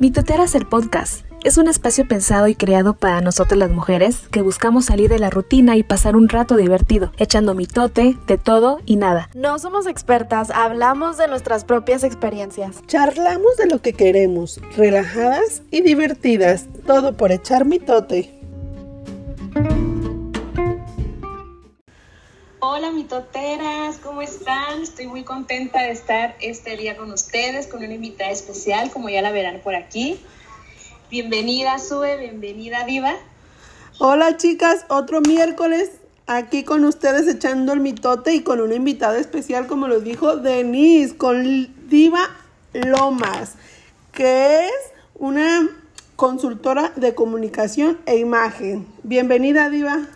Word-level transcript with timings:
Mitoteras 0.00 0.54
el 0.54 0.64
podcast. 0.64 1.26
Es 1.44 1.58
un 1.58 1.68
espacio 1.68 2.08
pensado 2.08 2.48
y 2.48 2.54
creado 2.54 2.94
para 2.94 3.20
nosotras 3.20 3.58
las 3.58 3.70
mujeres 3.70 4.28
que 4.30 4.40
buscamos 4.40 4.86
salir 4.86 5.10
de 5.10 5.18
la 5.18 5.28
rutina 5.28 5.76
y 5.76 5.82
pasar 5.82 6.16
un 6.16 6.30
rato 6.30 6.56
divertido, 6.56 7.12
echando 7.18 7.54
mitote 7.54 8.16
de 8.26 8.38
todo 8.38 8.80
y 8.86 8.96
nada. 8.96 9.28
No 9.34 9.58
somos 9.58 9.86
expertas, 9.86 10.48
hablamos 10.52 11.18
de 11.18 11.28
nuestras 11.28 11.66
propias 11.66 12.02
experiencias. 12.02 12.80
Charlamos 12.86 13.58
de 13.58 13.66
lo 13.66 13.82
que 13.82 13.92
queremos, 13.92 14.58
relajadas 14.74 15.60
y 15.70 15.82
divertidas, 15.82 16.64
todo 16.86 17.18
por 17.18 17.30
echar 17.30 17.66
mitote. 17.66 18.39
Hola 22.62 22.90
mitoteras, 22.90 23.96
¿cómo 24.02 24.20
están? 24.20 24.82
Estoy 24.82 25.06
muy 25.06 25.24
contenta 25.24 25.80
de 25.80 25.92
estar 25.92 26.36
este 26.42 26.76
día 26.76 26.94
con 26.94 27.10
ustedes, 27.10 27.66
con 27.66 27.82
una 27.82 27.94
invitada 27.94 28.30
especial, 28.32 28.90
como 28.90 29.08
ya 29.08 29.22
la 29.22 29.30
verán 29.30 29.60
por 29.64 29.74
aquí. 29.74 30.20
Bienvenida 31.10 31.78
Sue, 31.78 32.18
bienvenida 32.18 32.84
Diva. 32.84 33.14
Hola 33.98 34.36
chicas, 34.36 34.84
otro 34.88 35.22
miércoles 35.22 35.90
aquí 36.26 36.62
con 36.62 36.84
ustedes 36.84 37.26
echando 37.34 37.72
el 37.72 37.80
mitote 37.80 38.34
y 38.34 38.42
con 38.42 38.60
una 38.60 38.74
invitada 38.74 39.18
especial, 39.18 39.66
como 39.66 39.88
lo 39.88 40.00
dijo 40.00 40.36
Denise, 40.36 41.16
con 41.16 41.88
Diva 41.88 42.28
Lomas, 42.74 43.54
que 44.12 44.66
es 44.66 44.72
una 45.14 45.66
consultora 46.14 46.92
de 46.94 47.14
comunicación 47.14 47.98
e 48.04 48.18
imagen. 48.18 48.86
Bienvenida 49.02 49.70
Diva. 49.70 50.10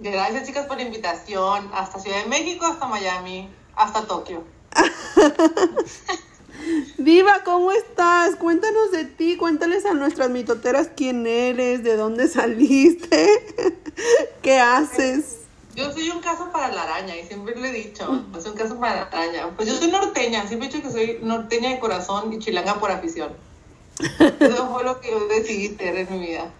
Gracias 0.00 0.46
chicas 0.46 0.66
por 0.66 0.76
la 0.76 0.84
invitación. 0.84 1.70
Hasta 1.72 1.98
Ciudad 1.98 2.22
de 2.22 2.28
México, 2.28 2.66
hasta 2.66 2.86
Miami, 2.86 3.48
hasta 3.74 4.06
Tokio. 4.06 4.44
Diva, 6.98 7.42
¿cómo 7.44 7.72
estás? 7.72 8.36
Cuéntanos 8.36 8.92
de 8.92 9.04
ti, 9.04 9.36
cuéntales 9.36 9.84
a 9.86 9.94
nuestras 9.94 10.30
mitoteras 10.30 10.90
quién 10.94 11.26
eres, 11.26 11.82
de 11.82 11.96
dónde 11.96 12.28
saliste, 12.28 13.74
qué 14.42 14.60
haces. 14.60 15.38
Yo 15.74 15.92
soy 15.92 16.10
un 16.10 16.20
caso 16.20 16.50
para 16.50 16.72
la 16.72 16.82
araña 16.82 17.16
y 17.16 17.24
siempre 17.24 17.54
le 17.54 17.68
he 17.68 17.72
dicho, 17.72 18.24
soy 18.40 18.50
un 18.50 18.56
caso 18.56 18.78
para 18.78 18.96
la 18.96 19.02
araña. 19.02 19.48
Pues 19.56 19.68
yo 19.68 19.76
soy 19.76 19.90
norteña, 19.90 20.46
siempre 20.46 20.68
he 20.68 20.72
dicho 20.72 20.82
que 20.82 20.92
soy 20.92 21.18
norteña 21.22 21.70
de 21.70 21.78
corazón 21.78 22.32
y 22.32 22.38
chilanga 22.38 22.80
por 22.80 22.90
afición. 22.90 23.32
Eso 23.98 24.70
fue 24.72 24.84
lo 24.84 25.00
que 25.00 25.10
yo 25.10 25.26
decidí 25.28 25.76
ser 25.76 25.96
en 25.96 26.10
mi 26.10 26.26
vida. 26.26 26.52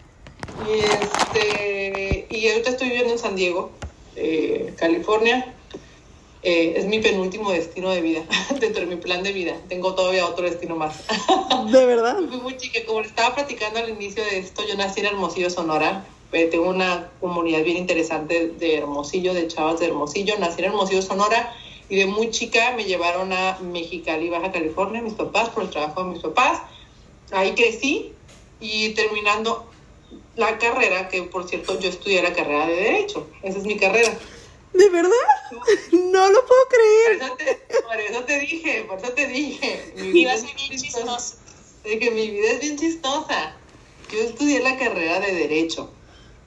Y, 0.66 0.78
este, 0.78 2.26
y 2.30 2.48
ahorita 2.48 2.70
estoy 2.70 2.88
viviendo 2.88 3.12
en 3.12 3.18
San 3.18 3.36
Diego, 3.36 3.70
eh, 4.16 4.74
California. 4.76 5.54
Eh, 6.42 6.74
es 6.76 6.86
mi 6.86 7.00
penúltimo 7.00 7.50
destino 7.50 7.90
de 7.90 8.00
vida, 8.00 8.22
dentro 8.60 8.80
de 8.80 8.86
mi 8.86 8.96
plan 8.96 9.22
de 9.22 9.32
vida. 9.32 9.56
Tengo 9.68 9.94
todavía 9.94 10.26
otro 10.26 10.44
destino 10.44 10.76
más. 10.76 11.04
¿De 11.72 11.84
verdad? 11.84 12.16
Fui 12.28 12.40
muy 12.40 12.56
chica. 12.56 12.80
Como 12.86 13.00
le 13.00 13.08
estaba 13.08 13.34
platicando 13.34 13.80
al 13.80 13.88
inicio 13.88 14.24
de 14.24 14.38
esto, 14.38 14.62
yo 14.66 14.76
nací 14.76 15.00
en 15.00 15.06
Hermosillo, 15.06 15.50
Sonora. 15.50 16.04
Eh, 16.32 16.44
tengo 16.46 16.68
una 16.68 17.10
comunidad 17.20 17.64
bien 17.64 17.78
interesante 17.78 18.48
de 18.48 18.76
Hermosillo, 18.76 19.34
de 19.34 19.48
chavas 19.48 19.80
de 19.80 19.86
Hermosillo. 19.86 20.38
Nací 20.38 20.60
en 20.60 20.66
Hermosillo, 20.66 21.02
Sonora. 21.02 21.54
Y 21.88 21.96
de 21.96 22.06
muy 22.06 22.30
chica 22.30 22.74
me 22.76 22.84
llevaron 22.84 23.32
a 23.32 23.58
Mexicali, 23.60 24.28
Baja 24.28 24.52
California, 24.52 25.00
mis 25.00 25.14
papás, 25.14 25.48
por 25.48 25.64
el 25.64 25.70
trabajo 25.70 26.04
de 26.04 26.10
mis 26.10 26.22
papás. 26.22 26.60
Ahí 27.32 27.52
crecí 27.52 28.12
y 28.60 28.90
terminando 28.90 29.67
la 30.36 30.58
carrera, 30.58 31.08
que 31.08 31.22
por 31.24 31.48
cierto 31.48 31.78
yo 31.78 31.88
estudié 31.88 32.22
la 32.22 32.32
carrera 32.32 32.66
de 32.66 32.74
Derecho. 32.74 33.28
Esa 33.42 33.58
es 33.58 33.64
mi 33.64 33.76
carrera. 33.76 34.16
¿De 34.72 34.88
verdad? 34.90 35.12
No 35.92 36.30
lo 36.30 36.46
puedo 36.46 36.60
creer. 36.68 37.18
Por 37.18 37.26
eso 37.26 37.36
te, 37.36 37.82
por 37.82 38.00
eso 38.00 38.20
te 38.24 38.40
dije, 38.40 38.84
por 38.88 38.98
eso 38.98 39.12
te 39.12 39.26
dije. 39.26 39.92
Mi 39.96 40.12
Vida 40.12 40.34
es 40.34 40.42
bien 40.42 40.56
chistosa. 40.56 41.36
De 41.84 41.98
que 41.98 42.10
mi 42.10 42.30
vida 42.30 42.50
es 42.50 42.60
bien 42.60 42.76
chistosa. 42.76 43.54
Yo 44.12 44.18
estudié 44.20 44.60
la 44.60 44.76
carrera 44.76 45.20
de 45.20 45.32
Derecho. 45.32 45.90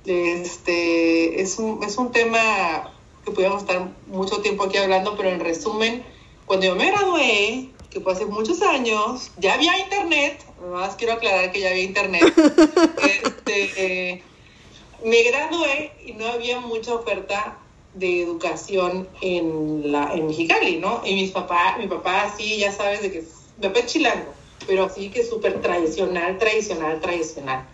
Este, 0.06 1.42
es 1.42 1.58
un, 1.58 1.84
es 1.84 1.98
un 1.98 2.12
tema 2.12 2.92
que 3.24 3.32
podríamos 3.32 3.62
estar 3.62 3.92
mucho 4.08 4.42
tiempo 4.42 4.64
aquí 4.64 4.78
hablando, 4.78 5.16
pero 5.16 5.30
en 5.30 5.40
resumen, 5.40 6.04
cuando 6.46 6.66
yo 6.66 6.76
me 6.76 6.92
gradué, 6.92 7.70
que 7.92 8.00
fue 8.00 8.14
hace 8.14 8.26
muchos 8.26 8.62
años, 8.62 9.32
ya 9.38 9.54
había 9.54 9.78
internet, 9.78 10.44
más 10.72 10.96
quiero 10.96 11.14
aclarar 11.14 11.52
que 11.52 11.60
ya 11.60 11.70
había 11.70 11.84
internet. 11.84 12.24
este, 13.04 13.70
eh, 13.76 14.24
me 15.04 15.24
gradué 15.24 15.92
y 16.06 16.14
no 16.14 16.26
había 16.28 16.62
mucha 16.62 16.96
oferta 16.96 17.58
de 17.94 18.24
educación 18.24 19.10
en 19.20 19.92
la 19.92 20.14
en 20.14 20.28
Mexicali, 20.28 20.78
¿no? 20.78 21.02
Y 21.06 21.16
mis 21.16 21.32
papás, 21.32 21.78
mi 21.78 21.88
papá 21.88 22.34
sí, 22.38 22.58
ya 22.58 22.72
sabes 22.72 23.02
de 23.02 23.12
que 23.12 23.20
mi 23.58 23.68
papá 23.68 23.80
es 23.80 23.86
chilango, 23.88 24.34
pero 24.66 24.86
así 24.86 25.10
que 25.10 25.26
súper 25.26 25.62
tradicional, 25.62 26.38
tradicional, 26.38 27.02
tradicional. 27.02 27.68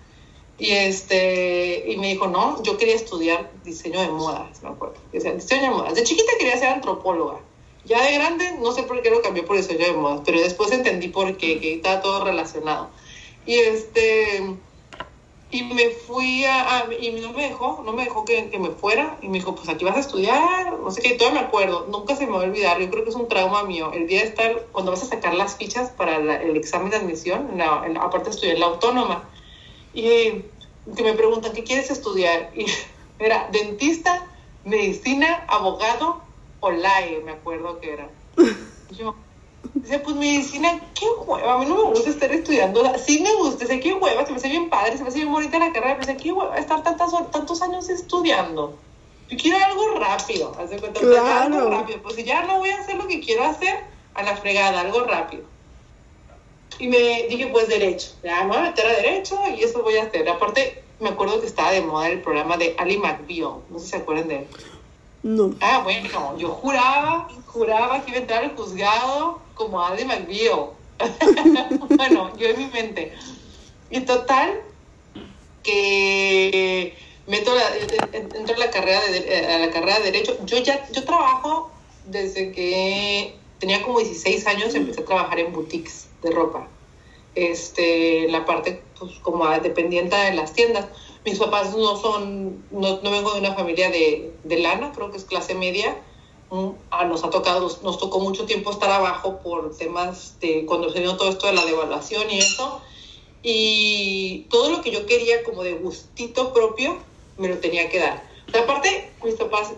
Y 0.57 0.72
este, 0.72 1.91
y 1.91 1.97
me 1.97 2.07
dijo, 2.07 2.28
no, 2.28 2.63
yo 2.63 2.78
quería 2.78 2.95
estudiar 2.95 3.51
diseño 3.63 4.01
de 4.01 4.07
modas, 4.07 4.63
me 4.63 4.69
acuerdo. 4.69 4.95
Decía, 5.11 5.34
diseño 5.34 5.63
de 5.63 5.69
modas. 5.69 5.94
De 5.94 6.01
chiquita 6.01 6.31
quería 6.39 6.57
ser 6.57 6.69
antropóloga. 6.69 7.39
Ya 7.87 8.01
de 8.03 8.13
grande, 8.13 8.45
no 8.59 8.71
sé 8.73 8.83
por 8.83 9.01
qué 9.01 9.09
lo 9.09 9.21
cambié 9.21 9.43
por 9.43 9.55
diseño 9.57 9.85
de 9.85 9.93
modas, 9.93 10.21
pero 10.25 10.39
después 10.41 10.71
entendí 10.71 11.07
por 11.09 11.37
qué, 11.37 11.59
que 11.59 11.75
estaba 11.75 12.01
todo 12.01 12.23
relacionado. 12.25 12.91
Y 13.45 13.55
este, 13.55 14.57
y 15.49 15.63
me 15.63 15.89
fui 15.91 16.43
a, 16.45 16.89
y 16.99 17.11
no 17.11 17.31
me 17.31 17.43
dejó, 17.43 17.81
no 17.85 17.93
me 17.93 18.03
dejó 18.03 18.25
que, 18.25 18.49
que 18.49 18.59
me 18.59 18.71
fuera, 18.71 19.17
y 19.21 19.29
me 19.29 19.35
dijo, 19.39 19.55
pues 19.55 19.69
aquí 19.69 19.85
vas 19.85 19.95
a 19.95 20.01
estudiar, 20.01 20.77
no 20.79 20.91
sé 20.91 21.01
qué, 21.01 21.13
todo 21.13 21.31
me 21.31 21.39
acuerdo, 21.39 21.85
nunca 21.89 22.15
se 22.17 22.25
me 22.25 22.33
va 22.33 22.41
a 22.41 22.45
olvidar, 22.45 22.79
yo 22.79 22.89
creo 22.89 23.03
que 23.05 23.09
es 23.11 23.15
un 23.15 23.29
trauma 23.29 23.63
mío, 23.63 23.91
el 23.93 24.07
día 24.07 24.19
de 24.19 24.25
estar, 24.27 24.67
cuando 24.73 24.91
vas 24.91 25.03
a 25.03 25.07
sacar 25.07 25.33
las 25.33 25.55
fichas 25.55 25.89
para 25.91 26.17
el 26.17 26.57
examen 26.57 26.89
de 26.91 26.97
admisión, 26.97 27.57
la- 27.57 27.83
aparte 28.01 28.31
estudié 28.31 28.53
en 28.53 28.59
la 28.59 28.65
autónoma, 28.67 29.29
y 29.93 30.51
que 30.95 31.03
me 31.03 31.13
preguntan, 31.13 31.53
¿qué 31.53 31.63
quieres 31.63 31.89
estudiar? 31.89 32.51
Y 33.19 33.23
era 33.23 33.47
dentista, 33.51 34.27
medicina, 34.63 35.45
abogado 35.47 36.26
o 36.59 36.72
LAE, 36.72 37.22
me 37.23 37.31
acuerdo 37.31 37.79
que 37.79 37.94
era. 37.94 38.09
Yo, 38.90 39.16
Dice, 39.73 40.00
pues 40.00 40.16
medicina, 40.16 40.79
qué 40.97 41.06
hueva, 41.25 41.53
a 41.53 41.57
mí 41.57 41.66
no 41.66 41.75
me 41.75 41.84
gusta 41.84 42.09
estar 42.09 42.31
estudiando, 42.31 42.84
sí 42.97 43.22
me 43.22 43.34
gusta, 43.35 43.66
sé 43.66 43.79
qué 43.79 43.94
hueva, 43.94 44.25
se 44.25 44.31
me 44.31 44.38
hace 44.38 44.50
bien 44.50 44.69
padre, 44.69 44.97
se 44.97 45.03
me 45.03 45.09
hace 45.09 45.19
bien 45.19 45.31
bonita 45.31 45.59
la 45.59 45.72
carrera, 45.72 45.97
pero 46.00 46.06
sé 46.06 46.17
qué 46.17 46.31
hueva 46.31 46.57
estar 46.57 46.84
tantas, 46.84 47.12
tantos 47.31 47.62
años 47.62 47.90
estudiando. 47.90 48.79
Yo 49.29 49.38
quiero 49.38 49.57
algo 49.63 50.00
rápido, 50.00 50.56
haz 50.57 50.69
de 50.69 50.79
cuenta, 50.79 51.00
Claro. 51.00 51.57
algo 51.57 51.69
rápido, 51.69 52.01
pues 52.01 52.16
si 52.16 52.23
ya 52.23 52.44
no 52.44 52.59
voy 52.59 52.69
a 52.69 52.79
hacer 52.79 52.96
lo 52.96 53.07
que 53.07 53.19
quiero 53.19 53.44
hacer, 53.44 53.75
a 54.13 54.23
la 54.23 54.35
fregada, 54.35 54.81
algo 54.81 55.01
rápido. 55.01 55.44
Y 56.79 56.88
me 56.88 57.28
dije, 57.29 57.47
pues 57.47 57.67
derecho, 57.67 58.09
ya 58.23 58.44
me 58.44 58.50
voy 58.50 58.57
a 58.57 58.62
meter 58.62 58.85
a 58.85 58.94
derecho 58.94 59.40
y 59.56 59.63
eso 59.63 59.84
voy 59.84 59.97
a 59.97 60.03
hacer. 60.03 60.28
Aparte, 60.29 60.84
me 61.00 61.09
acuerdo 61.09 61.40
que 61.40 61.47
estaba 61.47 61.72
de 61.72 61.81
moda 61.81 62.09
el 62.09 62.22
programa 62.22 62.57
de 62.57 62.75
Ali 62.78 62.97
McBeal, 62.97 63.63
no 63.69 63.79
sé 63.79 63.85
si 63.85 63.91
se 63.91 63.97
acuerdan 63.97 64.28
de 64.28 64.38
él. 64.38 64.47
No. 65.23 65.55
Ah, 65.61 65.81
bueno, 65.83 66.38
yo 66.38 66.50
juraba, 66.50 67.28
juraba 67.47 68.03
que 68.03 68.11
iba 68.11 68.19
a 68.19 68.22
entrar 68.22 68.44
al 68.44 68.55
juzgado 68.55 69.39
como 69.55 69.83
Andy 69.83 70.05
McBeal. 70.05 70.69
bueno, 71.89 72.35
yo 72.38 72.47
en 72.47 72.57
mi 72.57 72.67
mente. 72.67 73.13
Y 73.89 74.01
total, 74.01 74.61
que 75.63 76.95
meto 77.28 77.53
la, 77.53 77.63
entro 78.13 78.55
a 78.55 78.59
la 78.59 78.72
carrera 78.72 79.01
de, 79.07 79.45
a 79.47 79.59
la 79.59 79.69
carrera 79.72 80.00
de 80.00 80.05
derecho. 80.11 80.38
Yo 80.45 80.57
ya, 80.59 80.88
yo 80.91 81.03
trabajo 81.03 81.72
desde 82.05 82.51
que 82.51 83.35
tenía 83.59 83.84
como 83.84 83.99
16 83.99 84.47
años, 84.47 84.75
empecé 84.75 85.01
a 85.01 85.05
trabajar 85.05 85.39
en 85.39 85.53
boutiques 85.53 86.07
de 86.22 86.31
ropa. 86.31 86.67
Este, 87.35 88.28
la 88.29 88.45
parte, 88.45 88.81
pues, 88.97 89.19
como 89.19 89.47
dependiente 89.59 90.16
de 90.16 90.34
las 90.34 90.53
tiendas. 90.53 90.85
Mis 91.27 91.39
papás 91.39 91.75
no 91.75 91.97
son, 91.97 92.63
no, 92.71 93.01
vengo 93.01 93.33
de 93.33 93.39
una 93.41 93.53
familia 93.53 93.91
de, 93.91 94.31
lana, 94.45 94.93
creo 94.93 95.11
que 95.11 95.17
es 95.17 95.25
clase 95.25 95.55
media. 95.55 96.01
Mm, 96.49 96.69
ah, 96.89 97.03
nos 97.03 97.25
ha 97.25 97.29
tocado, 97.29 97.69
nos, 97.83 97.97
tocó 97.97 98.22
mucho 98.22 98.46
tiempo 98.46 98.72
estar 98.72 98.90
abajo 98.90 99.40
por 99.43 99.75
temas 99.75 100.40
de 100.40 100.66
cuando 100.66 100.90
se 100.90 101.02
dio 101.02 101.17
todo 101.17 101.28
esto 101.28 101.47
de 101.47 101.52
la 101.52 101.66
devaluación 101.66 102.31
y 102.31 102.37
eso. 102.37 102.81
Y 103.43 104.46
todo 104.49 104.69
lo 104.69 104.81
que 104.81 104.91
yo 104.91 105.05
quería 105.05 105.43
como 105.43 105.63
de 105.63 105.73
gustito 105.73 106.53
propio, 106.53 106.97
me 107.35 107.49
lo 107.49 107.57
tenía 107.57 107.90
que 107.90 107.99
dar. 107.99 108.25
Aparte, 108.57 109.11
mis 109.22 109.35
papás 109.35 109.73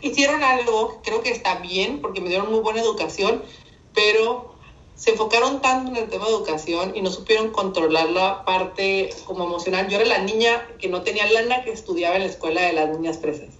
hicieron 0.00 0.42
algo, 0.42 1.02
creo 1.04 1.20
que 1.20 1.32
está 1.32 1.56
bien, 1.56 2.00
porque 2.00 2.22
me 2.22 2.30
dieron 2.30 2.50
muy 2.50 2.60
buena 2.60 2.80
educación, 2.80 3.42
pero 3.92 4.55
se 4.96 5.10
enfocaron 5.10 5.60
tanto 5.60 5.90
en 5.90 5.96
el 5.96 6.08
tema 6.10 6.24
de 6.24 6.30
educación 6.32 6.96
y 6.96 7.02
no 7.02 7.10
supieron 7.10 7.50
controlar 7.50 8.10
la 8.10 8.44
parte 8.44 9.10
como 9.26 9.44
emocional. 9.44 9.88
Yo 9.88 9.98
era 9.98 10.06
la 10.06 10.18
niña 10.18 10.66
que 10.78 10.88
no 10.88 11.02
tenía 11.02 11.30
lana 11.30 11.62
que 11.64 11.70
estudiaba 11.70 12.16
en 12.16 12.22
la 12.22 12.28
escuela 12.28 12.62
de 12.62 12.72
las 12.72 12.88
niñas 12.88 13.18
fresas. 13.18 13.50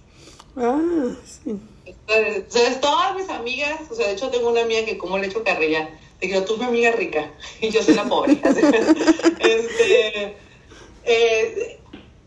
Ah, 0.55 0.79
sí. 1.23 1.55
Entonces, 1.85 2.35
entonces, 2.37 2.81
todas 2.81 3.15
mis 3.15 3.29
amigas, 3.29 3.79
o 3.89 3.95
sea, 3.95 4.07
de 4.07 4.13
hecho 4.13 4.29
tengo 4.29 4.49
una 4.49 4.61
amiga 4.61 4.83
que 4.83 4.97
como 4.97 5.17
le 5.19 5.27
echo 5.27 5.43
carrilla, 5.43 5.89
de 6.19 6.27
que 6.27 6.41
tuve 6.41 6.57
mi 6.57 6.65
amiga 6.65 6.91
rica 6.91 7.31
y 7.61 7.69
yo 7.69 7.81
soy 7.83 7.93
la 7.93 8.05
pobre. 8.05 8.33
este, 9.39 10.17
eh, 10.17 10.37
eh, 11.05 11.79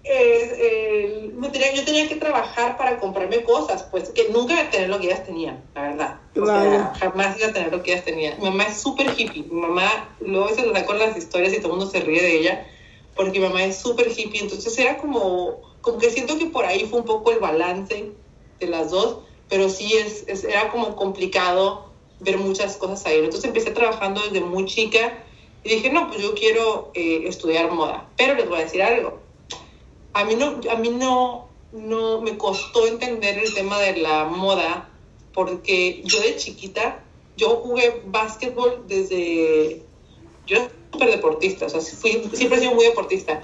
eh, 0.05 1.33
tenía- 1.53 1.75
yo 1.75 1.85
tenía 1.85 2.09
que 2.09 2.17
trabajar 2.17 2.77
para 2.77 2.99
comprarme 2.99 3.43
cosas, 3.43 3.83
pues 3.91 4.11
que 4.11 4.29
nunca 4.31 4.71
tener 4.71 4.89
lo 4.89 4.99
que 5.01 5.07
ellas 5.07 5.25
tenían, 5.25 5.65
la 5.75 5.83
verdad. 5.83 6.20
O 6.37 6.47
sea, 6.47 6.55
Claro. 6.63 6.93
jamás 6.99 7.39
iba 7.39 7.49
a 7.49 7.53
tener 7.53 7.73
lo 7.73 7.83
que 7.83 7.93
ellas 7.93 8.05
tenían. 8.05 8.39
Mi 8.39 8.45
mamá 8.45 8.65
es 8.65 8.81
súper 8.81 9.09
hippie. 9.19 9.45
Mi 9.45 9.61
mamá, 9.61 10.17
luego 10.21 10.49
se 10.55 10.67
le 10.67 10.85
con 10.85 10.99
las 10.99 11.17
historias 11.17 11.53
y 11.53 11.57
todo 11.61 11.73
el 11.73 11.79
mundo 11.79 11.91
se 11.91 12.01
ríe 12.01 12.23
de 12.23 12.39
ella, 12.39 12.67
porque 13.17 13.41
mi 13.41 13.47
mamá 13.47 13.65
es 13.65 13.79
súper 13.79 14.09
hippie. 14.17 14.41
Entonces 14.43 14.77
era 14.79 14.97
como, 14.99 15.61
como 15.81 15.99
que 15.99 16.11
siento 16.11 16.39
que 16.39 16.47
por 16.47 16.65
ahí 16.67 16.87
fue 16.87 17.01
un 17.01 17.05
poco 17.07 17.33
el 17.33 17.41
balance 17.41 18.13
de 18.61 18.67
las 18.67 18.91
dos, 18.91 19.19
pero 19.49 19.69
sí 19.69 19.95
es, 19.97 20.25
es- 20.29 20.45
era 20.45 20.71
como 20.71 20.95
complicado 20.95 21.97
ver 22.21 22.39
muchas 22.39 22.77
cosas 22.77 23.05
ahí. 23.07 23.17
Entonces 23.19 23.45
empecé 23.47 23.71
trabajando 23.73 24.21
desde 24.23 24.41
muy 24.41 24.67
chica 24.67 25.25
y 25.65 25.71
dije, 25.71 25.91
no, 25.91 26.09
pues 26.09 26.23
yo 26.23 26.35
quiero 26.35 26.93
eh, 26.95 27.23
estudiar 27.27 27.71
moda. 27.73 28.09
Pero 28.17 28.35
les 28.35 28.49
voy 28.49 28.61
a 28.61 28.65
decir 28.65 28.83
algo. 28.83 29.21
A 30.13 30.25
mí 30.25 30.35
no, 30.37 30.61
a 30.71 30.77
mí 30.77 30.91
no, 30.91 31.51
no 31.73 32.21
me 32.21 32.37
costó 32.39 32.87
entender 32.87 33.39
el 33.39 33.53
tema 33.55 33.79
de 33.81 33.97
la 33.97 34.25
moda 34.25 34.90
porque 35.33 36.03
yo 36.05 36.21
de 36.21 36.37
chiquita, 36.37 37.03
yo 37.37 37.57
jugué 37.57 38.03
básquetbol 38.07 38.85
desde, 38.87 39.83
yo 40.47 40.57
era 40.57 40.71
súper 40.93 41.11
deportista, 41.11 41.67
o 41.67 41.69
sea, 41.69 41.81
fui, 41.81 42.23
siempre 42.33 42.59
he 42.59 42.61
sido 42.61 42.75
muy 42.75 42.85
deportista, 42.85 43.41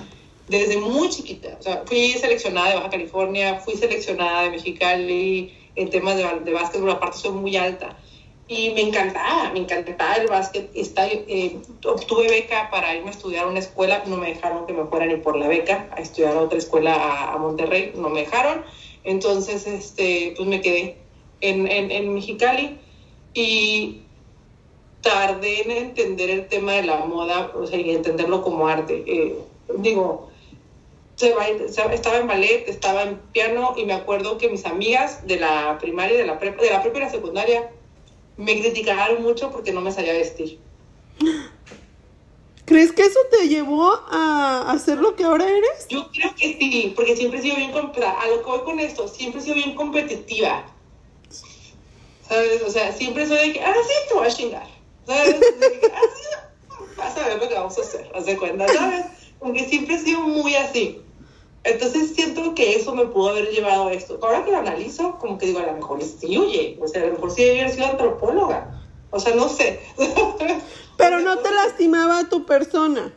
desde 0.49 0.79
muy 0.79 1.09
chiquita, 1.09 1.57
o 1.59 1.63
sea, 1.63 1.83
fui 1.87 2.11
seleccionada 2.13 2.71
de 2.71 2.77
Baja 2.77 2.91
California, 2.91 3.61
fui 3.61 3.75
seleccionada 3.75 4.43
de 4.43 4.51
Mexicali, 4.51 5.55
en 5.77 5.91
temas 5.91 6.17
de, 6.17 6.25
de 6.45 6.53
básquetbol, 6.53 6.91
aparte 6.91 7.19
soy 7.19 7.33
muy 7.33 7.57
alta, 7.57 7.97
y 8.49 8.71
me 8.71 8.83
encantaba, 8.83 9.51
me 9.53 9.61
encantaba 9.61 10.15
el 10.15 10.29
básquet, 10.29 10.71
Está, 10.75 11.07
eh, 11.09 11.57
obtuve 11.85 12.29
beca 12.29 12.71
para 12.71 12.95
irme 12.95 13.09
a 13.09 13.13
estudiar 13.13 13.45
a 13.45 13.49
una 13.49 13.59
escuela, 13.59 14.05
no 14.07 14.17
me 14.17 14.29
dejaron 14.29 14.67
que 14.67 14.73
me 14.73 14.85
fuera 14.85 15.07
ni 15.07 15.17
por 15.17 15.37
la 15.37 15.49
beca, 15.49 15.89
a 15.97 16.01
estudiar 16.01 16.37
a 16.37 16.41
otra 16.41 16.59
escuela 16.59 16.95
a, 16.95 17.33
a 17.33 17.39
Monterrey, 17.39 17.93
no 17.97 18.09
me 18.09 18.21
dejaron, 18.21 18.63
entonces, 19.03 19.67
este, 19.67 20.35
pues 20.37 20.49
me 20.49 20.61
quedé 20.61 21.06
en, 21.41 21.67
en, 21.71 21.91
en 21.91 22.15
Mexicali 22.15 22.79
y 23.35 24.03
tardé 25.03 25.63
en 25.63 25.71
entender 25.71 26.31
el 26.31 26.49
tema 26.49 26.73
de 26.73 26.83
la 26.83 26.99
moda, 27.05 27.53
o 27.55 27.67
sea, 27.67 27.79
y 27.79 27.91
entenderlo 27.91 28.43
como 28.43 28.67
arte. 28.67 29.05
Eh, 29.07 29.39
digo, 29.79 30.31
se 31.17 31.35
se- 31.73 31.95
estaba 31.95 32.17
en 32.19 32.27
ballet, 32.27 32.69
estaba 32.69 33.03
en 33.05 33.17
piano 33.33 33.75
y 33.77 33.85
me 33.85 33.93
acuerdo 33.95 34.39
que 34.39 34.49
mis 34.49 34.67
amigas 34.67 35.27
de 35.27 35.39
la 35.39 35.79
primaria, 35.81 36.17
de 36.19 36.27
la 36.27 36.39
prepa, 36.39 36.63
de 36.63 36.71
la 36.71 36.83
prepa 36.83 36.99
y 36.99 37.01
la 37.03 37.11
secundaria 37.11 37.71
me 38.37 38.61
criticaron 38.61 39.23
mucho 39.23 39.51
porque 39.51 39.73
no 39.73 39.81
me 39.81 39.93
sabía 39.93 40.13
vestir. 40.13 40.59
¿Crees 42.67 42.91
que 42.91 43.03
eso 43.03 43.21
te 43.31 43.49
llevó 43.49 43.93
a 44.11 44.73
hacer 44.73 44.99
lo 44.99 45.15
que 45.15 45.23
ahora 45.23 45.49
eres? 45.49 45.87
Yo 45.89 46.11
creo 46.11 46.35
que 46.35 46.59
sí, 46.59 46.93
porque 46.97 47.15
siempre 47.15 47.39
he 47.39 47.43
sido 47.43 47.55
bien, 47.57 47.71
a 47.71 48.27
lo 48.29 48.43
que 48.43 48.51
voy 48.51 48.61
con 48.65 48.81
esto, 48.81 49.07
siempre 49.07 49.41
he 49.41 49.45
sido 49.45 49.55
bien 49.55 49.77
competitiva. 49.77 50.67
¿Sabes? 52.29 52.63
O 52.63 52.71
sea, 52.71 52.93
siempre 52.93 53.27
soy 53.27 53.39
de 53.49 53.53
que, 53.55 53.61
ah, 53.61 53.75
sí, 53.87 53.95
te 54.09 54.15
voy 54.15 54.27
a 54.27 54.31
chingar. 54.31 54.67
¿Sabes? 55.07 55.39
De 55.41 55.81
que, 55.81 55.87
ah, 55.95 56.01
sí, 56.17 56.77
vas 56.97 57.17
a 57.17 57.29
ver 57.29 57.39
lo 57.39 57.49
que 57.49 57.55
vamos 57.55 57.79
a 57.79 57.81
hacer, 57.83 58.11
haz 58.15 58.27
de 58.27 58.37
cuenta, 58.37 58.67
¿sabes? 58.69 59.05
Porque 59.39 59.65
siempre 59.69 59.95
he 59.95 59.99
sido 59.99 60.21
muy 60.23 60.55
así. 60.57 61.01
Entonces 61.65 62.15
siento 62.15 62.55
que 62.55 62.77
eso 62.77 62.95
me 62.95 63.07
pudo 63.07 63.31
haber 63.31 63.51
llevado 63.51 63.89
a 63.89 63.93
esto. 63.93 64.19
Ahora 64.23 64.45
que 64.45 64.53
lo 64.53 64.59
analizo, 64.59 65.19
como 65.19 65.37
que 65.39 65.47
digo, 65.47 65.59
a 65.59 65.67
lo 65.67 65.73
mejor 65.75 66.01
sí, 66.03 66.37
oye, 66.37 66.79
o 66.81 66.87
sea, 66.89 67.03
a 67.03 67.07
lo 67.07 67.13
mejor 67.15 67.31
sí 67.33 67.49
haber 67.49 67.71
sido 67.71 67.87
antropóloga. 67.87 68.83
O 69.11 69.19
sea, 69.21 69.35
no 69.35 69.49
sé. 69.49 69.81
Pero 70.97 71.21
no 71.21 71.39
te 71.39 71.51
lastimaba 71.51 72.29
tu 72.29 72.47
persona. 72.47 73.13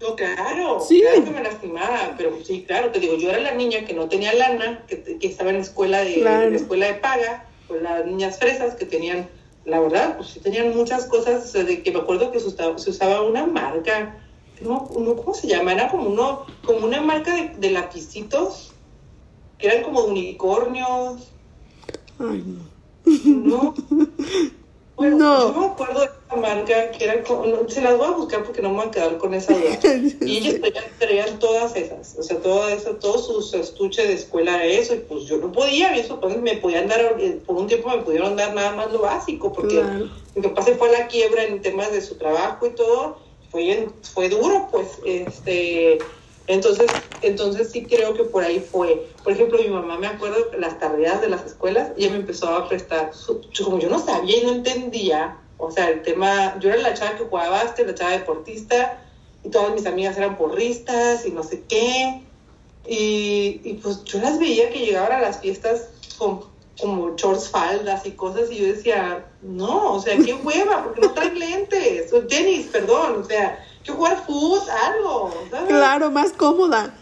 No, 0.00 0.16
claro, 0.16 0.80
Sí. 0.80 1.00
claro 1.02 1.24
que 1.24 1.30
me 1.30 1.42
lastimaba, 1.42 2.14
pero 2.16 2.38
sí, 2.42 2.64
claro, 2.66 2.90
te 2.90 3.00
digo, 3.00 3.16
yo 3.16 3.28
era 3.28 3.38
la 3.40 3.52
niña 3.52 3.84
que 3.84 3.92
no 3.92 4.08
tenía 4.08 4.32
lana, 4.32 4.82
que, 4.86 5.18
que 5.18 5.26
estaba 5.26 5.50
en 5.50 5.56
la 5.56 5.62
escuela 5.62 6.02
de, 6.02 6.14
Claro. 6.14 6.44
en 6.44 6.50
la 6.52 6.56
escuela 6.56 6.86
de 6.86 6.94
paga, 6.94 7.46
con 7.70 7.84
las 7.84 8.04
niñas 8.04 8.38
fresas 8.38 8.74
que 8.74 8.84
tenían, 8.84 9.28
la 9.64 9.78
verdad, 9.78 10.16
pues 10.16 10.30
sí 10.30 10.40
tenían 10.40 10.76
muchas 10.76 11.04
cosas, 11.06 11.44
o 11.44 11.48
sea, 11.48 11.62
de 11.62 11.82
que 11.82 11.92
me 11.92 12.00
acuerdo 12.00 12.32
que 12.32 12.40
se 12.40 12.48
usaba, 12.48 12.76
se 12.78 12.90
usaba 12.90 13.22
una 13.22 13.46
marca, 13.46 14.18
no, 14.60 14.90
no, 14.98 15.16
¿cómo 15.16 15.32
se 15.32 15.46
llama? 15.46 15.72
Era 15.72 15.88
como 15.88 16.08
uno, 16.08 16.46
como 16.66 16.84
una 16.84 17.00
marca 17.00 17.32
de, 17.32 17.50
de 17.56 17.70
lapicitos, 17.70 18.72
que 19.56 19.68
eran 19.68 19.84
como 19.84 20.02
de 20.02 20.08
unicornios, 20.10 21.30
Ay, 22.18 22.44
no. 22.44 22.70
¿no? 23.24 23.74
Bueno, 25.00 25.16
No. 25.16 25.54
yo 25.54 25.60
me 25.60 25.66
acuerdo 25.68 26.00
de 26.00 26.06
esa 26.06 26.36
marca 26.36 26.90
que 26.90 27.04
era 27.04 27.24
como, 27.24 27.46
no, 27.46 27.66
se 27.70 27.80
las 27.80 27.96
voy 27.96 28.06
a 28.06 28.10
buscar 28.10 28.44
porque 28.44 28.60
no 28.60 28.68
me 28.68 28.76
voy 28.76 28.86
a 28.88 28.90
quedar 28.90 29.16
con 29.16 29.32
esa 29.32 29.54
duda. 29.54 29.78
Y 30.20 30.36
ellas 30.36 30.60
traían, 30.60 30.84
traían 30.98 31.38
todas 31.38 31.74
esas, 31.74 32.16
o 32.18 32.22
sea, 32.22 32.36
toda 32.36 32.70
esa, 32.70 32.98
todos 32.98 33.26
sus 33.26 33.54
estuches 33.54 34.06
de 34.08 34.12
escuela 34.12 34.58
de 34.58 34.78
eso, 34.78 34.94
y 34.94 34.98
pues 34.98 35.24
yo 35.24 35.38
no 35.38 35.50
podía, 35.52 35.96
eso 35.96 36.20
pues, 36.20 36.36
me 36.36 36.58
podían 36.58 36.86
dar, 36.88 37.16
eh, 37.18 37.40
por 37.46 37.56
un 37.56 37.66
tiempo 37.66 37.88
me 37.88 38.02
pudieron 38.02 38.36
dar 38.36 38.52
nada 38.52 38.72
más 38.76 38.92
lo 38.92 38.98
básico, 39.00 39.50
porque 39.54 39.76
Claro. 39.76 40.10
mi 40.34 40.42
papá 40.42 40.60
se 40.64 40.74
fue 40.76 40.90
a 40.94 41.00
la 41.00 41.06
quiebra 41.08 41.44
en 41.44 41.62
temas 41.62 41.90
de 41.92 42.02
su 42.02 42.16
trabajo 42.16 42.66
y 42.66 42.70
todo, 42.74 43.16
fue, 43.50 43.88
fue 44.12 44.28
duro, 44.28 44.68
pues, 44.70 44.98
este, 45.06 45.96
entonces, 46.46 46.90
entonces 47.22 47.70
sí 47.70 47.84
creo 47.84 48.14
que 48.14 48.24
por 48.24 48.42
ahí 48.42 48.60
fue. 48.60 49.08
Por 49.22 49.32
ejemplo, 49.32 49.58
mi 49.58 49.68
mamá 49.68 49.98
me 49.98 50.06
acuerdo 50.06 50.50
las 50.58 50.78
tareas 50.78 51.20
de 51.20 51.28
las 51.28 51.44
escuelas, 51.46 51.90
ella 51.96 52.10
me 52.10 52.16
empezó 52.16 52.48
a 52.48 52.68
prestar, 52.68 53.10
como 53.64 53.78
yo 53.78 53.88
no 53.88 53.98
sabía 53.98 54.38
y 54.38 54.44
no 54.44 54.52
entendía, 54.52 55.36
o 55.58 55.70
sea, 55.70 55.90
el 55.90 56.02
tema, 56.02 56.58
yo 56.60 56.70
era 56.70 56.78
la 56.80 56.94
chava 56.94 57.16
que 57.16 57.24
jugaba 57.24 57.62
básquet, 57.62 57.86
la 57.86 57.94
chava 57.94 58.12
deportista, 58.12 59.02
y 59.44 59.50
todas 59.50 59.72
mis 59.72 59.86
amigas 59.86 60.16
eran 60.16 60.36
porristas 60.36 61.24
y 61.26 61.30
no 61.30 61.42
sé 61.42 61.62
qué, 61.68 62.22
y, 62.86 63.60
y 63.62 63.78
pues 63.82 64.02
yo 64.04 64.18
las 64.20 64.38
veía 64.38 64.70
que 64.70 64.80
llegaban 64.80 65.12
a 65.12 65.20
las 65.20 65.40
fiestas 65.40 65.88
con 66.18 66.50
como 66.80 67.14
shorts, 67.16 67.48
faldas 67.48 68.06
y 68.06 68.12
cosas, 68.12 68.50
y 68.50 68.56
yo 68.56 68.66
decía, 68.66 69.26
no, 69.42 69.94
o 69.94 70.00
sea, 70.00 70.16
qué 70.16 70.34
hueva, 70.34 70.84
porque 70.84 71.02
no 71.02 71.12
traen 71.12 71.38
lentes, 71.38 72.12
o 72.12 72.20
tenis, 72.22 72.66
perdón, 72.66 73.20
o 73.20 73.24
sea, 73.24 73.64
que 73.84 73.92
jugar 73.92 74.24
fútbol, 74.24 74.60
algo, 74.68 75.34
¿sabes? 75.50 75.68
Claro, 75.68 76.10
más 76.10 76.32
cómoda. 76.32 76.94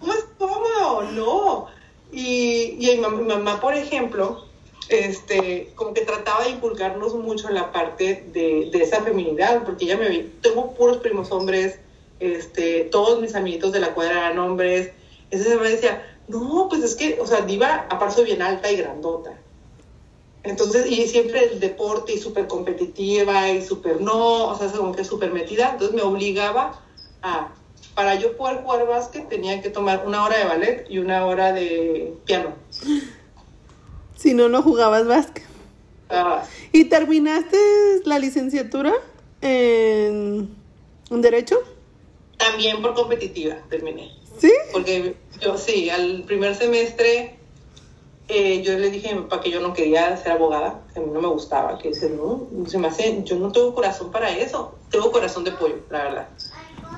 ¿Cómo 0.00 0.12
es 0.12 0.26
cómodo? 0.38 1.02
No. 1.12 1.66
Y, 2.12 2.76
y 2.78 2.96
mi, 2.96 3.00
mamá, 3.00 3.16
mi 3.16 3.28
mamá, 3.28 3.60
por 3.60 3.74
ejemplo, 3.74 4.44
este, 4.88 5.72
como 5.76 5.94
que 5.94 6.02
trataba 6.02 6.44
de 6.44 6.50
inculcarnos 6.50 7.14
mucho 7.14 7.48
en 7.48 7.54
la 7.54 7.72
parte 7.72 8.24
de, 8.32 8.68
de 8.72 8.82
esa 8.82 9.02
feminidad, 9.02 9.62
porque 9.64 9.84
ella 9.84 9.96
me 9.96 10.08
vi, 10.08 10.32
tengo 10.42 10.74
puros 10.74 10.98
primos 10.98 11.30
hombres, 11.30 11.78
este, 12.18 12.84
todos 12.84 13.20
mis 13.20 13.34
amiguitos 13.34 13.72
de 13.72 13.80
la 13.80 13.94
cuadra 13.94 14.18
eran 14.26 14.38
hombres, 14.38 14.92
entonces 15.30 15.60
me 15.60 15.70
decía, 15.70 16.04
no, 16.28 16.66
pues 16.68 16.82
es 16.82 16.94
que, 16.94 17.18
o 17.20 17.26
sea, 17.26 17.42
Diva, 17.42 17.86
aparte 17.88 18.16
soy 18.16 18.24
bien 18.24 18.42
alta 18.42 18.70
y 18.70 18.76
grandota. 18.76 19.39
Entonces, 20.42 20.90
y 20.90 21.06
siempre 21.06 21.52
el 21.52 21.60
deporte 21.60 22.14
y 22.14 22.18
súper 22.18 22.46
competitiva 22.46 23.50
y 23.50 23.62
súper 23.62 24.00
no, 24.00 24.46
o 24.46 24.58
sea, 24.58 24.68
como 24.68 24.92
que 24.92 25.04
súper 25.04 25.32
metida, 25.32 25.72
entonces 25.72 25.94
me 25.94 26.02
obligaba 26.02 26.80
a, 27.22 27.52
para 27.94 28.14
yo 28.14 28.36
poder 28.36 28.62
jugar 28.62 28.86
básquet 28.86 29.28
tenía 29.28 29.60
que 29.60 29.68
tomar 29.68 30.04
una 30.06 30.24
hora 30.24 30.38
de 30.38 30.44
ballet 30.44 30.86
y 30.88 30.98
una 30.98 31.26
hora 31.26 31.52
de 31.52 32.14
piano. 32.24 32.54
Si 34.16 34.34
no, 34.34 34.48
no 34.48 34.62
jugabas 34.62 35.06
básquet. 35.06 35.44
Ah, 36.08 36.42
¿Y 36.72 36.84
terminaste 36.84 37.58
la 38.04 38.18
licenciatura 38.18 38.94
en, 39.40 40.48
en 41.10 41.20
Derecho? 41.22 41.58
también 42.40 42.80
por 42.82 42.94
competitiva 42.94 43.56
terminé. 43.68 44.10
¿Sí? 44.38 44.52
Porque 44.72 45.14
yo 45.40 45.56
sí, 45.58 45.90
al 45.90 46.24
primer 46.24 46.54
semestre 46.54 47.36
eh, 48.30 48.62
yo 48.62 48.78
le 48.78 48.90
dije 48.90 49.10
a 49.10 49.14
mi 49.16 49.22
papá 49.22 49.40
que 49.40 49.50
yo 49.50 49.60
no 49.60 49.72
quería 49.72 50.16
ser 50.16 50.32
abogada, 50.32 50.86
que 50.92 51.00
a 51.00 51.02
mí 51.02 51.10
no 51.12 51.20
me 51.20 51.28
gustaba, 51.28 51.78
que 51.78 51.88
dice, 51.88 52.08
no, 52.10 52.48
se 52.66 52.78
me 52.78 52.88
hace, 52.88 53.22
yo 53.24 53.36
no 53.36 53.50
tengo 53.52 53.74
corazón 53.74 54.10
para 54.10 54.30
eso, 54.36 54.78
tengo 54.90 55.10
corazón 55.12 55.44
de 55.44 55.52
pollo, 55.52 55.76
la 55.90 56.04
verdad. 56.04 56.28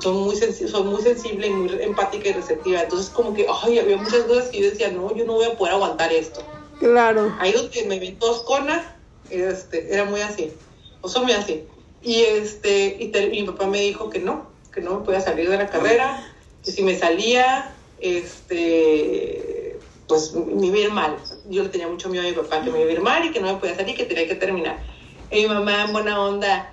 Soy 0.00 0.14
muy, 0.14 0.36
soy 0.36 0.82
muy 0.84 1.02
sensible 1.02 1.46
y 1.46 1.50
muy 1.50 1.82
empática 1.82 2.28
y 2.28 2.32
receptiva, 2.32 2.82
entonces 2.82 3.10
como 3.10 3.34
que, 3.34 3.46
ay, 3.62 3.78
había 3.78 3.96
muchas 3.96 4.22
cosas 4.24 4.48
que 4.50 4.60
yo 4.60 4.70
decía, 4.70 4.90
no, 4.90 5.14
yo 5.14 5.24
no 5.24 5.34
voy 5.34 5.46
a 5.46 5.56
poder 5.56 5.74
aguantar 5.74 6.12
esto. 6.12 6.42
Claro. 6.78 7.32
ahí 7.38 7.52
donde 7.52 7.84
me 7.86 7.98
vi 8.00 8.12
toscona, 8.12 8.98
este, 9.30 9.92
era 9.94 10.04
muy 10.04 10.20
así, 10.20 10.52
o 11.00 11.08
soy 11.08 11.22
muy 11.24 11.32
así. 11.32 11.64
Y, 12.02 12.22
este, 12.22 12.96
y, 12.98 13.08
te- 13.12 13.26
y 13.34 13.42
mi 13.42 13.46
papá 13.46 13.66
me 13.68 13.80
dijo 13.80 14.10
que 14.10 14.18
no, 14.18 14.50
que 14.72 14.80
no 14.80 14.98
me 14.98 15.04
podía 15.04 15.20
salir 15.20 15.48
de 15.48 15.56
la 15.58 15.70
carrera, 15.70 16.34
que 16.64 16.72
si 16.72 16.82
me 16.82 16.98
salía, 16.98 17.76
este, 18.00 19.51
pues 20.12 20.34
me 20.34 20.66
iba 20.66 20.76
a 20.76 20.80
ir 20.80 20.90
mal. 20.90 21.16
Yo 21.46 21.62
le 21.62 21.70
tenía 21.70 21.88
mucho 21.88 22.10
miedo 22.10 22.22
a 22.22 22.28
mi 22.28 22.36
papá 22.36 22.62
que 22.62 22.70
me 22.70 22.82
iba 22.82 23.00
a 23.00 23.02
mal 23.02 23.24
y 23.24 23.32
que 23.32 23.40
no 23.40 23.46
me 23.46 23.58
podía 23.58 23.74
salir, 23.74 23.96
que 23.96 24.04
tenía 24.04 24.28
que 24.28 24.34
terminar. 24.34 24.78
Y 25.30 25.40
mi 25.40 25.46
mamá 25.46 25.84
en 25.84 25.92
buena 25.94 26.22
onda, 26.22 26.70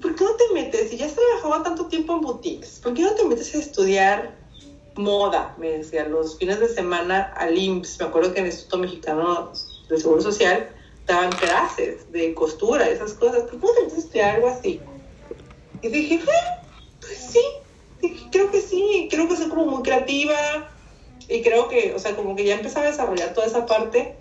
¿por 0.00 0.14
qué 0.16 0.24
no 0.24 0.30
te 0.30 0.44
metes? 0.54 0.88
Si 0.88 0.96
ya 0.96 1.04
has 1.04 1.14
trabajado 1.14 1.62
tanto 1.62 1.88
tiempo 1.88 2.14
en 2.14 2.22
boutiques, 2.22 2.80
¿por 2.82 2.94
qué 2.94 3.02
no 3.02 3.12
te 3.12 3.24
metes 3.26 3.54
a 3.54 3.58
estudiar 3.58 4.34
moda? 4.96 5.54
Me 5.58 5.72
decía, 5.72 6.06
los 6.06 6.38
fines 6.38 6.58
de 6.58 6.70
semana 6.70 7.34
al 7.36 7.58
IMSS, 7.58 8.00
me 8.00 8.06
acuerdo 8.06 8.32
que 8.32 8.40
en 8.40 8.46
el 8.46 8.52
Instituto 8.52 8.78
Mexicano 8.78 9.52
de 9.90 9.98
Seguro 9.98 10.22
Social 10.22 10.74
daban 11.06 11.32
clases 11.32 12.10
de 12.10 12.32
costura, 12.32 12.88
esas 12.88 13.12
cosas. 13.12 13.42
¿Por 13.42 13.60
qué 13.60 13.66
no 13.66 13.72
te 13.74 13.82
metes 13.82 13.98
a 13.98 14.00
estudiar 14.00 14.34
algo 14.36 14.48
así? 14.48 14.82
Y 15.82 15.88
dije, 15.90 16.14
"Eh, 16.14 16.20
pues 16.98 17.18
sí, 17.30 17.42
dije, 18.00 18.24
creo 18.32 18.50
que 18.50 18.62
sí, 18.62 19.08
creo 19.10 19.28
que 19.28 19.36
soy 19.36 19.50
como 19.50 19.66
muy 19.66 19.82
creativa 19.82 20.34
y 21.30 21.42
creo 21.42 21.68
que, 21.68 21.94
o 21.94 21.98
sea, 21.98 22.16
como 22.16 22.34
que 22.34 22.44
ya 22.44 22.56
empezaba 22.56 22.86
a 22.86 22.90
desarrollar 22.90 23.32
toda 23.32 23.46
esa 23.46 23.64
parte 23.64 24.16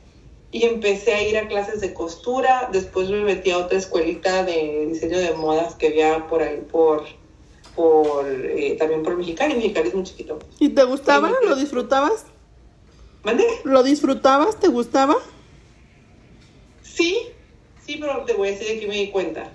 y 0.51 0.65
empecé 0.65 1.13
a 1.13 1.27
ir 1.27 1.37
a 1.37 1.47
clases 1.47 1.81
de 1.81 1.93
costura. 1.93 2.69
Después 2.71 3.09
me 3.09 3.21
metí 3.21 3.49
a 3.49 3.57
otra 3.57 3.77
escuelita 3.77 4.43
de 4.43 4.85
diseño 4.87 5.17
de 5.17 5.33
modas 5.33 5.75
que 5.75 5.87
había 5.87 6.27
por 6.27 6.43
ahí, 6.43 6.61
por, 6.71 7.05
por 7.75 8.27
eh, 8.27 8.75
también 8.77 9.01
por 9.01 9.17
Mexicali. 9.17 9.55
Mexicali 9.55 9.89
es 9.89 9.95
muy 9.95 10.03
chiquito. 10.03 10.37
¿Y 10.59 10.69
te 10.69 10.83
gustaba? 10.83 11.31
¿Lo 11.43 11.55
disfrutabas? 11.55 12.25
¿Mande? 13.23 13.43
¿Lo 13.63 13.81
disfrutabas? 13.81 14.59
¿Te 14.59 14.67
gustaba? 14.67 15.15
Sí, 16.83 17.17
sí, 17.85 17.97
pero 17.99 18.23
te 18.25 18.33
voy 18.33 18.49
a 18.49 18.51
decir 18.51 18.67
de 18.67 18.79
qué 18.79 18.87
me 18.87 18.95
di 18.95 19.09
cuenta. 19.09 19.51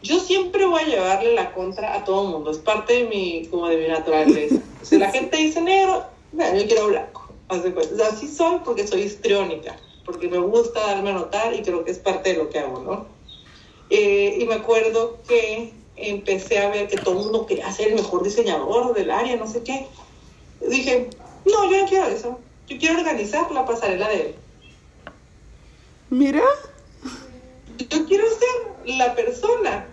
Yo 0.00 0.20
siempre 0.20 0.64
voy 0.64 0.82
a 0.82 0.86
llevarle 0.86 1.34
la 1.34 1.52
contra 1.52 1.94
a 1.94 2.04
todo 2.04 2.24
el 2.24 2.28
mundo. 2.28 2.52
Es 2.52 2.58
parte 2.58 2.92
de 2.94 3.04
mi, 3.04 3.46
como 3.46 3.66
de 3.66 3.78
mi 3.78 3.88
naturaleza. 3.88 4.56
Si 4.82 4.96
la 4.96 5.10
gente 5.12 5.36
dice 5.38 5.60
negro, 5.60 6.06
bueno, 6.32 6.58
yo 6.58 6.66
quiero 6.66 6.88
blanco. 6.88 7.28
Así 7.48 8.28
soy 8.28 8.58
porque 8.64 8.86
soy 8.86 9.02
histriónica, 9.02 9.76
porque 10.04 10.28
me 10.28 10.38
gusta 10.38 10.80
darme 10.80 11.10
a 11.10 11.14
notar 11.14 11.54
y 11.54 11.62
creo 11.62 11.84
que 11.84 11.90
es 11.90 11.98
parte 11.98 12.32
de 12.32 12.38
lo 12.38 12.50
que 12.50 12.58
hago, 12.58 12.80
¿no? 12.80 13.06
Eh, 13.90 14.38
y 14.40 14.44
me 14.44 14.54
acuerdo 14.54 15.18
que 15.26 15.72
empecé 15.96 16.58
a 16.58 16.68
ver 16.68 16.88
que 16.88 16.98
todo 16.98 17.18
el 17.18 17.24
mundo 17.24 17.46
quería 17.46 17.72
ser 17.72 17.88
el 17.88 17.94
mejor 17.94 18.22
diseñador 18.22 18.94
del 18.94 19.10
área, 19.10 19.36
no 19.36 19.46
sé 19.46 19.62
qué. 19.62 19.86
Dije, 20.60 21.08
no, 21.46 21.70
yo 21.70 21.82
no 21.82 21.88
quiero 21.88 22.06
eso. 22.06 22.38
Yo 22.68 22.78
quiero 22.78 22.98
organizar 22.98 23.50
la 23.50 23.64
pasarela 23.64 24.08
de 24.08 24.34
Mira. 26.10 26.44
Yo 27.78 28.06
quiero 28.06 28.24
ser 28.28 28.96
la 28.96 29.14
persona 29.14 29.86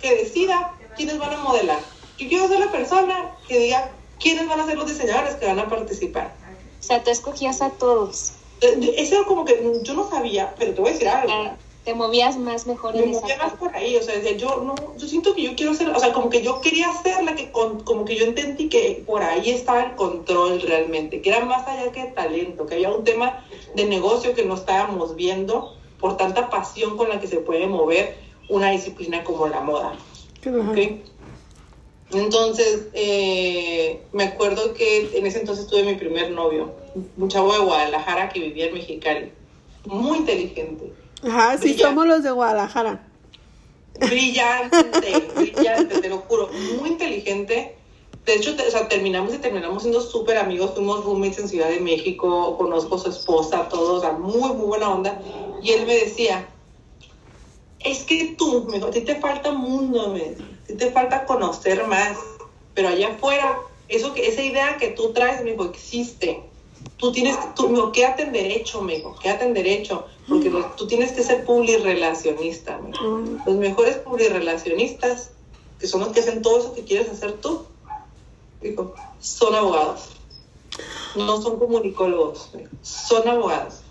que 0.00 0.14
decida 0.16 0.74
quiénes 0.96 1.18
van 1.18 1.34
a 1.34 1.38
modelar. 1.38 1.80
Yo 2.18 2.28
quiero 2.28 2.48
ser 2.48 2.60
la 2.60 2.72
persona 2.72 3.36
que 3.46 3.58
diga 3.58 3.90
quiénes 4.20 4.48
van 4.48 4.60
a 4.60 4.66
ser 4.66 4.76
los 4.76 4.86
diseñadores 4.88 5.34
que 5.36 5.46
van 5.46 5.58
a 5.58 5.68
participar. 5.68 6.34
O 6.80 6.82
sea, 6.82 7.02
tú 7.02 7.10
escogías 7.10 7.60
a 7.62 7.70
todos. 7.70 8.32
Eh, 8.60 8.94
Eso 8.96 9.16
era 9.16 9.24
como 9.26 9.44
que 9.44 9.80
yo 9.82 9.94
no 9.94 10.08
sabía, 10.08 10.54
pero 10.58 10.74
te 10.74 10.80
voy 10.80 10.90
a 10.90 10.92
decir 10.92 11.08
algo. 11.08 11.32
Ah, 11.32 11.56
te 11.84 11.94
movías 11.94 12.36
más 12.36 12.66
mejor 12.66 12.94
Me 12.94 13.02
en 13.04 13.10
esa 13.10 13.20
movía 13.22 13.36
más 13.38 13.46
parte. 13.52 13.58
por 13.58 13.74
ahí, 13.76 13.96
o 13.96 14.02
sea, 14.02 14.14
decía, 14.16 14.36
yo 14.36 14.62
no, 14.62 14.74
yo 14.98 15.06
siento 15.08 15.34
que 15.34 15.42
yo 15.42 15.54
quiero 15.56 15.72
ser, 15.74 15.88
o 15.88 15.98
sea, 15.98 16.12
como 16.12 16.28
que 16.28 16.42
yo 16.42 16.60
quería 16.60 16.92
ser 17.02 17.22
la 17.24 17.34
que, 17.34 17.50
con- 17.50 17.80
como 17.80 18.04
que 18.04 18.16
yo 18.16 18.24
entendí 18.26 18.68
que 18.68 19.02
por 19.06 19.22
ahí 19.22 19.50
estaba 19.50 19.82
el 19.84 19.94
control 19.96 20.60
realmente, 20.60 21.22
que 21.22 21.30
era 21.30 21.44
más 21.46 21.66
allá 21.66 21.90
que 21.92 22.04
talento, 22.06 22.66
que 22.66 22.74
había 22.74 22.90
un 22.90 23.04
tema 23.04 23.44
de 23.74 23.84
negocio 23.86 24.34
que 24.34 24.44
no 24.44 24.54
estábamos 24.54 25.14
viendo 25.16 25.74
por 25.98 26.16
tanta 26.16 26.50
pasión 26.50 26.96
con 26.96 27.08
la 27.08 27.20
que 27.20 27.26
se 27.26 27.38
puede 27.38 27.66
mover 27.66 28.18
una 28.50 28.70
disciplina 28.70 29.24
como 29.24 29.46
la 29.48 29.60
moda. 29.60 29.92
Claro. 30.42 30.72
Entonces, 32.12 32.86
eh, 32.94 34.02
me 34.12 34.24
acuerdo 34.24 34.72
que 34.74 35.10
en 35.18 35.26
ese 35.26 35.40
entonces 35.40 35.66
tuve 35.66 35.82
mi 35.84 35.94
primer 35.94 36.30
novio, 36.30 36.72
un 37.16 37.28
chavo 37.28 37.52
de 37.52 37.58
Guadalajara 37.58 38.30
que 38.30 38.40
vivía 38.40 38.66
en 38.66 38.74
Mexicali, 38.74 39.32
muy 39.84 40.18
inteligente, 40.18 40.92
Ajá, 41.22 41.58
sí, 41.58 41.74
somos 41.78 42.06
los 42.06 42.22
de 42.22 42.30
Guadalajara. 42.30 43.06
brillante, 44.00 45.28
brillante, 45.36 46.00
te 46.00 46.08
lo 46.08 46.18
juro, 46.18 46.48
muy 46.78 46.90
inteligente. 46.90 47.74
De 48.24 48.34
hecho, 48.34 48.54
te- 48.56 48.66
o 48.66 48.70
sea, 48.70 48.88
terminamos 48.88 49.34
y 49.34 49.38
terminamos 49.38 49.82
siendo 49.82 50.00
súper 50.00 50.38
amigos, 50.38 50.72
fuimos 50.74 51.04
roommates 51.04 51.38
en 51.38 51.48
Ciudad 51.48 51.68
de 51.68 51.80
México, 51.80 52.56
conozco 52.58 52.96
a 52.96 52.98
su 52.98 53.10
esposa, 53.10 53.68
todos, 53.68 53.98
o 53.98 54.00
sea, 54.00 54.12
muy, 54.12 54.52
muy 54.54 54.66
buena 54.66 54.90
onda. 54.90 55.20
Y 55.62 55.70
él 55.72 55.86
me 55.86 55.94
decía, 55.94 56.46
es 57.80 58.02
que 58.04 58.34
tú, 58.36 58.64
me 58.64 58.74
dijo, 58.74 58.88
a 58.88 58.90
ti 58.90 59.02
te 59.02 59.16
falta 59.16 59.52
mundo, 59.52 60.08
me 60.08 60.22
a 60.22 60.66
ti 60.66 60.74
te 60.74 60.90
falta 60.90 61.24
conocer 61.26 61.86
más, 61.86 62.18
pero 62.74 62.88
allá 62.88 63.14
afuera, 63.14 63.60
eso 63.88 64.14
que, 64.14 64.26
esa 64.26 64.42
idea 64.42 64.76
que 64.76 64.88
tú 64.88 65.12
traes, 65.12 65.42
me 65.42 65.52
dijo, 65.52 65.64
existe. 65.64 66.44
Tú 66.96 67.12
tienes, 67.12 67.36
tú, 67.54 67.68
me 67.68 67.76
dijo, 67.76 67.92
quédate 67.92 68.22
en 68.24 68.32
derecho, 68.32 68.82
me 68.82 68.96
dijo, 68.96 69.16
quédate 69.20 69.44
en 69.44 69.54
derecho, 69.54 70.06
porque 70.28 70.50
tú 70.76 70.86
tienes 70.86 71.12
que 71.12 71.22
ser 71.22 71.44
publirelacionista, 71.44 72.78
me 72.78 72.90
dijo. 72.90 73.22
Los 73.46 73.56
mejores 73.56 73.96
publirelacionistas, 73.98 75.32
que 75.78 75.86
son 75.86 76.00
los 76.00 76.10
que 76.10 76.20
hacen 76.20 76.42
todo 76.42 76.58
eso 76.58 76.74
que 76.74 76.84
quieres 76.84 77.08
hacer 77.08 77.34
tú, 77.40 77.66
dijo, 78.60 78.94
son 79.20 79.54
abogados. 79.54 80.10
No 81.16 81.40
son 81.40 81.58
comunicólogos, 81.58 82.50
dijo, 82.52 82.70
son 82.82 83.26
abogados. 83.28 83.82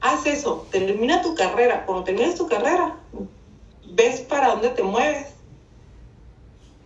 Haz 0.00 0.26
eso, 0.26 0.66
termina 0.70 1.22
tu 1.22 1.34
carrera. 1.34 1.84
Cuando 1.86 2.04
termines 2.04 2.36
tu 2.36 2.46
carrera, 2.46 2.98
ves 3.84 4.20
para 4.20 4.48
dónde 4.50 4.70
te 4.70 4.82
mueves. 4.82 5.34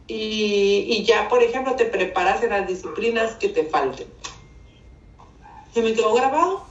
Y, 0.06 0.84
y 0.88 1.04
ya, 1.04 1.28
por 1.28 1.42
ejemplo, 1.42 1.76
te 1.76 1.84
preparas 1.86 2.42
en 2.42 2.50
las 2.50 2.66
disciplinas 2.66 3.34
que 3.36 3.48
te 3.48 3.64
falten. 3.64 4.06
Se 5.72 5.82
me 5.82 5.92
quedó 5.92 6.14
grabado. 6.14 6.64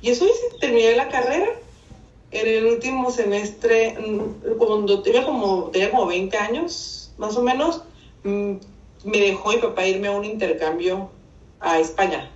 Y 0.00 0.10
eso 0.10 0.24
hice, 0.24 0.58
terminé 0.60 0.94
la 0.94 1.08
carrera 1.08 1.48
en 2.32 2.48
el 2.48 2.64
último 2.64 3.10
semestre, 3.10 3.94
mm, 3.98 4.56
cuando 4.56 5.02
tenía 5.02 5.24
como, 5.24 5.64
tenía 5.70 5.90
como 5.90 6.06
20 6.06 6.36
años, 6.38 7.12
más 7.18 7.36
o 7.36 7.42
menos, 7.42 7.82
mm, 8.24 8.54
me 9.04 9.18
dejó 9.18 9.50
mi 9.50 9.58
papá 9.58 9.86
irme 9.86 10.08
a 10.08 10.12
un 10.12 10.24
intercambio 10.24 11.10
a 11.60 11.78
España. 11.78 12.31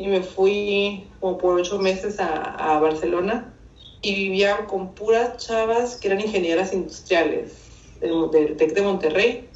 Y 0.00 0.06
me 0.06 0.22
fui 0.22 1.06
como 1.20 1.36
por 1.36 1.60
ocho 1.60 1.78
meses 1.78 2.18
a, 2.18 2.54
a 2.54 2.80
Barcelona 2.80 3.52
y 4.00 4.14
vivía 4.14 4.66
con 4.66 4.94
puras 4.94 5.36
chavas 5.36 5.96
que 5.96 6.08
eran 6.08 6.22
ingenieras 6.22 6.72
industriales 6.72 7.52
del, 8.00 8.30
del 8.30 8.56
TEC 8.56 8.72
de 8.72 8.82
Monterrey. 8.82 9.48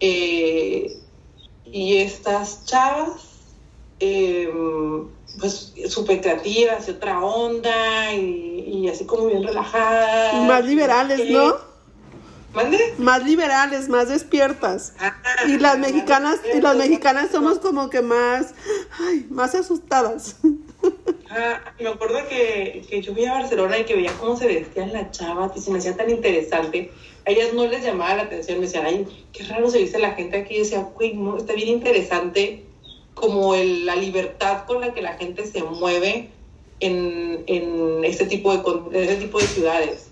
Eh, 0.00 0.98
y 1.64 1.96
estas 1.98 2.66
chavas 2.66 3.22
eh, 4.00 4.52
pues 5.38 5.72
súper 5.88 6.20
creativas 6.20 6.88
y 6.88 6.90
otra 6.90 7.24
onda 7.24 8.12
y, 8.12 8.64
y 8.66 8.88
así 8.88 9.06
como 9.06 9.26
bien 9.26 9.44
relajadas. 9.44 10.34
Más 10.48 10.64
liberales, 10.64 11.30
¿no? 11.30 11.73
¿Mande? 12.54 12.78
Más 12.98 13.24
liberales, 13.24 13.88
más 13.88 14.08
despiertas. 14.08 14.94
Ah, 15.00 15.14
Y 15.48 15.58
las 15.58 15.78
mexicanas, 15.78 16.38
y 16.56 16.60
las 16.60 16.76
mexicanas 16.76 17.30
somos 17.32 17.58
como 17.58 17.90
que 17.90 18.00
más, 18.02 18.54
ay, 19.00 19.26
más 19.30 19.54
asustadas. 19.54 20.36
Ah, 21.36 21.58
me 21.80 21.88
acuerdo 21.88 22.18
que, 22.28 22.84
que 22.88 23.02
yo 23.02 23.12
fui 23.12 23.24
a 23.24 23.32
Barcelona 23.32 23.78
y 23.78 23.84
que 23.84 23.96
veía 23.96 24.12
cómo 24.20 24.36
se 24.36 24.46
vestían 24.46 24.92
las 24.92 25.10
chavas 25.10 25.50
y 25.56 25.60
se 25.60 25.72
me 25.72 25.78
hacía 25.78 25.96
tan 25.96 26.08
interesante. 26.08 26.92
A 27.26 27.30
ellas 27.32 27.52
no 27.54 27.66
les 27.66 27.82
llamaba 27.82 28.14
la 28.14 28.22
atención, 28.24 28.60
me 28.60 28.66
decían, 28.66 28.86
ay, 28.86 29.04
qué 29.32 29.42
raro 29.44 29.68
se 29.68 29.78
viste 29.78 29.98
la 29.98 30.12
gente 30.12 30.36
aquí. 30.36 30.54
Y 30.54 30.58
decía, 30.60 30.86
güey, 30.94 31.14
no, 31.14 31.38
está 31.38 31.54
bien 31.54 31.70
interesante 31.70 32.64
como 33.14 33.56
el- 33.56 33.84
la 33.84 33.96
libertad 33.96 34.64
con 34.66 34.80
la 34.80 34.94
que 34.94 35.02
la 35.02 35.14
gente 35.14 35.44
se 35.46 35.60
mueve 35.64 36.28
en, 36.78 37.42
en 37.48 38.04
este 38.04 38.26
tipo 38.26 38.52
de, 38.56 38.96
en 38.98 39.08
este 39.10 39.24
tipo 39.24 39.40
de 39.40 39.46
ciudades. 39.48 40.10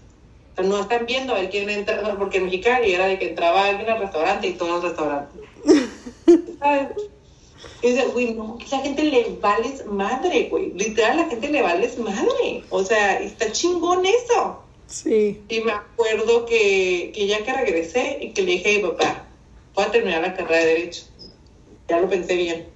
No 0.59 0.81
están 0.81 1.07
viendo 1.07 1.35
a 1.35 1.41
ver 1.41 1.51
quién 1.51 1.71
entra, 1.71 2.17
porque 2.19 2.39
en 2.39 2.45
Mexicali 2.45 2.93
era 2.93 3.07
de 3.07 3.19
que 3.19 3.31
entraba 3.31 3.67
alguien 3.67 3.89
al 3.89 4.01
restaurante 4.01 4.49
y 4.49 4.53
todo 4.53 4.77
el 4.77 4.83
restaurante. 4.83 5.41
¿Sabes? 6.59 6.89
Y 7.83 7.89
dice, 7.89 8.07
güey, 8.07 8.35
no, 8.35 8.59
que 8.59 8.67
la 8.71 8.83
gente 8.83 9.03
le 9.03 9.37
vales 9.41 9.85
madre, 9.87 10.49
güey. 10.51 10.73
Literal, 10.73 11.17
la 11.17 11.25
gente 11.25 11.49
le 11.49 11.63
vales 11.63 11.99
madre. 11.99 12.65
O 12.71 12.85
sea, 12.85 13.21
está 13.21 13.51
chingón 13.51 14.05
eso. 14.07 14.63
Sí. 14.87 15.41
Y 15.49 15.61
me 15.61 15.73
acuerdo 15.73 16.45
que, 16.47 17.13
que 17.15 17.27
ya 17.27 17.43
que 17.45 17.53
regresé 17.53 18.19
y 18.21 18.31
que 18.31 18.43
le 18.43 18.53
dije 18.53 18.81
papá, 18.81 19.25
voy 19.75 19.85
a 19.85 19.91
terminar 19.91 20.23
la 20.23 20.35
carrera 20.35 20.59
de 20.59 20.67
Derecho. 20.67 21.03
Ya 21.89 21.99
lo 21.99 22.09
pensé 22.09 22.37
bien. 22.37 22.69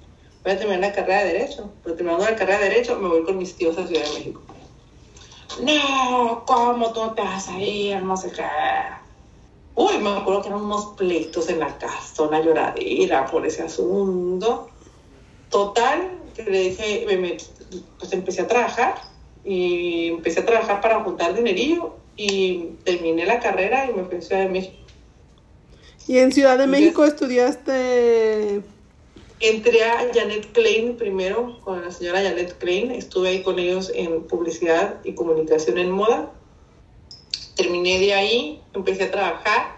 Voy 0.43 0.53
a 0.53 0.59
terminar 0.59 0.81
la 0.81 0.93
carrera 0.93 1.25
de 1.25 1.33
Derecho. 1.35 1.71
Pero 1.85 1.95
terminando 1.95 2.25
la 2.25 2.37
carrera 2.37 2.59
de 2.59 2.71
Derecho, 2.71 2.99
me 2.99 3.09
voy 3.09 3.23
con 3.23 3.39
mis 3.39 3.55
tíos 3.55 3.79
a 3.79 3.87
Ciudad 3.87 4.03
de 4.03 4.19
México. 4.19 4.43
No, 5.63 6.45
¿cómo 6.47 6.93
tú 6.93 7.01
no 7.01 7.15
te 7.15 7.23
vas 7.23 7.49
a 7.49 7.59
ir? 7.59 8.03
No 8.03 8.17
sé 8.17 8.31
qué. 8.33 8.43
Uy, 9.75 9.99
me 9.99 10.11
acuerdo 10.11 10.43
que 10.43 10.49
eran 10.49 10.63
unos 10.63 10.95
pleitos 10.97 11.49
en 11.49 11.59
la 11.61 11.77
casa, 11.79 12.23
una 12.23 12.41
lloradera 12.41 13.27
por 13.27 13.47
ese 13.47 13.63
asunto. 13.63 14.69
Total, 15.51 16.23
que 16.35 16.43
le 16.45 16.61
dije, 16.71 17.07
me- 17.19 17.37
pues 17.99 18.13
empecé 18.13 18.43
a 18.43 18.49
trabajar 18.49 18.95
y 19.45 20.09
empecé 20.09 20.41
a 20.41 20.47
trabajar 20.47 20.81
para 20.81 21.03
juntar 21.05 21.35
dinerillo 21.35 21.97
y 22.17 22.79
terminé 22.85 23.27
la 23.27 23.39
carrera 23.41 23.87
y 23.91 23.95
me 23.95 24.05
fui 24.05 24.19
a 24.19 24.23
Ciudad 24.23 24.43
de 24.43 24.49
México. 24.49 24.77
Y 26.09 26.19
en 26.19 26.33
Ciudad 26.33 26.59
de 26.59 26.67
México 26.67 27.05
estudiaste, 27.05 28.63
Entré 29.39 29.85
a 29.85 30.11
Janet 30.15 30.51
Klein 30.53 30.97
primero, 30.97 31.61
con 31.61 31.83
la 31.83 31.91
señora 31.91 32.23
Janet 32.23 32.57
Klein, 32.57 32.91
estuve 32.91 33.29
ahí 33.29 33.43
con 33.43 33.59
ellos 33.59 33.93
en 33.95 34.23
publicidad 34.25 35.01
y 35.05 35.15
comunicación 35.15 35.77
en 35.77 35.91
moda. 35.91 36.33
Terminé 37.55 37.99
de 37.99 38.15
ahí, 38.15 38.63
empecé 38.73 39.05
a 39.05 39.11
trabajar. 39.11 39.77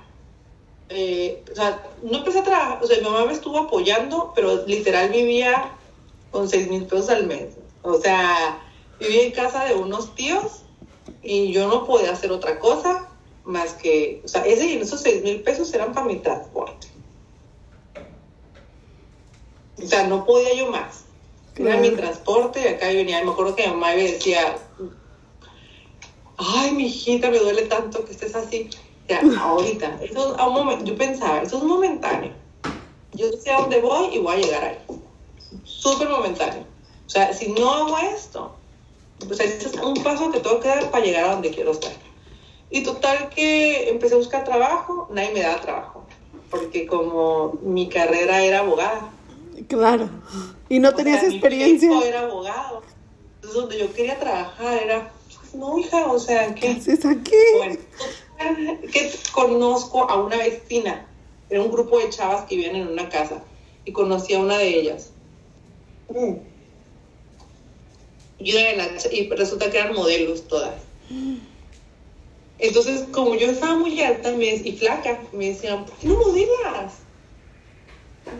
Eh, 0.90 1.42
o 1.50 1.54
sea, 1.56 1.82
no 2.02 2.18
empecé 2.18 2.38
a 2.38 2.44
trabajar, 2.44 2.82
o 2.82 2.86
sea, 2.86 2.98
mi 2.98 3.04
mamá 3.04 3.26
me 3.26 3.32
estuvo 3.32 3.58
apoyando, 3.58 4.32
pero 4.34 4.64
literal 4.66 5.10
vivía 5.10 5.72
con 6.30 6.48
6 6.48 6.68
mil 6.70 6.84
pesos 6.84 7.10
al 7.10 7.26
mes. 7.26 7.56
O 7.82 7.94
sea, 7.94 8.62
vivía 9.00 9.24
en 9.24 9.32
casa 9.32 9.64
de 9.64 9.74
unos 9.74 10.14
tíos 10.14 10.62
y 11.22 11.52
yo 11.52 11.66
no 11.68 11.84
podía 11.84 12.12
hacer 12.12 12.30
otra 12.30 12.58
cosa 12.60 13.08
más 13.44 13.74
que, 13.74 14.20
o 14.24 14.28
sea, 14.28 14.46
ese, 14.46 14.78
esos 14.80 15.00
6 15.00 15.22
mil 15.24 15.42
pesos 15.42 15.72
eran 15.74 15.92
para 15.94 16.06
mi 16.06 16.16
transporte. 16.16 16.87
O 19.82 19.86
sea, 19.86 20.06
no 20.06 20.24
podía 20.24 20.54
yo 20.54 20.70
más. 20.70 21.04
Era 21.56 21.76
mi 21.78 21.90
transporte 21.90 22.60
y 22.60 22.68
acá 22.68 22.90
yo 22.90 22.98
venía. 22.98 23.24
Me 23.24 23.32
acuerdo 23.32 23.56
que 23.56 23.66
mi 23.66 23.74
mamá 23.74 23.94
me 23.94 24.04
decía, 24.04 24.56
ay, 26.36 26.72
mi 26.72 26.86
hijita, 26.86 27.30
me 27.30 27.38
duele 27.38 27.62
tanto 27.62 28.04
que 28.04 28.12
estés 28.12 28.34
así. 28.34 28.70
O 29.04 29.06
sea, 29.08 29.22
ahorita, 29.40 29.98
eso 30.02 30.34
es 30.34 30.38
a 30.40 30.46
un 30.46 30.54
momento, 30.54 30.84
yo 30.84 30.96
pensaba, 30.96 31.42
eso 31.42 31.58
es 31.58 31.64
momentáneo. 31.64 32.32
Yo 33.12 33.32
sé 33.32 33.50
a 33.50 33.60
dónde 33.60 33.80
voy 33.80 34.14
y 34.14 34.18
voy 34.18 34.34
a 34.34 34.38
llegar 34.38 34.64
ahí. 34.64 34.78
Súper 35.64 36.08
momentáneo. 36.08 36.64
O 37.06 37.10
sea, 37.10 37.32
si 37.32 37.48
no 37.52 37.72
hago 37.72 37.98
esto, 37.98 38.54
pues 39.26 39.40
ese 39.40 39.68
es 39.68 39.74
un 39.74 39.94
paso 40.02 40.30
que 40.30 40.40
tengo 40.40 40.60
que 40.60 40.68
dar 40.68 40.90
para 40.90 41.04
llegar 41.04 41.24
a 41.24 41.32
donde 41.32 41.50
quiero 41.50 41.72
estar. 41.72 41.92
Y 42.70 42.82
total 42.82 43.30
que 43.30 43.88
empecé 43.88 44.14
a 44.14 44.18
buscar 44.18 44.44
trabajo, 44.44 45.08
nadie 45.10 45.32
me 45.32 45.40
daba 45.40 45.60
trabajo, 45.60 46.04
porque 46.50 46.86
como 46.86 47.54
mi 47.62 47.88
carrera 47.88 48.42
era 48.42 48.60
abogada. 48.60 49.10
Claro. 49.66 50.08
Y 50.68 50.78
no 50.78 50.90
o 50.90 50.94
tenías 50.94 51.20
sea, 51.20 51.28
mi 51.30 51.34
experiencia. 51.36 51.90
hijo 51.90 52.04
era 52.04 52.20
abogado. 52.20 52.82
Entonces 53.36 53.60
donde 53.60 53.78
yo 53.78 53.92
quería 53.92 54.18
trabajar 54.18 54.82
era, 54.82 55.10
pues 55.40 55.54
no, 55.54 55.78
hija, 55.78 56.06
o 56.10 56.18
sea, 56.18 56.54
¿Qué 56.54 56.68
haces 56.68 57.04
aquí? 57.04 57.34
bueno, 57.56 57.78
que 58.92 59.10
conozco 59.32 60.08
a 60.10 60.20
una 60.20 60.36
vecina, 60.36 61.06
era 61.50 61.62
un 61.62 61.70
grupo 61.70 61.98
de 61.98 62.10
chavas 62.10 62.44
que 62.46 62.56
vivían 62.56 62.76
en 62.76 62.88
una 62.88 63.08
casa 63.08 63.42
y 63.84 63.92
conocí 63.92 64.34
a 64.34 64.40
una 64.40 64.58
de 64.58 64.68
ellas. 64.80 65.10
Mm. 66.10 66.34
Y, 68.40 68.52
una 68.52 68.62
de 68.68 68.76
las- 68.76 69.12
y 69.12 69.28
resulta 69.30 69.70
que 69.70 69.78
eran 69.78 69.94
modelos 69.94 70.46
todas. 70.46 70.74
Entonces, 72.58 73.04
como 73.12 73.34
yo 73.36 73.50
estaba 73.50 73.76
muy 73.76 74.00
alta 74.02 74.32
me- 74.32 74.54
y 74.54 74.72
flaca, 74.76 75.20
me 75.32 75.50
decían, 75.50 75.84
¿por 75.86 75.96
qué 75.96 76.08
no 76.08 76.14
modelas? 76.16 76.94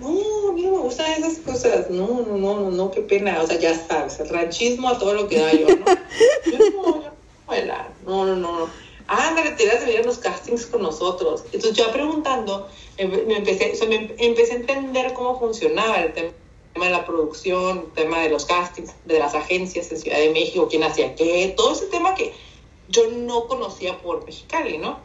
No, 0.01 0.49
a 0.49 0.53
mí 0.53 0.63
no 0.63 0.73
me 0.73 0.79
gustan 0.79 1.11
esas 1.13 1.39
cosas. 1.39 1.91
No, 1.91 2.07
no, 2.07 2.37
no, 2.37 2.61
no, 2.61 2.71
no, 2.71 2.91
qué 2.91 3.03
pena. 3.03 3.41
O 3.43 3.47
sea, 3.47 3.59
ya 3.59 3.75
sabes, 3.75 4.21
el 4.21 4.29
ranchismo 4.29 4.89
a 4.89 4.99
todo 4.99 5.15
lo 5.15 5.29
que 5.29 5.39
da 5.39 5.53
yo, 5.53 5.67
¿no? 5.69 5.85
Yo 6.47 6.59
no, 6.59 6.85
yo 6.85 7.01
no. 7.01 7.19
No, 8.05 8.27
no, 8.27 8.37
no, 8.37 8.37
no. 8.37 8.71
Ándale, 9.07 9.53
te 9.53 9.65
ibas 9.65 9.77
a 9.77 9.87
venir 9.87 10.01
a 10.01 10.03
los 10.03 10.19
castings 10.19 10.67
con 10.67 10.83
nosotros. 10.83 11.45
Entonces, 11.47 11.73
yo 11.73 11.91
preguntando, 11.93 12.69
me 12.99 13.37
empecé, 13.39 13.73
o 13.73 13.75
sea, 13.75 13.89
me 13.89 14.15
empecé 14.19 14.53
a 14.53 14.57
entender 14.57 15.15
cómo 15.15 15.39
funcionaba 15.39 16.03
el 16.03 16.13
tema 16.13 16.33
de 16.85 16.91
la 16.91 17.07
producción, 17.07 17.87
el 17.87 17.93
tema 17.95 18.21
de 18.21 18.29
los 18.29 18.45
castings, 18.45 18.93
de 19.07 19.19
las 19.19 19.35
agencias 19.35 19.91
en 19.91 19.99
Ciudad 19.99 20.19
de 20.19 20.31
México, 20.31 20.69
quién 20.69 20.83
hacía 20.83 21.15
qué, 21.15 21.55
todo 21.57 21.73
ese 21.73 21.87
tema 21.87 22.15
que 22.15 22.35
yo 22.89 23.11
no 23.11 23.47
conocía 23.47 23.99
por 23.99 24.27
Mexicali, 24.27 24.77
¿no? 24.77 24.99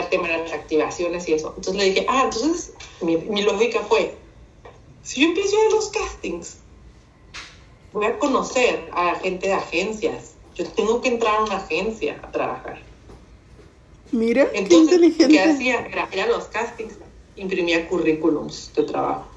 El 0.00 0.08
tema 0.08 0.28
de 0.28 0.38
las 0.38 0.52
activaciones 0.52 1.28
y 1.28 1.34
eso. 1.34 1.54
Entonces 1.56 1.74
le 1.76 1.90
dije, 1.90 2.06
ah, 2.08 2.22
entonces 2.24 2.72
mi, 3.00 3.16
mi 3.16 3.42
lógica 3.42 3.80
fue, 3.80 4.16
si 5.02 5.20
yo 5.20 5.28
empiezo 5.28 5.56
a 5.56 5.74
los 5.74 5.90
castings, 5.90 6.58
voy 7.92 8.06
a 8.06 8.18
conocer 8.18 8.88
a 8.92 9.04
la 9.04 9.14
gente 9.16 9.46
de 9.46 9.54
agencias. 9.54 10.36
Yo 10.54 10.66
tengo 10.72 11.00
que 11.00 11.08
entrar 11.08 11.36
a 11.36 11.44
una 11.44 11.56
agencia 11.56 12.20
a 12.22 12.30
trabajar. 12.30 12.82
Mira, 14.10 14.48
Entonces, 14.52 14.98
¿qué 14.98 15.06
inteligente. 15.06 15.40
hacía? 15.40 15.86
Era 15.86 16.08
ir 16.12 16.20
a 16.20 16.26
los 16.26 16.44
castings, 16.44 16.94
imprimía 17.36 17.88
currículums 17.88 18.72
de 18.74 18.84
trabajo. 18.84 19.30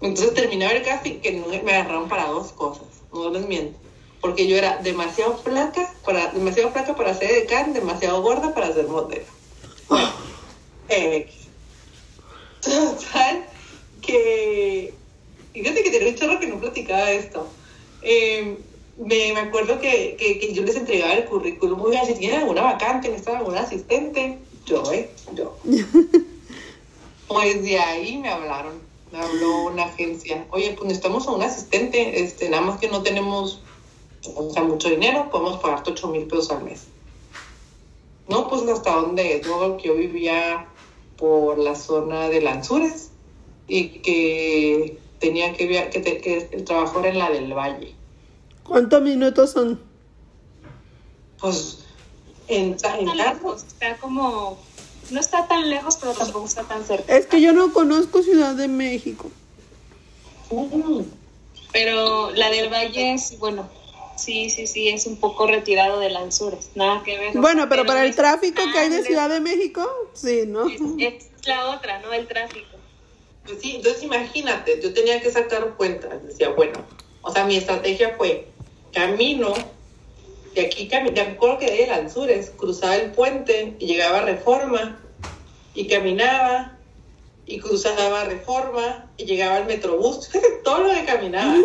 Entonces 0.00 0.34
terminaba 0.34 0.72
el 0.72 0.82
casting 0.82 1.20
que 1.20 1.32
me 1.62 1.72
agarraron 1.72 2.08
para 2.08 2.26
dos 2.26 2.52
cosas, 2.52 2.86
no 3.12 3.30
les 3.30 3.46
miento. 3.46 3.78
Porque 4.20 4.46
yo 4.46 4.56
era 4.56 4.78
demasiado 4.78 5.38
flaca 5.38 5.92
para, 6.04 6.32
demasiado 6.32 6.70
flaca 6.72 6.94
para 6.94 7.14
ser 7.14 7.30
decán, 7.32 7.72
demasiado 7.72 8.22
gorda 8.22 8.54
para 8.54 8.72
ser 8.72 8.86
modelo. 8.86 9.24
Bueno, 9.88 10.10
X. 10.88 11.34
Total, 12.60 13.46
que 14.02 14.92
fíjate 15.52 15.82
que 15.82 15.90
tenía 15.90 16.08
un 16.08 16.14
chorro 16.14 16.40
que 16.40 16.46
no 16.46 16.60
platicaba 16.60 17.10
esto. 17.10 17.48
Eh, 18.02 18.58
me, 18.98 19.32
me 19.32 19.40
acuerdo 19.40 19.80
que, 19.80 20.16
que, 20.18 20.38
que 20.38 20.52
yo 20.52 20.62
les 20.62 20.76
entregaba 20.76 21.14
el 21.14 21.24
currículum, 21.24 21.80
oigan, 21.80 22.06
si 22.06 22.14
tienen 22.14 22.40
alguna 22.40 22.62
vacante, 22.62 23.08
necesitan 23.08 23.36
algún 23.36 23.56
asistente, 23.56 24.38
yo, 24.66 24.92
eh, 24.92 25.10
yo. 25.34 25.56
Pues 27.28 27.62
de 27.62 27.78
ahí 27.78 28.16
me 28.16 28.28
hablaron, 28.28 28.80
me 29.12 29.20
habló 29.20 29.66
una 29.66 29.84
agencia, 29.84 30.44
oye, 30.50 30.72
pues 30.72 30.88
necesitamos 30.88 31.28
a 31.28 31.30
un 31.30 31.42
asistente, 31.44 32.24
este, 32.24 32.48
nada 32.48 32.64
más 32.64 32.80
que 32.80 32.88
no 32.88 33.04
tenemos, 33.04 33.62
o 34.34 34.50
sea, 34.52 34.62
mucho 34.62 34.88
dinero, 34.90 35.28
podemos 35.30 35.58
pagarte 35.60 35.90
8 35.92 36.08
mil 36.08 36.26
pesos 36.26 36.50
al 36.50 36.64
mes. 36.64 36.84
No, 38.28 38.48
pues 38.48 38.62
hasta 38.68 38.94
dónde 38.94 39.36
es, 39.36 39.46
luego 39.46 39.76
que 39.76 39.88
yo 39.88 39.94
vivía 39.96 40.68
por 41.16 41.58
la 41.58 41.74
zona 41.74 42.28
de 42.28 42.40
Lanzures 42.40 43.10
y 43.66 44.00
que 44.02 44.98
tenía 45.18 45.52
que, 45.54 45.66
via- 45.66 45.90
que, 45.90 46.00
te- 46.00 46.18
que 46.20 46.48
el 46.52 46.64
trabajo 46.64 47.00
era 47.00 47.08
en 47.08 47.18
la 47.18 47.30
del 47.30 47.52
Valle. 47.52 47.94
¿Cuántos 48.62 49.02
minutos 49.02 49.50
son? 49.52 49.80
Pues 51.40 51.78
en, 52.48 52.74
Está 52.74 52.98
en 52.98 53.16
lejos, 53.16 53.64
está 53.64 53.96
como, 53.98 54.58
no 55.10 55.20
está 55.20 55.48
tan 55.48 55.68
lejos, 55.68 55.96
pero 55.96 56.12
tampoco 56.12 56.46
está 56.46 56.62
tan 56.64 56.84
cerca. 56.84 57.16
Es 57.16 57.26
que 57.26 57.40
yo 57.40 57.52
no 57.52 57.72
conozco 57.72 58.22
Ciudad 58.22 58.54
de 58.54 58.68
México. 58.68 59.30
mm, 60.50 61.00
Pero 61.72 62.30
la 62.32 62.50
del 62.50 62.68
Valle 62.72 63.14
es, 63.14 63.38
bueno, 63.38 63.68
sí, 64.20 64.50
sí, 64.50 64.66
sí, 64.66 64.88
es 64.88 65.06
un 65.06 65.16
poco 65.16 65.46
retirado 65.46 65.98
de 66.00 66.10
Lanzures, 66.10 66.70
nada 66.74 67.02
que 67.04 67.18
ver. 67.18 67.38
Bueno, 67.38 67.68
pero 67.68 67.84
para 67.86 68.04
el 68.04 68.14
tráfico 68.14 68.62
que 68.72 68.78
hay 68.78 68.88
de 68.90 69.02
Ciudad 69.02 69.28
de 69.28 69.40
México, 69.40 69.86
sí, 70.14 70.44
¿no? 70.46 70.68
Es, 70.68 70.80
es 70.98 71.46
la 71.46 71.70
otra, 71.70 72.00
¿no? 72.00 72.12
El 72.12 72.26
tráfico. 72.28 72.76
Pues 73.44 73.60
sí, 73.60 73.76
entonces 73.76 74.02
imagínate, 74.02 74.80
yo 74.82 74.92
tenía 74.92 75.20
que 75.20 75.30
sacar 75.30 75.74
cuentas. 75.76 76.22
Decía, 76.24 76.50
bueno, 76.50 76.84
o 77.22 77.32
sea, 77.32 77.44
mi 77.44 77.56
estrategia 77.56 78.14
fue 78.16 78.52
camino, 78.92 79.54
de 80.54 80.66
aquí, 80.66 80.88
cami- 80.88 81.12
me 81.12 81.20
acuerdo 81.20 81.58
que 81.58 81.70
de 81.70 81.86
Lanzures, 81.86 82.50
cruzaba 82.50 82.96
el 82.96 83.12
puente 83.12 83.76
y 83.78 83.86
llegaba 83.86 84.18
a 84.18 84.22
Reforma, 84.24 85.00
y 85.74 85.86
caminaba, 85.86 86.78
y 87.46 87.58
cruzaba 87.60 88.24
Reforma, 88.24 89.12
y 89.16 89.24
llegaba 89.24 89.56
al 89.56 89.66
Metrobús. 89.66 90.28
Todo 90.64 90.80
lo 90.84 90.92
que 90.94 91.04
caminaba. 91.04 91.56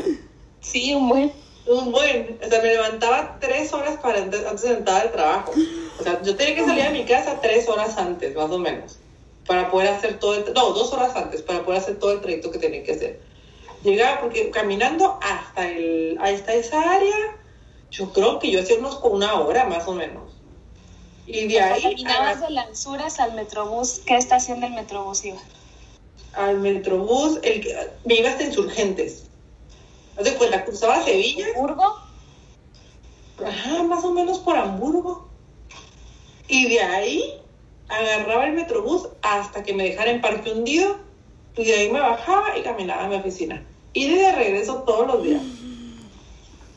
Sí, 0.61 0.93
un 0.93 1.09
buen. 1.09 1.33
Un 1.67 1.91
buen, 1.91 2.39
o 2.43 2.47
sea, 2.47 2.61
me 2.61 2.69
levantaba 2.69 3.37
tres 3.39 3.73
horas 3.73 3.97
para 3.97 4.19
ent- 4.19 4.45
antes 4.47 4.61
de 4.61 4.73
entrar 4.73 5.01
al 5.01 5.11
trabajo. 5.11 5.53
O 5.99 6.03
sea, 6.03 6.21
yo 6.21 6.35
tenía 6.35 6.55
que 6.55 6.63
salir 6.65 6.83
de 6.83 6.89
mi 6.91 7.05
casa 7.05 7.39
tres 7.41 7.67
horas 7.67 7.97
antes, 7.97 8.35
más 8.35 8.51
o 8.51 8.59
menos, 8.59 8.97
para 9.47 9.71
poder 9.71 9.87
hacer 9.89 10.19
todo 10.19 10.35
el, 10.35 10.53
no, 10.53 10.69
dos 10.73 10.93
horas 10.93 11.15
antes, 11.15 11.41
para 11.41 11.63
poder 11.65 11.81
hacer 11.81 11.97
todo 11.97 12.11
el 12.11 12.21
trayecto 12.21 12.51
que 12.51 12.59
tenía 12.59 12.83
que 12.83 12.91
hacer. 12.91 13.19
Llegaba, 13.83 14.21
porque 14.21 14.51
caminando 14.51 15.17
hasta, 15.21 15.67
el, 15.67 16.17
hasta 16.21 16.53
esa 16.53 16.91
área, 16.91 17.15
yo 17.91 18.11
creo 18.13 18.39
que 18.39 18.51
yo 18.51 18.59
hacía 18.59 18.77
unos 18.77 18.97
con 18.99 19.13
una 19.13 19.39
hora 19.39 19.65
más 19.65 19.87
o 19.87 19.93
menos. 19.93 20.33
Y 21.25 21.47
de 21.47 21.59
ahí 21.59 21.81
Caminabas 21.81 22.41
a- 22.41 22.45
de 22.45 22.49
Lanzures 22.51 23.19
al 23.19 23.33
Metrobús. 23.33 24.01
¿Qué 24.05 24.15
estación 24.17 24.59
del 24.61 24.73
Metrobús 24.73 25.25
iba? 25.25 25.41
al 26.33 26.59
Metrobús, 26.59 27.39
el, 27.43 27.61
que- 27.61 27.75
me 28.03 28.15
iba 28.15 28.29
hasta 28.29 28.43
Insurgentes. 28.43 29.29
Haz 30.17 30.23
de 30.23 30.35
cuenta, 30.35 30.63
cruzaba 30.63 31.03
Sevilla 31.03 31.47
¿Burgo? 31.55 31.97
Ajá, 33.45 33.83
más 33.83 34.03
o 34.03 34.11
menos 34.11 34.39
por 34.39 34.55
Hamburgo. 34.55 35.27
Y 36.47 36.69
de 36.69 36.81
ahí 36.81 37.41
agarraba 37.89 38.45
el 38.45 38.53
metrobús 38.53 39.09
hasta 39.21 39.63
que 39.63 39.73
me 39.73 39.83
dejara 39.83 40.11
en 40.11 40.21
Parque 40.21 40.51
Hundido. 40.51 40.97
Y 41.57 41.65
de 41.65 41.73
ahí 41.73 41.91
me 41.91 41.99
bajaba 41.99 42.57
y 42.57 42.61
caminaba 42.63 43.05
a 43.05 43.07
mi 43.07 43.15
oficina. 43.15 43.65
Y 43.93 44.09
de 44.09 44.31
regreso 44.31 44.83
todos 44.83 45.07
los 45.07 45.23
días. 45.23 45.41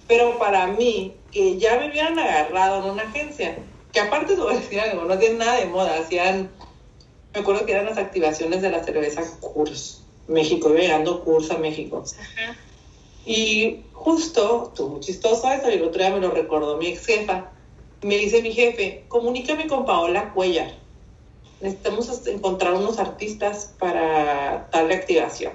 Pero 0.06 0.38
para 0.38 0.66
mí, 0.68 1.14
que 1.30 1.58
ya 1.58 1.78
me 1.78 1.90
hubieran 1.90 2.18
agarrado 2.18 2.82
en 2.82 2.90
una 2.92 3.02
agencia, 3.02 3.58
que 3.92 4.00
aparte 4.00 4.34
te 4.34 4.40
voy 4.40 4.54
a 4.54 4.58
decir 4.58 4.80
algo, 4.80 5.04
no 5.04 5.18
tienen 5.18 5.38
nada 5.38 5.56
de 5.56 5.66
moda, 5.66 5.98
hacían, 5.98 6.50
me 7.34 7.40
acuerdo 7.40 7.66
que 7.66 7.72
eran 7.72 7.86
las 7.86 7.98
activaciones 7.98 8.62
de 8.62 8.70
la 8.70 8.82
cerveza 8.82 9.22
Kurs, 9.40 10.02
México, 10.26 10.70
iba 10.70 10.80
llegando 10.80 11.24
Kurs 11.24 11.50
a 11.50 11.58
México. 11.58 12.04
Ajá. 12.18 12.56
Y 13.28 13.84
justo, 13.92 14.68
estuvo 14.68 14.88
muy 14.88 15.00
chistoso 15.00 15.52
eso, 15.52 15.68
y 15.68 15.74
el 15.74 15.82
otro 15.82 16.00
día 16.00 16.10
me 16.10 16.18
lo 16.18 16.30
recordó 16.30 16.78
mi 16.78 16.86
ex 16.86 17.04
jefa. 17.04 17.50
Me 18.00 18.16
dice 18.16 18.40
mi 18.40 18.52
jefe, 18.52 19.04
comunícame 19.08 19.66
con 19.66 19.84
Paola 19.84 20.32
Cuellar. 20.32 20.72
Necesitamos 21.60 22.26
encontrar 22.26 22.72
unos 22.72 22.98
artistas 22.98 23.74
para 23.78 24.70
darle 24.72 24.94
activación. 24.94 25.52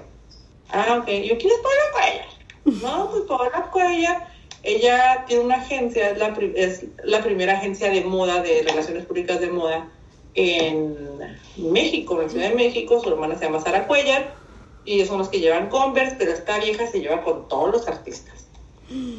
Ah, 0.68 1.00
ok. 1.00 1.08
Yo, 1.08 1.36
¿quién 1.36 1.50
es 1.50 1.58
Paola 1.58 1.92
Cuellar? 1.92 2.26
No, 2.82 3.10
pues 3.10 3.24
Paola 3.24 3.68
Cuellar, 3.72 4.28
ella 4.62 5.24
tiene 5.26 5.42
una 5.42 5.56
agencia, 5.56 6.10
es 6.10 6.18
la, 6.18 6.28
es 6.54 6.84
la 7.02 7.24
primera 7.24 7.54
agencia 7.54 7.90
de 7.90 8.04
moda, 8.04 8.40
de 8.40 8.62
relaciones 8.62 9.04
públicas 9.04 9.40
de 9.40 9.50
moda 9.50 9.90
en 10.34 11.18
México, 11.56 12.14
en 12.14 12.22
la 12.22 12.28
Ciudad 12.28 12.48
de 12.50 12.54
México. 12.54 13.00
Su 13.02 13.08
hermana 13.08 13.36
se 13.36 13.46
llama 13.46 13.60
Sara 13.60 13.88
Cuellar 13.88 14.43
y 14.84 14.94
ellos 14.94 15.08
son 15.08 15.18
los 15.18 15.28
que 15.28 15.40
llevan 15.40 15.68
Converse, 15.68 16.16
pero 16.18 16.32
esta 16.32 16.58
vieja 16.58 16.86
se 16.86 17.00
lleva 17.00 17.22
con 17.22 17.48
todos 17.48 17.70
los 17.72 17.88
artistas. 17.88 18.46
Y 18.90 19.16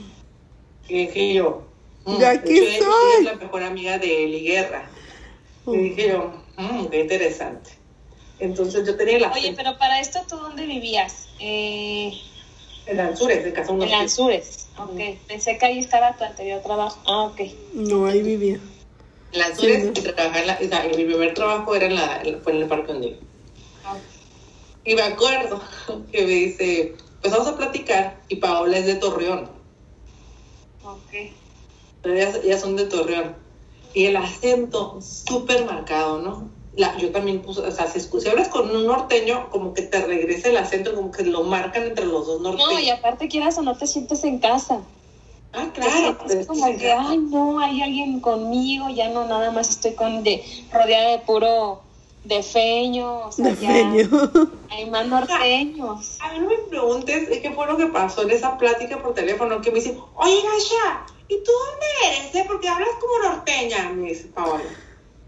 dije 1.07 1.33
yo, 1.33 1.63
mm, 2.05 2.17
De 2.17 2.25
aquí 2.25 2.57
soy. 2.57 2.65
es 3.19 3.23
la 3.25 3.35
mejor 3.35 3.63
amiga 3.63 3.97
de 3.97 4.25
Eli 4.25 4.41
Guerra. 4.41 4.89
Y 5.67 5.77
dije 5.77 6.09
yo, 6.09 6.33
mm, 6.57 6.85
qué 6.87 7.01
interesante. 7.01 7.71
Entonces 8.39 8.85
yo 8.85 8.95
tenía 8.95 9.19
la 9.19 9.31
Oye, 9.31 9.53
pero 9.55 9.77
para 9.77 9.99
esto, 9.99 10.19
¿tú 10.29 10.35
dónde 10.37 10.65
vivías? 10.65 11.27
Eh, 11.39 12.13
En 12.85 12.97
Lanzures, 12.97 13.43
de 13.43 13.53
casa 13.53 13.71
En 13.71 13.89
Lanzures. 13.89 14.67
Ok. 14.77 14.99
Pensé 15.27 15.57
que 15.57 15.65
ahí 15.65 15.79
estaba 15.79 16.15
tu 16.17 16.23
anterior 16.25 16.61
trabajo. 16.61 17.01
Ah, 17.07 17.23
ok. 17.23 17.41
No, 17.73 18.05
ahí 18.05 18.21
vivía. 18.21 18.59
En 19.31 19.39
Lanzures 19.39 19.81
Sí, 19.83 19.87
y 19.87 20.13
trabajaba 20.13 20.39
en 20.41 20.47
la, 20.47 20.59
o 20.61 20.67
sea, 20.67 20.83
mi 20.95 21.03
primer 21.05 21.33
trabajo 21.33 21.75
era 21.75 21.85
en 21.87 21.95
la, 21.95 22.21
en- 22.23 22.41
fue 22.43 22.53
en 22.53 22.61
el 22.61 22.67
Parque 22.67 22.91
Ondino. 22.91 23.17
Y 24.85 24.93
me 24.93 25.01
acuerdo 25.01 25.61
que 26.11 26.21
me 26.25 26.31
dice, 26.31 26.95
pues 27.21 27.33
vamos 27.33 27.47
a 27.47 27.57
platicar 27.57 28.21
y 28.29 28.35
Paola 28.35 28.77
es 28.77 28.85
de 28.85 28.95
Torreón. 28.95 29.49
Ok. 30.83 31.33
Ellas, 32.03 32.39
ellas 32.43 32.61
son 32.61 32.75
de 32.75 32.85
Torreón. 32.85 33.35
Y 33.95 34.05
el 34.05 34.15
acento 34.15 34.99
súper 35.01 35.65
marcado, 35.65 36.19
¿no? 36.19 36.49
La, 36.75 36.95
yo 36.97 37.11
también 37.11 37.41
puse, 37.41 37.61
o 37.61 37.71
sea, 37.71 37.87
si, 37.87 37.99
si 37.99 38.29
hablas 38.29 38.49
con 38.49 38.69
un 38.69 38.85
norteño, 38.85 39.49
como 39.49 39.73
que 39.73 39.83
te 39.83 40.05
regresa 40.05 40.49
el 40.49 40.57
acento, 40.57 40.93
como 40.93 41.09
que 41.09 41.23
lo 41.23 41.43
marcan 41.43 41.83
entre 41.83 42.05
los 42.05 42.27
dos 42.27 42.41
norteños. 42.41 42.73
No, 42.73 42.79
y 42.79 42.89
aparte 42.89 43.27
quieras 43.27 43.57
o 43.57 43.63
no 43.63 43.77
te 43.77 43.87
sientes 43.87 44.23
en 44.23 44.39
casa. 44.39 44.81
Ah, 45.53 45.69
Te 45.73 45.81
claro. 45.81 46.17
sientes 46.27 46.45
como 46.45 46.77
que, 46.77 46.91
ay, 46.91 47.17
no, 47.17 47.59
hay 47.59 47.81
alguien 47.81 48.19
conmigo, 48.19 48.89
ya 48.89 49.09
no, 49.09 49.25
nada 49.25 49.49
más 49.51 49.69
estoy 49.69 49.93
con 49.93 50.21
de, 50.23 50.43
rodeada 50.71 51.11
de 51.11 51.19
puro 51.19 51.84
o 52.27 53.31
sea, 53.31 53.45
De 53.45 53.55
ya 53.55 53.67
feño. 53.67 54.09
hay 54.69 54.89
más 54.89 55.07
norteños. 55.07 56.17
A 56.21 56.33
mí 56.33 56.39
no 56.39 56.47
me 56.47 56.57
preguntes 56.69 57.29
qué 57.41 57.51
fue 57.51 57.67
lo 57.67 57.77
que 57.77 57.87
pasó 57.87 58.23
en 58.23 58.31
esa 58.31 58.57
plática 58.57 59.01
por 59.01 59.13
teléfono, 59.13 59.61
que 59.61 59.71
me 59.71 59.79
dice, 59.79 59.97
oye, 60.15 60.41
Gasha, 60.41 61.05
¿y 61.27 61.35
tú 61.43 61.51
dónde 61.51 61.85
eres? 62.07 62.35
eh? 62.35 62.43
Porque 62.47 62.67
hablas 62.67 62.89
como 62.99 63.33
norteña, 63.33 63.91
me 63.93 64.09
dice 64.09 64.25
Paola. 64.33 64.63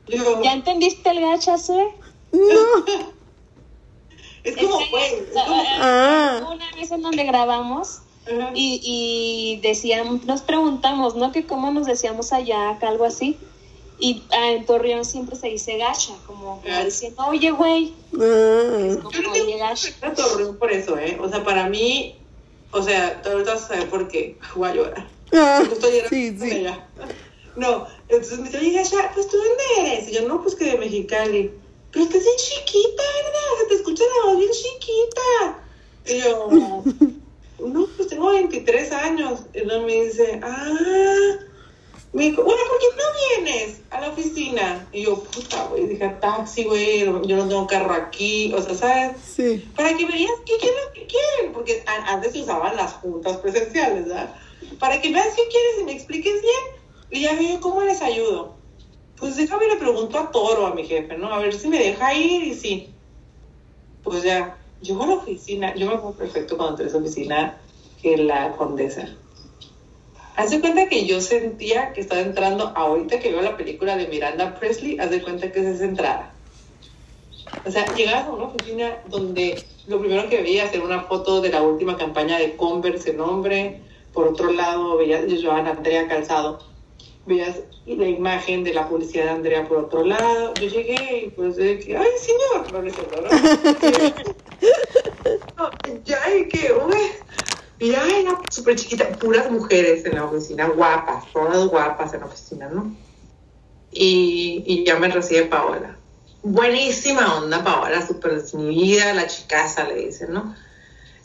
Yo, 0.08 0.42
¿Ya 0.42 0.54
entendiste 0.54 1.10
el 1.10 1.22
gacha, 1.22 1.58
Sue? 1.58 1.94
No. 2.32 2.40
es 4.44 4.56
como, 4.56 4.80
Es 4.80 4.86
que, 4.86 4.92
güey, 4.92 5.06
es 5.06 5.38
ah, 5.38 5.44
como... 5.46 5.64
Ah. 5.80 6.50
Una 6.54 6.72
vez 6.76 6.92
en 6.92 7.02
donde 7.02 7.24
grabamos 7.26 8.00
y, 8.54 8.82
y 8.84 9.62
decíamos, 9.62 10.26
nos 10.26 10.42
preguntamos, 10.42 11.16
¿no? 11.16 11.32
Que 11.32 11.46
cómo 11.46 11.72
nos 11.72 11.86
decíamos 11.86 12.34
allá, 12.34 12.72
acá, 12.72 12.90
algo 12.90 13.06
así. 13.06 13.38
Y 14.00 14.24
ah, 14.32 14.52
en 14.52 14.66
Torreón 14.66 15.06
siempre 15.06 15.36
se 15.36 15.48
dice 15.48 15.78
gacha, 15.78 16.14
como, 16.28 16.58
como 16.58 16.62
Gacha. 16.64 16.86
diciendo, 16.86 17.26
oye, 17.28 17.50
güey, 17.52 17.94
Ah. 18.14 18.96
como, 19.02 19.12
Yo 19.12 19.22
no 19.24 19.32
oye, 19.32 19.58
gacha. 19.58 19.90
a 20.02 20.14
Torreón 20.14 20.58
por 20.58 20.72
eso, 20.72 20.98
¿eh? 20.98 21.18
O 21.22 21.28
sea, 21.30 21.44
para 21.44 21.68
mí, 21.68 22.16
o 22.72 22.82
sea, 22.84 23.22
tú 23.22 23.30
ahorita 23.30 23.56
vas 23.56 23.64
a 23.64 23.68
saber 23.70 23.90
por 23.90 24.08
qué. 24.08 24.38
Voy 24.56 24.70
a 24.70 24.74
llorar. 24.76 25.08
Ah, 25.34 25.64
Yo 25.66 25.74
estoy 25.74 25.92
llorando 25.94 26.10
sí, 26.10 26.38
sí. 26.40 26.56
ella. 26.58 26.88
No, 27.56 27.88
entonces 28.08 28.38
me 28.38 28.46
dice, 28.46 28.60
oye, 28.60 28.72
Gasha, 28.74 29.12
pues 29.16 29.28
tú 29.30 29.36
dónde 29.36 29.92
eres? 29.92 30.08
Y 30.10 30.12
yo, 30.14 30.28
no, 30.28 30.44
pues 30.44 30.54
que 30.54 30.66
de 30.66 30.78
Mexicali. 30.78 31.50
Pero 31.92 32.06
estás 32.06 32.22
bien 32.24 32.36
chiquita, 32.38 33.02
¿verdad? 33.24 33.40
Se 33.60 33.66
te 33.66 33.74
escucha 33.74 34.04
la 34.04 34.30
voz 34.30 34.38
bien 34.38 34.52
chiquita. 34.52 35.60
Y 36.06 36.20
yo, 36.22 36.84
no, 37.68 37.88
pues 37.98 38.10
tengo 38.10 38.30
23 38.30 38.92
años. 38.92 39.40
Y 39.56 39.62
luego 39.62 39.88
me 39.88 40.04
dice, 40.04 40.40
ah, 40.44 41.40
me 42.18 42.24
dijo, 42.24 42.44
bueno, 42.44 42.60
¿por 42.68 42.80
qué 42.80 42.86
no 42.98 43.46
vienes 43.46 43.82
a 43.92 44.02
la 44.02 44.10
oficina? 44.10 44.88
Y 44.92 45.04
yo, 45.04 45.22
puta, 45.22 45.68
güey, 45.68 45.86
dije, 45.86 46.10
taxi, 46.20 46.64
güey, 46.64 47.02
yo 47.06 47.38
no 47.38 47.48
tengo 47.48 47.68
carro 47.68 47.94
aquí, 47.94 48.52
o 48.56 48.62
sea, 48.62 48.74
¿sabes? 48.74 49.18
Sí. 49.24 49.70
Para 49.76 49.96
que 49.96 50.04
veas 50.04 50.32
qué 50.44 50.58
quieren, 50.58 50.84
qué 50.96 51.06
quieren, 51.06 51.54
porque 51.54 51.84
antes 51.86 52.34
se 52.34 52.42
usaban 52.42 52.76
las 52.76 52.94
juntas 52.94 53.38
presenciales, 53.38 54.08
¿verdad? 54.08 54.34
Para 54.80 55.00
que 55.00 55.14
veas 55.14 55.28
qué 55.36 55.44
quieres 55.48 55.82
y 55.82 55.84
me 55.84 55.92
expliques 55.92 56.42
bien, 56.42 56.82
y 57.12 57.22
ya 57.22 57.34
veo 57.34 57.62
cómo 57.62 57.84
les 57.84 58.02
ayudo. 58.02 58.56
Pues 59.18 59.36
déjame 59.36 59.68
le 59.68 59.76
pregunto 59.76 60.18
a 60.18 60.32
Toro, 60.32 60.66
a 60.66 60.74
mi 60.74 60.86
jefe, 60.88 61.20
¿no? 61.20 61.32
A 61.32 61.38
ver 61.38 61.54
si 61.54 61.68
me 61.68 61.78
deja 61.78 62.16
ir 62.16 62.42
y 62.46 62.56
sí. 62.56 62.90
Pues 64.04 64.24
ya, 64.24 64.58
llego 64.82 65.04
a 65.04 65.08
la 65.08 65.14
oficina, 65.18 65.76
yo 65.76 65.86
me 65.86 65.94
acuerdo 65.94 66.18
perfecto 66.18 66.58
cuando 66.58 66.72
entré 66.72 66.86
a 66.86 66.90
esa 66.90 66.98
oficina, 66.98 67.62
que 68.02 68.18
la 68.18 68.54
condesa. 68.54 69.08
Haz 70.38 70.52
de 70.52 70.62
cuenta 70.62 70.88
que 70.88 71.08
yo 71.08 71.20
sentía 71.20 71.94
que 71.94 72.02
estaba 72.02 72.22
entrando, 72.22 72.72
ahorita 72.76 73.20
que 73.20 73.32
veo 73.32 73.42
la 73.42 73.58
película 73.58 73.98
de 73.98 74.08
Miranda 74.08 74.54
Presley, 74.60 75.00
haz 75.00 75.10
de 75.10 75.24
cuenta 75.24 75.52
que 75.52 75.62
es 75.62 75.66
esa 75.66 75.86
entrada. 75.86 76.32
O 77.66 77.72
sea, 77.72 77.92
llegabas 77.96 78.28
a 78.28 78.32
una 78.32 78.44
oficina 78.44 79.00
donde 79.08 79.64
lo 79.88 80.00
primero 80.00 80.30
que 80.30 80.44
veías 80.44 80.72
era 80.72 80.84
una 80.84 81.02
foto 81.06 81.42
de 81.42 81.50
la 81.50 81.64
última 81.64 81.98
campaña 81.98 82.38
de 82.38 82.56
Converse 82.56 83.10
en 83.10 83.22
hombre. 83.22 83.82
Por 84.14 84.28
otro 84.28 84.52
lado, 84.52 84.96
veías 84.98 85.26
yo 85.26 85.52
a 85.52 85.58
Andrea 85.58 86.08
Calzado. 86.08 86.60
Veías 87.26 87.60
la 87.88 88.08
imagen 88.08 88.64
de 88.64 88.76
la 88.76 88.88
publicidad 88.88 89.24
de 89.24 89.30
Andrea 89.32 89.68
por 89.68 89.78
otro 89.78 90.06
lado. 90.06 90.54
Yo 90.62 90.68
llegué 90.68 91.24
y 91.26 91.30
pues 91.32 91.56
que, 91.56 91.98
ay, 91.98 92.12
señor, 92.20 92.72
no 92.72 92.82
le 92.84 92.92
¿no? 92.92 92.98
No, 95.58 95.70
ya, 96.06 96.20
y 96.36 96.48
que, 96.48 96.72
uy, 96.72 96.96
y 97.80 97.92
ya 97.92 98.06
era 98.08 98.42
súper 98.50 98.76
chiquita, 98.76 99.10
puras 99.10 99.52
mujeres 99.52 100.06
en 100.06 100.16
la 100.16 100.26
oficina, 100.26 100.68
guapas, 100.68 101.32
todas 101.32 101.68
guapas 101.68 102.14
en 102.14 102.22
la 102.22 102.26
oficina, 102.26 102.70
¿no? 102.70 102.96
Y, 103.92 104.64
y 104.66 104.86
ya 104.86 104.98
me 104.98 105.10
recibe 105.10 105.44
Paola. 105.46 105.96
Buenísima 106.42 107.36
onda, 107.36 107.64
Paola, 107.64 108.06
súper 108.06 108.42
desinhibida, 108.42 109.14
la 109.14 109.28
chicaza, 109.28 109.84
le 109.84 110.08
dicen, 110.08 110.34
¿no? 110.34 110.56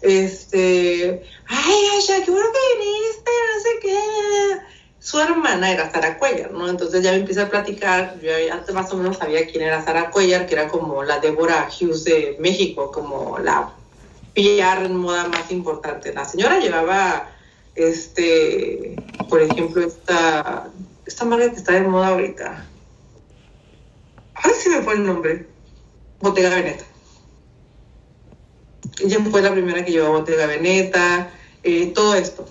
Este, 0.03 1.23
ay, 1.47 1.81
Asha, 1.97 2.25
qué 2.25 2.31
bueno 2.31 2.49
que 2.53 2.79
viniste, 2.79 3.31
no 3.55 3.62
sé 3.62 3.79
qué. 3.81 3.99
Su 4.99 5.21
hermana 5.21 5.71
era 5.71 5.91
Sara 5.91 6.19
Cuellar, 6.19 6.51
¿no? 6.53 6.69
Entonces 6.69 7.03
ya 7.03 7.12
me 7.12 7.19
empieza 7.19 7.43
a 7.43 7.51
platicar, 7.51 8.21
yo 8.21 8.31
antes 8.53 8.75
más 8.75 8.93
o 8.93 8.97
menos 8.97 9.17
sabía 9.17 9.47
quién 9.47 9.62
era 9.62 9.85
Sara 9.85 10.11
Cuellar, 10.11 10.47
que 10.47 10.55
era 10.55 10.69
como 10.69 11.03
la 11.03 11.19
Débora 11.19 11.69
Hughes 11.69 12.05
de 12.05 12.37
México, 12.38 12.91
como 12.91 13.38
la 13.38 13.73
PR 14.35 14.85
en 14.85 14.97
moda 14.97 15.29
más 15.29 15.51
importante. 15.51 16.12
La 16.12 16.25
señora 16.25 16.59
llevaba, 16.59 17.31
este, 17.75 18.97
por 19.29 19.42
ejemplo, 19.42 19.83
esta, 19.83 20.68
esta 21.07 21.25
marca 21.25 21.51
que 21.51 21.57
está 21.57 21.73
de 21.73 21.83
moda 21.83 22.09
ahorita. 22.09 22.66
Ay, 24.35 24.53
se 24.59 24.71
me 24.71 24.83
fue 24.83 24.95
el 24.95 25.07
nombre. 25.07 25.47
Bottega 26.21 26.51
Veneta. 26.51 26.85
Ella 29.01 29.18
fue 29.31 29.42
la 29.42 29.53
primera 29.53 29.85
que 29.85 29.92
llevó 29.92 30.12
Bottega 30.12 30.47
Veneta, 30.47 31.31
eh, 31.62 31.92
todo 31.95 32.14
esto. 32.14 32.47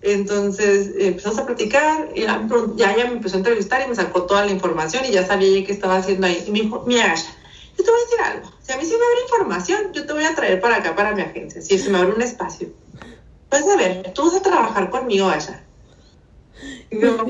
Entonces 0.00 0.92
empezamos 0.98 1.38
a 1.38 1.46
platicar 1.46 2.10
y 2.14 2.20
ya, 2.22 2.46
ya 2.76 3.06
me 3.06 3.12
empezó 3.12 3.34
a 3.34 3.38
entrevistar 3.38 3.82
y 3.84 3.88
me 3.88 3.96
sacó 3.96 4.22
toda 4.24 4.44
la 4.44 4.52
información 4.52 5.04
y 5.04 5.10
ya 5.10 5.26
sabía 5.26 5.48
ella 5.48 5.66
qué 5.66 5.72
estaba 5.72 5.96
haciendo 5.96 6.26
ahí. 6.26 6.44
Y 6.46 6.50
me 6.52 6.60
dijo, 6.60 6.84
mira, 6.86 7.14
yo 7.78 7.84
te 7.84 7.90
voy 7.90 8.00
a 8.00 8.04
decir 8.04 8.20
algo. 8.20 8.52
Si 8.62 8.72
a 8.72 8.76
mí 8.76 8.84
se 8.84 8.96
me 8.98 9.04
abre 9.04 9.22
información, 9.22 9.92
yo 9.92 10.04
te 10.06 10.12
voy 10.12 10.24
a 10.24 10.34
traer 10.34 10.60
para 10.60 10.76
acá, 10.76 10.94
para 10.94 11.14
mi 11.14 11.22
agencia. 11.22 11.62
Si 11.62 11.78
se 11.78 11.88
me 11.90 11.98
abre 11.98 12.12
un 12.14 12.22
espacio. 12.22 12.68
Pues 13.48 13.66
a 13.66 13.76
ver, 13.76 14.12
tú 14.14 14.24
vas 14.26 14.34
a 14.34 14.42
trabajar 14.42 14.90
conmigo, 14.90 15.28
Gasha. 15.28 15.64
Y 16.90 17.00
yo, 17.00 17.24
¿Verdad? 17.24 17.26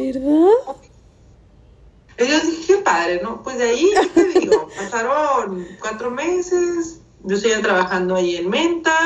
y 2.18 2.26
yo 2.26 2.40
dije, 2.40 2.66
qué 2.66 2.76
padre, 2.78 3.20
¿no? 3.22 3.42
Pues 3.42 3.58
de 3.58 3.64
ahí, 3.70 3.90
¿qué 3.94 4.06
te 4.08 4.40
digo? 4.40 4.68
Pasaron 4.76 5.68
cuatro 5.78 6.11
meses, 6.11 6.98
yo 7.22 7.37
seguía 7.37 7.61
trabajando 7.62 8.16
ahí 8.16 8.37
en 8.37 8.48
Menta, 8.50 8.96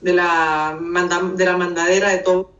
de 0.00 0.12
la, 0.12 0.76
manda- 0.80 1.32
de 1.34 1.44
la 1.44 1.56
mandadera 1.56 2.10
de 2.10 2.18
todo, 2.18 2.52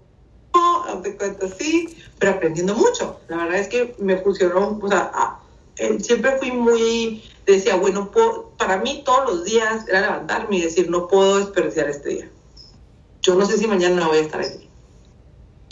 te 1.03 1.17
cuento 1.17 1.47
así, 1.47 1.97
pero 2.19 2.33
aprendiendo 2.33 2.75
mucho. 2.75 3.21
La 3.29 3.37
verdad 3.37 3.61
es 3.61 3.69
que 3.69 3.95
me 3.99 4.17
funcionó, 4.19 4.79
o 4.81 4.89
sea, 4.89 5.39
eh, 5.77 5.99
siempre 6.01 6.37
fui 6.39 6.51
muy, 6.53 7.23
decía, 7.47 7.77
bueno, 7.77 8.11
puedo- 8.11 8.51
para 8.57 8.79
mí 8.79 9.03
todos 9.05 9.29
los 9.31 9.45
días 9.45 9.87
era 9.89 10.01
levantarme 10.01 10.57
y 10.59 10.63
decir, 10.63 10.89
no 10.91 11.09
puedo 11.09 11.39
desperdiciar 11.39 11.89
este 11.89 12.09
día. 12.11 12.31
Yo 13.21 13.35
no 13.35 13.45
sé 13.47 13.57
si 13.59 13.67
mañana 13.67 14.07
voy 14.09 14.19
a 14.19 14.21
estar 14.23 14.41
aquí. 14.41 14.69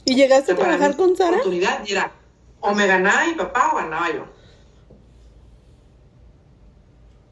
¿Y 0.05 0.15
llegaste 0.15 0.53
a 0.53 0.57
Para 0.57 0.71
mí 0.73 0.77
trabajar 0.77 0.97
con 0.97 1.17
Sara? 1.17 1.31
oportunidad 1.39 1.87
y 1.87 1.93
era 1.93 2.13
o 2.61 2.75
me 2.75 2.87
ganaba 2.87 3.27
mi 3.27 3.35
papá 3.35 3.71
o 3.73 3.77
ganaba 3.77 4.13
yo. 4.13 4.25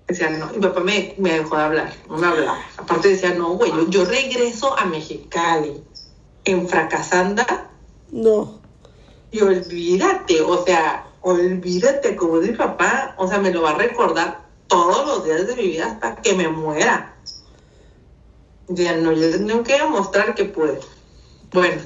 Decía, 0.07 0.31
no, 0.31 0.47
mi 0.47 0.59
papá 0.61 0.81
me, 0.81 1.15
me 1.19 1.33
dejó 1.35 1.57
de 1.57 1.63
hablar, 1.63 1.93
no 2.09 2.17
me 2.17 2.27
hablaba. 2.27 2.59
Aparte 2.79 3.09
decía, 3.09 3.35
no, 3.35 3.51
güey, 3.51 3.71
yo, 3.73 3.91
yo 3.91 4.05
regreso 4.07 4.77
a 4.79 4.87
Mexicali 4.87 5.83
en 6.45 6.67
fracasanda 6.67 7.71
No. 8.11 8.59
y 9.31 9.43
olvídate, 9.43 10.41
o 10.41 10.65
sea, 10.65 11.08
olvídate 11.21 12.17
como 12.17 12.39
es 12.39 12.49
mi 12.49 12.55
papá, 12.57 13.15
o 13.19 13.29
sea, 13.29 13.39
me 13.39 13.51
lo 13.53 13.63
va 13.63 13.71
a 13.71 13.75
recordar 13.75 14.49
todos 14.67 15.07
los 15.07 15.25
días 15.25 15.47
de 15.47 15.57
mi 15.57 15.69
vida 15.69 15.87
hasta 15.87 16.17
que 16.17 16.35
me 16.35 16.49
muera. 16.49 17.15
Ya 18.69 18.95
no, 18.97 19.13
yo 19.13 19.31
tengo 19.31 19.63
que 19.63 19.83
mostrar 19.85 20.35
que 20.35 20.45
puedo. 20.45 20.79
Bueno, 21.53 21.81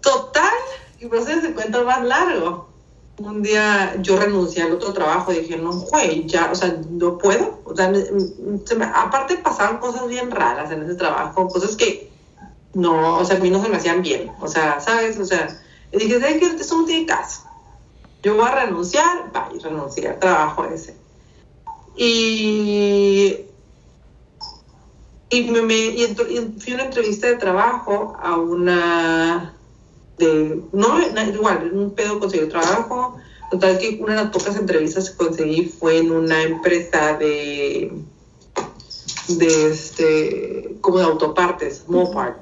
total, 0.00 0.54
y 0.98 1.06
por 1.06 1.18
eso 1.18 1.40
se 1.40 1.48
encuentra 1.48 1.82
más 1.82 2.02
largo. 2.02 2.68
Un 3.18 3.42
día 3.42 3.94
yo 4.02 4.16
renuncié 4.16 4.62
al 4.62 4.72
otro 4.72 4.92
trabajo 4.92 5.30
dije, 5.30 5.56
no, 5.56 5.70
güey, 5.72 6.26
ya, 6.26 6.50
o 6.50 6.54
sea, 6.54 6.74
no 6.88 7.16
puedo. 7.18 7.60
O 7.64 7.76
sea, 7.76 7.88
me- 7.88 8.84
aparte 8.92 9.36
pasaban 9.36 9.78
cosas 9.78 10.08
bien 10.08 10.30
raras 10.30 10.70
en 10.70 10.82
ese 10.82 10.94
trabajo, 10.94 11.46
cosas 11.48 11.76
que 11.76 12.08
no, 12.72 13.18
o 13.18 13.24
sea, 13.24 13.36
a 13.36 13.40
mí 13.40 13.50
no 13.50 13.62
se 13.62 13.68
me 13.68 13.76
hacían 13.76 14.02
bien. 14.02 14.32
O 14.40 14.48
sea, 14.48 14.80
¿sabes? 14.80 15.18
O 15.18 15.24
sea, 15.24 15.46
dije, 15.92 16.18
¿sabes 16.18 16.38
qué? 16.38 16.46
Esto 16.46 16.76
no 16.78 17.06
caso. 17.06 17.42
Yo 18.24 18.36
voy 18.36 18.46
a 18.46 18.52
renunciar, 18.52 19.30
va, 19.36 19.48
y 19.54 19.58
renuncié 19.60 20.14
trabajo 20.14 20.64
ese. 20.64 20.96
Y, 21.96 23.36
Y, 25.30 25.50
me, 25.50 25.62
me- 25.62 25.88
y 25.88 26.04
entro- 26.04 26.28
y 26.30 26.60
fui 26.60 26.72
a 26.74 26.76
una 26.76 26.84
entrevista 26.84 27.26
de 27.28 27.36
trabajo 27.36 28.14
a 28.20 28.36
una 28.36 29.54
de 30.18 30.62
no 30.72 30.98
na- 31.12 31.24
igual 31.24 31.72
un 31.74 31.90
pedo 31.92 32.20
conseguí 32.20 32.46
trabajo 32.48 33.16
total 33.50 33.78
que 33.78 33.96
una 34.00 34.14
de 34.14 34.22
las 34.22 34.30
pocas 34.30 34.56
entrevistas 34.56 35.10
que 35.10 35.16
conseguí 35.16 35.64
fue 35.66 35.98
en 35.98 36.12
una 36.12 36.42
empresa 36.42 37.14
de 37.14 37.90
de 39.28 39.66
este 39.70 40.76
como 40.80 40.98
de 40.98 41.04
autopartes 41.04 41.82
Mopart 41.88 42.36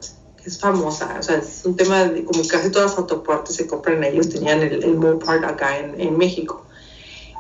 es 0.45 0.59
famosa 0.59 1.17
o 1.19 1.23
sea 1.23 1.37
es 1.37 1.63
un 1.65 1.77
tema 1.77 2.05
de 2.05 2.25
como 2.25 2.47
casi 2.47 2.71
todas 2.71 2.91
las 2.91 2.99
autopartes 2.99 3.57
se 3.57 3.67
compran 3.67 4.03
ellos 4.05 4.29
tenían 4.29 4.61
el, 4.61 4.83
el 4.83 5.45
acá 5.45 5.79
en, 5.79 6.01
en 6.01 6.17
México 6.19 6.67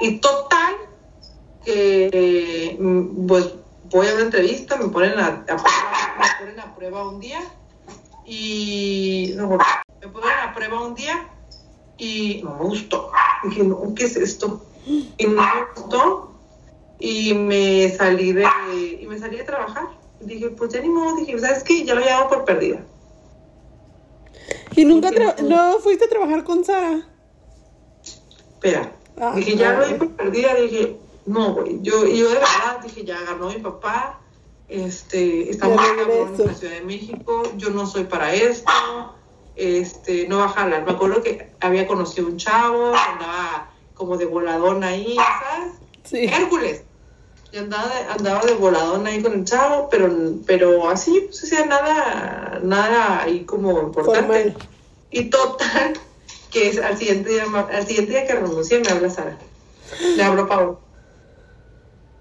y 0.01 0.21
total 0.21 0.75
que 1.65 2.77
mm, 2.79 3.27
pues 3.27 3.55
voy 3.85 4.07
a 4.09 4.15
una 4.15 4.23
entrevista 4.25 4.77
me 4.77 4.89
ponen 4.89 5.19
a, 5.19 5.45
prueba- 5.45 5.65
me 6.19 6.45
ponen 6.45 6.61
a 6.61 6.75
prueba 6.75 7.09
un 7.09 7.21
día 7.21 7.41
y 8.25 9.33
no, 9.37 9.49
me 10.01 10.09
ponen 10.09 10.39
a 10.39 10.55
prueba 10.55 10.81
un 10.81 10.95
día 10.95 11.29
y 11.97 12.41
no 12.45 12.55
me 12.57 12.65
gustó. 12.65 13.11
Dije, 13.45 13.65
no, 13.65 13.95
¿qué 13.95 14.05
es 14.05 14.17
esto? 14.17 14.65
Y 15.19 15.27
no 15.27 15.43
me 15.43 15.65
gustó 15.77 16.41
y 16.99 17.35
me 17.35 17.91
salí 17.91 18.33
de, 18.33 18.47
y 19.01 19.07
me 19.07 19.19
salí 19.19 19.37
de 19.37 19.45
trabajar. 19.45 19.89
Dije, 20.21 20.51
pues 20.51 20.73
ya 20.73 20.81
ni 20.81 20.89
modo, 20.89 21.17
dije, 21.17 21.39
¿sabes 21.39 21.65
qué? 21.65 21.85
Ya 21.85 21.95
lo 21.95 22.01
llevaba 22.01 22.29
por 22.29 22.45
perdida. 22.45 22.85
¿Y 24.77 24.85
nunca 24.85 25.09
¿Por 25.09 25.19
qué 25.19 25.25
tra- 25.25 25.41
no? 25.43 25.79
fuiste 25.81 26.05
a 26.07 26.09
trabajar 26.09 26.45
con 26.45 26.65
Sara? 26.65 27.07
Espera. 28.55 28.93
Ah, 29.21 29.33
dije, 29.37 29.57
ya 29.57 29.73
lo 29.75 29.81
no. 29.81 29.87
di 29.87 29.95
por 29.95 30.11
perdida. 30.13 30.55
Dije, 30.55 30.97
no, 31.27 31.55
güey. 31.55 31.79
Yo, 31.83 32.07
y 32.07 32.19
yo 32.19 32.29
de 32.29 32.35
verdad 32.35 32.81
dije, 32.83 33.05
ya 33.05 33.21
ganó 33.21 33.49
mi 33.49 33.59
papá. 33.59 34.19
Este, 34.69 35.51
regreso. 35.61 36.43
en 36.43 36.47
la 36.49 36.55
Ciudad 36.55 36.75
de 36.75 36.81
México. 36.83 37.43
Yo 37.57 37.71
no 37.71 37.87
soy 37.87 38.05
para 38.05 38.33
esto. 38.35 38.73
Este, 39.57 40.27
no 40.29 40.39
va 40.39 40.47
a 40.47 40.49
jalar. 40.49 40.85
Me 40.87 40.93
acuerdo 40.93 41.23
que 41.23 41.53
había 41.61 41.87
conocido 41.87 42.27
un 42.27 42.39
chavo, 42.39 42.87
andaba 42.95 43.71
como 43.95 44.17
de 44.17 44.25
voladón 44.25 44.83
ahí, 44.83 45.15
¿sabes? 45.17 45.75
Sí. 46.05 46.25
Hércules. 46.25 46.85
Y 47.53 47.59
andaba 47.59 47.89
de, 47.89 48.05
andaba 48.11 48.41
de 48.45 48.55
voladón 48.55 49.07
ahí 49.07 49.23
con 49.23 49.35
el 49.35 49.45
chavo, 49.45 49.89
pero, 49.91 50.11
pero 50.47 50.89
así, 50.89 51.27
pues, 51.27 51.41
sea, 51.41 51.67
nada, 51.67 52.61
nada 52.63 53.23
ahí 53.23 53.45
como 53.45 53.79
importante. 53.79 54.21
Formal. 54.21 54.57
Y 55.11 55.25
total, 55.25 55.93
que 56.51 56.69
es 56.69 56.79
al 56.79 56.97
siguiente 56.97 57.29
día, 57.29 57.45
al 57.45 57.87
siguiente 57.87 58.13
día 58.13 58.27
que 58.27 58.35
renuncié 58.35 58.81
me 58.81 58.89
habla 58.89 59.11
Sara. 59.11 59.37
Le 60.17 60.23
hablo 60.23 60.49
Pablo. 60.49 60.81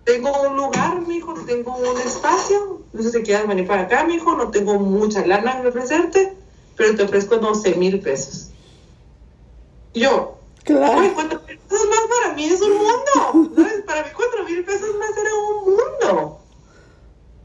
Tengo 0.04 0.32
un 0.50 0.58
lugar, 0.58 1.00
mijo, 1.08 1.34
tengo 1.46 1.78
un 1.78 1.98
espacio. 2.02 2.82
No 2.92 3.02
sé 3.02 3.12
si 3.12 3.22
quieres 3.24 3.48
venir 3.48 3.66
para 3.66 3.84
acá, 3.84 4.04
mijo. 4.04 4.36
No 4.36 4.52
tengo 4.52 4.78
mucha 4.80 5.26
lana 5.26 5.62
que 5.62 5.70
ofrecerte, 5.70 6.34
pero 6.76 6.96
te 6.96 7.04
ofrezco 7.04 7.38
12 7.38 7.76
mil 7.76 8.02
pesos. 8.02 8.50
Y 9.94 10.02
yo, 10.02 10.41
Claro. 10.64 10.94
Güey, 10.98 11.14
cuatro 11.14 11.42
mil 11.48 11.58
pesos 11.58 11.88
más 11.90 12.00
para 12.20 12.34
mí 12.36 12.46
es 12.46 12.62
un 12.62 12.74
mundo. 12.74 13.56
¿Sabes? 13.56 13.82
Para 13.86 14.04
mí 14.04 14.10
cuatro 14.16 14.44
mil 14.46 14.64
pesos 14.64 14.90
más 15.00 15.10
era 15.18 15.30
un 15.36 15.64
mundo. 15.76 16.40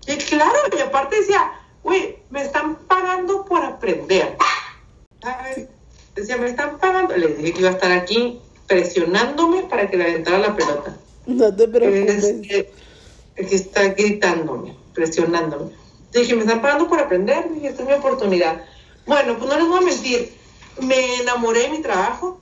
Y 0.07 0.16
claro, 0.18 0.59
y 0.76 0.81
aparte 0.81 1.16
decía, 1.16 1.50
güey, 1.83 2.18
me 2.31 2.42
están 2.42 2.76
pagando 2.87 3.44
por 3.44 3.64
aprender. 3.64 4.37
¿Sabes? 5.22 5.68
Decía, 6.14 6.37
me 6.37 6.46
están 6.48 6.79
pagando. 6.79 7.16
Les 7.16 7.37
dije 7.38 7.52
que 7.55 7.61
iba 7.61 7.70
a 7.70 7.72
estar 7.72 7.90
aquí 7.92 8.40
presionándome 8.66 9.62
para 9.64 9.88
que 9.90 9.96
le 9.96 10.05
aventara 10.05 10.38
la 10.38 10.55
pelota. 10.57 10.96
No 11.26 11.55
te 11.55 11.64
Es 11.64 11.70
preocupes. 11.70 12.24
que, 12.46 12.72
es 13.37 13.48
que 13.48 13.57
está 13.57 13.88
gritándome, 13.88 14.76
presionándome. 14.94 15.72
Dije, 16.12 16.35
me 16.35 16.42
están 16.42 16.62
pagando 16.62 16.88
por 16.88 17.00
aprender. 17.00 17.50
Dije, 17.52 17.68
esta 17.68 17.83
es 17.83 17.88
mi 17.88 17.94
oportunidad. 17.94 18.62
Bueno, 19.07 19.37
pues 19.38 19.50
no 19.50 19.57
les 19.59 19.68
voy 19.68 19.79
a 19.79 19.81
mentir. 19.83 20.33
Me 20.81 21.16
enamoré 21.20 21.62
de 21.62 21.68
mi 21.70 21.83
trabajo. 21.83 22.40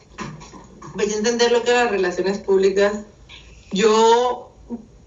Voy 0.95 1.11
a 1.13 1.17
entender 1.17 1.53
lo 1.53 1.63
que 1.63 1.71
eran 1.71 1.85
las 1.85 1.93
relaciones 1.93 2.39
públicas. 2.39 2.93
Yo 3.73 4.53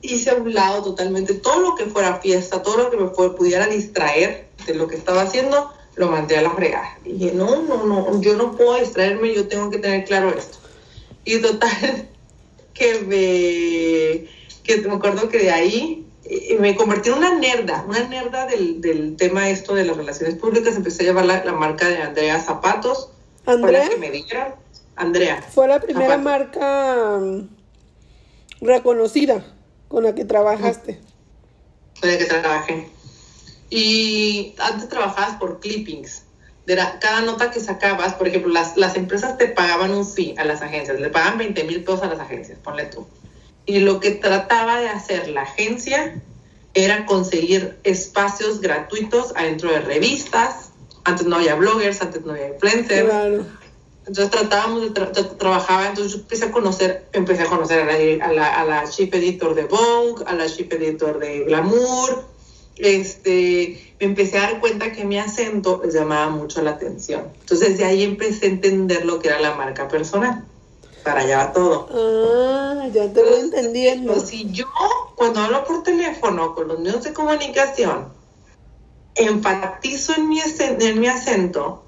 hice 0.01 0.29
a 0.29 0.35
un 0.35 0.53
lado 0.53 0.83
totalmente 0.83 1.33
todo 1.33 1.59
lo 1.59 1.75
que 1.75 1.85
fuera 1.85 2.15
fiesta, 2.15 2.61
todo 2.61 2.77
lo 2.77 2.89
que 2.89 2.97
me 2.97 3.07
pudiera 3.07 3.67
distraer 3.67 4.47
de 4.65 4.75
lo 4.75 4.87
que 4.87 4.95
estaba 4.95 5.21
haciendo, 5.21 5.71
lo 5.95 6.09
mandé 6.09 6.37
a 6.37 6.41
la 6.41 6.51
fregada. 6.51 6.97
Dije, 7.03 7.31
no, 7.33 7.63
no, 7.63 7.83
no, 7.85 8.21
yo 8.21 8.35
no 8.35 8.55
puedo 8.55 8.79
distraerme, 8.79 9.33
yo 9.33 9.47
tengo 9.47 9.69
que 9.69 9.79
tener 9.79 10.05
claro 10.05 10.29
esto. 10.29 10.57
Y 11.25 11.39
total, 11.39 12.09
que 12.73 12.99
me, 13.01 14.27
que 14.63 14.87
me 14.87 14.95
acuerdo 14.95 15.29
que 15.29 15.39
de 15.39 15.51
ahí 15.51 16.05
eh, 16.25 16.57
me 16.59 16.75
convertí 16.75 17.09
en 17.09 17.15
una 17.15 17.35
nerda, 17.35 17.85
una 17.87 18.03
nerda 18.03 18.45
del, 18.45 18.81
del 18.81 19.15
tema 19.15 19.49
esto 19.49 19.73
de 19.73 19.85
las 19.85 19.97
relaciones 19.97 20.35
públicas. 20.35 20.75
Empecé 20.75 21.03
a 21.03 21.05
llevar 21.07 21.25
la, 21.25 21.43
la 21.43 21.53
marca 21.53 21.87
de 21.87 21.97
Andrea 21.97 22.39
Zapatos. 22.39 23.09
¿Andrea? 23.45 23.83
la 23.83 23.89
que 23.89 23.97
me 23.97 24.11
dieron. 24.11 24.53
Andrea. 24.97 25.41
Fue 25.41 25.67
la 25.67 25.79
primera 25.79 26.17
marca 26.17 27.17
mm, 27.21 27.47
reconocida 28.61 29.43
con 29.87 30.03
la 30.03 30.13
que 30.15 30.25
trabajaste. 30.25 30.99
Fue 31.95 32.11
la 32.11 32.17
que 32.17 32.25
trabajé. 32.25 32.89
Y 33.69 34.55
antes 34.59 34.89
trabajabas 34.89 35.37
por 35.37 35.59
clippings. 35.59 36.23
De 36.65 36.75
la- 36.75 36.99
cada 36.99 37.21
nota 37.21 37.49
que 37.51 37.59
sacabas, 37.61 38.13
por 38.15 38.27
ejemplo, 38.27 38.51
las, 38.51 38.75
las 38.75 38.95
empresas 38.97 39.37
te 39.37 39.47
pagaban 39.47 39.91
un 39.93 40.05
fee 40.05 40.35
a 40.37 40.43
las 40.43 40.61
agencias, 40.61 40.99
le 40.99 41.09
pagaban 41.09 41.37
20 41.37 41.63
mil 41.63 41.83
pesos 41.83 42.03
a 42.03 42.07
las 42.07 42.19
agencias, 42.19 42.59
ponle 42.61 42.85
tú. 42.85 43.07
Y 43.65 43.79
lo 43.79 43.99
que 44.01 44.11
trataba 44.11 44.79
de 44.81 44.89
hacer 44.89 45.29
la 45.29 45.43
agencia 45.43 46.21
era 46.73 47.05
conseguir 47.05 47.77
espacios 47.83 48.59
gratuitos 48.61 49.33
adentro 49.35 49.71
de 49.71 49.79
revistas. 49.79 50.71
Antes 51.05 51.25
no 51.25 51.37
había 51.37 51.55
bloggers, 51.55 52.01
antes 52.01 52.25
no 52.25 52.33
había 52.33 52.49
influencers. 52.49 53.09
Claro. 53.09 53.45
Entonces 54.07 54.29
tratábamos 54.31 54.81
de 54.81 54.93
tra- 54.93 55.11
tra- 55.11 55.37
trabajaba, 55.37 55.87
entonces 55.89 56.13
yo 56.13 56.19
empecé 56.19 56.45
a 56.45 56.51
conocer, 56.51 57.07
empecé 57.11 57.43
a 57.43 57.47
conocer 57.47 57.81
a 57.81 57.85
la, 57.85 58.25
a 58.25 58.31
la, 58.33 58.61
a 58.61 58.65
la 58.65 58.89
chief 58.89 59.13
editor 59.13 59.53
de 59.53 59.65
Vogue, 59.65 60.23
a 60.25 60.33
la 60.33 60.47
chief 60.47 60.71
editor 60.71 61.19
de 61.19 61.41
Glamour, 61.43 62.23
este, 62.77 63.95
me 63.99 64.05
empecé 64.07 64.37
a 64.37 64.41
dar 64.43 64.59
cuenta 64.61 64.91
que 64.91 65.03
mi 65.03 65.17
acento 65.19 65.81
les 65.83 65.93
llamaba 65.93 66.29
mucho 66.29 66.61
la 66.61 66.71
atención. 66.71 67.27
Entonces 67.41 67.77
de 67.77 67.83
ahí 67.85 68.03
empecé 68.03 68.45
a 68.45 68.49
entender 68.49 69.05
lo 69.05 69.19
que 69.19 69.27
era 69.27 69.41
la 69.41 69.55
marca 69.55 69.87
personal. 69.87 70.45
Para 71.03 71.21
allá 71.21 71.37
va 71.37 71.53
todo. 71.53 71.87
Ah, 71.91 72.87
ya 72.93 73.11
te 73.11 73.23
voy 73.23 73.39
entendiendo. 73.39 74.13
Pues 74.13 74.27
si 74.29 74.49
yo, 74.51 74.65
cuando 75.15 75.39
hablo 75.39 75.63
por 75.65 75.83
teléfono 75.83 76.53
con 76.53 76.67
los 76.67 76.79
medios 76.79 77.03
de 77.03 77.13
comunicación, 77.13 78.09
enfatizo 79.15 80.13
en 80.15 80.29
mi, 80.29 80.39
en 80.39 80.99
mi 80.99 81.07
acento, 81.07 81.83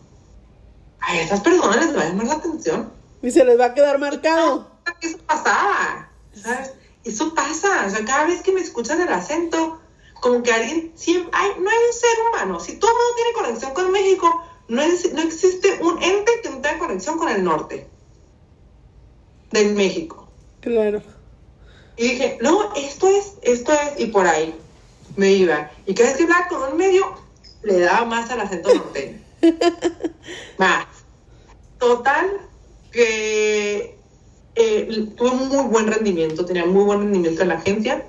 a 1.02 1.18
esas 1.20 1.42
personas 1.42 1.78
les 1.86 1.96
va 1.98 2.02
a 2.04 2.06
llamar 2.10 2.28
la 2.28 2.34
atención. 2.36 2.92
Y 3.22 3.32
se 3.32 3.44
les 3.46 3.60
va 3.60 3.66
a 3.66 3.74
quedar 3.74 4.00
marcado. 4.00 4.70
Eso 5.02 5.18
pasaba, 5.20 6.10
¿sabes? 6.34 6.74
Eso 7.04 7.34
pasa, 7.34 7.86
o 7.86 7.90
sea, 7.90 8.06
cada 8.06 8.26
vez 8.26 8.42
que 8.42 8.52
me 8.52 8.62
escuchan 8.62 9.02
el 9.02 9.10
acento, 9.10 9.80
como 10.22 10.44
que 10.44 10.52
alguien 10.52 10.92
siempre, 10.96 11.30
ay, 11.34 11.52
no 11.60 11.70
hay 11.70 11.78
un 11.88 11.94
ser 11.94 12.10
humano, 12.30 12.60
si 12.60 12.74
todo 12.78 12.92
el 12.92 12.98
mundo 12.98 13.16
tiene 13.16 13.34
conexión 13.34 13.74
con 13.74 13.92
México, 13.92 14.44
no, 14.68 14.82
es- 14.82 15.14
no 15.14 15.22
existe 15.22 15.80
un 15.82 16.02
ente 16.04 16.32
que 16.44 16.50
no 16.50 16.58
tenga 16.60 16.80
conexión 16.80 17.18
con 17.18 17.30
el 17.30 17.44
norte 17.44 17.88
del 19.52 19.74
México. 19.76 20.28
Claro. 20.62 21.02
Y 21.98 22.04
dije, 22.12 22.38
no, 22.42 22.74
esto 22.76 23.08
es, 23.08 23.34
esto 23.42 23.72
es, 23.74 24.00
y 24.00 24.08
por 24.08 24.28
ahí 24.28 24.56
me 25.16 25.32
iba. 25.32 25.72
Y 25.86 25.94
cada 25.94 26.10
vez 26.10 26.18
que 26.18 26.24
hablaba 26.24 26.48
con 26.48 26.64
un 26.72 26.78
medio, 26.78 27.06
le 27.64 27.80
daba 27.80 28.06
más 28.06 28.30
al 28.30 28.42
acento 28.42 28.74
norteño. 28.74 29.20
Más. 30.58 30.86
Total, 31.80 32.28
que 32.91 33.95
eh, 34.56 35.08
tuve 35.15 35.32
muy 35.32 35.63
buen 35.69 35.88
rendimiento, 35.88 36.43
tenía 36.45 36.65
muy 36.65 36.84
buen 36.84 36.99
rendimiento 36.99 37.41
en 37.43 37.47
la 37.47 37.56
agencia. 37.56 38.06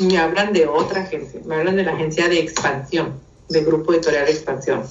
Me 0.00 0.18
hablan 0.18 0.52
de 0.52 0.66
otra 0.66 1.02
agencia, 1.02 1.40
me 1.44 1.54
hablan 1.54 1.76
de 1.76 1.84
la 1.84 1.92
agencia 1.92 2.28
de 2.28 2.40
expansión, 2.40 3.20
del 3.48 3.64
grupo 3.64 3.92
editorial 3.92 4.26
de 4.26 4.32
expansión. 4.32 4.82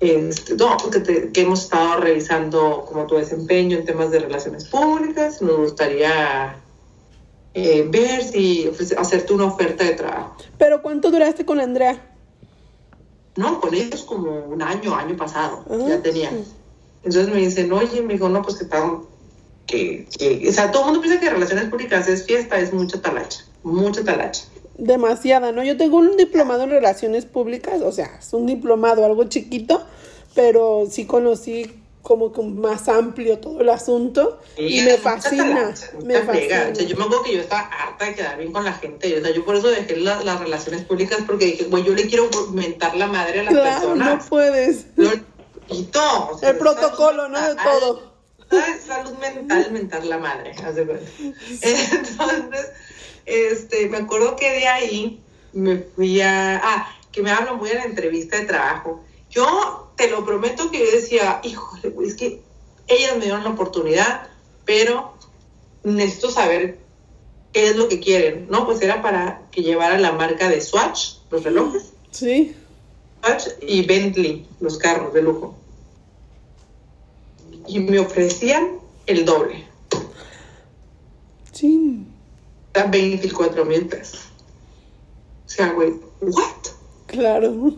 Este, 0.00 0.54
no, 0.56 0.76
que, 0.90 1.30
hemos 1.40 1.62
estado 1.62 2.00
revisando 2.00 2.84
como 2.88 3.06
tu 3.06 3.14
desempeño 3.16 3.78
en 3.78 3.84
temas 3.84 4.10
de 4.10 4.18
relaciones 4.18 4.64
públicas. 4.64 5.40
Nos 5.40 5.56
gustaría 5.56 6.56
eh, 7.54 7.86
ver 7.88 8.24
si 8.24 8.66
ofrece- 8.66 8.96
hacerte 8.98 9.32
una 9.32 9.44
oferta 9.44 9.84
de 9.84 9.92
trabajo. 9.92 10.36
Pero 10.58 10.82
¿cuánto 10.82 11.10
duraste 11.10 11.44
con 11.46 11.60
Andrea? 11.60 12.13
No, 13.36 13.60
con 13.60 13.74
ellos 13.74 14.02
como 14.02 14.30
un 14.46 14.62
año, 14.62 14.94
año 14.94 15.16
pasado, 15.16 15.64
Ah. 15.68 15.76
ya 15.88 16.02
tenía. 16.02 16.30
Entonces 17.02 17.28
me 17.32 17.40
dicen, 17.40 17.72
oye, 17.72 18.00
me 18.02 18.14
dijo, 18.14 18.28
no, 18.28 18.42
pues 18.42 18.56
que 18.56 18.64
tal, 18.64 19.00
que, 19.66 20.06
que, 20.18 20.48
o 20.48 20.52
sea, 20.52 20.70
todo 20.70 20.82
el 20.82 20.86
mundo 20.88 21.00
piensa 21.02 21.20
que 21.20 21.30
relaciones 21.30 21.66
públicas 21.68 22.06
es 22.08 22.24
fiesta, 22.24 22.58
es 22.58 22.72
mucha 22.72 23.00
talacha, 23.00 23.44
mucha 23.62 24.04
talacha. 24.04 24.44
Demasiada, 24.78 25.52
¿no? 25.52 25.62
Yo 25.64 25.76
tengo 25.76 25.98
un 25.98 26.16
diplomado 26.16 26.64
en 26.64 26.70
relaciones 26.70 27.26
públicas, 27.26 27.80
o 27.82 27.92
sea, 27.92 28.10
es 28.18 28.32
un 28.32 28.46
diplomado, 28.46 29.04
algo 29.04 29.24
chiquito, 29.24 29.82
pero 30.34 30.86
sí 30.90 31.04
conocí 31.04 31.70
como 32.04 32.32
que 32.32 32.42
más 32.42 32.86
amplio 32.86 33.38
todo 33.38 33.62
el 33.62 33.70
asunto 33.70 34.38
y, 34.58 34.82
me 34.82 34.98
fascina, 34.98 35.74
me 36.04 36.20
fascina. 36.20 36.68
O 36.70 36.74
sea, 36.74 36.84
yo 36.84 36.96
me 36.98 37.04
acuerdo 37.04 37.24
que 37.24 37.34
yo 37.34 37.40
estaba 37.40 37.62
harta 37.62 38.04
de 38.04 38.14
quedar 38.14 38.38
bien 38.38 38.52
con 38.52 38.62
la 38.62 38.74
gente, 38.74 39.18
o 39.18 39.22
sea, 39.22 39.34
yo 39.34 39.42
por 39.42 39.56
eso 39.56 39.68
dejé 39.68 39.96
las 39.96 40.38
relaciones 40.38 40.82
públicas 40.84 41.20
porque 41.26 41.46
dije, 41.46 41.64
güey, 41.64 41.82
yo 41.82 41.94
le 41.94 42.06
quiero 42.06 42.28
mentar 42.52 42.94
la 42.94 43.06
madre 43.06 43.40
a 43.40 43.44
las 43.44 43.54
claro, 43.54 43.80
personas. 43.80 44.22
no 44.22 44.28
puedes. 44.28 44.84
Lo 44.96 45.12
quito. 45.66 46.28
O 46.30 46.38
sea, 46.38 46.50
el 46.50 46.58
protocolo, 46.58 47.28
¿no? 47.30 47.40
De 47.40 47.54
todo. 47.54 48.12
Salud 48.86 49.16
mental, 49.18 49.72
mentar 49.72 50.04
la 50.04 50.18
madre. 50.18 50.54
Entonces, 50.54 51.00
este, 53.24 53.88
me 53.88 53.96
acuerdo 53.96 54.36
que 54.36 54.50
de 54.50 54.68
ahí 54.68 55.22
me 55.54 55.78
fui 55.78 56.20
a, 56.20 56.60
ah, 56.62 56.98
que 57.10 57.22
me 57.22 57.30
hablan 57.30 57.56
muy 57.56 57.70
en 57.70 57.78
la 57.78 57.84
entrevista 57.84 58.36
de 58.38 58.44
trabajo. 58.44 59.02
Yo 59.34 59.90
te 59.96 60.08
lo 60.08 60.24
prometo 60.24 60.70
que 60.70 60.78
yo 60.78 60.90
decía, 60.92 61.40
híjole, 61.42 61.90
güey, 61.90 62.08
es 62.08 62.14
que 62.14 62.40
ellas 62.86 63.16
me 63.16 63.24
dieron 63.24 63.42
la 63.42 63.50
oportunidad, 63.50 64.28
pero 64.64 65.14
necesito 65.82 66.30
saber 66.30 66.78
qué 67.52 67.68
es 67.68 67.76
lo 67.76 67.88
que 67.88 68.00
quieren, 68.00 68.46
¿no? 68.48 68.64
Pues 68.64 68.80
era 68.80 69.02
para 69.02 69.48
que 69.50 69.62
llevara 69.62 69.98
la 69.98 70.12
marca 70.12 70.48
de 70.48 70.60
Swatch, 70.60 71.16
los 71.30 71.42
relojes. 71.42 71.92
Sí. 72.10 72.54
Swatch 73.22 73.48
y 73.62 73.82
Bentley, 73.82 74.46
los 74.60 74.78
carros 74.78 75.12
de 75.12 75.22
lujo. 75.22 75.56
Y 77.66 77.80
me 77.80 77.98
ofrecían 77.98 78.78
el 79.06 79.24
doble. 79.24 79.66
Sí. 81.52 82.06
24 82.90 83.64
mil 83.64 83.86
pesos. 83.86 84.20
O 85.46 85.48
sea, 85.48 85.72
güey, 85.72 85.94
¿what? 86.20 86.68
Claro. 87.06 87.74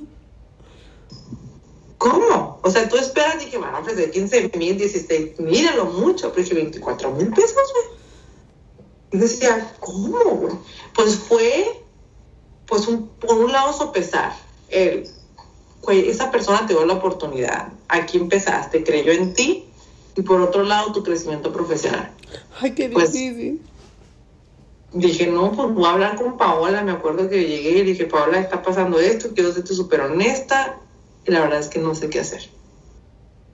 ¿Cómo? 1.98 2.58
O 2.62 2.70
sea, 2.70 2.88
tú 2.88 2.96
esperas, 2.96 3.38
dije, 3.38 3.56
van 3.58 3.74
a 3.74 3.78
ofrecer 3.78 4.10
15 4.10 4.52
mil, 4.56 4.76
16 4.76 5.40
mil, 5.40 5.68
lo 5.76 5.86
mucho, 5.86 6.30
pero 6.30 6.42
dije 6.42 6.54
24 6.54 7.10
mil 7.12 7.28
pesos, 7.32 7.54
güey. 7.54 7.98
Y 9.12 9.18
decía, 9.18 9.74
¿cómo, 9.80 10.18
güey? 10.18 10.54
Pues 10.94 11.16
fue, 11.16 11.82
pues 12.66 12.86
un, 12.86 13.08
por 13.08 13.36
un 13.38 13.52
lado 13.52 13.72
sopesar, 13.72 14.34
el, 14.68 15.08
güey, 15.82 16.08
esa 16.10 16.30
persona 16.30 16.66
te 16.66 16.74
dio 16.74 16.84
la 16.84 16.94
oportunidad, 16.94 17.68
aquí 17.88 18.18
empezaste, 18.18 18.84
creyó 18.84 19.12
en 19.12 19.32
ti, 19.32 19.64
y 20.16 20.22
por 20.22 20.40
otro 20.40 20.64
lado 20.64 20.92
tu 20.92 21.02
crecimiento 21.02 21.52
profesional. 21.52 22.10
Ay, 22.60 22.72
qué 22.72 22.88
Pues, 22.88 23.12
difícil. 23.12 23.60
Dije, 24.92 25.26
no, 25.26 25.52
pues 25.52 25.74
voy 25.74 25.84
a 25.84 25.90
hablar 25.92 26.16
con 26.16 26.38
Paola. 26.38 26.82
Me 26.82 26.92
acuerdo 26.92 27.28
que 27.28 27.46
llegué 27.46 27.80
y 27.80 27.82
dije, 27.82 28.06
Paola, 28.06 28.40
está 28.40 28.62
pasando 28.62 28.98
esto, 28.98 29.30
quiero 29.34 29.52
serte 29.52 29.74
súper 29.74 30.00
honesta. 30.00 30.78
Y 31.26 31.30
la 31.32 31.40
verdad 31.40 31.58
es 31.58 31.68
que 31.68 31.80
no 31.80 31.94
sé 31.94 32.08
qué 32.08 32.20
hacer. 32.20 32.48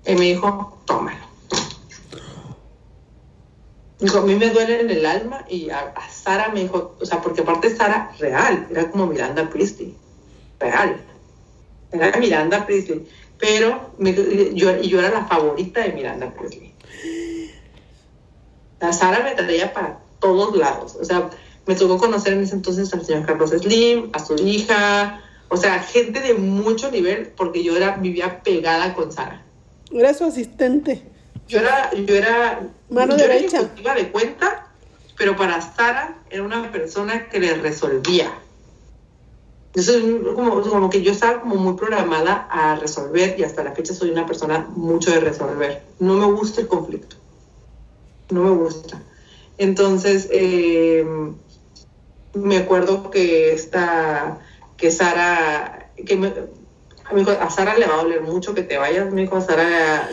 Y 0.06 0.14
me 0.14 0.26
dijo, 0.26 0.78
tómalo. 0.85 1.32
Dijo, 3.98 4.18
a 4.18 4.22
mí 4.22 4.35
me 4.35 4.50
duele 4.50 4.80
en 4.80 4.90
el 4.90 5.06
alma. 5.06 5.44
Y 5.48 5.70
a, 5.70 5.94
Sara 6.11 6.48
me 6.50 6.62
dijo, 6.62 6.96
o 7.00 7.06
sea, 7.06 7.22
porque 7.22 7.42
aparte 7.42 7.74
Sara, 7.74 8.12
real, 8.18 8.66
era 8.70 8.90
como 8.90 9.06
Miranda 9.06 9.48
Priestley. 9.48 9.96
Real. 10.58 11.00
Era 11.92 12.18
Miranda 12.18 12.66
Priestley. 12.66 13.06
Pero 13.38 13.94
yo, 14.54 14.80
yo 14.80 14.98
era 14.98 15.11
la 15.11 15.24
favorita 15.24 15.80
de 15.80 15.92
Miranda 15.92 16.32
Priestley. 16.35 16.74
La 18.80 18.92
Sara 18.92 19.22
me 19.22 19.35
traía 19.35 19.72
para 19.72 20.00
todos 20.18 20.56
lados. 20.56 20.96
O 21.00 21.04
sea, 21.04 21.30
me 21.66 21.76
tocó 21.76 21.96
conocer 21.98 22.32
en 22.32 22.42
ese 22.42 22.56
entonces 22.56 22.92
al 22.92 23.04
señor 23.06 23.24
Carlos 23.24 23.50
Slim, 23.50 24.11
a 24.12 24.18
su 24.18 24.35
hija, 24.35 25.22
o 25.53 25.57
sea, 25.59 25.81
gente 25.81 26.21
de 26.21 26.33
mucho 26.33 26.91
nivel, 26.91 27.27
porque 27.37 27.62
yo 27.62 27.77
era, 27.77 27.97
vivía 27.97 28.43
pegada 28.43 28.95
con 28.95 29.12
Sara. 29.12 29.45
Era 29.93 30.15
su 30.15 30.25
asistente. 30.25 31.03
Yo 31.47 31.59
era, 31.59 31.93
yo 31.93 32.15
era, 32.15 32.71
Mano 32.88 33.19
yo 33.19 33.25
era 33.25 33.35
derecha. 33.35 33.59
ejecutiva 33.59 33.95
de 33.95 34.11
cuenta, 34.11 34.69
pero 35.19 35.37
para 35.37 35.61
Sara 35.61 36.23
era 36.31 36.43
una 36.43 36.73
persona 36.73 37.29
que 37.29 37.38
le 37.38 37.53
resolvía. 37.53 38.33
Eso 39.75 39.93
es 39.93 40.03
como, 40.35 40.62
como 40.62 40.88
que 40.88 41.03
yo 41.03 41.12
estaba 41.12 41.43
como 41.43 41.57
muy 41.57 41.75
programada 41.75 42.49
a 42.51 42.77
resolver 42.77 43.38
y 43.38 43.45
hasta 43.45 43.62
la 43.62 43.73
fecha 43.73 43.93
soy 43.93 44.09
una 44.11 44.25
persona 44.25 44.67
mucho 44.75 45.11
de 45.11 45.21
resolver. 45.21 45.83
No 45.99 46.15
me 46.15 46.33
gusta 46.33 46.62
el 46.62 46.67
conflicto. 46.67 47.17
No 48.31 48.43
me 48.45 48.51
gusta. 48.53 49.03
Entonces, 49.59 50.29
eh, 50.33 51.05
me 52.33 52.57
acuerdo 52.57 53.11
que 53.11 53.53
esta, 53.53 54.38
que 54.83 54.90
Sara, 54.90 55.92
que 56.05 56.16
me, 56.16 56.35
dijo, 57.14 57.31
a 57.31 57.51
Sara 57.51 57.79
le 57.79 57.87
va 57.87 57.95
a 57.95 58.03
doler 58.03 58.21
mucho 58.23 58.53
que 58.53 58.64
te 58.64 58.79
vayas, 58.79 59.12
me 59.12 59.21
dijo, 59.21 59.40
Sara, 59.40 60.11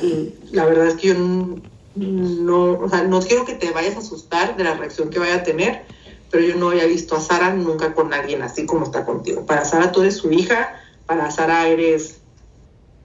la 0.52 0.66
verdad 0.66 0.90
es 0.90 0.94
que 0.94 1.08
yo 1.08 1.16
no, 1.16 2.74
o 2.74 2.88
sea, 2.88 3.02
no 3.02 3.20
quiero 3.20 3.46
que 3.46 3.56
te 3.56 3.72
vayas 3.72 3.96
a 3.96 4.00
asustar 4.00 4.56
de 4.58 4.64
la 4.64 4.76
reacción 4.76 5.10
que 5.10 5.18
vaya 5.18 5.38
a 5.38 5.44
tener, 5.44 5.86
pero 6.30 6.46
yo 6.46 6.56
no 6.56 6.70
había 6.70 6.86
visto 6.86 7.16
a 7.16 7.20
Sara 7.20 7.52
nunca 7.52 7.96
con 7.96 8.14
alguien 8.14 8.44
así 8.44 8.68
como 8.68 8.86
está 8.86 9.06
contigo. 9.06 9.44
Para 9.44 9.66
Sara 9.66 9.92
tú 9.92 10.02
eres 10.02 10.18
su 10.18 10.32
hija, 10.32 10.80
para 11.08 11.32
Sara 11.32 11.68
eres 11.68 12.20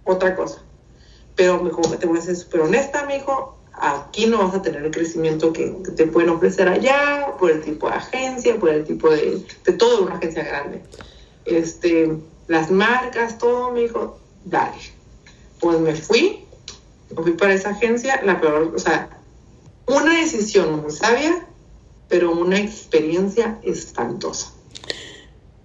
otra 0.05 0.37
cosa. 0.37 0.63
Pero 1.35 1.63
me 1.63 1.71
dijo, 1.71 1.81
te 1.81 2.07
voy 2.07 2.19
a 2.19 2.21
ser 2.21 2.37
súper 2.37 2.61
honesta, 2.61 3.07
me 3.07 3.15
dijo, 3.15 3.57
aquí 3.73 4.27
no 4.27 4.37
vas 4.37 4.55
a 4.55 4.61
tener 4.61 4.85
el 4.85 4.91
crecimiento 4.91 5.51
que, 5.55 5.75
que 5.83 5.93
te 5.93 6.07
pueden 6.09 6.29
ofrecer 6.29 6.69
allá, 6.69 7.37
por 7.39 7.51
el 7.51 7.63
tipo 7.63 7.89
de 7.89 7.95
agencia, 7.95 8.55
por 8.61 8.69
el 8.69 8.85
tipo 8.85 9.09
de, 9.09 9.43
de 9.65 9.73
todo 9.73 10.03
una 10.03 10.17
agencia 10.17 10.45
grande. 10.45 10.83
Este, 11.47 12.17
las 12.49 12.71
marcas, 12.71 13.39
todo, 13.39 13.71
me 13.73 13.81
dijo, 13.81 14.19
dale. 14.45 14.77
Pues 15.61 15.79
me 15.81 15.95
fui, 15.95 16.45
me 17.17 17.23
fui 17.23 17.33
para 17.33 17.55
esa 17.55 17.71
agencia, 17.71 18.21
la 18.25 18.41
peor, 18.41 18.73
o 18.75 18.79
sea, 18.79 19.11
una 19.87 20.19
decisión 20.21 20.81
muy 20.83 20.91
sabia, 20.93 21.47
pero 22.09 22.33
una 22.33 22.59
experiencia 22.59 23.59
espantosa 23.63 24.53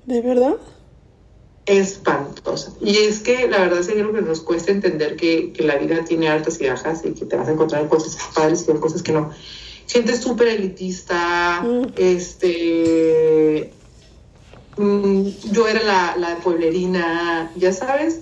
¿De 0.05 0.21
verdad? 0.21 0.55
espantosa. 1.65 2.73
Y 2.81 2.97
es 2.97 3.19
que 3.19 3.47
la 3.47 3.59
verdad 3.59 3.79
es 3.79 3.87
que 3.87 3.93
creo 3.93 4.11
que 4.13 4.21
nos 4.21 4.41
cuesta 4.41 4.71
entender 4.71 5.15
que, 5.15 5.53
que 5.53 5.63
la 5.63 5.75
vida 5.75 6.03
tiene 6.03 6.27
altas 6.27 6.59
y 6.59 6.67
bajas 6.67 7.01
y 7.05 7.11
que 7.11 7.25
te 7.25 7.35
vas 7.35 7.47
a 7.47 7.51
encontrar 7.51 7.87
cosas 7.89 8.17
padres 8.33 8.65
y 8.67 8.73
cosas 8.79 9.03
que 9.03 9.11
no. 9.11 9.29
Gente 9.87 10.17
súper 10.17 10.47
elitista, 10.47 11.61
Mm. 11.61 11.93
este... 11.97 13.73
mm, 14.79 15.51
yo 15.51 15.67
era 15.67 15.83
la, 15.83 16.15
la 16.17 16.37
pueblerina, 16.37 17.51
ya 17.55 17.71
sabes, 17.73 18.21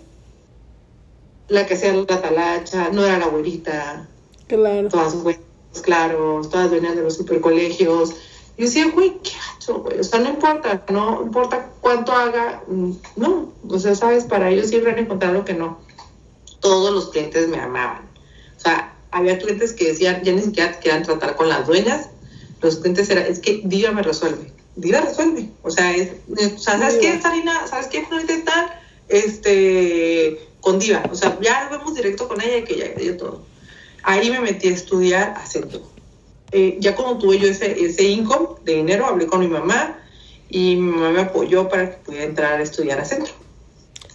la 1.50 1.65
que 1.65 1.76
hacía 1.76 1.93
la 1.93 2.06
talacha, 2.06 2.89
no 2.91 3.06
era 3.06 3.20
la 3.20 3.26
abuelita, 3.26 4.08
Claro. 4.48 4.89
todas 4.89 5.22
buenas, 5.24 5.41
claros, 5.82 6.50
todas 6.50 6.72
venían 6.72 6.96
de 6.96 7.04
los 7.04 7.15
supercolegios. 7.17 8.13
Y 8.58 8.63
decía, 8.63 8.89
güey, 8.91 9.20
qué 9.22 9.32
gacho, 9.32 9.82
güey. 9.82 10.00
O 10.00 10.04
sea, 10.04 10.20
no 10.20 10.30
importa, 10.30 10.84
no 10.89 11.22
importa 11.22 11.70
cuánto 11.80 12.12
haga, 12.12 12.63
mm, 12.67 12.91
no. 13.17 13.52
O 13.70 13.80
sea, 13.80 13.93
sabes, 13.93 14.24
para 14.24 14.50
ellos 14.50 14.67
siempre 14.67 14.91
han 14.91 15.00
encontrado 15.00 15.46
que 15.46 15.54
no. 15.54 15.80
Todos 16.60 16.91
los 16.93 17.10
clientes 17.10 17.48
me 17.50 17.60
amaban. 17.60 18.10
O 18.58 18.60
sea, 18.60 18.96
había 19.12 19.38
clientes 19.38 19.74
que 19.74 19.89
decían, 19.89 20.24
ya 20.24 20.34
ni 20.34 20.41
siquiera 20.41 20.80
querían 20.80 21.04
tratar 21.04 21.36
con 21.36 21.50
las 21.50 21.67
dueñas. 21.67 22.10
Los 22.62 22.78
clientes 22.78 23.10
eran, 23.12 23.26
es 23.28 23.39
que 23.39 23.62
Diva 23.63 23.91
me 23.91 24.02
resuelve. 24.02 24.52
Diva 24.78 25.02
resuelve. 25.02 25.50
O 25.63 25.70
sea, 25.70 25.94
es, 25.96 26.12
es- 26.38 26.54
o 26.54 26.58
sea 26.60 26.78
¿sabes 26.80 26.96
qué, 26.98 27.20
Sarina? 27.22 27.68
¿Sabes 27.68 27.88
qué, 27.88 28.06
Florita 28.06 28.34
tal? 28.46 28.72
Este, 29.10 30.40
con 30.62 30.80
Diva. 30.80 31.04
O 31.12 31.16
sea, 31.16 31.38
ya 31.42 31.68
vemos 31.70 31.94
directo 31.96 32.28
con 32.28 32.42
ella 32.42 32.58
y 32.58 32.63
que 32.63 32.78
ya 32.78 32.88
dio 32.98 33.18
todo 33.18 33.46
ahí 34.04 34.32
me 34.32 34.40
metí 34.40 34.70
a 34.70 34.72
estudiar 34.72 35.34
acento. 35.36 35.82
Eh, 36.54 36.78
ya 36.80 36.96
cuando 36.96 37.18
tuve 37.18 37.40
yo 37.40 37.50
ese, 37.50 37.84
ese 37.84 38.04
income 38.04 38.50
de 38.63 38.76
dinero, 38.76 39.06
hablé 39.06 39.28
con 39.28 39.42
mi 39.42 39.50
mamá 39.50 40.00
y 40.50 40.78
mi 40.78 40.92
mamá 40.92 41.10
me 41.12 41.20
apoyó 41.22 41.68
para 41.68 41.90
que 41.92 41.98
pudiera 41.98 42.24
entrar 42.24 42.58
a 42.58 42.63
estudiar 42.63 43.02
acento. 43.02 43.32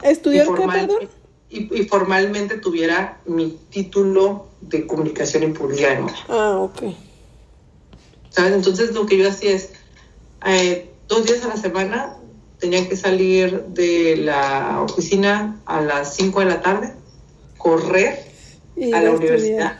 ¿Estudiar 0.02 0.46
qué, 0.46 0.62
perdón? 0.66 1.10
y- 1.50 1.78
y 1.78 1.84
formalmente 1.88 2.56
tuviera 2.56 3.20
mi 3.26 3.58
título 3.68 4.46
de 4.62 4.86
comunicación 4.86 5.42
y 5.42 5.46
publicidad. 5.48 6.00
Ah, 6.26 6.56
ok. 6.60 6.94
¿Sabes? 8.30 8.52
Entonces 8.54 8.92
lo 8.94 9.04
que 9.04 9.18
yo 9.18 9.28
hacía 9.28 9.50
es, 9.50 9.72
eh, 10.46 10.90
dos 11.08 11.24
días 11.26 11.44
a 11.44 11.48
la 11.48 11.56
semana 11.56 12.16
tenía 12.58 12.88
que 12.88 12.96
salir 12.96 13.62
de 13.68 14.16
la 14.16 14.80
oficina 14.82 15.60
a 15.66 15.80
las 15.80 16.14
5 16.14 16.40
de 16.40 16.46
la 16.46 16.60
tarde, 16.62 16.94
correr 17.58 18.24
Y 18.76 18.92
a 18.92 19.00
la 19.02 19.10
estudiar. 19.10 19.16
universidad 19.16 19.78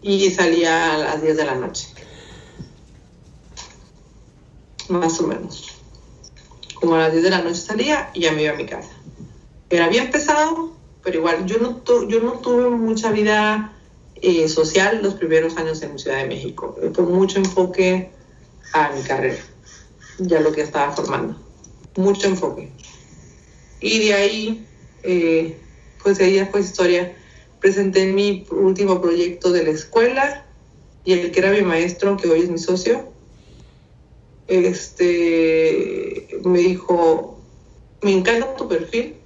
y 0.00 0.30
salía 0.30 0.94
a 0.94 0.98
las 0.98 1.22
10 1.22 1.36
de 1.36 1.44
la 1.44 1.54
noche. 1.56 1.88
Más 4.88 5.20
o 5.20 5.26
menos. 5.26 5.66
Como 6.74 6.94
a 6.94 6.98
las 6.98 7.12
10 7.12 7.24
de 7.24 7.30
la 7.30 7.42
noche 7.42 7.56
salía 7.60 8.10
y 8.14 8.20
ya 8.20 8.32
me 8.32 8.42
iba 8.44 8.52
a 8.54 8.56
mi 8.56 8.66
casa. 8.66 8.90
Era 9.68 9.88
bien 9.88 10.10
pesado, 10.10 10.72
pero 11.02 11.18
igual 11.18 11.44
yo 11.46 11.58
no, 11.58 11.76
tu- 11.76 12.08
yo 12.08 12.20
no 12.20 12.32
tuve 12.34 12.70
mucha 12.70 13.10
vida 13.10 13.72
eh, 14.14 14.48
social 14.48 15.00
los 15.02 15.14
primeros 15.14 15.56
años 15.56 15.82
en 15.82 15.98
Ciudad 15.98 16.18
de 16.18 16.26
México. 16.28 16.76
Fue 16.94 17.04
mucho 17.04 17.38
enfoque 17.38 18.10
a 18.72 18.90
mi 18.92 19.02
carrera, 19.02 19.42
ya 20.18 20.40
lo 20.40 20.52
que 20.52 20.62
estaba 20.62 20.92
formando. 20.92 21.40
Mucho 21.96 22.28
enfoque. 22.28 22.72
Y 23.80 23.98
de 24.06 24.14
ahí, 24.14 24.68
eh, 25.02 25.60
pues 26.02 26.20
ella 26.20 26.46
fue 26.46 26.60
historia 26.60 27.16
presenté 27.60 28.06
mi 28.06 28.46
último 28.50 29.00
proyecto 29.00 29.50
de 29.52 29.64
la 29.64 29.70
escuela 29.70 30.46
y 31.04 31.12
el 31.14 31.30
que 31.30 31.40
era 31.40 31.52
mi 31.52 31.62
maestro, 31.62 32.16
que 32.16 32.28
hoy 32.28 32.42
es 32.42 32.50
mi 32.50 32.58
socio, 32.58 33.12
este, 34.46 36.28
me 36.44 36.58
dijo, 36.58 37.42
me 38.02 38.12
encanta 38.12 38.54
tu 38.56 38.68
perfil, 38.68 39.16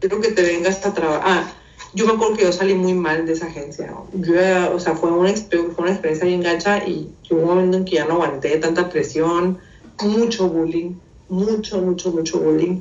quiero 0.00 0.20
que 0.20 0.32
te 0.32 0.42
vengas 0.42 0.84
a 0.84 0.94
trabajar. 0.94 1.22
Ah, 1.26 1.63
yo 1.94 2.06
me 2.06 2.12
acuerdo 2.12 2.36
que 2.36 2.42
yo 2.42 2.52
salí 2.52 2.74
muy 2.74 2.94
mal 2.94 3.24
de 3.24 3.32
esa 3.32 3.46
agencia. 3.46 3.94
Yo, 4.14 4.34
o 4.74 4.80
sea, 4.80 4.96
fue 4.96 5.10
una, 5.10 5.32
fue 5.34 5.74
una 5.78 5.92
experiencia 5.92 6.26
bien 6.26 6.42
gacha 6.42 6.86
y 6.86 7.08
hubo 7.30 7.40
un 7.40 7.48
momento 7.48 7.76
en 7.76 7.84
que 7.84 7.96
ya 7.96 8.04
no 8.04 8.14
aguanté 8.14 8.56
tanta 8.58 8.88
presión, 8.88 9.58
mucho 10.02 10.48
bullying, 10.48 10.94
mucho, 11.28 11.80
mucho, 11.80 12.10
mucho 12.10 12.40
bullying. 12.40 12.80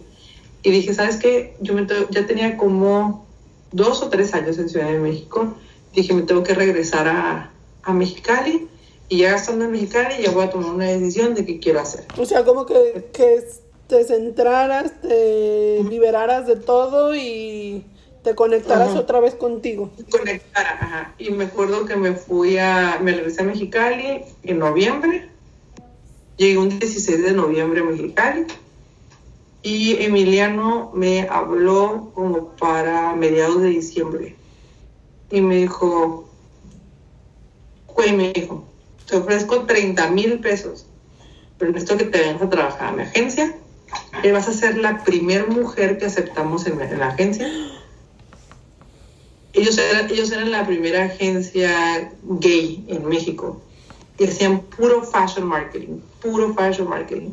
Y 0.64 0.72
dije, 0.72 0.94
¿sabes 0.94 1.18
qué? 1.18 1.56
Yo 1.62 1.74
me 1.74 1.86
ya 2.10 2.26
tenía 2.26 2.58
como 2.58 3.26
dos 3.72 4.02
o 4.02 4.10
tres 4.10 4.34
años 4.34 4.58
en 4.58 4.70
Ciudad 4.70 4.88
de 4.88 5.00
México. 5.00 5.54
Dije, 5.94 6.14
me 6.14 6.24
tengo 6.24 6.44
que 6.44 6.56
regresar 6.56 7.08
a, 7.08 7.52
a 7.84 7.94
Mexicali. 7.94 8.68
Y 9.10 9.20
ya 9.20 9.36
estando 9.36 9.66
en 9.66 9.72
Mexicali, 9.72 10.24
ya 10.24 10.32
voy 10.32 10.46
a 10.46 10.50
tomar 10.50 10.72
una 10.72 10.86
decisión 10.86 11.36
de 11.36 11.46
qué 11.46 11.60
quiero 11.60 11.82
hacer. 11.82 12.06
O 12.18 12.26
sea, 12.26 12.44
como 12.46 12.66
que, 12.66 13.10
que 13.14 13.44
te 13.88 14.04
centraras, 14.06 15.00
te 15.02 15.84
liberaras 15.88 16.48
de 16.48 16.56
todo 16.56 17.14
y 17.16 17.86
te 18.24 18.36
conectaras 18.36 18.96
otra 18.96 19.20
vez 19.20 19.36
contigo. 19.36 19.92
Conectara, 20.10 20.78
ajá. 20.80 21.16
Y 21.18 21.32
me 21.32 21.46
acuerdo 21.46 21.86
que 21.86 21.96
me 21.98 22.14
fui 22.14 22.58
a, 22.58 23.00
me 23.02 23.12
regresé 23.12 23.42
a 23.42 23.46
Mexicali 23.46 24.22
en 24.44 24.60
noviembre. 24.60 25.30
Llegué 26.38 26.58
un 26.58 26.80
16 26.80 27.22
de 27.22 27.34
noviembre 27.34 27.82
a 27.82 27.84
Mexicali. 27.84 28.46
Y 29.62 30.04
Emiliano 30.04 30.92
me 30.94 31.28
habló 31.30 32.12
como 32.14 32.50
para 32.56 33.14
mediados 33.16 33.62
de 33.62 33.70
diciembre. 33.70 34.36
Y 35.30 35.42
me 35.42 35.58
dijo, 35.58 36.30
güey, 37.88 38.14
me 38.14 38.32
dijo, 38.34 38.66
te 39.08 39.18
ofrezco 39.18 39.66
30 39.66 40.10
mil 40.12 40.40
pesos, 40.40 40.86
pero 41.58 41.72
necesito 41.72 41.98
que 41.98 42.06
te 42.06 42.20
vengas 42.20 42.42
a 42.42 42.50
trabajar 42.50 42.90
a 42.90 42.92
mi 42.94 43.04
agencia. 43.04 43.56
Y 44.24 44.32
vas 44.32 44.48
a 44.48 44.54
ser 44.54 44.78
la 44.78 45.04
primera 45.04 45.46
mujer 45.46 45.98
que 45.98 46.06
aceptamos 46.06 46.66
en, 46.68 46.82
en 46.82 47.00
la 47.00 47.10
agencia 47.10 47.48
ellos 49.54 49.78
eran, 49.78 50.10
ellos 50.10 50.32
eran 50.32 50.52
la 50.52 50.66
primera 50.66 51.06
agencia 51.06 52.12
gay 52.24 52.84
en 52.88 53.06
México 53.08 53.62
y 54.18 54.26
hacían 54.26 54.62
puro 54.62 55.04
fashion 55.04 55.46
marketing, 55.48 56.00
puro 56.22 56.54
fashion 56.54 56.90
marketing. 56.90 57.32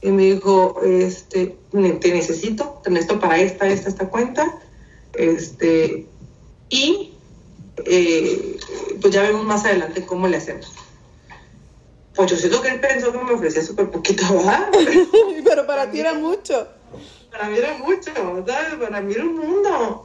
Y 0.00 0.10
me 0.10 0.34
dijo, 0.34 0.80
este, 0.84 1.56
te 1.72 2.12
necesito, 2.12 2.80
te 2.84 2.90
necesito 2.90 3.18
para 3.18 3.38
esta, 3.38 3.66
esta, 3.68 3.88
esta 3.88 4.08
cuenta. 4.08 4.60
Este, 5.14 6.06
y 6.68 7.12
eh, 7.84 8.58
pues 9.00 9.12
ya 9.12 9.22
vemos 9.22 9.44
más 9.44 9.64
adelante 9.64 10.06
cómo 10.06 10.28
le 10.28 10.36
hacemos. 10.36 10.72
Pues 12.14 12.30
yo 12.30 12.36
siento 12.36 12.62
que 12.62 12.68
él 12.68 12.80
pensó 12.80 13.12
que 13.12 13.18
me 13.18 13.32
ofrecía 13.32 13.62
súper 13.62 13.90
poquito, 13.90 14.24
¿verdad? 14.32 14.70
Pero 15.44 15.66
para 15.66 15.90
ti 15.90 16.00
era 16.00 16.14
mucho. 16.14 16.68
Para 17.30 17.48
mí 17.48 17.58
era 17.58 17.76
mucho, 17.78 18.12
¿sabes? 18.46 18.74
Para 18.80 19.00
mí 19.00 19.14
era 19.14 19.24
un 19.24 19.36
mundo. 19.36 20.04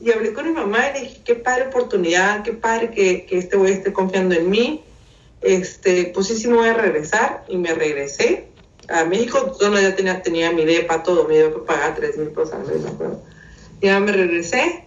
Y 0.00 0.10
hablé 0.12 0.32
con 0.32 0.46
mi 0.46 0.52
mamá 0.52 0.88
y 0.88 0.92
le 0.94 1.00
dije, 1.00 1.20
qué 1.24 1.34
padre 1.34 1.66
oportunidad, 1.66 2.42
qué 2.42 2.52
padre 2.52 2.90
que, 2.90 3.26
que 3.26 3.38
este 3.38 3.56
güey 3.56 3.74
esté 3.74 3.92
confiando 3.92 4.34
en 4.34 4.48
mí. 4.48 4.82
Este, 5.42 6.10
pues 6.14 6.28
sí, 6.28 6.36
sí 6.36 6.48
me 6.48 6.56
voy 6.56 6.68
a 6.68 6.74
regresar. 6.74 7.44
Y 7.48 7.58
me 7.58 7.74
regresé 7.74 8.48
a 8.88 9.04
México. 9.04 9.56
Yo 9.60 9.78
ya 9.78 9.94
tenía, 9.94 10.22
tenía 10.22 10.52
mi 10.52 10.64
depa, 10.64 11.02
todo, 11.02 11.28
me 11.28 11.38
iba 11.38 11.48
a 11.48 11.64
pagar 11.64 11.96
3 11.96 12.16
mil 12.16 12.28
pesos 12.28 12.54
al 12.54 12.66
mes, 12.66 12.80
Ya 13.82 14.00
me 14.00 14.12
regresé 14.12 14.84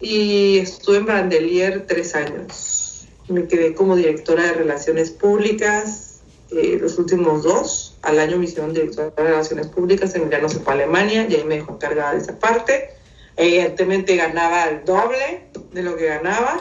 y 0.00 0.58
estuve 0.58 0.98
en 0.98 1.06
Brandelier 1.06 1.86
tres 1.86 2.14
años. 2.14 3.06
Me 3.28 3.46
quedé 3.46 3.74
como 3.74 3.96
directora 3.96 4.42
de 4.42 4.52
Relaciones 4.52 5.10
Públicas 5.10 6.14
eh, 6.50 6.78
los 6.80 6.98
últimos 6.98 7.42
dos. 7.42 7.96
Al 8.02 8.18
año 8.18 8.36
me 8.36 8.44
hicieron 8.44 8.74
directora 8.74 9.10
de 9.10 9.22
Relaciones 9.22 9.68
Públicas, 9.68 10.14
Emiliano 10.14 10.48
se 10.48 10.60
fue 10.60 10.72
a 10.72 10.76
Alemania 10.76 11.26
y 11.28 11.34
ahí 11.34 11.44
me 11.44 11.56
dejó 11.56 11.74
encargada 11.74 12.12
de 12.12 12.18
esa 12.18 12.38
parte 12.38 12.90
evidentemente 13.36 14.16
ganaba 14.16 14.64
el 14.64 14.84
doble 14.84 15.48
de 15.72 15.82
lo 15.82 15.96
que 15.96 16.06
ganaba. 16.06 16.60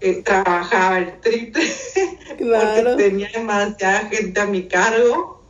Eh, 0.00 0.22
trabajaba 0.22 0.98
el 0.98 1.20
triple 1.20 1.64
porque 2.38 2.94
tenía 2.96 3.28
demasiada 3.32 4.08
gente 4.08 4.40
a 4.40 4.46
mi 4.46 4.68
cargo. 4.68 5.42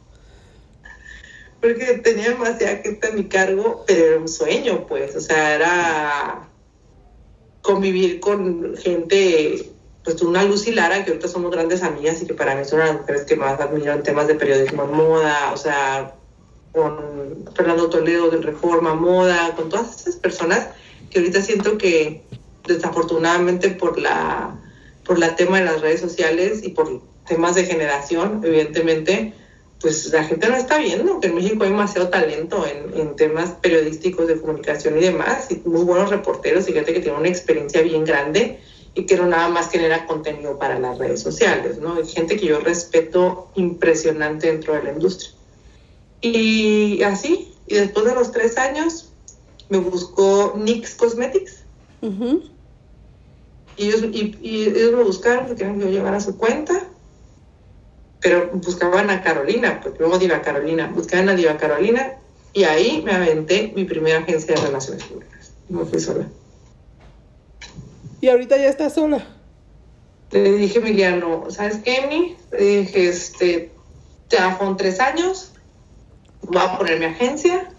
Porque 1.60 1.98
tenía 2.04 2.30
demasiada 2.30 2.76
gente 2.78 3.08
a 3.08 3.10
mi 3.10 3.24
cargo, 3.24 3.84
pero 3.86 4.06
era 4.06 4.18
un 4.18 4.28
sueño, 4.28 4.86
pues. 4.86 5.16
O 5.16 5.20
sea, 5.20 5.54
era 5.54 6.48
convivir 7.62 8.20
con 8.20 8.76
gente, 8.76 9.70
pues 10.04 10.22
una 10.22 10.44
Luz 10.44 10.66
y 10.68 10.72
Lara, 10.72 11.04
que 11.04 11.10
ahorita 11.10 11.28
somos 11.28 11.50
grandes 11.50 11.82
amigas 11.82 12.22
y 12.22 12.26
que 12.26 12.34
para 12.34 12.54
mí 12.54 12.64
son 12.64 12.78
las 12.78 12.94
mujeres 12.94 13.24
que 13.24 13.36
más 13.36 13.60
admiro 13.60 13.92
en 13.92 14.02
temas 14.02 14.28
de 14.28 14.36
periodismo 14.36 14.84
en 14.84 14.92
moda, 14.92 15.52
o 15.52 15.56
sea, 15.56 16.14
con 16.78 17.44
Fernando 17.54 17.90
Toledo 17.90 18.30
de 18.30 18.38
Reforma 18.38 18.94
Moda, 18.94 19.54
con 19.56 19.68
todas 19.68 20.00
esas 20.00 20.16
personas 20.16 20.68
que 21.10 21.18
ahorita 21.18 21.42
siento 21.42 21.76
que 21.76 22.22
desafortunadamente 22.66 23.70
por 23.70 23.98
la 23.98 24.54
por 25.04 25.18
la 25.18 25.34
tema 25.34 25.58
de 25.58 25.64
las 25.64 25.80
redes 25.80 26.00
sociales 26.00 26.60
y 26.62 26.68
por 26.68 27.00
temas 27.26 27.54
de 27.54 27.64
generación, 27.64 28.42
evidentemente, 28.44 29.32
pues 29.80 30.12
la 30.12 30.22
gente 30.24 30.48
no 30.48 30.56
está 30.56 30.76
viendo 30.76 31.18
que 31.18 31.28
en 31.28 31.34
México 31.34 31.64
hay 31.64 31.70
demasiado 31.70 32.10
talento 32.10 32.66
en, 32.66 33.00
en 33.00 33.16
temas 33.16 33.52
periodísticos 33.62 34.28
de 34.28 34.38
comunicación 34.38 34.98
y 34.98 35.00
demás, 35.00 35.50
y 35.50 35.66
muy 35.66 35.82
buenos 35.84 36.10
reporteros 36.10 36.68
y 36.68 36.74
gente 36.74 36.92
que 36.92 37.00
tiene 37.00 37.16
una 37.16 37.28
experiencia 37.28 37.80
bien 37.80 38.04
grande 38.04 38.60
y 38.94 39.06
que 39.06 39.16
no 39.16 39.26
nada 39.26 39.48
más 39.48 39.70
genera 39.70 40.06
contenido 40.06 40.58
para 40.58 40.78
las 40.78 40.98
redes 40.98 41.22
sociales, 41.22 41.78
¿no? 41.78 41.94
Hay 41.94 42.06
gente 42.06 42.36
que 42.36 42.46
yo 42.46 42.60
respeto 42.60 43.48
impresionante 43.54 44.48
dentro 44.48 44.74
de 44.74 44.82
la 44.82 44.92
industria. 44.92 45.37
Y 46.20 47.02
así, 47.02 47.54
y 47.66 47.74
después 47.74 48.04
de 48.04 48.14
los 48.14 48.32
tres 48.32 48.58
años, 48.58 49.12
me 49.68 49.78
buscó 49.78 50.54
NYX 50.56 50.94
Cosmetics. 50.94 51.64
y, 53.76 53.88
ellos, 53.88 54.02
y, 54.12 54.68
ellos 54.68 54.92
me 54.92 55.04
buscaron 55.04 55.46
porque 55.46 55.62
querían 55.62 55.78
que 55.78 55.86
yo 55.86 55.90
llevara 55.90 56.20
su 56.20 56.36
cuenta, 56.36 56.88
pero 58.20 58.50
buscaban 58.54 59.10
a 59.10 59.22
Carolina, 59.22 59.80
porque 59.82 60.00
luego 60.00 60.18
Diva 60.18 60.42
Carolina, 60.42 60.90
buscaban 60.92 61.28
a 61.28 61.34
Diva 61.34 61.56
Carolina, 61.56 62.14
y 62.52 62.64
ahí 62.64 63.02
me 63.04 63.12
aventé 63.12 63.72
mi 63.76 63.84
primera 63.84 64.18
agencia 64.18 64.54
de 64.54 64.60
relaciones 64.60 65.04
públicas. 65.04 65.52
Y 65.68 65.74
me 65.74 65.84
fui 65.84 66.00
sola. 66.00 66.26
¿Y 68.20 68.28
ahorita 68.28 68.56
ya 68.56 68.68
estás 68.68 68.94
sola? 68.94 69.24
Le 70.32 70.52
dije 70.52 70.78
Emiliano, 70.78 71.50
¿sabes 71.50 71.78
qué, 71.78 71.98
Emi? 71.98 72.36
Le 72.50 72.80
dije, 72.80 73.08
este, 73.08 73.70
ya 74.28 74.56
fueron 74.56 74.76
tres 74.76 75.00
años, 75.00 75.52
voy 76.42 76.62
a 76.62 76.78
poner 76.78 76.98
mi 76.98 77.06
agencia, 77.06 77.70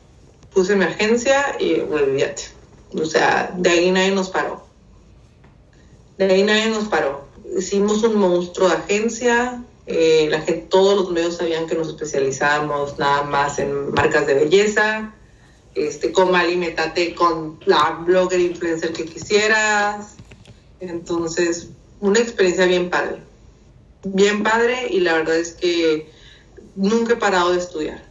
puse 0.54 0.76
mi 0.76 0.86
agencia 0.86 1.56
y 1.60 1.80
olvídate. 1.80 2.44
O 2.94 3.06
sea, 3.06 3.54
de 3.56 3.70
ahí 3.70 3.92
nadie 3.92 4.12
nos 4.12 4.30
paró. 4.30 4.64
De 6.18 6.26
ahí 6.26 6.44
nadie 6.44 6.70
nos 6.70 6.86
paró. 6.86 7.28
Hicimos 7.58 8.04
un 8.04 8.16
monstruo 8.16 8.70
de 8.70 8.76
agencia, 8.76 9.64
eh, 9.86 10.28
la 10.30 10.42
gente, 10.42 10.68
todos 10.70 10.96
los 10.96 11.12
medios 11.12 11.38
sabían 11.38 11.68
que 11.68 11.76
nos 11.76 11.90
especializábamos 11.90 13.00
nada 13.00 13.24
más 13.24 13.60
en 13.60 13.92
marcas 13.92 14.28
de 14.28 14.36
belleza, 14.36 15.14
este, 15.76 16.12
con 16.12 16.36
alimentate 16.36 17.16
con 17.16 17.60
la 17.66 18.02
blogger 18.06 18.40
influencer 18.40 18.94
que 18.94 19.06
quisieras. 19.06 20.16
Entonces, 20.80 21.70
una 22.00 22.20
experiencia 22.20 22.66
bien 22.66 22.90
padre. 22.90 23.18
Bien 24.04 24.44
padre 24.44 24.88
y 24.90 25.00
la 25.02 25.14
verdad 25.14 25.38
es 25.38 25.54
que 25.54 26.10
nunca 26.76 27.14
he 27.14 27.18
parado 27.18 27.52
de 27.52 27.60
estudiar 27.60 28.09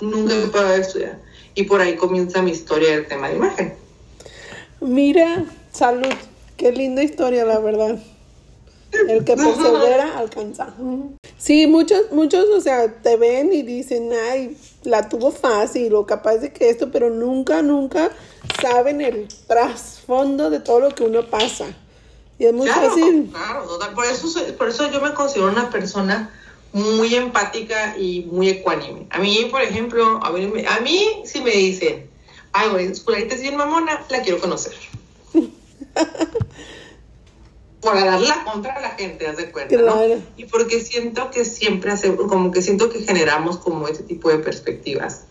nunca 0.00 0.34
he 0.34 0.46
parado 0.48 0.74
de 0.74 0.80
estudiar. 0.80 1.20
Y 1.54 1.64
por 1.64 1.80
ahí 1.80 1.96
comienza 1.96 2.42
mi 2.42 2.50
historia 2.50 2.90
del 2.90 3.06
tema 3.06 3.28
de 3.28 3.36
imagen. 3.36 3.74
Mira, 4.80 5.44
salud. 5.72 6.12
Qué 6.56 6.72
linda 6.72 7.02
historia, 7.02 7.44
la 7.44 7.58
verdad. 7.58 7.98
El 9.08 9.24
que 9.24 9.36
persevera 9.36 10.18
alcanza. 10.18 10.74
Sí, 11.38 11.66
muchos, 11.66 12.12
muchos, 12.12 12.46
o 12.48 12.60
sea, 12.60 13.00
te 13.02 13.16
ven 13.16 13.52
y 13.52 13.62
dicen, 13.62 14.10
ay, 14.30 14.56
la 14.84 15.08
tuvo 15.08 15.30
fácil 15.30 15.94
o 15.94 16.06
capaz 16.06 16.36
de 16.38 16.52
que 16.52 16.70
esto, 16.70 16.90
pero 16.90 17.10
nunca, 17.10 17.62
nunca 17.62 18.10
saben 18.60 19.00
el 19.00 19.28
trasfondo 19.46 20.50
de 20.50 20.60
todo 20.60 20.80
lo 20.80 20.94
que 20.94 21.04
uno 21.04 21.26
pasa. 21.26 21.66
Y 22.38 22.44
es 22.44 22.52
muy 22.52 22.68
fácil. 22.68 23.30
Claro, 23.32 23.66
por 23.94 24.04
eso, 24.04 24.28
por 24.58 24.68
eso 24.68 24.90
yo 24.90 25.00
me 25.00 25.14
considero 25.14 25.50
una 25.50 25.70
persona 25.70 26.30
muy 26.76 27.14
empática 27.14 27.96
y 27.96 28.28
muy 28.30 28.50
ecuánime. 28.50 29.06
A 29.08 29.18
mí, 29.18 29.48
por 29.50 29.62
ejemplo, 29.62 30.20
a 30.22 30.30
mí, 30.30 30.62
a 30.68 30.80
mí 30.80 31.22
si 31.24 31.40
me 31.40 31.52
dicen, 31.52 32.10
ay, 32.52 32.68
güey, 32.68 32.94
fulanita 32.94 33.34
es 33.34 33.40
bien 33.40 33.56
mamona, 33.56 34.04
la 34.10 34.20
quiero 34.20 34.38
conocer. 34.38 34.74
Para 37.80 38.04
dar 38.04 38.20
la 38.20 38.44
contra 38.44 38.74
a 38.74 38.80
la 38.82 38.90
gente, 38.90 39.26
haz 39.26 39.38
de 39.38 39.50
cuenta, 39.50 39.74
¿no? 39.78 40.22
Y 40.36 40.44
porque 40.44 40.80
siento 40.80 41.30
que 41.30 41.46
siempre 41.46 41.92
hace, 41.92 42.14
como 42.14 42.50
que 42.50 42.60
siento 42.60 42.90
que 42.90 43.00
generamos 43.00 43.56
como 43.56 43.88
ese 43.88 44.02
tipo 44.02 44.28
de 44.28 44.40
perspectivas 44.40 45.22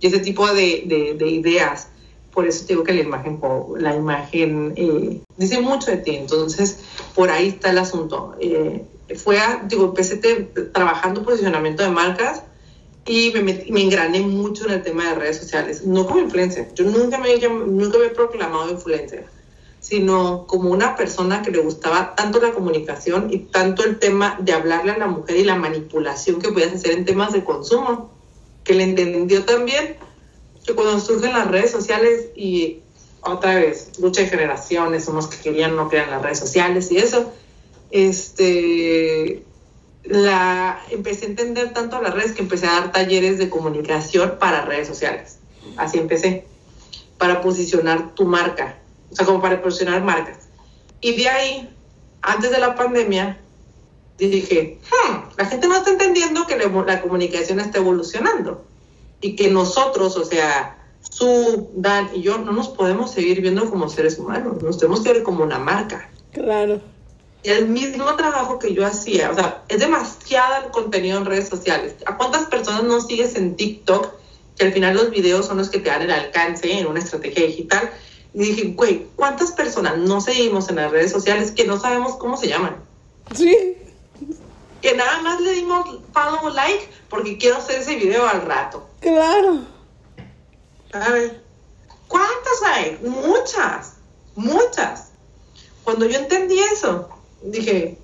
y 0.00 0.06
ese 0.06 0.18
tipo 0.18 0.52
de, 0.52 0.82
de, 0.84 1.14
de 1.14 1.28
ideas 1.30 1.88
por 2.32 2.46
eso 2.46 2.64
digo 2.66 2.84
que 2.84 2.92
la 2.92 3.00
imagen, 3.00 3.40
la 3.78 3.94
imagen 3.94 4.72
eh, 4.76 5.20
dice 5.36 5.60
mucho 5.60 5.90
de 5.90 5.98
ti, 5.98 6.16
entonces 6.16 6.78
por 7.14 7.30
ahí 7.30 7.48
está 7.48 7.70
el 7.70 7.78
asunto. 7.78 8.34
Eh, 8.40 8.84
fue, 9.16 9.40
a, 9.40 9.64
digo, 9.66 9.86
empecé 9.86 10.16
trabajando 10.72 11.24
posicionamiento 11.24 11.82
de 11.82 11.90
marcas 11.90 12.42
y 13.04 13.32
me, 13.32 13.42
me, 13.42 13.82
engrané 13.82 14.20
mucho 14.20 14.66
en 14.66 14.74
el 14.74 14.82
tema 14.82 15.08
de 15.08 15.14
redes 15.16 15.38
sociales, 15.38 15.84
no 15.84 16.06
como 16.06 16.20
influencer, 16.20 16.72
yo 16.74 16.84
nunca 16.84 17.18
me, 17.18 17.36
nunca 17.36 17.98
me 17.98 18.06
he 18.06 18.10
proclamado 18.10 18.70
influencer, 18.70 19.26
sino 19.80 20.46
como 20.46 20.70
una 20.70 20.94
persona 20.94 21.42
que 21.42 21.50
le 21.50 21.58
gustaba 21.60 22.14
tanto 22.14 22.40
la 22.40 22.52
comunicación 22.52 23.28
y 23.32 23.38
tanto 23.38 23.82
el 23.82 23.98
tema 23.98 24.38
de 24.40 24.52
hablarle 24.52 24.92
a 24.92 24.98
la 24.98 25.06
mujer 25.06 25.36
y 25.36 25.44
la 25.44 25.56
manipulación 25.56 26.40
que 26.40 26.52
podías 26.52 26.74
hacer 26.74 26.92
en 26.92 27.04
temas 27.04 27.32
de 27.32 27.42
consumo, 27.42 28.10
que 28.62 28.74
le 28.74 28.84
entendió 28.84 29.44
también 29.44 29.96
cuando 30.74 31.00
surgen 31.00 31.32
las 31.32 31.48
redes 31.48 31.70
sociales 31.70 32.26
y 32.34 32.80
otra 33.22 33.56
vez, 33.56 33.98
lucha 33.98 34.22
de 34.22 34.28
generaciones, 34.28 35.08
unos 35.08 35.26
que 35.26 35.38
querían 35.38 35.76
no 35.76 35.88
crean 35.88 36.10
las 36.10 36.22
redes 36.22 36.38
sociales 36.38 36.90
y 36.90 36.98
eso, 36.98 37.32
este, 37.90 39.42
la, 40.04 40.80
empecé 40.90 41.26
a 41.26 41.28
entender 41.28 41.72
tanto 41.72 42.00
las 42.00 42.14
redes 42.14 42.32
que 42.32 42.42
empecé 42.42 42.66
a 42.66 42.80
dar 42.80 42.92
talleres 42.92 43.38
de 43.38 43.50
comunicación 43.50 44.36
para 44.38 44.64
redes 44.64 44.88
sociales. 44.88 45.38
Así 45.76 45.98
empecé, 45.98 46.46
para 47.18 47.42
posicionar 47.42 48.14
tu 48.14 48.24
marca, 48.24 48.78
o 49.10 49.16
sea, 49.16 49.26
como 49.26 49.42
para 49.42 49.60
posicionar 49.60 50.02
marcas. 50.02 50.48
Y 51.00 51.16
de 51.16 51.28
ahí, 51.28 51.76
antes 52.22 52.50
de 52.50 52.58
la 52.58 52.74
pandemia, 52.74 53.38
dije, 54.18 54.78
hmm, 54.90 55.16
la 55.36 55.46
gente 55.46 55.66
no 55.68 55.76
está 55.76 55.90
entendiendo 55.90 56.46
que 56.46 56.56
la 56.56 57.00
comunicación 57.02 57.60
está 57.60 57.78
evolucionando 57.78 58.69
y 59.20 59.36
que 59.36 59.50
nosotros, 59.50 60.16
o 60.16 60.24
sea, 60.24 60.78
su, 61.08 61.70
Dan 61.74 62.10
y 62.14 62.22
yo 62.22 62.38
no 62.38 62.52
nos 62.52 62.68
podemos 62.68 63.10
seguir 63.10 63.40
viendo 63.40 63.68
como 63.68 63.88
seres 63.88 64.18
humanos, 64.18 64.62
nos 64.62 64.78
tenemos 64.78 65.00
que 65.00 65.12
ver 65.12 65.22
como 65.22 65.42
una 65.44 65.58
marca. 65.58 66.10
Claro. 66.32 66.80
Y 67.42 67.48
el 67.50 67.68
mismo 67.68 68.14
trabajo 68.16 68.58
que 68.58 68.74
yo 68.74 68.84
hacía, 68.84 69.30
o 69.30 69.34
sea, 69.34 69.62
es 69.68 69.80
demasiado 69.80 70.66
el 70.66 70.70
contenido 70.70 71.18
en 71.18 71.24
redes 71.24 71.48
sociales. 71.48 71.94
¿A 72.06 72.16
cuántas 72.16 72.46
personas 72.46 72.84
no 72.84 73.00
sigues 73.00 73.34
en 73.34 73.56
TikTok? 73.56 74.08
Que 74.56 74.66
al 74.66 74.72
final 74.72 74.94
los 74.94 75.10
videos 75.10 75.46
son 75.46 75.56
los 75.56 75.70
que 75.70 75.78
te 75.78 75.88
dan 75.88 76.02
el 76.02 76.10
alcance 76.10 76.70
en 76.70 76.86
una 76.86 76.98
estrategia 76.98 77.46
digital. 77.46 77.90
Y 78.34 78.40
dije, 78.40 78.74
güey, 78.76 79.06
¿cuántas 79.16 79.52
personas 79.52 79.96
no 79.96 80.20
seguimos 80.20 80.68
en 80.68 80.76
las 80.76 80.90
redes 80.90 81.12
sociales 81.12 81.50
que 81.50 81.64
no 81.64 81.80
sabemos 81.80 82.16
cómo 82.16 82.36
se 82.36 82.48
llaman? 82.48 82.76
Sí. 83.34 83.74
Que 84.82 84.94
nada 84.94 85.22
más 85.22 85.40
le 85.40 85.52
dimos 85.52 85.98
follow 86.12 86.52
like 86.54 86.88
porque 87.08 87.38
quiero 87.38 87.56
hacer 87.56 87.80
ese 87.80 87.96
video 87.96 88.26
al 88.26 88.42
rato. 88.42 88.86
Claro. 89.00 89.60
A 90.92 91.10
ver, 91.10 91.42
¿cuántas 92.08 92.62
hay? 92.64 92.98
Muchas, 93.02 93.94
muchas. 94.34 95.10
Cuando 95.84 96.06
yo 96.06 96.18
entendí 96.18 96.58
eso, 96.58 97.08
dije, 97.42 97.98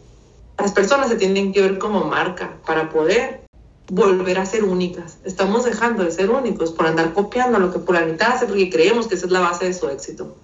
las 0.58 0.72
personas 0.72 1.08
se 1.08 1.16
tienen 1.16 1.52
que 1.52 1.60
ver 1.60 1.78
como 1.78 2.04
marca 2.04 2.56
para 2.66 2.88
poder 2.90 3.46
volver 3.88 4.38
a 4.38 4.46
ser 4.46 4.64
únicas. 4.64 5.18
Estamos 5.24 5.64
dejando 5.64 6.02
de 6.02 6.10
ser 6.10 6.30
únicos 6.30 6.72
por 6.72 6.86
andar 6.86 7.12
copiando 7.12 7.58
lo 7.58 7.72
que 7.72 7.78
por 7.78 7.94
la 7.94 8.06
mitad 8.06 8.32
hace 8.32 8.46
porque 8.46 8.70
creemos 8.70 9.06
que 9.06 9.14
esa 9.14 9.26
es 9.26 9.32
la 9.32 9.40
base 9.40 9.66
de 9.66 9.74
su 9.74 9.88
éxito. 9.88 10.36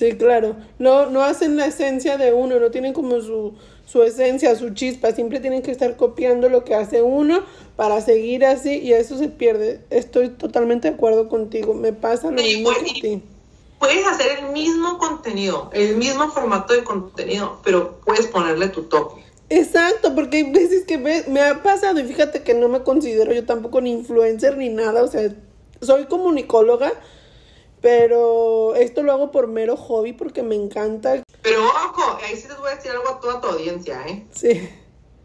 Sí, 0.00 0.12
claro. 0.16 0.56
No, 0.78 1.10
no 1.10 1.22
hacen 1.22 1.58
la 1.58 1.66
esencia 1.66 2.16
de 2.16 2.32
uno, 2.32 2.58
no 2.58 2.70
tienen 2.70 2.94
como 2.94 3.20
su, 3.20 3.52
su 3.84 4.02
esencia, 4.02 4.56
su 4.56 4.70
chispa. 4.70 5.12
Siempre 5.12 5.40
tienen 5.40 5.60
que 5.60 5.70
estar 5.70 5.94
copiando 5.96 6.48
lo 6.48 6.64
que 6.64 6.74
hace 6.74 7.02
uno 7.02 7.42
para 7.76 8.00
seguir 8.00 8.46
así 8.46 8.78
y 8.78 8.94
eso 8.94 9.18
se 9.18 9.28
pierde. 9.28 9.82
Estoy 9.90 10.30
totalmente 10.30 10.88
de 10.88 10.94
acuerdo 10.94 11.28
contigo. 11.28 11.74
Me 11.74 11.92
pasa 11.92 12.30
lo 12.30 12.40
mismo 12.40 12.70
que 12.70 12.98
ti 12.98 13.22
puedes 13.78 14.06
hacer 14.06 14.38
el 14.38 14.52
mismo 14.52 14.96
contenido, 14.96 15.68
el 15.74 15.96
mismo 15.96 16.30
formato 16.30 16.72
de 16.72 16.82
contenido, 16.82 17.58
pero 17.62 18.00
puedes 18.06 18.26
ponerle 18.28 18.68
tu 18.68 18.84
toque. 18.84 19.22
Exacto, 19.50 20.14
porque 20.14 20.38
hay 20.38 20.50
veces 20.50 20.84
que 20.84 20.96
me, 20.96 21.40
ha 21.42 21.62
pasado 21.62 22.00
y 22.00 22.04
fíjate 22.04 22.42
que 22.42 22.54
no 22.54 22.68
me 22.68 22.82
considero 22.84 23.34
yo 23.34 23.44
tampoco 23.44 23.82
ni 23.82 23.92
influencer 23.92 24.56
ni 24.56 24.70
nada, 24.70 25.02
o 25.02 25.08
sea, 25.08 25.34
soy 25.82 26.06
comunicóloga, 26.06 26.90
pero 27.80 28.74
esto 28.74 29.02
lo 29.02 29.12
hago 29.12 29.30
por 29.30 29.46
mero 29.48 29.76
hobby 29.76 30.12
porque 30.12 30.42
me 30.42 30.54
encanta. 30.54 31.22
Pero 31.42 31.64
ojo, 31.64 32.18
ahí 32.24 32.36
sí 32.36 32.48
les 32.48 32.58
voy 32.58 32.70
a 32.70 32.76
decir 32.76 32.90
algo 32.90 33.08
a 33.08 33.20
toda 33.20 33.40
tu 33.40 33.48
audiencia, 33.48 34.04
¿eh? 34.06 34.26
Sí. 34.34 34.68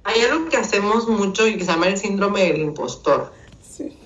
Hay 0.03 0.21
algo 0.21 0.49
que 0.49 0.57
hacemos 0.57 1.07
mucho 1.07 1.47
y 1.47 1.57
que 1.57 1.65
se 1.65 1.71
llama 1.71 1.87
el 1.87 1.97
síndrome 1.97 2.43
del 2.43 2.61
impostor. 2.61 3.31
Sí. 3.69 3.97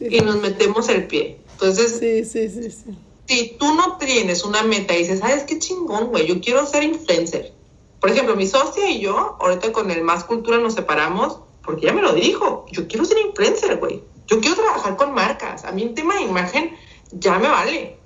y 0.00 0.20
nos 0.20 0.36
metemos 0.36 0.88
el 0.88 1.06
pie. 1.06 1.40
Entonces, 1.52 1.98
sí, 1.98 2.24
sí, 2.24 2.48
sí, 2.48 2.70
sí 2.70 2.96
si 3.28 3.56
tú 3.58 3.74
no 3.74 3.98
tienes 3.98 4.42
una 4.44 4.62
meta 4.62 4.94
y 4.94 5.00
dices, 5.00 5.20
¿sabes 5.20 5.44
qué 5.44 5.58
chingón, 5.58 6.06
güey? 6.06 6.26
Yo 6.26 6.40
quiero 6.40 6.64
ser 6.66 6.82
influencer. 6.82 7.52
Por 8.00 8.10
ejemplo, 8.10 8.34
mi 8.36 8.46
socia 8.46 8.88
y 8.88 9.00
yo, 9.00 9.36
ahorita 9.38 9.70
con 9.70 9.90
el 9.90 10.02
Más 10.02 10.24
Cultura 10.24 10.58
nos 10.58 10.74
separamos 10.74 11.40
porque 11.62 11.86
ella 11.86 11.94
me 11.94 12.00
lo 12.00 12.14
dijo. 12.14 12.64
Yo 12.72 12.88
quiero 12.88 13.04
ser 13.04 13.18
influencer, 13.18 13.76
güey. 13.76 14.02
Yo 14.26 14.40
quiero 14.40 14.56
trabajar 14.56 14.96
con 14.96 15.12
marcas. 15.12 15.64
A 15.66 15.72
mí 15.72 15.84
un 15.84 15.94
tema 15.94 16.14
de 16.16 16.22
imagen 16.22 16.74
ya 17.12 17.38
me 17.38 17.48
vale. 17.48 17.98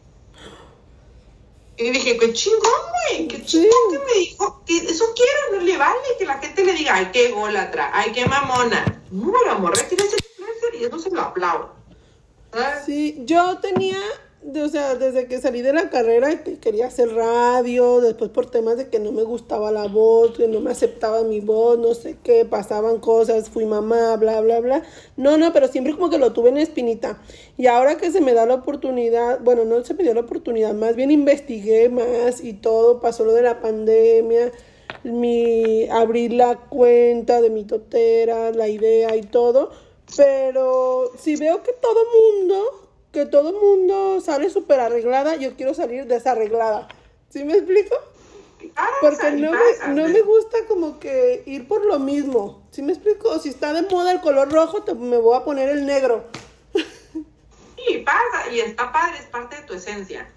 Y 1.77 1.91
dije, 1.91 2.19
qué 2.19 2.33
chingón, 2.33 2.81
güey, 3.09 3.29
qué 3.29 3.45
chingón 3.45 3.91
que 3.91 3.99
me 3.99 4.21
dijo, 4.21 4.63
que 4.67 4.77
eso 4.77 5.05
quiero, 5.15 5.59
no 5.59 5.65
le 5.65 5.77
vale 5.77 5.99
que 6.19 6.27
la 6.27 6.39
gente 6.39 6.65
le 6.65 6.75
diga, 6.75 6.95
ay, 6.95 7.11
qué 7.13 7.31
golatra, 7.31 7.91
ay, 7.93 8.13
qué 8.13 8.27
mamona. 8.27 9.03
No, 9.11 9.33
la 9.47 9.55
morra 9.55 9.83
quiere 9.89 10.09
ser 10.09 10.21
influencer 10.31 10.75
y 10.75 10.85
eso 10.85 10.99
se 10.99 11.11
lo 11.11 11.23
aplaudo. 11.23 11.75
Sí, 12.85 13.23
yo 13.25 13.59
tenía 13.59 13.99
o 14.45 14.69
sea, 14.69 14.97
desde 14.97 15.27
que 15.27 15.41
salí 15.41 15.63
de 15.63 15.73
la 15.73 15.89
carrera 15.89 16.43
que 16.43 16.59
quería 16.59 16.89
hacer 16.89 17.15
radio, 17.15 18.01
después 18.01 18.31
por 18.31 18.51
temas 18.51 18.77
de 18.77 18.89
que 18.89 18.99
no 18.99 19.13
me 19.13 19.23
gustaba 19.23 19.71
la 19.71 19.87
voz, 19.87 20.37
que 20.37 20.49
no 20.49 20.61
me 20.61 20.73
aceptaba 20.73 21.23
mi 21.23 21.41
voz, 21.41 21.79
no 21.79 21.95
sé 21.95 22.17
qué, 22.25 22.45
pasaban 22.45 22.99
cosas, 22.99 23.51
fui 23.51 23.67
mamá, 23.67 24.17
bla, 24.17 24.41
bla, 24.41 24.61
bla. 24.61 24.83
No, 25.17 25.37
no, 25.37 25.53
pero 25.53 25.69
siempre 25.69 25.95
como 25.95 26.11
que 26.11 26.19
lo 26.19 26.33
tuve 26.33 26.49
en 26.49 26.59
espinita. 26.59 27.23
Y 27.57 27.67
ahora 27.67 27.97
que 27.97 28.11
se 28.11 28.21
me 28.21 28.35
da 28.35 28.45
la 28.45 28.55
oportunidad, 28.55 29.41
bueno, 29.43 29.65
no 29.65 29.85
se 29.85 29.95
me 29.95 30.03
dio 30.03 30.15
la 30.15 30.23
oportunidad, 30.23 30.75
más 30.75 30.97
bien 30.97 31.11
investigué 31.11 31.89
más 31.89 32.43
y 32.43 32.55
todo, 32.55 33.01
pasó 33.01 33.25
lo 33.25 33.33
de 33.33 33.43
la 33.43 33.61
pandemia, 33.61 34.51
mi 35.05 35.89
abrir 35.89 36.33
la 36.33 36.57
cuenta 36.57 37.41
de 37.41 37.51
mi 37.51 37.65
totera, 37.65 38.51
la 38.51 38.69
idea 38.69 39.15
y 39.15 39.23
todo. 39.23 39.71
Pero 40.17 41.13
si 41.17 41.37
veo 41.37 41.63
que 41.63 41.73
todo 41.73 42.05
mundo 42.41 42.82
que 43.13 43.27
todo 43.27 43.51
el 43.51 43.57
mundo 43.57 44.21
sale 44.21 44.51
súper 44.51 44.81
arreglada, 44.81 45.37
yo 45.37 45.55
quiero 45.55 45.75
salir 45.75 46.07
desarreglada. 46.07 46.89
¿Sí 47.31 47.45
me 47.45 47.55
explico? 47.55 47.95
Porque 49.01 49.33
no, 49.33 49.53
me, 49.53 49.95
no 49.95 50.09
me 50.09 50.23
gusta 50.23 50.59
como 50.69 50.99
que 50.99 51.43
ir 51.47 51.67
por 51.67 51.85
lo 51.85 51.99
mismo. 51.99 52.63
¿Sí 52.71 52.81
me 52.83 52.93
explico? 52.93 53.39
Si 53.39 53.49
está 53.49 53.73
de 53.73 53.83
moda 53.83 54.13
el 54.13 54.21
color 54.21 54.51
rojo, 54.53 54.85
me 54.95 55.19
voy 55.19 55.37
a 55.37 55.45
poner 55.45 55.69
el 55.69 55.85
negro. 55.85 56.25
Sí, 56.75 57.99
pasa, 57.99 58.51
y 58.53 58.61
está 58.61 58.93
padre, 58.93 59.19
es 59.19 59.27
parte 59.27 59.57
de 59.57 59.63
tu 59.63 59.75
esencia. 59.75 60.29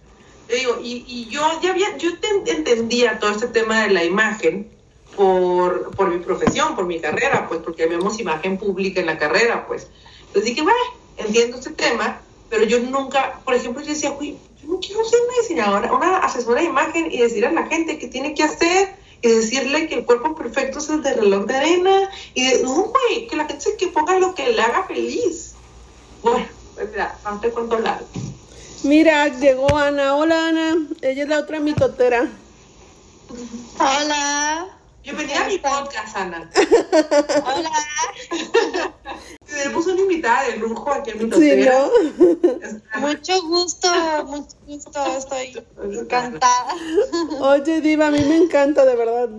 Te 0.47 0.55
digo, 0.55 0.77
y, 0.81 1.05
y 1.07 1.29
yo 1.29 1.41
ya 1.61 1.71
había, 1.71 1.95
yo 1.97 2.09
entendía 2.45 3.19
todo 3.19 3.31
este 3.31 3.47
tema 3.47 3.83
de 3.83 3.91
la 3.91 4.03
imagen 4.03 4.69
por, 5.15 5.95
por 5.95 6.09
mi 6.09 6.17
profesión, 6.19 6.75
por 6.75 6.85
mi 6.85 6.99
carrera, 6.99 7.47
pues 7.47 7.61
porque 7.61 7.85
vemos 7.85 8.19
imagen 8.19 8.57
pública 8.57 8.99
en 8.99 9.05
la 9.05 9.17
carrera, 9.17 9.65
pues. 9.67 9.87
Entonces 10.27 10.45
dije, 10.45 10.61
bueno, 10.61 10.79
entiendo 11.17 11.57
este 11.57 11.71
tema, 11.71 12.19
pero 12.49 12.63
yo 12.65 12.79
nunca, 12.79 13.39
por 13.43 13.53
ejemplo, 13.53 13.81
yo 13.81 13.89
decía, 13.89 14.11
güey, 14.11 14.37
yo 14.61 14.69
no 14.69 14.79
quiero 14.79 15.03
ser 15.03 15.19
una 15.21 15.41
diseñadora, 15.41 15.93
una 15.93 16.17
asesora 16.17 16.61
de 16.61 16.67
imagen 16.67 17.11
y 17.11 17.19
decir 17.19 17.45
a 17.45 17.51
la 17.51 17.67
gente 17.67 17.99
qué 17.99 18.07
tiene 18.07 18.33
que 18.33 18.43
hacer 18.43 18.95
y 19.21 19.27
decirle 19.27 19.87
que 19.87 19.95
el 19.95 20.05
cuerpo 20.05 20.35
perfecto 20.35 20.79
es 20.79 20.89
el 20.89 21.01
de 21.01 21.13
reloj 21.13 21.45
de 21.45 21.55
arena 21.55 22.09
y 22.33 22.49
de, 22.49 22.63
no, 22.63 22.85
güey, 22.85 23.27
que 23.27 23.35
la 23.35 23.45
gente 23.45 23.63
se 23.63 23.77
que 23.77 23.87
ponga 23.87 24.19
lo 24.19 24.35
que 24.35 24.49
le 24.49 24.61
haga 24.61 24.83
feliz. 24.83 25.53
Bueno, 26.21 26.45
pues 26.75 26.89
mira, 26.91 27.17
no 27.23 27.39
te 27.39 27.49
cuento 27.49 27.79
largo. 27.79 28.05
Mira, 28.83 29.27
llegó 29.27 29.75
Ana. 29.75 30.15
Hola, 30.15 30.49
Ana. 30.49 30.77
Ella 31.01 31.23
es 31.23 31.29
la 31.29 31.39
otra 31.39 31.59
mitotera. 31.59 32.29
Hola. 33.79 34.74
Bienvenida 35.05 35.45
a 35.45 35.47
mi 35.47 35.59
podcast, 35.59 36.17
Ana. 36.17 36.49
Hola. 37.45 37.69
Tenemos 39.45 39.85
una 39.85 40.01
invitada 40.01 40.49
de 40.49 40.57
lujo 40.57 40.91
aquí 40.91 41.11
en 41.11 41.29
mi 41.29 41.31
sí, 41.31 41.63
¿no? 41.63 43.01
Mucho 43.01 43.39
gusto, 43.43 43.87
mucho 44.25 44.55
gusto, 44.65 45.05
estoy 45.15 45.63
encantada. 45.79 46.73
Oye, 47.39 47.81
Diva, 47.81 48.07
a 48.07 48.11
mí 48.11 48.19
me 48.21 48.35
encanta, 48.35 48.83
de 48.83 48.95
verdad. 48.95 49.29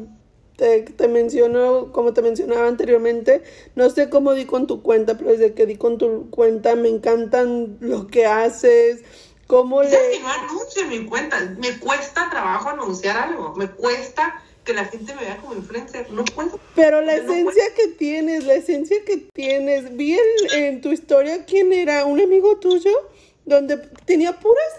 Te, 0.54 0.82
te 0.82 1.08
menciono, 1.08 1.90
como 1.92 2.12
te 2.12 2.22
mencionaba 2.22 2.68
anteriormente, 2.68 3.42
no 3.74 3.90
sé 3.90 4.08
cómo 4.08 4.34
di 4.34 4.46
con 4.46 4.68
tu 4.68 4.82
cuenta, 4.82 5.18
pero 5.18 5.32
desde 5.32 5.52
que 5.54 5.66
di 5.66 5.76
con 5.76 5.98
tu 5.98 6.30
cuenta 6.30 6.76
me 6.76 6.88
encantan 6.88 7.76
lo 7.80 8.06
que 8.06 8.24
haces, 8.24 9.02
cómo 9.48 9.82
le... 9.82 9.90
que 9.90 10.20
no 10.20 10.28
anuncio 10.28 10.82
en 10.82 10.88
mi 10.90 11.06
cuenta, 11.06 11.40
me 11.58 11.76
cuesta 11.80 12.30
trabajo 12.30 12.68
anunciar 12.68 13.18
algo, 13.18 13.52
me 13.56 13.68
cuesta 13.68 14.40
que 14.66 14.74
la 14.74 14.84
gente 14.84 15.14
me 15.14 15.22
vea 15.22 15.36
como 15.38 15.54
influencer. 15.54 16.10
No 16.10 16.24
puedo. 16.24 16.58
Pero 16.74 17.00
la 17.00 17.14
esencia 17.14 17.72
que 17.74 17.86
tienes, 17.88 18.44
la 18.44 18.54
esencia 18.54 19.02
que 19.06 19.16
tienes. 19.32 19.96
Vi 19.96 20.18
en, 20.52 20.80
tu 20.82 20.92
historia 20.92 21.46
quién 21.46 21.72
era, 21.72 22.04
un 22.04 22.20
amigo 22.20 22.56
tuyo, 22.58 23.08
donde 23.46 23.78
tenía 24.04 24.38
puras 24.38 24.72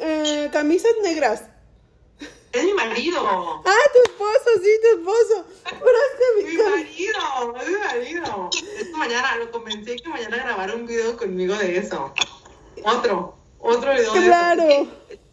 eh, 0.00 0.48
camisas 0.50 0.92
negras. 1.02 1.44
Es 2.50 2.64
mi 2.64 2.72
marido. 2.72 3.20
Ah, 3.22 3.90
tu 3.92 4.10
esposo, 4.10 4.62
sí, 4.62 4.70
tu 4.82 4.98
esposo. 4.98 5.44
Puras 5.78 6.02
Mi 6.38 6.56
camisas. 6.56 6.70
marido, 6.70 7.56
es 7.60 7.68
mi 7.68 7.76
marido. 7.76 8.50
Esta 8.80 8.96
mañana 8.96 9.36
lo 9.36 9.50
convencí 9.50 9.96
que 9.96 10.08
mañana 10.08 10.38
grabara 10.38 10.74
un 10.74 10.86
video 10.86 11.16
conmigo 11.18 11.54
de 11.56 11.76
eso. 11.76 12.14
Otro, 12.82 13.36
otro 13.58 13.92
video 13.92 14.12
de 14.14 14.20
Claro. 14.22 14.62
eso. 14.62 14.88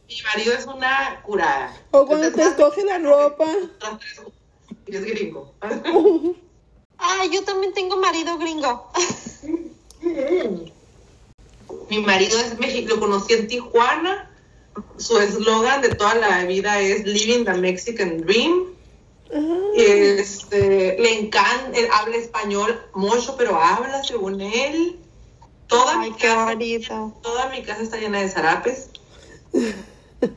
Mi 0.08 0.22
marido 0.22 0.54
es 0.54 0.66
una 0.66 1.22
curada. 1.24 1.76
O 1.92 2.06
cuando 2.06 2.32
te 2.32 2.44
escoge 2.44 2.84
la 2.84 3.00
ropa. 3.00 3.46
Y 4.88 4.96
es 4.96 5.06
gringo. 5.06 5.54
Ah, 6.98 7.26
yo 7.30 7.44
también 7.44 7.74
tengo 7.74 7.98
marido 7.98 8.38
gringo. 8.38 8.90
Mi 11.90 12.00
marido 12.00 12.40
es 12.40 12.58
mexicano, 12.58 12.96
lo 12.96 13.02
conocí 13.02 13.34
en 13.34 13.48
Tijuana. 13.48 14.32
Su 14.98 15.20
eslogan 15.20 15.82
de 15.82 15.90
toda 15.90 16.16
la 16.16 16.46
vida 16.46 16.80
es 16.80 17.06
Living 17.06 17.44
the 17.44 17.54
Mexican 17.54 18.22
Dream. 18.22 18.68
Y 19.76 19.82
este, 19.82 20.98
le 20.98 21.20
encanta, 21.20 21.78
él 21.78 21.90
habla 21.92 22.16
español 22.16 22.82
mucho, 22.94 23.36
pero 23.36 23.60
habla 23.60 24.04
según 24.04 24.40
él. 24.40 24.98
Toda, 25.68 26.00
Ay, 26.00 26.12
mi 26.12 26.18
casa, 26.18 27.12
toda 27.22 27.50
mi 27.50 27.62
casa 27.64 27.82
está 27.82 27.98
llena 27.98 28.22
de 28.22 28.30
zarapes. 28.30 28.90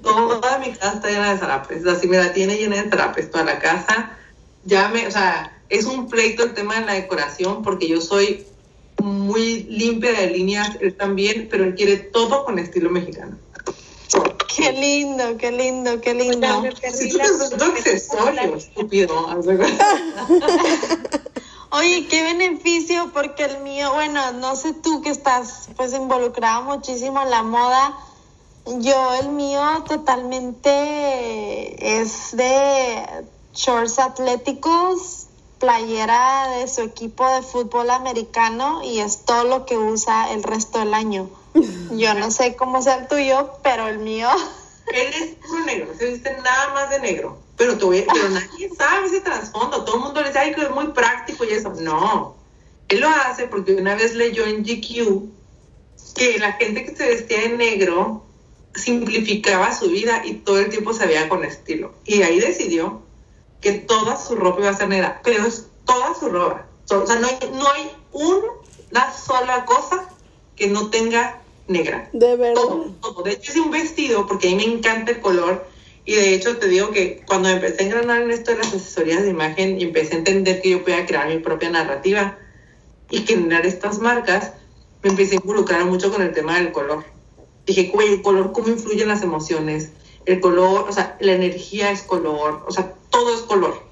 Toda 0.03 0.59
mi 0.59 0.73
casa 0.73 0.95
está 0.95 1.09
llena 1.09 1.33
de 1.33 1.39
zarapes. 1.39 1.87
Así 1.87 2.07
me 2.07 2.19
la 2.19 2.33
tiene 2.33 2.57
llena 2.57 2.83
de 2.83 2.89
zarapes 2.91 3.31
toda 3.31 3.45
la 3.45 3.59
casa. 3.59 4.19
Ya 4.65 4.89
me, 4.89 5.07
o 5.07 5.11
sea, 5.11 5.63
es 5.69 5.85
un 5.85 6.09
pleito 6.09 6.43
el 6.45 6.55
tema 6.55 6.81
de 6.81 6.87
la 6.87 6.95
decoración 6.95 7.63
porque 7.63 7.89
yo 7.89 8.01
soy 8.01 8.47
muy 9.03 9.65
limpia 9.65 10.13
de 10.13 10.29
líneas, 10.29 10.77
él 10.81 10.97
también, 10.97 11.49
pero 11.51 11.65
él 11.65 11.75
quiere 11.75 11.97
todo 11.99 12.45
con 12.45 12.59
estilo 12.59 12.91
mexicano. 12.91 13.39
Qué 14.57 14.73
lindo, 14.73 15.37
qué 15.37 15.53
lindo, 15.53 16.01
qué 16.01 16.15
lindo. 16.15 16.63
Si 16.93 17.11
tú 17.11 17.19
la- 17.19 17.25
eres 17.27 17.53
un 17.53 17.63
accesorio, 17.63 18.57
estúpido. 18.57 19.29
Oye, 21.71 22.09
qué 22.09 22.23
beneficio, 22.23 23.11
porque 23.13 23.45
el 23.45 23.59
mío, 23.63 23.93
bueno, 23.93 24.33
no 24.33 24.57
sé 24.57 24.73
tú 24.73 25.03
que 25.03 25.11
estás 25.11 25.69
pues 25.77 25.93
involucrado 25.93 26.63
muchísimo 26.63 27.23
en 27.23 27.31
la 27.31 27.43
moda. 27.43 27.95
Yo, 28.81 29.15
el 29.15 29.31
mío 29.31 29.63
totalmente 29.89 32.01
es 32.01 32.37
de 32.37 33.03
shorts 33.55 33.99
atléticos, 33.99 35.27
playera 35.59 36.49
de 36.59 36.69
su 36.69 36.83
equipo 36.83 37.27
de 37.35 37.43
fútbol 37.43 37.91
americano 37.91 38.83
y 38.85 38.99
es 39.01 39.25
todo 39.25 39.45
lo 39.45 39.65
que 39.65 39.79
usa 39.79 40.31
el 40.33 40.43
resto 40.43 40.79
del 40.81 40.93
año. 40.95 41.31
Yo 41.93 42.13
no 42.15 42.31
sé 42.31 42.57
cómo 42.57 42.83
sea 42.83 42.97
el 42.97 43.09
tuyo, 43.09 43.51
pero 43.63 43.89
el 43.89 43.99
mío, 43.99 44.29
Él 44.93 45.13
es 45.15 45.37
puro 45.47 45.65
negro, 45.65 45.93
no 45.93 45.99
se 45.99 46.11
viste 46.11 46.37
nada 46.43 46.73
más 46.75 46.91
de 46.91 47.01
negro. 47.01 47.39
Pero, 47.57 47.73
a- 47.73 47.79
pero 47.79 48.29
nadie 48.29 48.71
sabe 48.79 49.07
ese 49.07 49.21
trasfondo. 49.21 49.85
Todo 49.85 49.97
el 49.97 50.03
mundo 50.03 50.21
le 50.21 50.29
dice, 50.29 50.39
ay, 50.39 50.55
que 50.55 50.63
es 50.63 50.71
muy 50.71 50.89
práctico 50.89 51.45
y 51.45 51.51
eso. 51.51 51.73
No. 51.81 52.37
Él 52.89 53.01
lo 53.01 53.09
hace 53.09 53.49
porque 53.49 53.75
una 53.75 53.95
vez 53.97 54.15
leyó 54.15 54.45
en 54.47 54.63
GQ 54.63 55.29
que 56.15 56.39
la 56.39 56.53
gente 56.53 56.85
que 56.85 56.95
se 56.95 57.07
vestía 57.09 57.41
de 57.41 57.49
negro 57.51 58.23
simplificaba 58.79 59.75
su 59.75 59.91
vida 59.91 60.23
y 60.25 60.35
todo 60.35 60.59
el 60.59 60.71
tiempo 60.71 60.93
se 60.93 61.07
veía 61.07 61.29
con 61.29 61.45
estilo. 61.45 61.93
Y 62.05 62.23
ahí 62.23 62.41
decidió 62.41 63.03
que 63.61 63.73
toda 63.73 64.17
su 64.17 64.37
ropa 64.37 64.61
iba 64.61 64.71
a 64.71 64.77
ser 64.77 64.89
negra, 64.89 65.21
pero 65.25 65.47
es 65.47 65.67
toda 65.85 66.15
su 66.15 66.29
ropa. 66.29 66.67
O 66.91 67.07
sea, 67.07 67.17
no 67.17 67.27
hay, 67.27 67.39
no 67.53 67.71
hay 67.71 67.91
una 68.13 69.13
sola 69.13 69.65
cosa 69.65 70.09
que 70.57 70.69
no 70.69 70.91
tenga 70.91 71.41
negra 71.67 72.09
De 72.13 72.37
verdad. 72.37 72.55
todo, 72.55 72.95
todo. 73.01 73.23
De 73.23 73.33
hecho, 73.33 73.53
hice 73.53 73.61
un 73.61 73.71
vestido 73.71 74.27
porque 74.27 74.49
a 74.49 74.51
mí 74.57 74.67
me 74.67 74.73
encanta 74.75 75.13
el 75.13 75.21
color. 75.21 75.67
Y 76.05 76.15
de 76.15 76.35
hecho, 76.35 76.57
te 76.57 76.69
digo 76.69 76.91
que 76.91 77.23
cuando 77.27 77.51
empecé 77.51 77.83
a 77.83 77.87
engranar 77.87 78.23
en 78.23 78.31
esto 78.31 78.53
de 78.53 78.59
las 78.59 78.69
asesorías 78.69 79.23
de 79.23 79.29
imagen 79.29 79.79
y 79.79 79.85
empecé 79.85 80.15
a 80.15 80.19
entender 80.19 80.63
que 80.63 80.71
yo 80.71 80.83
podía 80.83 81.05
crear 81.05 81.29
mi 81.29 81.39
propia 81.39 81.69
narrativa 81.69 82.39
y 83.11 83.19
generar 83.19 83.67
estas 83.67 83.99
marcas, 83.99 84.53
me 85.03 85.11
empecé 85.11 85.35
a 85.35 85.41
involucrar 85.43 85.85
mucho 85.85 86.11
con 86.11 86.23
el 86.23 86.33
tema 86.33 86.57
del 86.57 86.73
color. 86.73 87.05
Dije, 87.69 87.91
güey, 87.93 88.15
el 88.15 88.23
color, 88.23 88.53
¿cómo 88.53 88.69
influye 88.69 89.03
en 89.03 89.09
las 89.09 89.23
emociones? 89.23 89.91
El 90.25 90.41
color, 90.41 90.87
o 90.89 90.93
sea, 90.93 91.19
la 91.21 91.33
energía 91.33 91.91
es 91.91 92.01
color, 92.03 92.65
o 92.67 92.73
sea, 92.73 92.95
todo 93.11 93.35
es 93.35 93.43
color. 93.43 93.87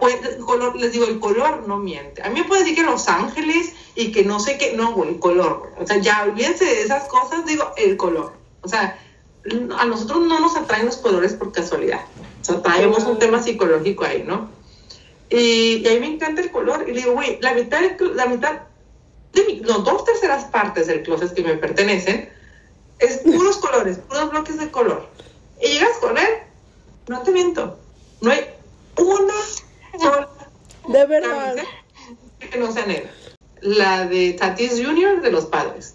Puede- 0.00 0.38
color, 0.38 0.74
les 0.76 0.92
digo, 0.92 1.06
el 1.06 1.20
color 1.20 1.68
no 1.68 1.78
miente. 1.78 2.22
A 2.22 2.28
mí 2.28 2.40
me 2.40 2.46
puede 2.46 2.62
decir 2.62 2.76
que 2.76 2.82
Los 2.82 3.08
Ángeles 3.08 3.72
y 3.94 4.10
que 4.10 4.24
no 4.24 4.40
sé 4.40 4.58
qué, 4.58 4.72
no, 4.72 4.92
güey, 4.94 5.10
el 5.10 5.18
color. 5.20 5.70
O 5.78 5.86
sea, 5.86 5.98
ya 5.98 6.24
olvídense 6.24 6.64
de 6.64 6.82
esas 6.82 7.04
cosas, 7.04 7.46
digo, 7.46 7.70
el 7.76 7.96
color. 7.96 8.32
O 8.62 8.68
sea, 8.68 8.98
a 9.78 9.84
nosotros 9.84 10.26
no 10.26 10.40
nos 10.40 10.56
atraen 10.56 10.86
los 10.86 10.96
colores 10.96 11.34
por 11.34 11.52
casualidad. 11.52 12.00
O 12.40 12.44
sea, 12.44 12.62
traemos 12.62 13.04
un 13.04 13.20
tema 13.20 13.40
psicológico 13.40 14.04
ahí, 14.04 14.24
¿no? 14.26 14.48
Y, 15.30 15.82
y 15.84 15.86
a 15.88 15.90
mí 15.92 16.00
me 16.00 16.14
encanta 16.14 16.40
el 16.40 16.50
color. 16.50 16.84
Y 16.88 16.92
le 16.92 17.00
digo, 17.02 17.12
güey, 17.12 17.38
la 17.40 17.54
mitad, 17.54 17.80
la 18.14 18.26
mitad 18.26 18.52
de 19.32 19.44
mi, 19.44 19.60
no, 19.60 19.78
dos 19.80 20.04
terceras 20.04 20.44
partes 20.46 20.88
del 20.88 21.02
closet 21.02 21.32
que 21.32 21.42
me 21.44 21.56
pertenecen 21.56 22.28
es 22.98 23.18
puros 23.18 23.58
colores, 23.58 23.98
puros 23.98 24.30
bloques 24.30 24.58
de 24.58 24.70
color. 24.70 25.08
Y 25.60 25.68
llegas 25.68 25.98
con 26.00 26.16
él, 26.18 26.28
no 27.08 27.22
te 27.22 27.32
miento, 27.32 27.78
no 28.20 28.30
hay 28.30 28.46
una 28.98 29.34
sola 29.98 30.28
De 30.88 31.06
verdad. 31.06 31.56
que 32.38 32.58
no 32.58 32.72
sea 32.72 32.86
negra. 32.86 33.10
La 33.60 34.06
de 34.06 34.34
Tatis 34.34 34.72
Junior 34.84 35.20
de 35.20 35.30
los 35.30 35.46
padres. 35.46 35.94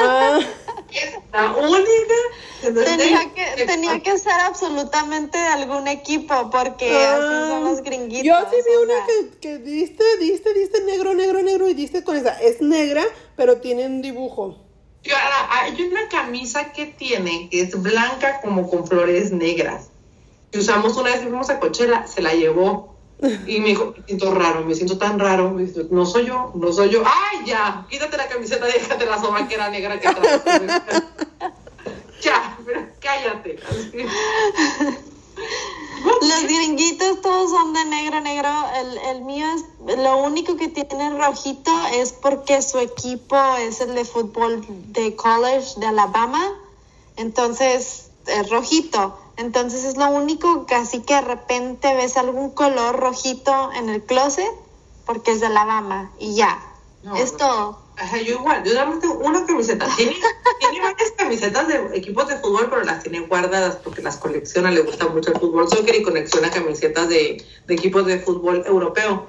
Ah, 0.00 0.40
Es 0.94 1.12
la 1.32 1.52
única 1.56 2.14
que 2.60 2.70
no 2.70 2.80
es 2.80 2.96
tenía 2.96 3.34
que, 3.34 3.66
tenía 3.66 4.00
que 4.00 4.16
ser 4.16 4.32
absolutamente 4.32 5.36
de 5.36 5.46
algún 5.46 5.88
equipo, 5.88 6.50
porque 6.50 6.88
ah. 6.88 7.16
así 7.16 7.50
son 7.50 7.64
los 7.64 7.82
gringuitos. 7.82 8.24
Yo 8.24 8.36
sí 8.50 8.56
vi 8.64 8.76
o 8.76 8.82
una 8.82 8.94
que, 9.06 9.38
que 9.40 9.58
diste, 9.58 10.04
diste, 10.18 10.54
diste 10.54 10.84
negro, 10.84 11.14
negro, 11.14 11.42
negro 11.42 11.68
y 11.68 11.74
diste 11.74 12.04
con 12.04 12.16
esa. 12.16 12.40
Es 12.40 12.60
negra, 12.60 13.02
pero 13.36 13.60
tiene 13.60 13.86
un 13.86 14.02
dibujo. 14.02 14.56
Hay 15.50 15.82
una 15.82 16.08
camisa 16.08 16.72
que 16.72 16.86
tiene 16.86 17.48
que 17.50 17.60
es 17.60 17.80
blanca 17.80 18.40
como 18.40 18.68
con 18.68 18.86
flores 18.86 19.32
negras. 19.32 19.88
Y 20.52 20.58
usamos 20.58 20.96
una 20.96 21.10
vez 21.10 21.20
que 21.20 21.26
fuimos 21.26 21.50
a 21.50 21.60
Coachella, 21.60 22.06
se 22.06 22.22
la 22.22 22.32
llevó. 22.34 22.94
Y 23.46 23.60
me 23.60 23.68
dijo, 23.68 23.94
me 23.96 24.04
siento 24.04 24.34
raro, 24.34 24.64
me 24.64 24.74
siento 24.74 24.98
tan 24.98 25.18
raro. 25.18 25.50
Me 25.50 25.62
dice, 25.64 25.86
no 25.90 26.04
soy 26.04 26.26
yo, 26.26 26.52
no 26.54 26.72
soy 26.72 26.90
yo. 26.90 27.02
¡Ay, 27.06 27.46
ya! 27.46 27.86
Quítate 27.88 28.16
la 28.16 28.28
camiseta, 28.28 28.66
déjate 28.66 29.06
la 29.06 29.20
sobaquera 29.20 29.70
negra 29.70 30.00
que 30.00 30.08
traes. 30.10 30.42
ya, 32.22 32.58
pero 32.66 32.86
cállate. 33.00 33.58
Los 36.20 36.42
gringuitos 36.42 37.20
todos 37.20 37.50
son 37.50 37.72
de 37.72 37.84
negro, 37.86 38.20
negro. 38.20 38.48
El, 38.76 38.98
el 38.98 39.22
mío 39.22 39.46
es, 39.54 39.98
lo 39.98 40.18
único 40.18 40.56
que 40.56 40.68
tiene 40.68 41.18
rojito 41.18 41.72
es 41.92 42.12
porque 42.12 42.62
su 42.62 42.78
equipo 42.78 43.36
es 43.58 43.80
el 43.80 43.94
de 43.94 44.04
fútbol 44.04 44.64
de 44.92 45.16
college 45.16 45.80
de 45.80 45.86
Alabama. 45.86 46.42
Entonces, 47.16 48.10
es 48.26 48.50
rojito. 48.50 49.18
Entonces 49.36 49.84
es 49.84 49.96
lo 49.96 50.08
único 50.10 50.66
que 50.66 50.74
así 50.74 51.00
que 51.00 51.14
de 51.14 51.20
repente 51.22 51.94
ves 51.94 52.16
algún 52.16 52.50
color 52.50 52.96
rojito 52.96 53.72
en 53.72 53.88
el 53.88 54.02
closet 54.02 54.50
porque 55.06 55.32
es 55.32 55.40
de 55.40 55.46
Alabama 55.46 56.12
y 56.18 56.34
ya. 56.34 56.60
No, 57.04 57.16
es 57.16 57.32
no. 57.32 57.38
todo. 57.38 57.78
Ajá, 57.96 58.18
yo 58.18 58.34
igual, 58.34 58.64
yo 58.64 58.74
nada 58.74 58.98
tengo 58.98 59.18
una 59.18 59.44
camiseta. 59.44 59.86
Tiene, 59.96 60.16
tiene 60.60 60.80
varias 60.80 61.10
camisetas 61.12 61.68
de 61.68 61.96
equipos 61.96 62.26
de 62.28 62.38
fútbol, 62.38 62.68
pero 62.70 62.82
las 62.82 63.02
tiene 63.02 63.20
guardadas 63.20 63.76
porque 63.76 64.02
las 64.02 64.16
colecciona, 64.16 64.70
le 64.70 64.80
gusta 64.80 65.06
mucho 65.08 65.30
el 65.32 65.38
fútbol 65.38 65.68
soccer 65.68 65.94
y 65.94 66.02
colecciona 66.02 66.50
camisetas 66.50 67.08
de, 67.08 67.44
de 67.66 67.74
equipos 67.74 68.06
de 68.06 68.18
fútbol 68.18 68.64
europeo. 68.66 69.26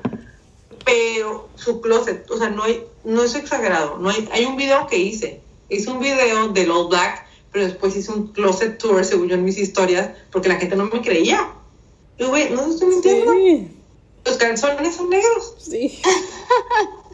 Pero 0.85 1.49
su 1.55 1.81
closet, 1.81 2.29
o 2.31 2.37
sea, 2.37 2.49
no 2.49 2.63
hay, 2.63 2.87
no 3.03 3.23
es 3.23 3.35
exagerado. 3.35 3.97
No 3.97 4.09
hay, 4.09 4.27
hay 4.31 4.45
un 4.45 4.55
video 4.55 4.87
que 4.87 4.97
hice. 4.97 5.41
Hice 5.69 5.91
un 5.91 5.99
video 5.99 6.47
del 6.49 6.71
All 6.71 6.87
Black, 6.87 7.27
pero 7.51 7.65
después 7.65 7.95
hice 7.95 8.11
un 8.11 8.27
closet 8.27 8.77
tour, 8.77 9.03
según 9.03 9.27
yo 9.27 9.35
en 9.35 9.43
mis 9.43 9.57
historias, 9.57 10.11
porque 10.31 10.47
la 10.47 10.55
gente 10.55 10.75
no 10.75 10.85
me 10.85 11.01
creía. 11.01 11.51
Y 12.17 12.23
güey, 12.23 12.51
no 12.51 12.65
estoy 12.65 12.87
mintiendo. 12.87 13.33
Sí, 13.33 13.67
Los 14.23 14.37
calzones 14.37 14.95
son 14.95 15.09
negros. 15.09 15.55
sí. 15.59 16.01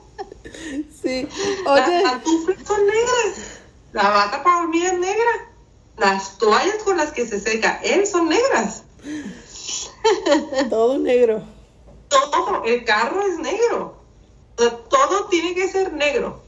Sí. 1.01 1.27
Las 1.65 2.03
pantuflas 2.03 2.67
son 2.67 2.85
negras. 2.85 3.59
La 3.93 4.09
bata 4.09 4.43
para 4.43 4.61
dormir 4.61 4.85
es 4.85 4.99
negra. 4.99 5.51
Las 5.97 6.37
toallas 6.37 6.77
con 6.83 6.97
las 6.97 7.11
que 7.11 7.27
se 7.27 7.39
seca 7.39 7.79
él 7.83 8.07
son 8.07 8.29
negras. 8.29 8.83
todo 10.69 10.97
negro. 10.97 11.43
Todo, 12.09 12.63
el 12.65 12.83
carro 12.85 13.25
es 13.25 13.37
negro. 13.39 14.01
Todo 14.55 15.27
tiene 15.29 15.55
que 15.55 15.67
ser 15.67 15.93
negro. 15.93 16.41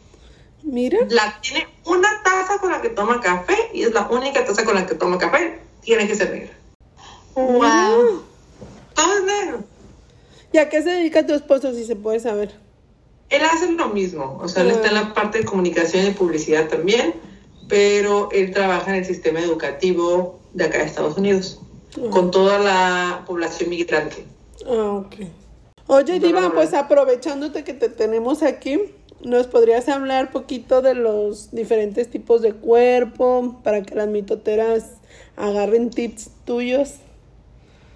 Mira. 0.63 0.99
La 1.09 1.39
tiene 1.41 1.67
una 1.85 2.23
taza 2.23 2.57
con 2.59 2.71
la 2.71 2.81
que 2.81 2.89
toma 2.89 3.19
café 3.21 3.69
y 3.73 3.83
es 3.83 3.93
la 3.93 4.07
única 4.09 4.45
taza 4.45 4.63
con 4.63 4.75
la 4.75 4.85
que 4.85 4.95
toma 4.95 5.17
café. 5.17 5.59
Tiene 5.81 6.07
que 6.07 6.15
ser 6.15 6.31
negra. 6.31 6.53
Wow. 7.35 8.23
Todo 8.93 9.13
es 9.17 9.23
negro. 9.23 9.63
¿Y 10.51 10.57
a 10.57 10.69
qué 10.69 10.81
se 10.83 10.89
dedica 10.89 11.25
tu 11.25 11.33
esposo, 11.33 11.73
si 11.73 11.83
se 11.83 11.95
puede 11.95 12.19
saber? 12.19 12.62
Él 13.29 13.41
hace 13.43 13.71
lo 13.71 13.89
mismo. 13.89 14.39
O 14.41 14.47
sea, 14.47 14.63
él 14.63 14.71
está 14.71 14.87
en 14.89 14.95
la 14.95 15.13
parte 15.13 15.39
de 15.39 15.45
comunicación 15.45 16.07
y 16.07 16.11
publicidad 16.11 16.67
también. 16.69 17.13
pero 17.67 18.29
él 18.31 18.51
trabaja 18.51 18.91
en 18.91 18.97
el 18.97 19.05
sistema 19.05 19.39
educativo 19.39 20.39
de 20.53 20.65
acá 20.65 20.79
de 20.79 20.83
Estados 20.85 21.17
Unidos, 21.17 21.59
con 22.11 22.29
toda 22.31 22.59
la 22.59 23.23
población 23.25 23.69
migrante. 23.69 24.25
Ah, 24.67 25.03
ok. 25.05 25.15
Oye, 25.87 26.19
Diva, 26.19 26.51
pues 26.53 26.73
aprovechándote 26.73 27.63
que 27.63 27.73
te 27.73 27.89
tenemos 27.89 28.43
aquí, 28.43 28.79
¿nos 29.21 29.47
podrías 29.47 29.89
hablar 29.89 30.31
poquito 30.31 30.81
de 30.81 30.93
los 30.93 31.51
diferentes 31.51 32.09
tipos 32.09 32.41
de 32.41 32.53
cuerpo 32.53 33.59
para 33.63 33.81
que 33.81 33.95
las 33.95 34.07
mitoteras 34.07 34.91
agarren 35.35 35.89
tips 35.89 36.29
tuyos? 36.45 36.95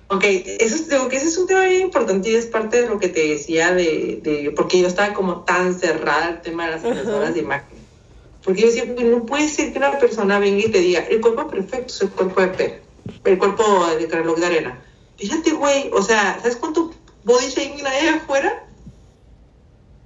Ok, 0.09 0.23
eso 0.23 0.75
es, 0.75 0.87
digo 0.87 1.09
que 1.09 1.17
ese 1.17 1.27
es 1.27 1.37
un 1.37 1.47
tema 1.47 1.65
bien 1.65 1.81
importante 1.81 2.29
y 2.29 2.35
es 2.35 2.45
parte 2.45 2.81
de 2.81 2.87
lo 2.87 2.97
que 2.97 3.09
te 3.09 3.27
decía 3.27 3.73
de, 3.73 4.21
de 4.23 4.53
porque 4.55 4.79
yo 4.79 4.87
estaba 4.87 5.13
como 5.13 5.43
tan 5.43 5.77
cerrada 5.77 6.27
al 6.27 6.41
tema 6.41 6.65
de 6.65 6.71
las 6.71 6.85
asesoras 6.85 7.33
de 7.33 7.41
imagen. 7.41 7.77
Porque 8.41 8.61
yo 8.61 8.67
decía, 8.67 8.85
"Pues, 8.95 9.05
no 9.05 9.25
puede 9.25 9.49
ser 9.49 9.73
que 9.73 9.79
una 9.79 9.99
persona 9.99 10.39
venga 10.39 10.65
y 10.65 10.71
te 10.71 10.79
diga, 10.79 11.01
el 11.01 11.19
cuerpo 11.19 11.47
perfecto 11.47 11.87
es 11.87 12.01
el 12.01 12.09
cuerpo 12.11 12.39
de 12.39 12.47
Per, 12.47 12.81
el 13.25 13.37
cuerpo 13.37 13.85
de 13.99 14.07
reloj 14.07 14.39
de 14.39 14.45
arena. 14.45 14.81
Fíjate, 15.17 15.51
güey, 15.51 15.89
o 15.91 16.01
sea, 16.01 16.37
¿sabes 16.41 16.55
cuánto 16.55 16.93
body 17.25 17.47
shaming 17.47 17.85
hay 17.85 18.07
afuera? 18.07 18.65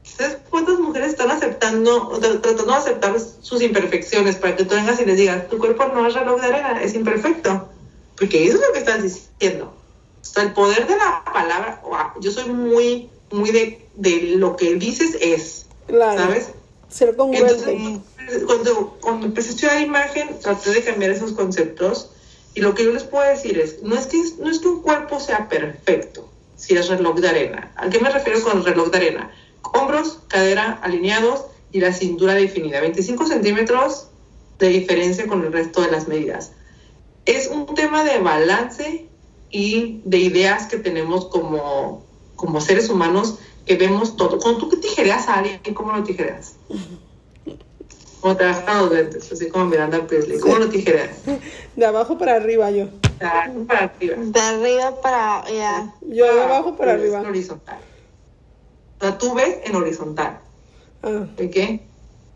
¿Sabes 0.03 0.39
cuántas 0.49 0.79
mujeres 0.79 1.09
están 1.09 1.29
aceptando, 1.29 2.09
o 2.09 2.17
tratando 2.17 2.65
de 2.65 2.73
aceptar 2.73 3.15
sus 3.19 3.61
imperfecciones 3.61 4.37
para 4.37 4.55
que 4.55 4.65
tú 4.65 4.73
vengas 4.73 4.99
y 4.99 5.05
les 5.05 5.17
digas, 5.17 5.47
tu 5.47 5.59
cuerpo 5.59 5.85
no 5.93 6.07
es 6.07 6.15
reloj 6.15 6.41
de 6.41 6.47
arena, 6.47 6.81
es 6.81 6.95
imperfecto? 6.95 7.69
Porque 8.17 8.47
eso 8.47 8.55
es 8.55 8.67
lo 8.67 8.73
que 8.73 8.79
estás 8.79 9.03
diciendo. 9.03 9.80
O 10.21 10.25
sea, 10.25 10.43
el 10.43 10.53
poder 10.53 10.87
de 10.87 10.97
la 10.97 11.23
palabra, 11.25 11.81
wow, 11.83 12.21
yo 12.21 12.31
soy 12.31 12.45
muy, 12.45 13.09
muy 13.31 13.51
de, 13.51 13.87
de 13.95 14.35
lo 14.37 14.55
que 14.55 14.75
dices 14.75 15.17
es, 15.19 15.65
Claro. 15.87 16.21
¿sabes? 16.21 16.49
Ser 16.89 17.15
congruente. 17.15 17.53
Entonces, 17.53 18.43
cuando, 18.45 18.97
cuando 19.01 19.25
empecé 19.25 19.49
a 19.49 19.51
estudiar 19.51 19.81
imagen, 19.81 20.39
traté 20.39 20.71
de 20.71 20.83
cambiar 20.83 21.11
esos 21.11 21.31
conceptos 21.33 22.11
y 22.53 22.61
lo 22.61 22.75
que 22.75 22.83
yo 22.83 22.91
les 22.91 23.03
puedo 23.03 23.27
decir 23.27 23.57
es, 23.59 23.81
no 23.81 23.95
es 23.95 24.07
que, 24.07 24.21
no 24.39 24.49
es 24.49 24.59
que 24.59 24.67
un 24.67 24.81
cuerpo 24.81 25.19
sea 25.19 25.47
perfecto, 25.49 26.29
si 26.55 26.75
es 26.75 26.89
reloj 26.89 27.19
de 27.19 27.29
arena. 27.29 27.71
¿A 27.75 27.89
qué 27.89 27.99
me 27.99 28.09
refiero 28.09 28.41
con 28.43 28.63
reloj 28.63 28.91
de 28.91 28.97
arena? 28.97 29.31
Hombros, 29.73 30.19
cadera 30.27 30.79
alineados 30.81 31.45
y 31.71 31.79
la 31.79 31.93
cintura 31.93 32.33
definida, 32.33 32.81
25 32.81 33.25
centímetros 33.25 34.07
de 34.59 34.67
diferencia 34.67 35.27
con 35.27 35.43
el 35.43 35.51
resto 35.53 35.81
de 35.81 35.91
las 35.91 36.07
medidas. 36.07 36.51
Es 37.25 37.47
un 37.47 37.73
tema 37.73 38.03
de 38.03 38.19
balance 38.19 39.07
y 39.51 40.01
de 40.05 40.17
ideas 40.17 40.67
que 40.67 40.77
tenemos 40.77 41.25
como, 41.25 42.03
como 42.35 42.61
seres 42.61 42.89
humanos 42.89 43.39
que 43.65 43.75
vemos 43.75 44.15
todo. 44.15 44.39
Cuando 44.39 44.59
tú 44.59 44.69
que 44.69 44.77
tijereas 44.77 45.27
a 45.27 45.35
alguien, 45.35 45.59
¿cómo 45.73 45.91
lo 45.91 46.03
tijereas? 46.03 46.55
Como 48.21 48.37
te 48.37 48.45
bajan 48.45 48.77
los 48.77 48.91
lentes, 48.91 49.31
así 49.31 49.49
como 49.49 49.65
Miranda 49.65 50.05
Presley. 50.07 50.39
¿Cómo 50.39 50.57
lo 50.57 50.69
tijereas? 50.69 51.09
De 51.75 51.85
abajo 51.85 52.17
para 52.17 52.35
arriba 52.35 52.71
yo. 52.71 52.87
Ah, 53.19 53.49
Para 53.67 53.85
arriba. 53.85 54.15
De 54.17 54.39
arriba 54.39 55.01
para, 55.01 55.43
ya. 55.51 55.93
Yo 56.01 56.33
de 56.33 56.41
abajo 56.41 56.75
para 56.75 56.93
arriba. 56.93 57.19
En 57.19 57.25
horizontal. 57.25 57.79
O 58.99 59.03
sea, 59.03 59.17
tú 59.17 59.33
ves 59.33 59.57
en 59.65 59.75
horizontal. 59.75 60.39
Ah, 61.03 61.25
¿Ok? 61.33 61.81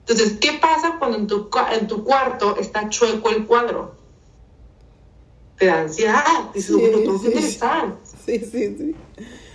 Entonces, 0.08 0.38
¿qué 0.40 0.54
pasa 0.54 0.96
cuando 1.00 1.18
en 1.18 1.28
tu, 1.28 1.50
en 1.80 1.88
tu 1.88 2.04
cuarto 2.04 2.58
está 2.58 2.90
chueco 2.90 3.30
el 3.30 3.46
cuadro? 3.46 3.96
Te 5.58 5.68
da 5.68 5.82
ansiedad. 5.82 6.24
Dices, 6.54 6.76
Sí, 6.76 6.82
bueno, 6.82 7.12
¿por 7.12 7.22
qué 7.22 7.28
sí. 7.28 7.34
te 7.34 7.48
están? 7.48 7.96
sí, 8.26 8.40
sí, 8.40 8.76
sí. 8.78 8.96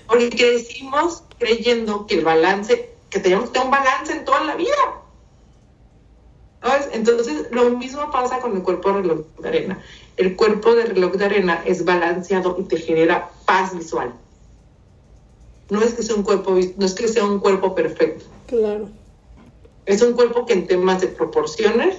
Porque 0.06 0.30
crecimos 0.30 1.22
creyendo 1.38 2.06
que 2.06 2.16
el 2.18 2.24
balance, 2.24 2.90
que 3.10 3.20
teníamos 3.20 3.48
que 3.50 3.52
tener 3.54 3.66
un 3.66 3.70
balance 3.72 4.12
en 4.12 4.24
toda 4.24 4.42
la 4.44 4.56
vida. 4.56 4.74
¿Sabes? 6.62 6.88
Entonces, 6.92 7.46
lo 7.52 7.70
mismo 7.70 8.10
pasa 8.10 8.38
con 8.40 8.54
el 8.56 8.62
cuerpo 8.62 8.92
de 8.92 9.02
reloj 9.02 9.20
de 9.38 9.48
arena. 9.48 9.82
El 10.16 10.36
cuerpo 10.36 10.74
de 10.74 10.84
reloj 10.86 11.12
de 11.12 11.24
arena 11.24 11.62
es 11.64 11.84
balanceado 11.84 12.56
y 12.58 12.64
te 12.64 12.76
genera 12.76 13.30
paz 13.46 13.76
visual. 13.76 14.12
No 15.70 15.80
es 15.82 15.94
que 15.94 16.02
sea 16.02 16.16
un 16.16 16.22
cuerpo, 16.24 16.58
no 16.76 16.84
es 16.86 16.94
que 16.94 17.08
sea 17.08 17.24
un 17.24 17.38
cuerpo 17.38 17.74
perfecto. 17.74 18.24
Claro. 18.46 18.88
Es 19.86 20.02
un 20.02 20.12
cuerpo 20.12 20.44
que 20.44 20.52
en 20.52 20.66
temas 20.66 21.00
de 21.00 21.06
proporciones 21.08 21.96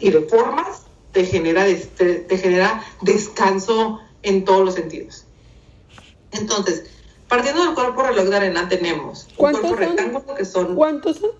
y 0.00 0.10
de 0.10 0.20
formas 0.22 0.82
te 1.12 1.24
genera, 1.24 1.64
des- 1.64 1.94
te, 1.94 2.16
te 2.16 2.38
genera 2.38 2.84
descanso 3.02 4.00
en 4.22 4.44
todos 4.44 4.64
los 4.64 4.74
sentidos. 4.74 5.24
Entonces, 6.32 6.84
partiendo 7.28 7.64
del 7.64 7.74
cuerpo 7.74 8.02
reloj 8.02 8.26
de 8.28 8.36
arena 8.36 8.68
tenemos 8.68 9.26
un 9.30 9.36
¿Cuántos 9.36 9.62
cuerpo 9.62 9.76
son? 9.84 9.96
rectángulo 9.96 10.34
que 10.34 10.44
son 10.44 10.74
¿Cuántos 10.76 11.16
son? 11.18 11.30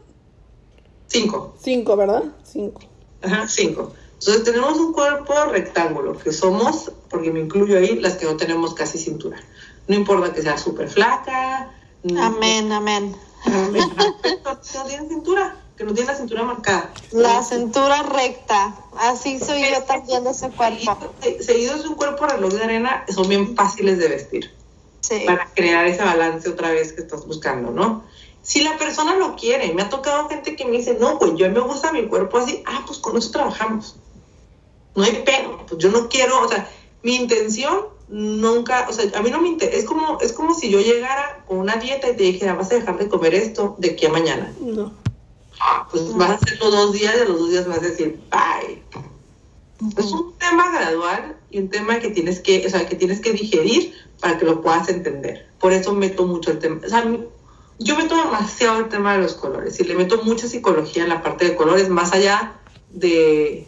cinco. 1.06 1.56
Cinco, 1.62 1.96
¿verdad? 1.96 2.24
Cinco. 2.44 2.80
Ajá, 3.22 3.48
cinco. 3.48 3.92
Entonces 4.18 4.44
tenemos 4.44 4.78
un 4.78 4.92
cuerpo 4.92 5.32
rectángulo, 5.46 6.18
que 6.18 6.32
somos, 6.32 6.90
porque 7.08 7.30
me 7.30 7.40
incluyo 7.40 7.78
ahí, 7.78 7.98
las 8.00 8.16
que 8.16 8.26
no 8.26 8.36
tenemos 8.36 8.74
casi 8.74 8.98
cintura. 8.98 9.38
No 9.86 9.94
importa 9.94 10.32
que 10.32 10.42
sea 10.42 10.58
súper 10.58 10.88
flaca. 10.88 11.72
no- 12.02 12.22
Amén, 12.22 12.72
amén. 12.72 13.16
No 14.74 14.84
tienen 14.84 15.08
cintura, 15.08 15.56
que 15.78 15.84
no 15.84 15.94
tienen 15.94 16.12
la 16.12 16.18
cintura 16.18 16.42
marcada. 16.42 16.90
La 17.12 17.42
cintura 17.42 18.02
recta. 18.02 18.74
Así 18.98 19.38
soy 19.38 19.62
yo 19.70 19.82
también 19.84 20.24
de 20.24 20.30
ese 20.30 20.50
cuerpo. 20.50 20.98
Seguido- 21.22 21.42
Seguidos 21.44 21.82
de 21.84 21.88
un 21.90 21.94
cuerpo 21.94 22.26
reloj 22.26 22.52
de 22.52 22.64
arena, 22.64 23.04
son 23.08 23.28
bien 23.28 23.54
fáciles 23.54 23.98
de 23.98 24.08
vestir 24.08 24.54
Sí. 25.00 25.22
para 25.24 25.48
crear 25.54 25.86
ese 25.86 26.02
balance 26.02 26.48
otra 26.48 26.70
vez 26.72 26.92
que 26.92 27.02
estás 27.02 27.24
buscando, 27.26 27.70
¿no? 27.70 28.02
Si 28.42 28.60
la 28.62 28.76
persona 28.76 29.14
lo 29.16 29.36
quiere, 29.36 29.72
me 29.72 29.82
ha 29.82 29.88
tocado 29.88 30.28
gente 30.28 30.56
que 30.56 30.64
me 30.64 30.78
dice, 30.78 30.96
no, 30.98 31.18
pues 31.18 31.32
yo 31.36 31.48
me 31.50 31.60
gusta 31.60 31.92
mi 31.92 32.06
cuerpo 32.08 32.38
así, 32.38 32.62
ah, 32.66 32.82
pues 32.86 32.98
con 32.98 33.16
eso 33.16 33.30
trabajamos. 33.30 33.94
No 34.96 35.04
hay 35.04 35.22
pedo, 35.24 35.64
pues 35.68 35.80
yo 35.80 35.90
no 35.90 36.08
quiero, 36.08 36.42
o 36.44 36.48
sea, 36.48 36.68
mi 37.04 37.14
intención 37.14 37.86
nunca, 38.08 38.86
o 38.88 38.92
sea, 38.92 39.04
a 39.16 39.22
mí 39.22 39.30
no 39.30 39.40
me 39.40 39.48
interesa, 39.48 39.78
es 39.78 39.84
como, 39.84 40.18
es 40.20 40.32
como 40.32 40.54
si 40.54 40.70
yo 40.70 40.80
llegara 40.80 41.44
con 41.46 41.58
una 41.58 41.76
dieta 41.76 42.08
y 42.08 42.16
te 42.16 42.22
dijera, 42.24 42.54
vas 42.54 42.72
a 42.72 42.76
dejar 42.76 42.98
de 42.98 43.08
comer 43.08 43.34
esto 43.34 43.76
de 43.78 43.90
aquí 43.90 44.06
a 44.06 44.10
mañana. 44.10 44.52
No. 44.60 44.92
Pues 45.90 46.14
vas 46.14 46.30
a 46.30 46.34
hacerlo 46.34 46.70
dos 46.70 46.92
días 46.92 47.14
y 47.16 47.20
a 47.20 47.24
los 47.24 47.38
dos 47.38 47.50
días 47.50 47.66
vas 47.66 47.78
a 47.78 47.82
decir, 47.82 48.20
bye. 48.30 48.82
Es 49.96 50.12
un 50.12 50.34
tema 50.38 50.70
gradual 50.72 51.36
y 51.50 51.60
un 51.60 51.68
tema 51.68 52.00
que 52.00 52.10
tienes 52.10 52.40
que, 52.40 52.66
o 52.66 52.70
sea, 52.70 52.86
que 52.86 52.96
tienes 52.96 53.20
que 53.20 53.32
digerir 53.32 53.94
para 54.20 54.38
que 54.38 54.44
lo 54.44 54.60
puedas 54.60 54.88
entender. 54.88 55.46
Por 55.60 55.72
eso 55.72 55.92
meto 55.92 56.26
mucho 56.26 56.50
el 56.50 56.58
tema. 56.58 56.80
O 56.84 56.88
sea, 56.88 57.04
yo 57.78 57.96
meto 57.96 58.16
demasiado 58.16 58.80
el 58.80 58.88
tema 58.88 59.14
de 59.14 59.22
los 59.22 59.34
colores 59.34 59.78
y 59.78 59.84
le 59.84 59.94
meto 59.94 60.22
mucha 60.24 60.48
psicología 60.48 61.04
en 61.04 61.08
la 61.10 61.22
parte 61.22 61.44
de 61.44 61.56
colores, 61.56 61.88
más 61.88 62.12
allá 62.12 62.54
de 62.90 63.66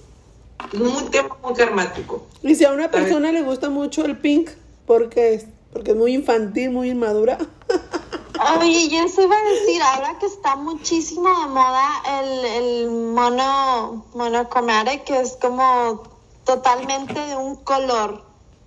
un 0.72 1.10
tema 1.10 1.36
muy 1.42 1.54
karmático. 1.54 2.26
Y 2.42 2.54
si 2.54 2.64
a 2.64 2.72
una 2.72 2.90
persona 2.90 3.32
le 3.32 3.42
gusta 3.42 3.70
mucho 3.70 4.04
el 4.04 4.18
pink, 4.18 4.50
¿por 4.86 5.08
qué 5.08 5.34
es? 5.34 5.46
Porque 5.72 5.92
es 5.92 5.96
muy 5.96 6.14
infantil, 6.14 6.70
muy 6.70 6.90
inmadura. 6.90 7.38
Oye, 8.58 8.88
yo 8.88 9.04
eso 9.04 9.22
iba 9.22 9.36
a 9.36 9.44
decir, 9.44 9.82
ahora 9.82 10.18
que 10.18 10.26
está 10.26 10.56
muchísimo 10.56 11.28
de 11.28 11.46
moda 11.48 12.02
el, 12.20 12.44
el 12.44 12.90
mono, 12.90 14.04
monochromatic, 14.14 15.04
que 15.04 15.20
es 15.20 15.36
como 15.40 16.02
totalmente 16.44 17.14
de 17.20 17.36
un 17.36 17.56
color. 17.56 18.24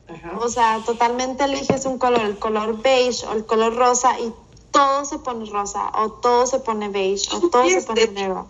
Ajá. 0.07 0.37
O 0.39 0.49
sea, 0.49 0.79
totalmente 0.85 1.45
eliges 1.45 1.85
un 1.85 1.97
color, 1.97 2.21
el 2.21 2.37
color 2.37 2.81
beige 2.81 3.25
o 3.25 3.33
el 3.33 3.45
color 3.45 3.75
rosa 3.75 4.19
y 4.19 4.31
todo 4.71 5.05
se 5.05 5.17
pone 5.19 5.49
rosa 5.49 5.91
o 5.95 6.11
todo 6.11 6.45
se 6.45 6.59
pone 6.59 6.89
beige 6.89 7.29
o 7.33 7.49
todo 7.49 7.67
se 7.67 7.81
pone 7.81 8.07
negro. 8.07 8.47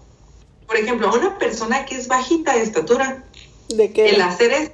Por 0.67 0.77
ejemplo, 0.77 1.09
a 1.09 1.13
una 1.13 1.37
persona 1.37 1.85
que 1.85 1.95
es 1.95 2.07
bajita 2.07 2.53
de 2.55 2.63
estatura, 2.63 3.23
¿De 3.69 3.93
qué? 3.93 4.09
el 4.09 4.21
hacer 4.21 4.51
es 4.51 4.71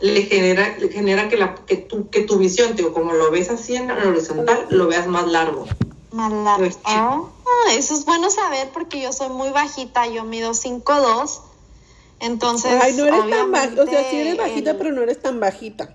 le 0.00 0.22
genera, 0.22 0.76
le 0.78 0.88
genera 0.88 1.28
que, 1.28 1.36
la, 1.36 1.54
que, 1.54 1.76
tu, 1.76 2.08
que 2.10 2.22
tu 2.22 2.36
visión, 2.38 2.74
digo, 2.76 2.92
como 2.92 3.12
lo 3.12 3.30
ves 3.30 3.50
así 3.50 3.76
en 3.76 3.90
el 3.90 4.06
horizontal, 4.08 4.66
lo 4.70 4.86
veas 4.86 5.06
más 5.06 5.26
largo. 5.28 5.66
Más 6.12 6.32
largo. 6.32 6.58
Pues, 6.64 6.78
Ah, 6.84 7.22
eso 7.72 7.94
es 7.94 8.04
bueno 8.04 8.30
saber 8.30 8.70
porque 8.72 9.00
yo 9.00 9.12
soy 9.12 9.28
muy 9.28 9.50
bajita, 9.50 10.06
yo 10.06 10.24
mido 10.24 10.52
5'2". 10.54 11.40
Entonces, 12.20 12.72
Ay, 12.80 12.94
no 12.94 13.04
eres 13.06 13.28
tan 13.30 13.50
bajita. 13.52 13.82
O 13.82 13.86
sea, 13.86 14.10
sí 14.10 14.16
eres 14.16 14.36
bajita, 14.36 14.70
el- 14.72 14.76
pero 14.76 14.92
no 14.92 15.02
eres 15.02 15.20
tan 15.20 15.40
bajita. 15.40 15.94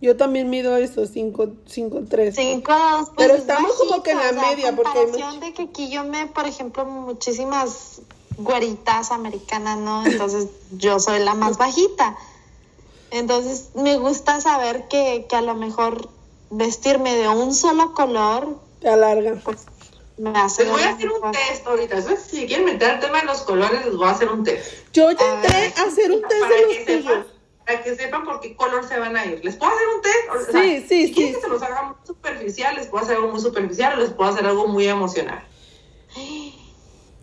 Yo 0.00 0.16
también 0.16 0.50
mido 0.50 0.76
eso, 0.76 1.06
5, 1.06 1.48
5, 1.66 2.00
3. 2.10 2.34
Cinco, 2.34 2.72
dos, 2.72 3.10
pues 3.14 3.28
Pero 3.28 3.34
es 3.34 3.40
estamos 3.42 3.72
como 3.74 4.02
que 4.02 4.10
en 4.10 4.18
la 4.18 4.30
o 4.30 4.32
sea, 4.32 4.42
media, 4.50 4.74
porque 4.74 4.90
hay 4.90 5.04
comparación 5.04 5.40
de 5.40 5.54
que 5.54 5.62
aquí 5.62 5.90
yo 5.90 6.02
me, 6.04 6.26
por 6.26 6.46
ejemplo, 6.46 6.84
muchísimas 6.84 8.00
güeritas 8.36 9.12
americanas, 9.12 9.78
¿no? 9.78 10.04
Entonces 10.04 10.48
yo 10.72 10.98
soy 10.98 11.20
la 11.20 11.34
más 11.34 11.56
bajita. 11.56 12.16
Entonces 13.12 13.68
me 13.74 13.96
gusta 13.98 14.40
saber 14.40 14.88
que, 14.88 15.26
que 15.28 15.36
a 15.36 15.42
lo 15.42 15.54
mejor 15.54 16.08
vestirme 16.50 17.14
de 17.16 17.28
un 17.28 17.54
solo 17.54 17.92
color 17.94 18.56
Te 18.80 18.88
alarga. 18.88 19.34
pues 19.44 19.66
me 20.18 20.30
hace 20.38 20.64
Les 20.64 20.72
voy 20.72 20.82
a 20.82 20.90
hacer 20.90 21.10
un 21.10 21.30
test 21.32 21.66
ahorita. 21.66 21.96
Entonces, 21.98 22.24
si 22.30 22.46
quieren 22.46 22.64
meter 22.66 22.94
el 22.94 23.00
tema 23.00 23.20
de 23.20 23.26
los 23.26 23.42
colores, 23.42 23.84
les 23.84 23.96
voy 23.96 24.06
a 24.06 24.10
hacer 24.10 24.28
un 24.28 24.44
test. 24.44 24.66
Yo 24.92 25.10
ya 25.10 25.24
A 25.32 25.34
entré 25.36 25.60
ver. 25.60 25.72
a 25.78 25.82
hacer 25.84 26.10
un 26.12 26.22
test 26.22 26.40
para 26.40 26.54
de 26.54 26.60
que 26.62 26.66
los 26.66 26.74
sepan, 26.84 27.02
tuyos. 27.02 27.26
para 27.66 27.82
que 27.82 27.96
sepan 27.96 28.24
por 28.24 28.40
qué 28.40 28.56
color 28.56 28.86
se 28.88 28.98
van 28.98 29.16
a 29.16 29.24
ir. 29.26 29.40
¿Les 29.44 29.56
puedo 29.56 29.72
hacer 29.72 29.86
un 29.96 30.02
test? 30.02 30.16
O 30.30 30.38
Sí, 30.46 30.52
sea, 30.52 30.88
sí, 30.88 31.06
si 31.08 31.12
quieren 31.14 31.32
sí. 31.34 31.34
que 31.34 31.40
se 31.40 31.48
los 31.48 31.62
haga 31.62 31.82
muy 31.82 31.96
superficial, 32.06 32.74
les 32.76 32.86
puedo 32.86 33.04
hacer 33.04 33.16
algo 33.16 33.28
muy 33.28 33.40
superficial 33.40 33.94
o 33.98 34.02
les 34.02 34.10
puedo 34.10 34.30
hacer 34.30 34.46
algo 34.46 34.66
muy 34.68 34.86
emocional. 34.88 35.44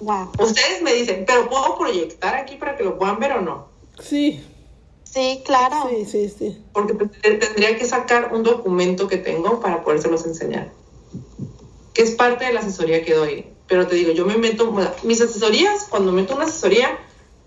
Wow. 0.01 0.31
Ustedes 0.39 0.81
me 0.81 0.93
dicen, 0.93 1.25
pero 1.27 1.49
¿puedo 1.49 1.77
proyectar 1.77 2.33
aquí 2.33 2.55
para 2.55 2.77
que 2.77 2.85
lo 2.85 2.97
puedan 2.97 3.19
ver 3.19 3.33
o 3.33 3.41
no? 3.41 3.67
Sí, 4.01 4.41
Sí, 5.11 5.41
claro. 5.45 5.89
sí, 5.89 6.05
sí, 6.05 6.29
sí. 6.37 6.63
Porque 6.73 6.93
te- 6.93 7.33
tendría 7.35 7.77
que 7.77 7.85
sacar 7.85 8.33
un 8.33 8.43
documento 8.43 9.07
que 9.07 9.17
tengo 9.17 9.59
para 9.59 9.83
podérselos 9.83 10.25
enseñar. 10.25 10.71
Que 11.93 12.03
es 12.03 12.11
parte 12.11 12.45
de 12.45 12.53
la 12.53 12.59
asesoría 12.59 13.03
que 13.03 13.13
doy. 13.15 13.45
Pero 13.67 13.87
te 13.87 13.95
digo, 13.95 14.11
yo 14.11 14.25
me 14.25 14.37
meto, 14.37 14.71
mis 15.03 15.21
asesorías, 15.21 15.85
cuando 15.89 16.11
meto 16.11 16.35
una 16.35 16.45
asesoría, 16.45 16.97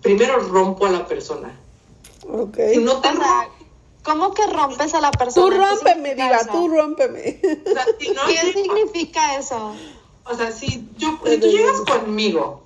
primero 0.02 0.38
rompo 0.40 0.86
a 0.86 0.90
la 0.90 1.06
persona. 1.06 1.58
Ok. 2.28 2.58
Si 2.72 2.78
no 2.78 3.00
te 3.00 3.08
O 3.08 3.12
sea, 3.16 3.48
¿cómo 4.04 4.32
que 4.34 4.46
rompes 4.46 4.94
a 4.94 5.00
la 5.00 5.10
persona? 5.12 5.46
Tú 5.46 5.50
¿Qué 5.50 5.56
rómpeme, 5.58 6.10
significa 6.10 6.24
diva, 6.24 6.36
eso? 6.38 6.50
tú 6.50 6.68
rómpeme. 6.68 7.40
o 7.66 7.70
sea, 7.70 7.84
si 7.98 8.08
no 8.10 8.22
¿Qué 8.26 8.32
llega- 8.34 8.52
significa 8.52 9.36
eso? 9.38 9.74
O 10.24 10.34
sea, 10.36 10.52
si, 10.52 10.88
yo, 10.98 11.18
si 11.24 11.38
tú 11.38 11.46
llegas 11.48 11.80
conmigo, 11.80 12.61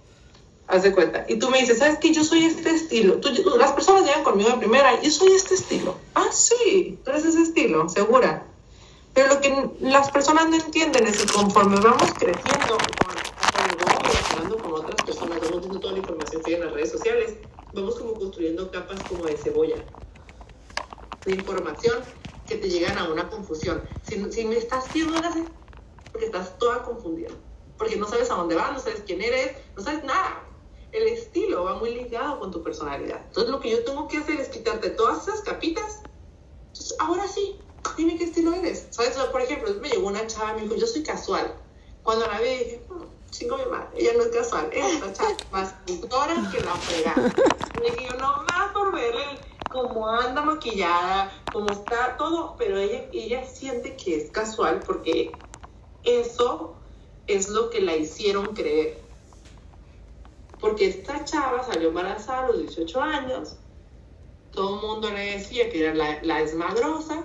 haz 0.68 0.82
de 0.82 0.92
cuenta, 0.92 1.24
y 1.28 1.38
tú 1.38 1.48
me 1.50 1.60
dices, 1.60 1.78
¿sabes 1.78 1.98
qué? 1.98 2.12
Yo 2.12 2.24
soy 2.24 2.44
este 2.44 2.70
estilo. 2.70 3.14
Tú- 3.20 3.30
las 3.56 3.72
personas 3.72 4.04
llegan 4.04 4.24
conmigo 4.24 4.50
de 4.50 4.56
primera, 4.58 5.00
yo 5.00 5.10
soy 5.10 5.32
este 5.32 5.54
estilo. 5.54 5.96
Ah, 6.14 6.28
sí, 6.32 6.98
tú 7.04 7.10
eres 7.10 7.24
ese 7.24 7.42
estilo, 7.42 7.88
segura. 7.88 8.46
Pero 9.14 9.34
lo 9.34 9.40
que 9.40 9.70
las 9.80 10.10
personas 10.10 10.48
no 10.48 10.56
entienden 10.56 11.06
es 11.06 11.22
que 11.22 11.32
conforme 11.32 11.76
vamos 11.80 12.10
creciendo, 12.18 12.76
con- 12.76 12.78
conforme 12.78 13.84
vamos 13.84 14.02
relacionando 14.02 14.56
con 14.58 14.72
otras 14.74 15.02
personas, 15.06 15.40
vamos 15.40 15.60
viendo 15.60 15.80
toda 15.80 15.92
la 15.92 15.98
información 16.00 16.42
que 16.42 16.50
hay 16.50 16.60
en 16.60 16.66
las 16.66 16.74
redes 16.74 16.92
sociales, 16.92 17.34
vamos 17.72 17.94
como 17.96 18.14
construyendo 18.14 18.70
capas 18.70 19.00
como 19.08 19.24
de 19.24 19.36
cebolla 19.36 19.76
de 21.24 21.32
información 21.34 22.04
que 22.46 22.56
te 22.56 22.70
llegan 22.70 22.96
a 22.98 23.08
una 23.10 23.28
confusión. 23.28 23.82
Si, 24.02 24.30
si 24.30 24.44
me 24.44 24.56
estás 24.56 24.84
una 24.94 25.32
porque 26.12 26.26
estás 26.26 26.56
toda 26.58 26.82
confundida, 26.84 27.30
porque 27.76 27.96
no 27.96 28.06
sabes 28.06 28.30
a 28.30 28.34
dónde 28.34 28.54
vas, 28.54 28.72
no 28.72 28.78
sabes 28.78 29.02
quién 29.04 29.20
eres, 29.20 29.56
no 29.76 29.82
sabes 29.82 30.04
nada. 30.04 30.45
El 30.96 31.08
estilo 31.08 31.64
va 31.64 31.74
muy 31.74 31.94
ligado 31.94 32.40
con 32.40 32.50
tu 32.50 32.62
personalidad. 32.62 33.20
Entonces 33.26 33.52
lo 33.52 33.60
que 33.60 33.68
yo 33.70 33.84
tengo 33.84 34.08
que 34.08 34.16
hacer 34.16 34.40
es 34.40 34.48
quitarte 34.48 34.88
todas 34.88 35.28
esas 35.28 35.42
capitas. 35.42 35.84
Ahora 36.98 37.28
sí, 37.28 37.60
dime 37.98 38.16
qué 38.16 38.24
estilo 38.24 38.54
eres. 38.54 38.88
¿Sabes? 38.92 39.14
Por 39.30 39.42
ejemplo, 39.42 39.74
me 39.74 39.90
llegó 39.90 40.06
una 40.06 40.26
chava 40.26 40.52
y 40.52 40.54
me 40.56 40.62
dijo, 40.62 40.76
yo 40.76 40.86
soy 40.86 41.02
casual. 41.02 41.54
Cuando 42.02 42.26
la 42.26 42.40
vi 42.40 42.48
dije, 42.48 42.86
"Mm, 42.88 43.30
chingo 43.30 43.58
mi 43.58 43.66
madre, 43.66 43.88
ella 43.98 44.12
no 44.14 44.22
es 44.22 44.28
casual, 44.28 44.70
es 44.72 44.94
una 45.02 45.12
chava 45.12 45.36
más 45.50 45.74
cultora 45.86 46.34
que 46.50 46.60
la 46.62 46.74
frega. 46.76 47.34
Y 47.74 47.80
dije 47.80 48.06
yo, 48.10 48.16
no 48.16 48.44
más 48.44 48.72
por 48.72 48.94
verle 48.94 49.38
cómo 49.68 50.08
anda 50.08 50.40
maquillada, 50.40 51.30
cómo 51.52 51.72
está 51.72 52.16
todo, 52.16 52.56
pero 52.56 52.78
ella, 52.78 53.10
ella 53.12 53.44
siente 53.44 53.96
que 53.98 54.16
es 54.16 54.30
casual 54.30 54.82
porque 54.86 55.46
eso 56.04 56.78
es 57.26 57.50
lo 57.50 57.68
que 57.68 57.82
la 57.82 57.96
hicieron 57.96 58.54
creer. 58.54 59.05
Porque 60.60 60.86
esta 60.86 61.24
chava 61.24 61.62
salió 61.64 61.88
embarazada 61.88 62.44
a 62.44 62.48
los 62.48 62.58
18 62.60 63.00
años, 63.00 63.56
todo 64.52 64.76
el 64.76 64.86
mundo 64.86 65.10
le 65.10 65.36
decía 65.36 65.68
que 65.70 65.84
era 65.84 65.94
la, 65.94 66.22
la 66.22 66.40
esmagrosa, 66.40 67.24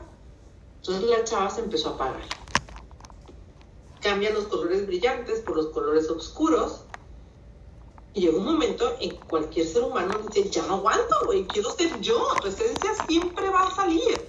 entonces 0.77 1.09
la 1.09 1.23
chava 1.23 1.49
se 1.49 1.61
empezó 1.61 1.89
a 1.89 1.93
apagar. 1.93 2.21
Cambian 4.01 4.33
los 4.33 4.45
colores 4.47 4.87
brillantes 4.87 5.39
por 5.41 5.55
los 5.55 5.67
colores 5.67 6.09
oscuros. 6.09 6.85
Y 8.13 8.21
llega 8.21 8.37
un 8.37 8.45
momento 8.45 8.97
en 8.99 9.11
que 9.11 9.19
cualquier 9.27 9.65
ser 9.65 9.83
humano 9.83 10.19
dice, 10.27 10.49
ya 10.49 10.65
no 10.65 10.75
aguanto, 10.75 11.15
güey, 11.25 11.45
quiero 11.45 11.71
ser 11.71 11.97
yo, 12.01 12.27
tu 12.41 12.47
esencia 12.49 12.93
siempre 13.07 13.49
va 13.49 13.67
a 13.67 13.75
salir. 13.75 14.21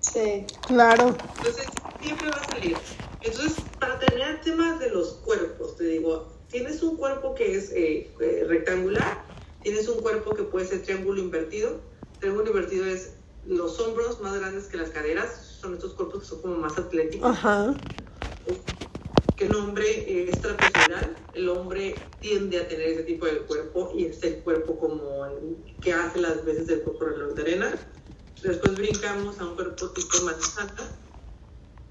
Sí. 0.00 0.44
Claro. 0.66 1.14
Entonces, 1.38 1.66
siempre 2.02 2.28
va 2.28 2.36
a 2.36 2.48
salir. 2.48 2.76
Entonces, 3.22 3.54
para 3.78 3.98
terminar 3.98 4.40
temas 4.42 4.78
de 4.78 4.90
los 4.90 5.14
cuerpos, 5.24 5.76
te 5.76 5.84
digo, 5.84 6.26
tienes 6.50 6.82
un 6.82 6.96
cuerpo 6.96 7.34
que 7.34 7.56
es 7.56 7.70
eh, 7.72 8.10
eh, 8.20 8.44
rectangular, 8.46 9.24
tienes 9.62 9.88
un 9.88 10.00
cuerpo 10.00 10.34
que 10.34 10.44
puede 10.44 10.66
ser 10.66 10.82
triángulo 10.82 11.20
invertido. 11.20 11.80
Triángulo 12.20 12.48
invertido 12.48 12.86
es 12.86 13.12
los 13.46 13.78
hombros 13.80 14.20
más 14.20 14.38
grandes 14.38 14.64
que 14.64 14.76
las 14.76 14.90
caderas, 14.90 15.56
son 15.60 15.74
estos 15.74 15.94
cuerpos 15.94 16.22
que 16.22 16.28
son 16.28 16.42
como 16.42 16.56
más 16.56 16.78
atléticos. 16.78 17.30
Ajá. 17.30 17.74
Que 19.36 19.46
el 19.46 19.54
hombre 19.54 19.88
eh, 19.88 20.30
es 20.30 20.40
trapezoidal, 20.40 21.16
el 21.34 21.48
hombre 21.48 21.94
tiende 22.20 22.58
a 22.58 22.66
tener 22.66 22.88
ese 22.88 23.02
tipo 23.04 23.26
de 23.26 23.38
cuerpo 23.38 23.92
y 23.94 24.06
es 24.06 24.22
el 24.24 24.38
cuerpo 24.40 24.78
como 24.78 25.26
que 25.80 25.92
hace 25.92 26.20
las 26.20 26.44
veces 26.44 26.66
del 26.66 26.82
cuerpo 26.82 27.04
reloj 27.04 27.34
de 27.34 27.42
arena. 27.42 27.74
Después 28.42 28.74
brincamos 28.76 29.38
a 29.40 29.46
un 29.46 29.54
cuerpo 29.54 29.90
tipo 29.90 30.24
manzana, 30.24 30.90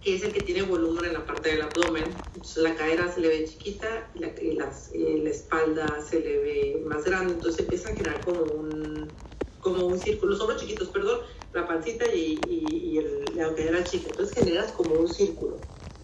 que 0.02 0.16
es 0.16 0.24
el 0.24 0.32
que 0.32 0.42
tiene 0.42 0.62
volumen 0.62 1.06
en 1.06 1.14
la 1.14 1.26
parte 1.26 1.50
del 1.50 1.62
abdomen. 1.64 2.04
Entonces, 2.36 2.58
la 2.64 2.76
cadera 2.76 3.12
se 3.12 3.20
le 3.22 3.28
ve 3.30 3.46
chiquita 3.46 4.10
y 4.16 4.20
la, 4.20 4.28
y 4.42 4.52
las- 4.54 4.92
la 4.94 5.30
espalda 5.30 6.02
se 6.08 6.20
le 6.20 6.38
ve 6.38 6.84
más 6.86 7.04
grande. 7.04 7.34
Entonces 7.34 7.62
empieza 7.62 7.90
a 7.90 7.94
generar 7.96 8.24
como 8.24 8.42
un, 8.44 9.12
como 9.60 9.86
un 9.88 10.00
círculo. 10.00 10.32
Los 10.34 10.42
hombros 10.42 10.62
chiquitos, 10.62 10.88
perdón, 10.90 11.20
la 11.54 11.68
pancita 11.68 12.06
y, 12.14 12.40
y- 12.48 12.78
y 12.94 12.98
el- 13.00 13.26
la 13.36 13.50
cadera 13.56 13.84
chica. 13.84 14.08
Entonces 14.12 14.36
generas 14.36 14.72
como 14.72 14.94
un 14.96 15.08
círculo. 15.10 15.58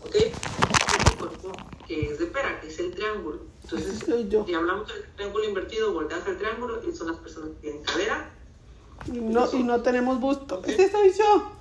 ¿Ok? 0.05 0.15
Este 0.15 1.17
cuerpo 1.17 1.51
que 1.87 2.09
es 2.11 2.19
de 2.19 2.25
pera, 2.25 2.59
que 2.59 2.67
es 2.67 2.79
el 2.79 2.91
triángulo. 2.95 3.41
Entonces, 3.63 3.99
si 4.45 4.53
hablamos 4.53 4.87
del 4.87 5.03
triángulo 5.15 5.45
invertido, 5.45 5.93
volteas 5.93 6.25
al 6.27 6.37
triángulo 6.37 6.81
y 6.85 6.93
son 6.93 7.07
las 7.07 7.17
personas 7.17 7.49
que 7.51 7.55
tienen 7.61 7.83
cadera, 7.83 8.33
Y 9.07 9.11
no, 9.19 9.47
y 9.53 9.63
no 9.63 9.81
tenemos 9.81 10.19
busto. 10.19 10.61
Ese 10.65 10.89
soy 10.91 11.11
yo. 11.17 11.51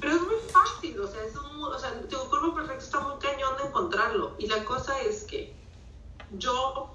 Pero 0.00 0.14
es 0.14 0.22
muy 0.22 0.36
fácil, 0.52 1.00
o 1.00 1.08
sea, 1.08 1.24
es 1.24 1.34
un, 1.36 1.60
o 1.62 1.78
sea, 1.78 2.00
tu 2.08 2.16
cuerpo 2.30 2.54
perfecto 2.54 2.84
está 2.84 3.00
muy 3.00 3.18
cañón 3.18 3.56
de 3.56 3.68
encontrarlo. 3.68 4.34
Y 4.38 4.46
la 4.46 4.64
cosa 4.64 5.00
es 5.02 5.24
que 5.24 5.52
yo, 6.38 6.94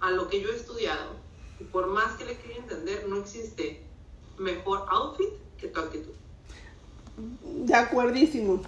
a 0.00 0.10
lo 0.10 0.28
que 0.28 0.40
yo 0.40 0.50
he 0.50 0.56
estudiado, 0.56 1.12
y 1.60 1.64
por 1.64 1.86
más 1.86 2.14
que 2.14 2.24
le 2.24 2.36
quiera 2.38 2.58
entender, 2.58 3.06
no 3.08 3.16
existe 3.18 3.84
mejor 4.38 4.84
outfit 4.88 5.28
que 5.58 5.68
tu 5.68 5.80
actitud. 5.80 6.14
De 7.42 7.74
acuerdísimo. 7.74 8.62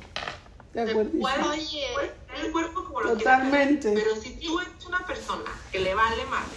De 0.75 0.83
acuerdísimo. 0.83 1.23
puedes 1.23 2.27
tener 2.27 2.47
el 2.47 2.53
cuerpo 2.53 2.85
como 2.85 3.01
lo 3.01 3.17
Totalmente. 3.17 3.93
Pero 3.95 4.15
si 4.17 4.37
tú 4.39 4.61
eres 4.61 4.87
una 4.87 5.05
persona 5.07 5.51
que 5.73 5.81
le 5.81 5.95
vale 5.95 6.25
madre, 6.27 6.57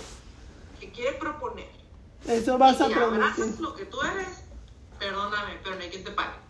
que 0.80 0.92
quiere 0.92 1.14
proponer, 1.18 1.70
Eso 2.28 2.58
vas 2.58 2.80
a 2.82 2.90
y 2.90 2.94
producir. 2.94 3.60
lo 3.60 3.74
que 3.74 3.86
tú 3.86 4.02
eres, 4.02 4.44
perdóname, 5.00 5.60
pero 5.64 5.76
no 5.76 5.82
hay 5.82 5.90
quien 5.90 6.04
te 6.04 6.12
pague. 6.12 6.45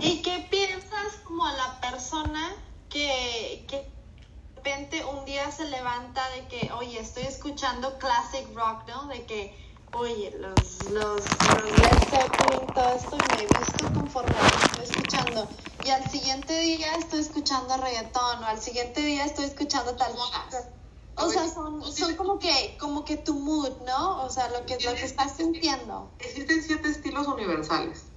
¿Y 0.00 0.22
qué 0.22 0.46
piensas 0.50 1.16
como 1.24 1.46
a 1.46 1.52
la 1.52 1.80
persona 1.80 2.54
que, 2.88 3.64
que 3.68 3.76
de 3.76 4.56
repente 4.56 5.04
un 5.04 5.24
día 5.24 5.50
se 5.50 5.64
levanta 5.64 6.22
de 6.30 6.46
que, 6.48 6.72
oye, 6.72 7.00
estoy 7.00 7.24
escuchando 7.24 7.98
classic 7.98 8.46
rock, 8.54 8.86
¿no? 8.88 9.06
De 9.08 9.24
que, 9.24 9.56
oye, 9.92 10.34
los, 10.38 10.90
los, 10.90 11.22
los 11.22 11.78
Led 11.78 11.98
Zeppelin, 12.10 12.66
todo 12.74 12.94
esto, 12.94 13.16
y 13.16 13.36
me 13.36 13.42
he 13.42 13.58
visto 13.58 13.92
conforme 13.94 14.30
lo 14.30 14.64
estoy 14.64 14.84
escuchando. 14.84 15.48
Y 15.84 15.90
al 15.90 16.10
siguiente 16.10 16.58
día 16.60 16.94
estoy 16.96 17.20
escuchando 17.20 17.76
reggaetón, 17.76 18.42
o 18.42 18.46
al 18.46 18.60
siguiente 18.60 19.00
día 19.00 19.24
estoy 19.24 19.46
escuchando 19.46 19.94
tal 19.96 20.12
cosa. 20.12 20.68
O 21.16 21.28
sea, 21.28 21.48
son, 21.48 21.82
son 21.92 22.16
como 22.16 22.38
que, 22.38 22.76
como 22.78 23.04
que 23.04 23.16
tu 23.16 23.34
mood, 23.34 23.82
¿no? 23.86 24.22
O 24.24 24.30
sea, 24.30 24.48
lo 24.48 24.64
que, 24.64 24.78
lo 24.80 24.94
que 24.94 25.04
estás 25.04 25.36
sintiendo. 25.36 26.10
Existen 26.18 26.62
siete 26.62 26.88
estilos 26.88 27.26
universales 27.26 28.09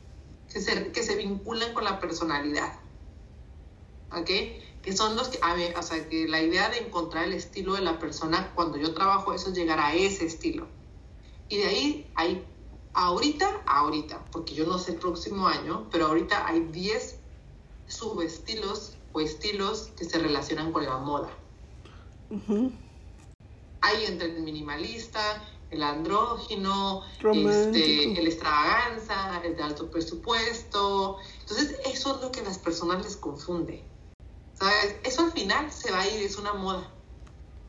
que 0.53 0.61
se, 0.61 0.91
que 0.91 1.01
se 1.01 1.15
vinculan 1.15 1.73
con 1.73 1.83
la 1.83 1.99
personalidad. 1.99 2.79
¿Ok? 4.11 4.29
Que 4.83 4.95
son 4.95 5.15
los 5.15 5.29
que, 5.29 5.39
a 5.41 5.55
ver, 5.55 5.75
o 5.75 5.81
sea, 5.81 6.07
que 6.07 6.27
la 6.27 6.41
idea 6.41 6.69
de 6.69 6.77
encontrar 6.77 7.25
el 7.25 7.33
estilo 7.33 7.73
de 7.73 7.81
la 7.81 7.97
persona, 7.97 8.53
cuando 8.53 8.77
yo 8.77 8.93
trabajo 8.93 9.33
eso, 9.33 9.49
es 9.49 9.57
llegar 9.57 9.79
a 9.79 9.95
ese 9.95 10.25
estilo. 10.25 10.69
Y 11.49 11.57
de 11.57 11.65
ahí 11.65 12.11
hay, 12.15 12.45
ahorita, 12.93 13.63
ahorita, 13.65 14.25
porque 14.31 14.53
yo 14.53 14.67
no 14.67 14.77
sé 14.77 14.91
el 14.91 14.99
próximo 14.99 15.47
año, 15.47 15.89
pero 15.91 16.05
ahorita 16.05 16.47
hay 16.47 16.59
10 16.67 17.19
subestilos 17.87 18.97
o 19.11 19.21
estilos 19.21 19.91
que 19.97 20.05
se 20.05 20.19
relacionan 20.19 20.71
con 20.71 20.85
la 20.85 20.99
moda. 20.99 21.35
Ujú. 22.29 22.71
Hay 23.81 24.05
entre 24.05 24.27
el 24.27 24.43
minimalista, 24.43 25.19
el 25.73 25.83
andrógino, 25.83 27.03
este, 27.19 28.19
el 28.19 28.27
extravaganza, 28.27 29.41
el 29.43 29.55
de 29.55 29.63
alto 29.63 29.89
presupuesto. 29.89 31.17
Entonces, 31.41 31.79
eso 31.85 32.15
es 32.15 32.21
lo 32.21 32.31
que 32.31 32.41
a 32.41 32.43
las 32.43 32.59
personas 32.59 33.03
les 33.03 33.17
confunde. 33.17 33.83
¿Sabes? 34.53 34.95
Eso 35.03 35.23
al 35.23 35.31
final 35.31 35.71
se 35.71 35.91
va 35.91 36.01
a 36.01 36.07
ir, 36.07 36.23
es 36.23 36.37
una 36.37 36.53
moda. 36.53 36.87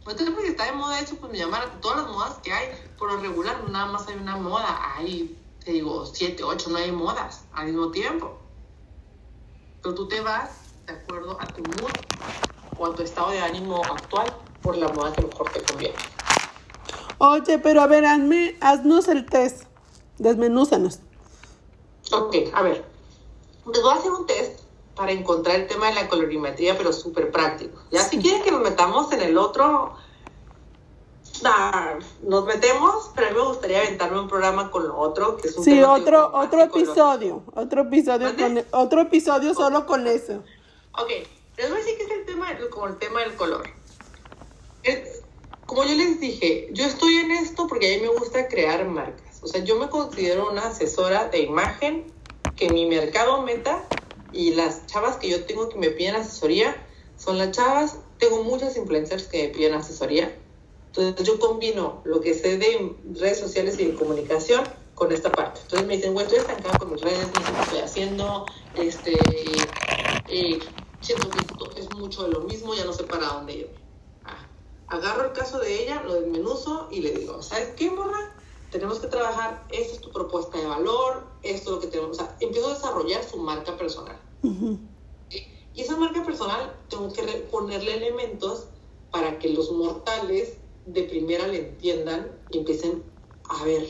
No 0.06 0.14
tengo 0.14 0.34
porque 0.34 0.50
está 0.50 0.66
de 0.66 0.72
moda 0.72 1.00
eso, 1.00 1.16
pues 1.16 1.32
me 1.32 1.38
llaman 1.38 1.80
todas 1.80 2.02
las 2.02 2.10
modas 2.10 2.38
que 2.42 2.52
hay. 2.52 2.68
Por 2.98 3.10
lo 3.10 3.18
regular, 3.20 3.68
nada 3.70 3.86
más 3.86 4.06
hay 4.06 4.16
una 4.16 4.36
moda. 4.36 4.96
Hay, 4.96 5.38
te 5.64 5.72
digo, 5.72 6.04
siete, 6.04 6.44
ocho, 6.44 6.68
nueve 6.70 6.92
modas 6.92 7.44
al 7.54 7.66
mismo 7.66 7.90
tiempo. 7.90 8.38
Pero 9.82 9.94
tú 9.94 10.06
te 10.06 10.20
vas 10.20 10.50
de 10.86 10.92
acuerdo 10.92 11.38
a 11.40 11.46
tu 11.46 11.62
mood 11.62 11.90
o 12.76 12.86
a 12.86 12.94
tu 12.94 13.02
estado 13.02 13.30
de 13.30 13.40
ánimo 13.40 13.82
actual 13.82 14.26
por 14.60 14.76
la 14.76 14.88
moda 14.88 15.12
que 15.12 15.22
mejor 15.22 15.50
te 15.50 15.62
conviene. 15.62 15.96
Oye, 17.18 17.58
pero 17.58 17.80
a 17.82 17.86
ver, 17.86 18.04
hazme, 18.06 18.56
haznos 18.60 19.08
el 19.08 19.26
test. 19.26 19.64
Desmenúzanos. 20.18 21.00
Ok, 22.12 22.36
a 22.52 22.62
ver. 22.62 22.84
Les 23.72 23.82
voy 23.82 23.92
a 23.92 23.96
hacer 23.96 24.10
un 24.12 24.26
test 24.26 24.60
para 24.94 25.10
encontrar 25.12 25.56
el 25.56 25.66
tema 25.66 25.88
de 25.88 25.94
la 25.94 26.08
colorimetría, 26.08 26.76
pero 26.76 26.92
súper 26.92 27.30
práctico. 27.32 27.80
Ya 27.90 28.00
si 28.00 28.18
quieren 28.18 28.42
que 28.42 28.50
nos 28.52 28.60
metamos 28.60 29.10
en 29.12 29.22
el 29.22 29.36
otro, 29.38 29.94
nah, 31.42 31.94
nos 32.22 32.44
metemos, 32.44 33.10
pero 33.14 33.26
a 33.26 33.30
mí 33.30 33.36
me 33.36 33.44
gustaría 33.44 33.78
aventarme 33.80 34.20
un 34.20 34.28
programa 34.28 34.70
con 34.70 34.86
lo 34.86 34.96
otro, 34.96 35.36
que 35.36 35.48
es 35.48 35.56
un 35.56 35.64
Sí, 35.64 35.70
tema 35.70 35.94
otro, 35.94 36.30
otro 36.32 36.62
episodio, 36.62 37.42
otro 37.54 37.82
episodio 37.82 38.36
con, 38.36 38.64
otro 38.70 39.00
episodio 39.00 39.54
solo 39.54 39.86
con 39.86 40.06
eso. 40.06 40.44
Ok, 40.92 41.08
les 41.56 41.70
voy 41.70 41.78
a 41.80 41.82
decir 41.82 41.96
que 41.98 42.04
es 42.04 42.10
el 42.10 42.26
tema, 42.26 42.46
como 42.70 42.86
el 42.86 42.96
tema 42.98 43.20
del 43.20 43.34
color. 43.34 43.64
Es- 44.84 45.23
como 45.66 45.84
yo 45.84 45.94
les 45.94 46.20
dije, 46.20 46.68
yo 46.72 46.84
estoy 46.84 47.16
en 47.16 47.30
esto 47.30 47.66
porque 47.66 47.94
a 47.94 47.96
mí 47.96 48.02
me 48.02 48.08
gusta 48.08 48.48
crear 48.48 48.84
marcas. 48.86 49.40
O 49.42 49.46
sea, 49.46 49.62
yo 49.64 49.76
me 49.76 49.88
considero 49.88 50.50
una 50.50 50.68
asesora 50.68 51.28
de 51.28 51.40
imagen 51.40 52.04
que 52.56 52.70
mi 52.70 52.86
mercado 52.86 53.42
meta 53.42 53.84
y 54.32 54.54
las 54.54 54.86
chavas 54.86 55.16
que 55.16 55.28
yo 55.28 55.44
tengo 55.44 55.68
que 55.68 55.78
me 55.78 55.90
piden 55.90 56.16
asesoría 56.16 56.76
son 57.16 57.38
las 57.38 57.52
chavas. 57.52 57.98
Tengo 58.18 58.42
muchas 58.42 58.76
influencers 58.76 59.24
que 59.24 59.44
me 59.44 59.48
piden 59.50 59.74
asesoría. 59.74 60.34
Entonces 60.86 61.26
yo 61.26 61.38
combino 61.38 62.02
lo 62.04 62.20
que 62.20 62.34
sé 62.34 62.58
de 62.58 62.96
redes 63.14 63.38
sociales 63.38 63.78
y 63.78 63.86
de 63.86 63.94
comunicación 63.94 64.64
con 64.94 65.12
esta 65.12 65.32
parte. 65.32 65.60
Entonces 65.62 65.88
me 65.88 65.96
dicen, 65.96 66.12
güey, 66.12 66.24
estoy 66.24 66.40
estancada 66.40 66.78
con 66.78 66.92
mis 66.92 67.00
redes, 67.00 67.26
no 67.34 67.40
sé 67.40 67.52
qué 67.52 67.62
estoy 67.62 67.78
haciendo, 67.80 68.46
este, 68.76 69.12
eh, 70.28 70.58
siento 71.00 71.28
que 71.30 71.40
esto 71.40 71.70
es 71.76 71.90
mucho 71.96 72.22
de 72.24 72.30
lo 72.30 72.40
mismo, 72.40 72.74
ya 72.74 72.84
no 72.84 72.92
sé 72.92 73.02
para 73.04 73.26
dónde 73.26 73.54
irme. 73.54 73.83
Agarro 74.88 75.24
el 75.26 75.32
caso 75.32 75.58
de 75.58 75.82
ella, 75.82 76.02
lo 76.02 76.14
desmenuzo 76.14 76.88
y 76.90 77.00
le 77.00 77.12
digo, 77.12 77.42
¿sabes 77.42 77.70
qué, 77.76 77.90
morra? 77.90 78.18
Tenemos 78.70 78.98
que 78.98 79.06
trabajar, 79.06 79.66
esta 79.70 79.94
es 79.94 80.00
tu 80.00 80.10
propuesta 80.12 80.58
de 80.58 80.66
valor, 80.66 81.26
esto 81.42 81.70
es 81.70 81.74
lo 81.76 81.80
que 81.80 81.86
tenemos, 81.86 82.18
o 82.18 82.20
sea, 82.20 82.36
empiezo 82.40 82.68
a 82.68 82.74
desarrollar 82.74 83.24
su 83.24 83.38
marca 83.38 83.76
personal. 83.76 84.20
Y 85.72 85.80
esa 85.80 85.96
marca 85.96 86.24
personal 86.24 86.76
tengo 86.88 87.12
que 87.12 87.22
ponerle 87.50 87.94
elementos 87.94 88.68
para 89.10 89.38
que 89.38 89.48
los 89.50 89.70
mortales 89.72 90.58
de 90.84 91.04
primera 91.04 91.46
le 91.46 91.58
entiendan 91.70 92.40
y 92.50 92.58
empiecen 92.58 93.04
a 93.48 93.64
ver. 93.64 93.86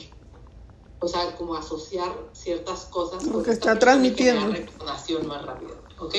O 1.00 1.08
sea, 1.08 1.36
como 1.36 1.54
asociar 1.54 2.30
ciertas 2.32 2.84
cosas 2.86 3.24
Lo 3.26 3.42
que 3.42 3.50
está 3.50 3.78
transmitiendo. 3.78 4.46
más 5.24 5.44
rápido. 5.44 5.82
¿Ok? 5.98 6.14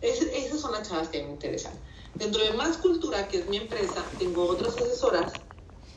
Es- 0.00 0.22
esas 0.22 0.60
son 0.60 0.72
las 0.72 0.88
chavas 0.88 1.08
que 1.08 1.22
me 1.24 1.30
interesan. 1.30 1.72
Dentro 2.14 2.42
de 2.42 2.52
Más 2.52 2.78
Cultura, 2.78 3.28
que 3.28 3.38
es 3.38 3.48
mi 3.48 3.56
empresa, 3.58 4.14
tengo 4.18 4.46
otras 4.46 4.74
asesoras 4.76 5.44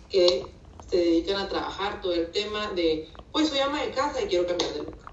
que 0.09 0.61
se 0.79 0.97
dedican 0.97 1.37
a 1.37 1.49
trabajar 1.49 2.01
todo 2.01 2.13
el 2.13 2.31
tema 2.31 2.71
de, 2.73 3.09
pues 3.31 3.49
soy 3.49 3.59
ama 3.59 3.81
de 3.83 3.91
casa 3.91 4.21
y 4.21 4.27
quiero 4.27 4.47
cambiar 4.47 4.73
de 4.73 4.83
look. 4.83 5.05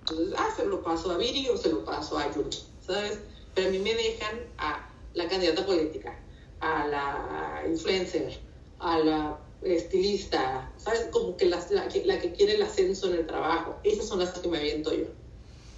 Entonces, 0.00 0.34
ah, 0.36 0.48
se 0.54 0.66
lo 0.66 0.82
paso 0.82 1.10
a 1.12 1.16
Viri 1.18 1.48
o 1.48 1.56
se 1.56 1.70
lo 1.70 1.84
paso 1.84 2.18
a 2.18 2.32
Yuri, 2.34 2.56
¿sabes? 2.80 3.20
Pero 3.54 3.68
a 3.68 3.70
mí 3.70 3.78
me 3.78 3.94
dejan 3.94 4.54
a 4.58 4.90
la 5.14 5.28
candidata 5.28 5.64
política, 5.64 6.26
a 6.60 6.86
la 6.86 7.64
influencer, 7.68 8.38
a 8.78 8.98
la 8.98 9.40
estilista, 9.62 10.74
¿sabes? 10.78 11.08
Como 11.10 11.36
que 11.36 11.46
las- 11.46 11.70
la, 11.70 11.88
que 11.88 12.04
la 12.04 12.20
que 12.20 12.32
quiere 12.32 12.54
el 12.56 12.62
ascenso 12.62 13.08
en 13.08 13.14
el 13.14 13.26
trabajo. 13.26 13.80
Esas 13.84 14.08
son 14.08 14.18
las 14.18 14.38
que 14.38 14.48
me 14.48 14.58
aviento 14.58 14.92
yo, 14.94 15.06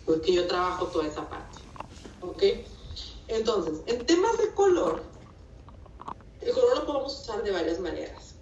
porque 0.04 0.32
yo 0.32 0.46
trabajo 0.46 0.88
toda 0.88 1.06
esa 1.06 1.28
parte, 1.28 1.58
¿ok? 2.20 2.42
Entonces, 3.28 3.80
en 3.86 4.06
temas 4.06 4.38
de 4.38 4.52
color, 4.54 5.02
el 6.40 6.52
color 6.52 6.78
lo 6.78 6.86
podemos 6.86 7.20
usar 7.20 7.42
de 7.42 7.50
varias 7.50 7.80
maneras. 7.80 8.36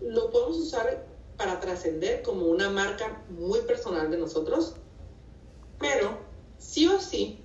Lo 0.00 0.30
podemos 0.30 0.58
usar 0.58 1.06
para 1.36 1.60
trascender 1.60 2.22
como 2.22 2.46
una 2.46 2.70
marca 2.70 3.22
muy 3.30 3.60
personal 3.60 4.10
de 4.10 4.18
nosotros, 4.18 4.74
pero 5.78 6.18
sí 6.58 6.86
o 6.86 7.00
sí, 7.00 7.40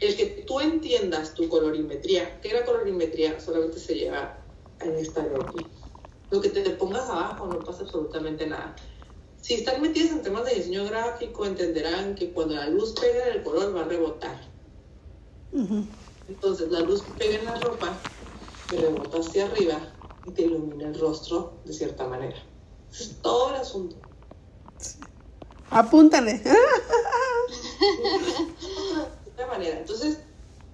el 0.00 0.16
que 0.16 0.44
tú 0.46 0.60
entiendas 0.60 1.34
tu 1.34 1.48
colorimetría, 1.48 2.40
que 2.40 2.52
la 2.52 2.64
colorimetría 2.64 3.40
solamente 3.40 3.78
se 3.80 3.94
lleva 3.94 4.38
en 4.80 4.94
esta 4.94 5.22
de 5.22 5.36
aquí. 5.36 5.66
Lo 6.30 6.40
que 6.40 6.50
te, 6.50 6.62
pongas 6.70 7.08
abajo 7.08 7.46
no 7.46 7.58
pasa 7.60 7.82
absolutamente 7.82 8.46
nada. 8.46 8.76
Si 9.40 9.54
están 9.54 9.80
metidos 9.80 10.12
en 10.12 10.22
temas 10.22 10.44
de 10.44 10.54
diseño 10.54 10.84
gráfico, 10.84 11.46
entenderán 11.46 12.14
que 12.14 12.32
cuando 12.32 12.54
la 12.54 12.68
luz 12.68 12.92
pega 13.00 13.28
en 13.28 13.38
el 13.38 13.42
color 13.42 13.74
va 13.74 13.82
a 13.82 13.84
rebotar. 13.84 14.38
Entonces 16.28 16.70
la 16.70 16.80
luz 16.80 17.02
pega 17.18 17.38
en 17.38 17.44
la 17.46 17.58
ropa, 17.58 17.98
te 18.68 18.76
rebota 18.76 19.18
hacia 19.18 19.46
arriba 19.46 19.80
y 20.24 20.32
te 20.32 20.42
ilumina 20.42 20.88
el 20.88 20.98
rostro 21.00 21.60
de 21.64 21.72
cierta 21.72 22.06
manera. 22.06 22.36
Ese 22.92 23.04
es 23.04 23.22
todo 23.22 23.50
el 23.50 23.56
asunto. 23.56 23.96
Apúntale. 25.70 26.40
de 29.36 29.46
manera. 29.46 29.78
Entonces, 29.78 30.18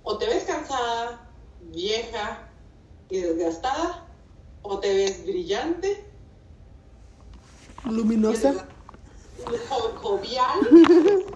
o 0.02 0.18
te 0.18 0.26
ves 0.26 0.44
cansada, 0.44 1.32
vieja 1.60 2.48
y 3.08 3.20
desgastada, 3.20 4.08
o 4.62 4.80
te 4.80 4.92
ves 4.94 5.24
brillante, 5.26 6.10
Luminosa. 7.84 8.70
jo- 9.68 9.96
jovial. 9.98 10.60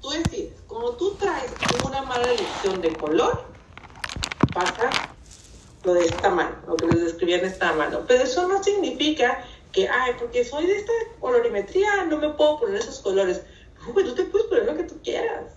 Tú 0.00 0.10
decides, 0.10 0.60
como 0.74 0.90
tú 0.96 1.14
traes 1.14 1.52
una 1.86 2.02
mala 2.02 2.24
elección 2.32 2.80
de 2.80 2.92
color, 2.96 3.44
pasa 4.52 4.90
lo 5.84 5.94
de 5.94 6.04
esta 6.04 6.30
mano, 6.30 6.56
lo 6.66 6.74
que 6.74 6.86
les 6.86 7.00
describí 7.04 7.34
en 7.34 7.44
esta 7.44 7.72
mano. 7.74 8.00
Pero 8.08 8.24
eso 8.24 8.48
no 8.48 8.60
significa 8.60 9.44
que, 9.70 9.88
ay, 9.88 10.14
porque 10.18 10.44
soy 10.44 10.66
de 10.66 10.78
esta 10.78 10.92
colorimetría, 11.20 12.04
no 12.06 12.18
me 12.18 12.30
puedo 12.30 12.58
poner 12.58 12.80
esos 12.80 12.98
colores. 12.98 13.42
Güey, 13.86 14.04
tú 14.04 14.16
te 14.16 14.24
puedes 14.24 14.48
poner 14.48 14.64
lo 14.64 14.76
que 14.76 14.82
tú 14.82 15.00
quieras. 15.00 15.52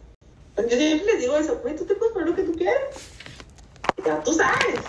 Yo 0.56 0.78
siempre 0.78 1.14
les 1.14 1.22
digo 1.22 1.36
eso, 1.36 1.58
güey, 1.64 1.76
tú 1.76 1.86
te 1.86 1.96
puedes 1.96 2.14
poner 2.14 2.30
lo 2.30 2.36
que 2.36 2.44
tú 2.44 2.52
quieras. 2.52 2.84
Ya 4.06 4.24
tú 4.24 4.34
sabes. 4.34 4.82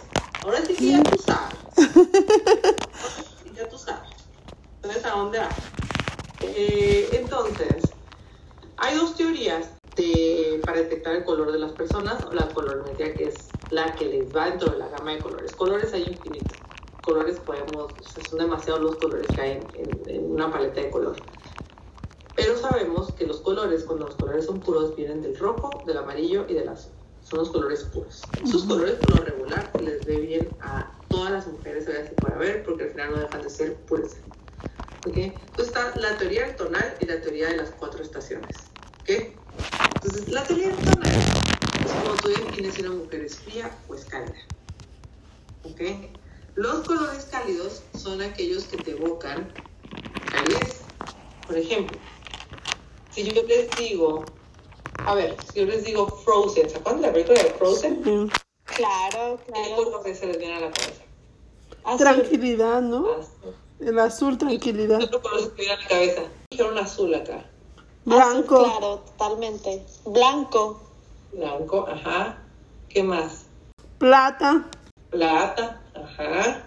Ahora 0.43 0.62
sí 0.62 0.74
que 0.74 0.91
ya 0.91 1.03
tú 1.05 1.22
sabes. 1.22 1.57
ya 3.57 3.66
tú 3.66 3.79
sabes. 3.79 4.11
Entonces, 4.76 5.05
¿a 5.07 5.11
dónde 5.11 5.39
va? 5.39 5.49
Eh, 6.43 7.09
entonces, 7.12 7.83
hay 8.76 8.95
dos 8.95 9.16
teorías 9.16 9.78
de, 10.03 10.62
para 10.64 10.78
detectar 10.80 11.14
el 11.16 11.24
color 11.24 11.53
de 11.53 11.59
las 11.59 11.72
personas, 11.74 12.24
o 12.24 12.32
la 12.34 12.55
colorimetría 12.55 13.16
que 13.16 13.26
es 13.28 13.61
la 13.70 13.94
que 13.94 14.07
les 14.07 14.34
va 14.34 14.51
dentro 14.51 14.70
de 14.72 14.78
la 14.78 14.88
gama 14.88 15.12
de 15.14 15.20
colores. 15.22 15.55
Colores 15.55 15.92
hay 15.94 16.05
infinitos. 16.09 16.64
Colores 17.01 17.40
podemos, 17.40 17.92
o 17.99 18.03
sea, 18.03 18.22
son 18.22 18.38
demasiados 18.40 18.82
los 18.82 18.96
colores 18.99 19.32
que 19.32 19.40
hay 19.42 19.53
en, 19.53 19.70
en- 19.74 20.09
en 20.09 20.30
una 20.32 20.51
paleta 20.53 20.80
de 20.80 20.90
color. 20.90 21.28
Pero 22.34 22.57
sabemos 22.57 23.14
que 23.14 23.26
los 23.26 23.40
colores, 23.40 23.84
cuando 23.84 24.07
los 24.07 24.16
colores 24.16 24.46
son 24.46 24.62
puros, 24.62 24.94
vienen 24.96 25.20
del 25.22 25.36
rojo, 25.36 25.84
del 25.86 25.99
amarillo 25.99 26.46
y 26.49 26.55
del 26.55 26.68
azul. 26.68 26.94
Son 27.20 27.40
los 27.40 27.51
colores 27.51 27.84
puros. 27.84 28.32
Esos 28.42 28.64
colores, 28.64 28.96
por 28.96 29.11
lo 29.11 29.22
regular, 29.24 29.74
les 29.78 30.07
ve 30.07 30.20
bien 30.20 30.57
a 30.61 31.05
todas 31.09 31.32
las 31.32 31.46
mujeres, 31.49 31.88
a 31.88 32.38
ver 32.38 32.62
porque 32.64 32.84
al 32.84 32.90
final 32.90 33.11
no 33.12 33.18
dejan 33.18 33.42
de 33.42 33.51
ser 33.51 33.84
puras. 33.86 34.24
¿Ok? 35.05 35.16
Entonces 35.18 35.68
está 35.68 35.96
la 35.99 36.18
teoría 36.18 36.46
del 36.46 36.57
tonal 36.57 36.96
y 37.01 37.07
la 37.07 37.20
teoría 37.20 37.49
de 37.49 37.57
las 37.57 37.72
cuatro 37.72 38.03
estaciones. 38.03 38.68
¿Ok? 39.09 39.24
Entonces, 39.94 40.28
la 40.28 40.44
teoría 40.44 40.68
del 40.68 40.76
tonal 40.76 41.12
es 41.84 41.92
como 41.92 42.14
tú 42.16 42.28
defines 42.28 42.74
si 42.74 42.82
una 42.82 42.90
mujer 42.90 43.22
es 43.22 43.38
fría 43.38 43.70
o 43.88 43.94
es 43.94 44.04
cálida. 44.04 44.36
¿Ok? 45.64 45.80
Los 46.56 46.86
colores 46.86 47.24
cálidos 47.30 47.82
son 47.96 48.20
aquellos 48.20 48.64
que 48.64 48.76
te 48.76 48.90
evocan 48.90 49.50
calidez. 50.30 50.80
Por 51.46 51.56
ejemplo, 51.56 51.98
si 53.11 53.24
yo 53.24 53.42
les 53.44 53.70
digo, 53.78 54.26
a 54.98 55.14
ver, 55.14 55.36
si 55.52 55.61
yo 55.61 55.66
les 55.66 55.84
digo 55.84 56.06
Frozen, 56.06 56.68
¿se 56.68 56.76
acuerdan 56.76 57.00
de 57.00 57.06
la 57.06 57.12
película 57.14 57.42
de 57.42 57.50
Frozen? 57.52 58.04
Sí. 58.04 58.40
Claro, 58.64 59.40
¿Qué 59.46 59.52
claro. 59.52 59.84
color 59.84 60.14
se 60.14 60.26
les 60.26 60.38
viene 60.38 60.56
a 60.56 60.61
la 60.61 60.70
cabeza? 60.70 61.02
Azul. 61.84 61.98
Tranquilidad, 61.98 62.82
¿no? 62.82 63.11
Azul. 63.12 63.54
El 63.80 63.98
azul, 64.00 64.36
tranquilidad. 64.36 64.98
¿Qué 64.98 65.04
otro 65.06 65.22
color 65.22 65.40
se 65.40 65.48
te 65.50 65.62
viene 65.62 65.72
a 65.72 65.80
la 65.80 65.88
cabeza? 65.88 66.22
Dijeron 66.50 66.76
azul 66.76 67.14
acá. 67.14 67.48
Blanco. 68.09 68.56
Azul, 68.56 68.70
claro, 68.70 68.96
totalmente. 69.00 69.84
Blanco. 70.06 70.80
Blanco, 71.32 71.86
ajá. 71.88 72.38
¿Qué 72.88 73.02
más? 73.02 73.44
Plata. 73.98 74.64
Plata, 75.11 75.82
ajá. 75.94 76.64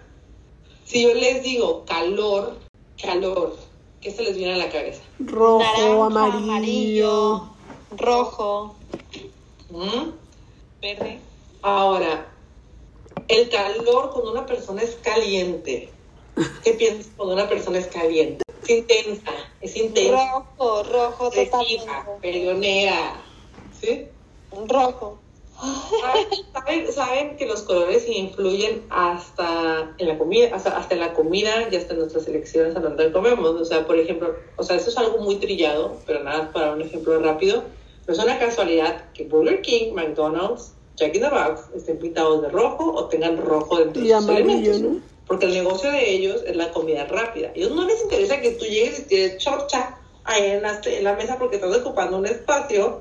Si 0.84 1.02
yo 1.02 1.14
les 1.14 1.42
digo 1.42 1.84
calor, 1.84 2.58
calor, 3.02 3.56
¿qué 4.00 4.10
se 4.12 4.22
les 4.22 4.36
viene 4.36 4.54
a 4.54 4.56
la 4.58 4.68
cabeza? 4.70 5.02
Rojo, 5.18 6.10
Naranja, 6.10 6.36
amarillo. 6.36 7.48
rojo. 7.96 8.76
¿Mm? 9.70 10.10
Verde. 10.80 11.20
Ahora, 11.62 12.26
el 13.28 13.48
calor 13.48 14.10
cuando 14.12 14.32
una 14.32 14.46
persona 14.46 14.82
es 14.82 14.96
caliente. 15.02 15.90
¿Qué 16.62 16.72
piensas 16.74 17.10
cuando 17.16 17.34
una 17.34 17.48
persona 17.48 17.78
es 17.78 17.86
caliente? 17.88 18.42
Es 18.62 18.70
intensa, 18.70 19.32
es 19.60 19.76
intensa, 19.76 20.32
Rojo, 20.32 20.82
rojo, 20.84 21.30
totalmente. 21.30 21.86
peleonera. 22.20 23.16
¿Sí? 23.80 24.06
Rojo. 24.68 25.18
¿Saben, 26.52 26.92
saben 26.92 27.36
que 27.36 27.46
los 27.46 27.62
colores 27.62 28.08
influyen 28.08 28.82
hasta 28.90 29.94
en 29.98 30.08
la 30.08 30.18
comida, 30.18 30.54
hasta, 30.54 30.76
hasta 30.76 30.94
en 30.94 31.00
la 31.00 31.12
comida 31.12 31.68
y 31.70 31.76
hasta 31.76 31.92
en 31.92 32.00
nuestras 32.00 32.26
elecciones 32.26 32.74
a 32.74 32.80
donde 32.80 33.12
comemos. 33.12 33.48
O 33.60 33.64
sea, 33.64 33.86
por 33.86 33.96
ejemplo, 33.96 34.34
o 34.56 34.62
sea, 34.64 34.76
eso 34.76 34.90
es 34.90 34.98
algo 34.98 35.18
muy 35.18 35.36
trillado, 35.36 35.96
pero 36.06 36.24
nada, 36.24 36.50
para 36.52 36.72
un 36.72 36.82
ejemplo 36.82 37.18
rápido. 37.20 37.62
No 38.06 38.12
es 38.12 38.18
una 38.18 38.38
casualidad 38.40 39.04
que 39.12 39.24
Burger 39.24 39.62
King, 39.62 39.92
McDonald's 39.94 40.72
Jack 40.96 41.14
in 41.14 41.22
the 41.22 41.28
Box 41.28 41.62
estén 41.74 41.98
pintados 41.98 42.42
de 42.42 42.48
rojo 42.48 42.92
o 42.92 43.06
tengan 43.06 43.36
rojo 43.38 43.78
dentro 43.78 44.02
Y 44.02 44.08
de 44.08 44.14
sus 44.14 44.28
amarillo, 44.28 44.72
elementos. 44.72 44.80
¿no? 44.80 45.11
Porque 45.32 45.46
el 45.46 45.54
negocio 45.54 45.90
de 45.90 46.10
ellos 46.10 46.42
es 46.46 46.54
la 46.56 46.70
comida 46.72 47.06
rápida. 47.06 47.48
A 47.48 47.52
ellos 47.54 47.70
no 47.70 47.86
les 47.86 48.02
interesa 48.02 48.42
que 48.42 48.50
tú 48.50 48.66
llegues 48.66 48.98
y 48.98 49.02
tienes 49.04 49.38
chorcha 49.38 49.96
ahí 50.24 50.44
en 50.50 50.60
la, 50.60 50.78
en 50.84 51.04
la 51.04 51.14
mesa 51.14 51.38
porque 51.38 51.56
estás 51.56 51.74
ocupando 51.74 52.18
un 52.18 52.26
espacio 52.26 53.00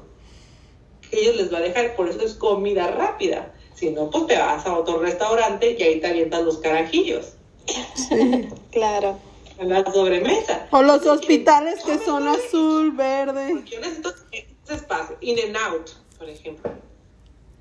que 1.09 1.19
ellos 1.19 1.35
les 1.35 1.53
va 1.53 1.57
a 1.57 1.59
dejar. 1.61 1.93
Por 1.97 2.07
eso 2.07 2.21
es 2.21 2.35
comida 2.35 2.87
rápida. 2.87 3.51
Si 3.75 3.89
no, 3.89 4.09
pues 4.09 4.27
te 4.27 4.37
vas 4.37 4.65
a 4.65 4.77
otro 4.77 4.99
restaurante 4.99 5.75
y 5.77 5.83
ahí 5.83 5.99
te 5.99 6.07
avientan 6.07 6.45
los 6.45 6.59
carajillos 6.59 7.33
Claro. 8.71 9.19
en 9.57 9.67
la 9.67 9.83
sobremesa. 9.91 10.69
O 10.71 10.81
los 10.83 11.05
hospitales 11.05 11.83
que 11.83 11.99
son 11.99 12.29
azul, 12.29 12.91
verde. 12.93 13.49
Porque 13.55 13.71
yo 13.71 13.81
necesito 13.81 14.13
ese 14.31 14.73
espacio. 14.73 15.17
In 15.19 15.37
and 15.37 15.57
out, 15.57 15.89
por 16.17 16.29
ejemplo. 16.29 16.71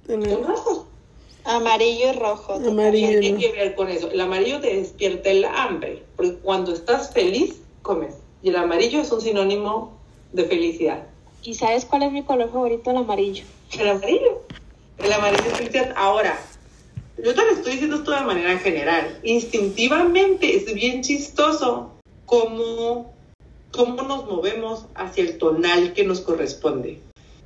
Rojos. 0.06 0.84
Amarillo 1.44 2.10
y 2.10 2.12
rojo. 2.12 2.54
Amarillo. 2.54 3.20
Tiene 3.20 3.38
que 3.38 3.52
ver 3.52 3.74
con 3.74 3.88
eso. 3.88 4.10
El 4.10 4.20
amarillo 4.20 4.60
te 4.60 4.76
despierta 4.76 5.30
el 5.30 5.44
hambre, 5.44 6.02
porque 6.16 6.34
cuando 6.36 6.72
estás 6.72 7.12
feliz, 7.12 7.56
comes. 7.82 8.14
Y 8.42 8.50
el 8.50 8.56
amarillo 8.56 9.00
es 9.00 9.10
un 9.12 9.20
sinónimo 9.20 9.92
de 10.32 10.44
felicidad. 10.44 11.06
¿Y 11.42 11.54
sabes 11.54 11.84
cuál 11.84 12.02
es 12.02 12.12
mi 12.12 12.22
color 12.22 12.50
favorito? 12.50 12.90
El 12.90 12.98
amarillo. 12.98 13.44
El 13.78 13.88
amarillo. 13.88 14.42
El 14.98 15.12
amarillo 15.12 15.44
es 15.46 15.56
felicidad. 15.56 15.94
Ahora, 15.96 16.38
yo 17.22 17.34
te 17.34 17.44
lo 17.44 17.50
estoy 17.50 17.72
diciendo 17.72 17.96
esto 17.96 18.12
de 18.12 18.20
manera 18.20 18.58
general. 18.58 19.18
Instintivamente 19.22 20.56
es 20.56 20.72
bien 20.72 21.02
chistoso 21.02 21.90
cómo, 22.26 23.12
cómo 23.72 24.02
nos 24.02 24.26
movemos 24.26 24.86
hacia 24.94 25.24
el 25.24 25.38
tonal 25.38 25.92
que 25.92 26.04
nos 26.04 26.20
corresponde. 26.20 27.00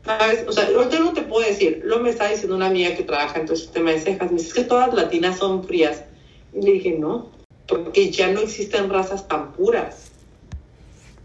¿Sabes? 0.04 0.44
O 0.46 0.52
sea, 0.52 0.66
ahorita 0.66 0.98
no 0.98 1.12
te 1.12 1.22
puedo 1.22 1.46
decir. 1.46 1.80
Lo 1.84 2.00
me 2.00 2.10
está 2.10 2.28
diciendo 2.28 2.56
una 2.56 2.66
amiga 2.66 2.94
que 2.94 3.04
trabaja 3.04 3.40
en 3.40 3.46
todo 3.46 3.54
el 3.54 3.60
sistema 3.60 3.90
de 3.90 4.00
cejas. 4.00 4.30
Me 4.30 4.36
dice 4.36 4.48
"Es 4.48 4.54
que 4.54 4.64
todas 4.64 4.88
las 4.88 5.04
latinas 5.04 5.38
son 5.38 5.64
frías. 5.64 6.04
Y 6.52 6.60
le 6.62 6.72
dije, 6.72 6.96
no, 6.98 7.30
porque 7.66 8.10
ya 8.10 8.30
no 8.30 8.40
existen 8.40 8.90
razas 8.90 9.26
tan 9.28 9.52
puras. 9.52 10.10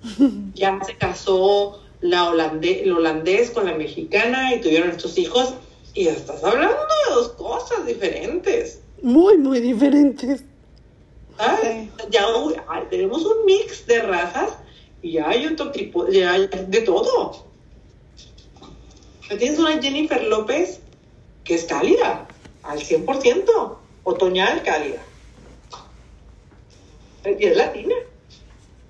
Ya 0.56 0.80
se 0.86 0.96
casó 0.96 1.82
la 2.02 2.30
holandés, 2.30 2.84
el 2.84 2.94
holandés 2.94 3.52
con 3.52 3.66
la 3.66 3.76
mexicana 3.76 4.56
y 4.56 4.62
tuvieron 4.62 4.90
estos 4.90 5.18
hijos. 5.18 5.54
Y 5.94 6.06
ya 6.06 6.12
estás 6.12 6.44
hablando 6.44 6.76
de 6.78 7.16
dos 7.16 7.30
cosas 7.30 7.86
diferentes. 7.86 8.82
muy, 9.02 9.38
muy 9.38 9.60
diferentes. 9.60 10.44
¿sabes? 11.38 11.88
Ya 12.10 12.26
tenemos 12.90 13.26
un 13.26 13.46
mix 13.46 13.86
de 13.88 14.02
razas 14.02 14.52
y 15.02 15.14
ya 15.14 15.30
hay 15.30 15.48
otro 15.48 15.72
tipo, 15.72 16.08
ya 16.10 16.34
hay 16.34 16.50
de 16.68 16.82
todo. 16.82 17.46
Tienes 19.38 19.60
una 19.60 19.80
Jennifer 19.82 20.24
López 20.24 20.82
que 21.44 21.56
es 21.56 21.66
cálida, 21.66 22.28
al 22.64 22.80
100%, 22.80 23.78
otoñal 24.04 24.64
cálida. 24.64 25.04
Y 27.26 27.46
es 27.46 27.56
latina. 27.56 27.96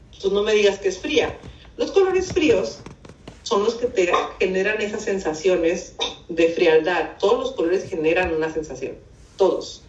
Entonces 0.05 0.31
no 0.31 0.43
me 0.43 0.53
digas 0.53 0.79
que 0.79 0.89
es 0.89 0.99
fría. 0.99 1.37
Los 1.77 1.91
colores 1.91 2.31
fríos 2.31 2.79
son 3.43 3.63
los 3.63 3.75
que 3.75 3.87
te 3.87 4.11
generan 4.39 4.81
esas 4.81 5.03
sensaciones 5.03 5.95
de 6.29 6.49
frialdad. 6.49 7.17
Todos 7.19 7.39
los 7.39 7.51
colores 7.53 7.89
generan 7.89 8.33
una 8.33 8.51
sensación. 8.51 8.97
Todos. 9.37 9.83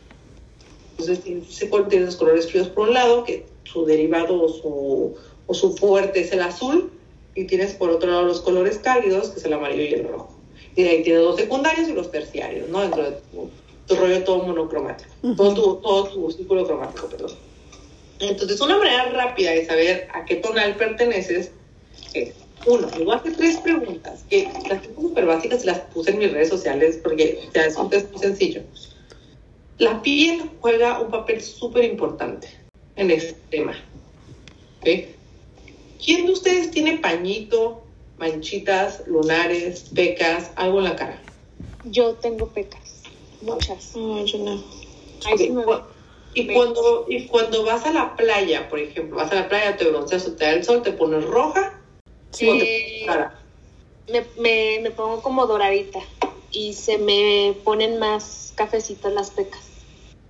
Entonces 0.99 1.23
tienes 1.23 2.07
los 2.07 2.17
colores 2.17 2.51
fríos 2.51 2.69
por 2.69 2.89
un 2.89 2.95
lado, 2.95 3.25
que 3.25 3.47
su 3.65 3.85
derivado 3.85 4.43
o 4.43 4.49
su, 4.49 5.17
o 5.47 5.55
su 5.55 5.77
fuerte 5.77 6.21
es 6.21 6.33
el 6.33 6.43
azul, 6.43 6.93
y 7.35 7.45
tienes 7.45 7.75
por 7.75 7.91
otro 7.91 8.11
lado 8.11 8.23
los 8.25 8.41
colores 8.41 8.79
cálidos, 8.79 9.31
que 9.31 9.39
es 9.39 9.45
el 9.45 9.53
amarillo 9.53 9.83
y 9.83 9.95
el 9.95 10.09
rojo. 10.09 10.40
Ahí 10.89 11.03
tienes 11.03 11.23
los 11.23 11.37
secundarios 11.37 11.89
y 11.89 11.93
los 11.93 12.11
terciarios, 12.11 12.69
¿no? 12.69 12.81
Dentro 12.81 13.03
de 13.03 13.17
tu, 13.33 13.51
tu 13.87 13.95
rollo 13.97 14.25
todo 14.25 14.45
monocromático, 14.45 15.11
todo, 15.37 15.55
tu, 15.55 15.77
todo 15.77 16.05
tu 16.09 16.31
círculo 16.31 16.67
cromático, 16.67 17.09
perdón. 17.09 17.33
Entonces, 18.21 18.61
una 18.61 18.77
manera 18.77 19.11
rápida 19.11 19.53
de 19.53 19.65
saber 19.65 20.09
a 20.13 20.25
qué 20.27 20.37
tonal 20.37 20.77
perteneces 20.77 21.53
es, 22.13 22.35
uno, 22.67 22.89
le 22.97 23.05
voy 23.05 23.15
a 23.15 23.17
hacer 23.17 23.35
tres 23.37 23.57
preguntas, 23.57 24.25
que 24.29 24.51
las 24.69 24.83
tengo 24.83 25.01
súper 25.01 25.25
básicas 25.25 25.65
y 25.65 25.67
las 25.67 25.81
puse 25.81 26.11
en 26.11 26.19
mis 26.19 26.31
redes 26.31 26.51
sociales 26.51 27.01
porque 27.03 27.49
ya 27.55 27.63
es 27.63 27.77
un 27.77 27.89
test 27.89 28.11
muy 28.11 28.21
sencillo. 28.21 28.63
La 29.79 30.03
piel 30.03 30.43
juega 30.61 31.01
un 31.01 31.11
papel 31.11 31.41
súper 31.41 31.85
importante 31.85 32.49
en 32.97 33.11
este 33.11 33.35
tema. 33.49 33.75
¿ok? 34.81 34.89
¿Quién 36.05 36.27
de 36.27 36.33
ustedes 36.33 36.71
tiene 36.71 36.99
pañito, 36.99 37.83
manchitas, 38.21 39.03
lunares, 39.07 39.91
pecas, 39.95 40.53
algo 40.57 40.79
en 40.79 40.85
la 40.85 40.97
cara? 40.97 41.23
Yo 41.83 42.17
tengo 42.17 42.53
pecas. 42.53 43.03
Muchas. 43.41 43.97
No, 43.97 44.25
yo 44.25 44.39
no. 44.39 44.65
Ahí 45.27 45.39
sí 45.39 45.51
me 45.51 45.65
Ok, 45.65 45.67
ve. 45.67 45.85
Y 46.33 46.55
cuando, 46.55 47.07
y 47.09 47.27
cuando 47.27 47.65
vas 47.65 47.85
a 47.87 47.93
la 47.93 48.15
playa, 48.15 48.69
por 48.69 48.79
ejemplo, 48.79 49.17
vas 49.17 49.33
a 49.33 49.35
la 49.35 49.49
playa, 49.49 49.77
te 49.77 49.89
bronceas 49.89 50.29
o 50.29 50.37
te 50.37 50.45
da 50.45 50.53
el 50.53 50.63
sol, 50.63 50.83
te 50.83 50.93
pones 50.93 51.25
roja 51.25 51.73
o 52.33 52.59
te 52.59 53.05
cara. 53.07 53.43
me, 54.07 54.27
me, 54.37 54.81
me 54.81 54.91
pongo 54.93 55.23
como 55.23 55.47
doradita 55.47 55.99
y 56.53 56.75
se 56.75 56.99
me 56.99 57.57
ponen 57.65 57.99
más 57.99 58.53
cafecitas 58.55 59.13
las 59.13 59.31
pecas. 59.31 59.61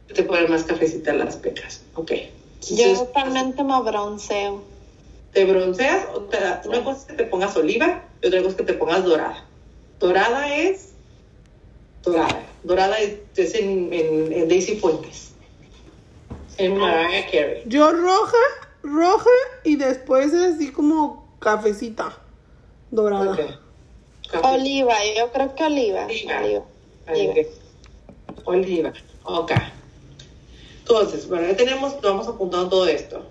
Te 0.07 0.23
ponen 0.23 0.51
más 0.51 0.65
cafecita 0.65 1.13
las 1.13 1.37
pecas. 1.37 1.85
Ok. 1.95 2.13
Yo 2.13 2.77
Entonces, 2.77 3.09
realmente 3.15 3.63
me 3.63 3.83
bronceo. 3.83 4.80
Te 5.33 5.45
bronceas 5.45 6.07
o 6.15 6.23
te 6.23 6.41
da, 6.41 6.63
una 6.65 6.85
cosa 6.85 7.01
es 7.01 7.05
que 7.07 7.13
te 7.15 7.25
pongas 7.25 7.57
oliva 7.57 8.05
y 8.21 8.27
otra 8.27 8.41
cosa 8.41 8.51
es 8.51 8.57
que 8.57 8.65
te 8.65 8.75
pongas 8.75 9.05
dorada. 9.05 9.47
Dorada 9.99 10.55
es 10.57 10.95
dorada. 12.03 12.47
Dorada 12.63 12.99
es, 12.99 13.19
es 13.37 13.55
en, 13.55 13.93
en, 13.93 14.33
en 14.33 14.49
Daisy 14.49 14.77
Fuentes. 14.77 15.33
En 16.59 16.77
Mariah 16.77 17.27
Carey. 17.27 17.63
Yo 17.67 17.93
roja, 17.93 18.37
roja 18.83 19.31
y 19.65 19.77
después 19.77 20.33
es 20.33 20.55
así 20.55 20.73
como 20.73 21.37
cafecita 21.39 22.19
dorada. 22.91 23.33
Ok. 23.33 23.41
Café. 24.31 24.47
Oliva, 24.47 24.95
yo 25.17 25.33
creo 25.33 25.55
que 25.55 25.65
oliva. 25.65 26.05
Oliva. 26.05 26.65
Oliva. 27.09 27.33
Ok. 27.33 27.47
Oliva. 28.45 28.93
Ok. 29.25 29.53
Entonces, 30.81 31.29
bueno, 31.29 31.49
ya 31.49 31.57
tenemos, 31.57 32.01
vamos 32.01 32.27
apuntando 32.29 32.69
todo 32.69 32.87
esto. 32.87 33.25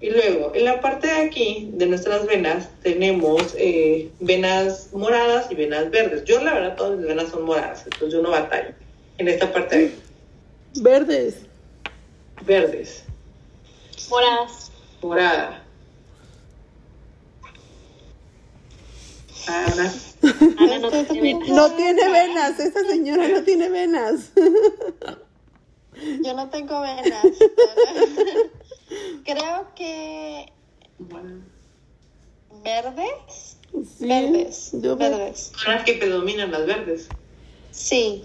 Y 0.00 0.10
luego, 0.10 0.52
en 0.54 0.64
la 0.64 0.80
parte 0.80 1.08
de 1.08 1.14
aquí 1.26 1.70
de 1.72 1.86
nuestras 1.86 2.24
venas, 2.26 2.68
tenemos 2.82 3.54
eh, 3.58 4.10
venas 4.20 4.90
moradas 4.92 5.50
y 5.50 5.56
venas 5.56 5.90
verdes. 5.90 6.24
Yo, 6.24 6.40
la 6.42 6.54
verdad, 6.54 6.76
todas 6.76 6.98
mis 6.98 7.06
venas 7.08 7.30
son 7.30 7.44
moradas, 7.44 7.82
entonces 7.84 8.12
yo 8.12 8.22
no 8.22 8.30
batallo. 8.30 8.70
En 9.18 9.26
esta 9.26 9.52
parte 9.52 9.76
de 9.78 9.86
aquí, 9.86 9.94
Verdes. 10.80 11.38
verdes, 12.46 13.02
Moras. 14.08 14.70
morada. 15.02 15.64
Ana, 19.48 19.92
Ana 20.58 20.78
no 20.78 20.90
tiene 20.90 21.20
venas. 21.20 21.48
No 21.48 21.72
tiene 21.72 22.08
venas, 22.12 22.60
esta 22.60 22.84
señora 22.84 23.26
no 23.28 23.42
tiene 23.42 23.68
venas. 23.70 24.30
Yo 26.22 26.34
no 26.34 26.48
tengo 26.50 26.80
venas. 26.82 27.24
Creo 29.24 29.66
que 29.74 30.52
bueno, 30.98 31.42
verdes. 32.64 33.56
Sí, 33.72 34.06
Verdes. 34.06 34.70
yo 34.72 34.96
verdes. 34.96 35.52
son 35.62 35.74
las 35.74 35.84
que 35.84 35.94
predominan 35.94 36.50
las 36.50 36.66
verdes. 36.66 37.08
Sí. 37.70 38.24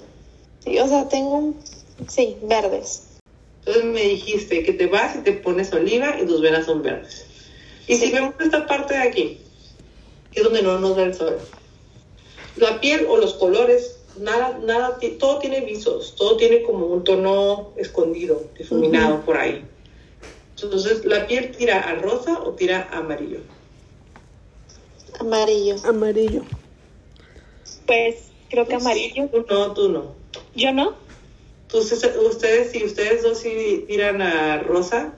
Sí, 0.64 0.80
o 0.80 0.88
sea, 0.88 1.08
tengo 1.10 1.36
un... 1.36 1.60
Sí, 2.08 2.38
verdes. 2.44 3.04
Entonces 3.60 3.84
me 3.86 4.02
dijiste 4.02 4.64
que 4.64 4.74
te 4.74 4.88
vas 4.88 5.16
y 5.18 5.20
te 5.20 5.34
pones 5.34 5.72
oliva 5.74 6.18
y 6.22 6.26
tus 6.26 6.42
venas 6.42 6.66
son 6.66 6.82
verdes. 6.82 7.26
Y 7.88 7.96
si 7.96 8.12
vemos 8.12 8.34
esta 8.40 8.66
parte 8.66 8.94
de 8.94 9.02
aquí, 9.02 9.38
que 10.32 10.40
es 10.40 10.44
donde 10.44 10.62
no 10.64 10.80
nos 10.80 10.96
da 10.96 11.04
el 11.04 11.14
sol, 11.14 11.38
la 12.56 12.80
piel 12.80 13.06
o 13.10 13.18
los 13.18 13.34
colores, 13.34 14.00
nada, 14.18 14.58
nada, 14.64 14.98
todo 15.20 15.40
tiene 15.40 15.62
visos, 15.62 16.16
todo 16.16 16.38
tiene 16.38 16.64
como 16.64 16.86
un 16.88 17.04
tono 17.04 17.74
escondido, 17.76 18.42
difuminado 18.58 19.22
por 19.22 19.38
ahí. 19.38 19.66
Entonces, 20.64 21.04
¿la 21.06 21.28
piel 21.28 21.52
tira 21.52 21.80
a 21.80 21.96
rosa 21.96 22.40
o 22.42 22.54
tira 22.54 22.90
a 22.92 23.00
amarillo? 23.00 23.40
Amarillo. 25.20 25.76
Amarillo. 25.86 26.44
Pues 27.86 28.32
creo 28.50 28.66
que 28.66 28.76
amarillo. 28.76 29.30
Tú 29.30 29.46
no, 29.50 29.74
tú 29.74 29.90
no. 29.90 30.16
Yo 30.56 30.72
no. 30.72 30.96
Entonces, 31.64 32.16
ustedes, 32.18 32.72
si 32.72 32.84
ustedes 32.84 33.24
dos 33.24 33.40
sí 33.40 33.84
tiran 33.88 34.22
a 34.22 34.60
rosa, 34.60 35.14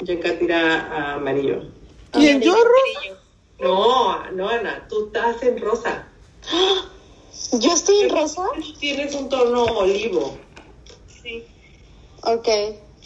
Yenka 0.00 0.38
tira 0.38 0.80
a 0.80 1.14
amarillo. 1.14 1.62
¿Quién? 2.12 2.40
¿Yo 2.40 2.54
rosa? 2.54 3.20
No, 3.60 4.30
no, 4.32 4.48
Ana, 4.48 4.86
tú 4.88 5.06
estás 5.06 5.42
en 5.42 5.60
rosa. 5.60 6.08
¿Yo 7.52 7.72
estoy 7.72 8.00
en 8.00 8.10
rosa? 8.10 8.42
Tú 8.54 8.72
tienes 8.78 9.14
un 9.14 9.28
tono 9.28 9.64
olivo. 9.64 10.36
Sí. 11.22 11.44
Ok. 12.22 12.48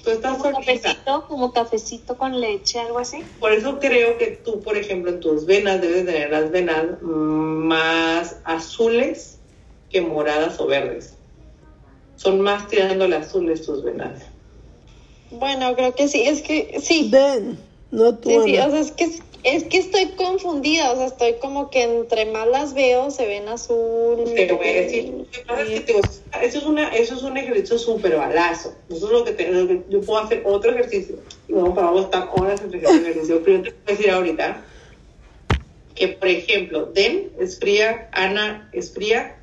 Tú 0.03 0.11
estás 0.11 0.33
Como 0.39 0.45
solita. 0.45 0.61
cafecito, 0.83 1.27
como 1.29 1.53
cafecito 1.53 2.19
con 2.19 2.41
leche, 2.41 2.81
algo 2.81 2.99
así. 2.99 3.24
Por 3.39 3.53
eso 3.53 3.79
creo 3.79 4.19
que 4.19 4.29
tú, 4.45 4.61
por 4.61 4.77
ejemplo, 4.77 5.11
en 5.12 5.20
tus 5.20 5.47
venas 5.47 5.81
debes 5.81 6.05
tener 6.07 6.31
las 6.31 6.51
venas 6.51 7.01
más 7.03 8.37
azules 8.45 9.39
que 9.91 10.01
moradas 10.01 10.59
o 10.61 10.66
verdes. 10.66 11.15
son 12.16 12.41
más 12.41 12.69
tirando 12.69 13.05
el 13.07 13.12
azul 13.15 13.51
estos 13.51 13.83
venados. 13.83 14.20
Bueno, 15.31 15.74
creo 15.74 15.95
que 15.95 16.07
sí, 16.09 16.23
es 16.23 16.43
que 16.43 16.79
sí. 16.81 17.09
Den, 17.11 17.59
no 17.93 18.19
tú. 18.19 18.28
Sí, 18.31 18.36
sí, 18.44 18.59
o 18.59 18.70
sea, 18.70 18.81
es 18.81 18.90
que, 18.93 19.05
es 19.44 19.64
que 19.64 19.78
estoy 19.78 20.06
confundida, 20.16 20.90
o 20.93 20.97
sea, 20.97 21.06
estoy 21.06 21.35
como 21.40 21.70
que 21.70 21.82
entre 21.82 22.27
más 22.27 22.48
las 22.48 22.74
veo 22.74 23.10
se 23.10 23.27
ven 23.27 23.48
azul. 23.48 24.24
Te 24.35 24.52
voy 24.52 24.66
a 24.66 24.73
decir, 24.73 25.09
lo 25.10 25.24
que 25.31 25.40
pasa 25.47 25.62
es 25.62 25.69
que 25.69 25.81
te 25.81 25.93
digo, 25.93 26.01
eso 26.43 26.59
es, 26.59 26.64
una, 26.64 26.89
eso 26.89 27.14
es 27.14 27.23
un 27.23 27.36
ejercicio 27.36 27.78
súper 27.78 28.16
balazo. 28.16 28.74
Eso 28.89 29.06
es 29.06 29.12
lo 29.12 29.24
que, 29.24 29.32
te- 29.32 29.51
lo 29.51 29.66
que 29.69 29.85
yo 29.89 30.01
puedo 30.01 30.20
hacer 30.23 30.43
otro 30.44 30.73
ejercicio. 30.73 31.23
Y 31.48 31.52
vamos, 31.52 31.74
vamos 31.74 32.01
a 32.01 32.05
estar 32.05 32.28
horas 32.35 32.60
entre 32.60 32.81
ejercicio. 32.81 33.43
Pero 33.44 33.59
yo 33.59 33.62
te 33.64 33.70
voy 33.70 33.81
a 33.86 33.90
decir 33.93 34.10
ahorita 34.10 34.64
que, 35.94 36.09
por 36.09 36.28
ejemplo, 36.28 36.86
Den 36.86 37.32
es 37.39 37.59
fría, 37.59 38.09
Ana 38.12 38.70
es 38.73 38.94
fría, 38.94 39.39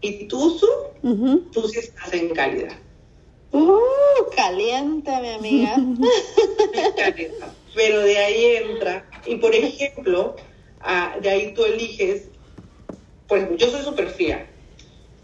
y 0.00 0.28
tú, 0.28 0.50
Su, 0.58 0.66
Ujú. 1.02 1.50
tú 1.52 1.66
sí 1.68 1.78
estás 1.78 2.12
en 2.12 2.28
calidad. 2.34 2.72
Uh, 3.52 3.70
caliente, 4.36 5.10
mi 5.22 5.28
amiga. 5.30 5.76
Pero 7.76 8.00
de 8.00 8.16
ahí 8.18 8.56
entra, 8.56 9.04
y 9.26 9.36
por 9.36 9.54
ejemplo, 9.54 10.34
ah, 10.80 11.14
de 11.20 11.28
ahí 11.28 11.52
tú 11.54 11.62
eliges, 11.66 12.22
por 13.28 13.36
ejemplo, 13.36 13.58
yo 13.58 13.70
soy 13.70 13.82
súper 13.82 14.08
fría. 14.08 14.46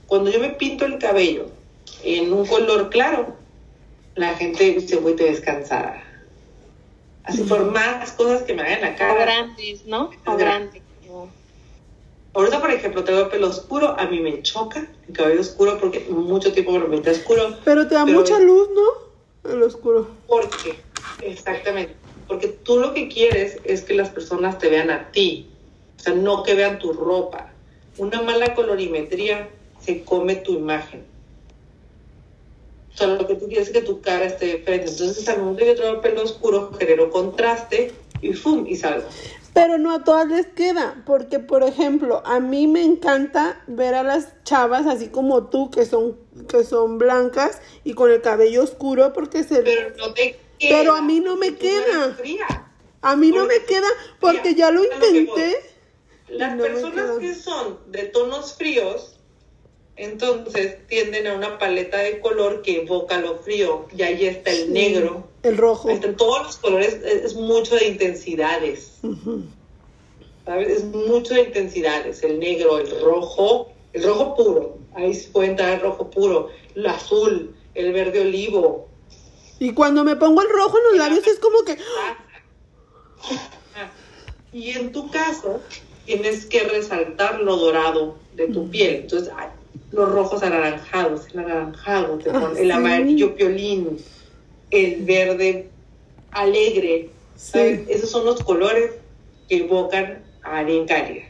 Cuando 0.07 0.31
yo 0.31 0.39
me 0.39 0.51
pinto 0.51 0.85
el 0.85 0.99
cabello 0.99 1.47
en 2.05 2.31
un 2.31 2.47
color 2.47 2.91
claro, 2.91 3.35
la 4.17 4.35
gente 4.35 4.65
dice, 4.75 4.97
güey, 4.97 5.17
te 5.17 5.25
ves 5.25 5.41
cansada. 5.41 6.05
Así 7.25 7.43
por 7.45 7.65
más 7.73 8.13
cosas 8.13 8.43
que 8.43 8.53
me 8.53 8.63
hagan 8.63 8.83
la 8.83 8.91
O 8.91 8.97
cara. 8.99 9.23
grandes, 9.25 9.87
¿no? 9.87 10.11
O 10.27 10.33
Es 10.33 10.39
grandes. 10.39 10.83
Ahorita, 12.35 12.61
por 12.61 12.71
ejemplo, 12.71 13.05
tengo 13.05 13.21
el 13.21 13.29
pelo 13.29 13.49
oscuro, 13.49 13.95
a 13.99 14.07
mí 14.07 14.19
me 14.21 14.43
choca 14.43 14.87
el 15.09 15.15
cabello 15.15 15.41
oscuro 15.41 15.79
porque 15.79 16.01
mucho 16.01 16.53
tiempo 16.53 16.73
me 16.73 16.79
lo 16.81 16.91
pinté 16.91 17.11
oscuro. 17.11 17.57
Pero 17.65 17.87
te 17.89 17.95
da 17.95 18.05
Pero- 18.05 18.19
mucha 18.19 18.39
luz, 18.39 18.69
¿no? 18.75 19.51
El 19.51 19.63
oscuro. 19.63 20.09
¿Por 20.27 20.49
qué? 20.51 20.77
Exactamente. 21.23 21.95
Porque 22.33 22.49
tú 22.49 22.79
lo 22.79 22.95
que 22.95 23.09
quieres 23.09 23.59
es 23.63 23.83
que 23.83 23.93
las 23.93 24.09
personas 24.09 24.59
te 24.59 24.71
vean 24.71 24.89
a 24.91 25.11
ti, 25.11 25.51
o 25.99 26.03
sea, 26.03 26.15
no 26.15 26.43
que 26.43 26.55
vean 26.55 26.79
tu 26.79 26.95
ropa. 26.95 27.53
Una 27.99 28.23
mala 28.23 28.55
colorimetría 28.55 29.51
se 29.85 30.03
come 30.03 30.37
tu 30.37 30.55
imagen. 30.55 31.05
O 32.91 32.97
sea, 32.97 33.09
lo 33.09 33.27
que 33.27 33.35
tú 33.35 33.49
quieres 33.49 33.67
es 33.67 33.75
que 33.75 33.83
tu 33.83 34.01
cara 34.01 34.25
esté 34.25 34.47
de 34.47 34.59
frente. 34.61 34.89
Entonces, 34.89 35.29
al 35.29 35.41
momento 35.41 35.61
que 35.61 35.67
yo 35.67 35.77
traigo 35.77 36.01
pelo 36.01 36.23
oscuro, 36.23 36.73
genero 36.79 37.11
contraste 37.11 37.93
y 38.23 38.33
¡fum! 38.33 38.65
y 38.67 38.77
salgo. 38.77 39.07
Pero 39.53 39.77
no 39.77 39.95
a 39.95 40.03
todas 40.03 40.27
les 40.29 40.47
queda, 40.47 41.03
porque 41.05 41.39
por 41.39 41.63
ejemplo, 41.63 42.23
a 42.25 42.41
mí 42.41 42.67
me 42.67 42.83
encanta 42.83 43.63
ver 43.67 43.95
a 43.95 44.03
las 44.03 44.43
chavas 44.45 44.87
así 44.87 45.09
como 45.09 45.49
tú, 45.49 45.71
que 45.71 45.85
son, 45.85 46.17
que 46.49 46.65
son 46.65 46.97
blancas 46.97 47.61
y 47.85 47.93
con 47.93 48.11
el 48.11 48.23
cabello 48.23 48.63
oscuro, 48.63 49.13
porque 49.13 49.45
se... 49.45 49.61
Pero 49.61 49.95
no 49.99 50.15
te. 50.15 50.41
Pero 50.69 50.95
a 50.95 51.03
mí 51.03 51.21
no 51.21 51.37
me 51.37 51.57
queda. 51.57 52.17
a 53.03 53.17
mí 53.17 53.31
no 53.31 53.47
me 53.47 53.59
queda, 53.65 53.89
porque 54.21 54.55
ya 54.55 54.71
lo 54.71 54.85
intenté. 54.85 55.59
Las 56.29 56.57
No 56.57 56.63
personas 56.63 57.19
que 57.19 57.35
son 57.35 57.79
de 57.89 58.05
tonos 58.05 58.55
fríos, 58.55 59.17
entonces 59.97 60.87
tienden 60.89 61.27
a 61.27 61.35
una 61.35 61.59
paleta 61.59 61.99
de 61.99 62.21
color 62.21 62.63
que 62.63 62.83
evoca 62.83 63.21
lo 63.21 63.39
frío. 63.39 63.87
Y 63.95 64.03
ahí 64.03 64.27
está 64.27 64.51
el 64.51 64.73
negro. 64.73 65.29
El 65.43 65.57
rojo. 65.59 65.91
Están 65.91 66.17
todos 66.17 66.43
los 66.43 66.57
colores, 66.57 66.95
es, 67.05 67.35
mucho 67.35 67.77
de 67.77 67.89
intensidades. 67.89 68.93
Es 70.47 70.85
mucho 70.85 71.35
de 71.35 71.43
intensidades. 71.43 72.23
El 72.23 72.39
negro, 72.39 72.79
el 72.79 73.01
rojo, 73.03 73.73
el 73.93 74.03
rojo 74.05 74.35
puro. 74.35 74.79
Ahí 74.95 75.15
sí 75.15 75.29
puede 75.33 75.51
entrar 75.51 75.75
el 75.75 75.81
rojo 75.81 76.11
puro. 76.11 76.49
El 76.75 76.87
azul, 76.87 77.55
el 77.75 77.93
verde 77.93 78.23
olivo. 78.23 78.89
Y 79.63 79.73
cuando 79.75 80.03
me 80.03 80.17
pongo 80.17 80.43
el 80.43 80.49
rojo 80.51 80.77
en 80.77 80.85
los 80.89 80.97
labios 80.97 81.25
es 81.25 81.39
como 81.39 81.63
que... 81.63 81.79
Y 84.53 84.71
en 84.71 84.91
tu 84.91 85.09
caso, 85.09 85.61
tienes 86.05 86.47
que 86.47 86.65
resaltar 86.65 87.39
lo 87.39 87.57
dorado 87.57 88.17
de 88.35 88.49
tu 88.49 88.69
piel. 88.69 88.97
Entonces, 89.03 89.33
ay, 89.37 89.51
los 89.93 90.11
rojos 90.11 90.43
anaranjados, 90.43 91.29
el 91.33 91.39
anaranjado, 91.39 92.19
Ah, 92.33 92.51
el 92.57 92.67
sí. 92.67 92.71
amarillo 92.73 93.37
piolín, 93.37 93.99
el 94.73 95.05
verde 95.05 95.71
alegre. 96.33 97.11
¿sabes? 97.37 97.83
Sí. 97.87 97.93
Esos 97.93 98.11
son 98.11 98.25
los 98.25 98.43
colores 98.43 98.91
que 99.49 99.59
evocan 99.59 100.25
a 100.43 100.59
alguien 100.59 100.89
cálida. 100.89 101.23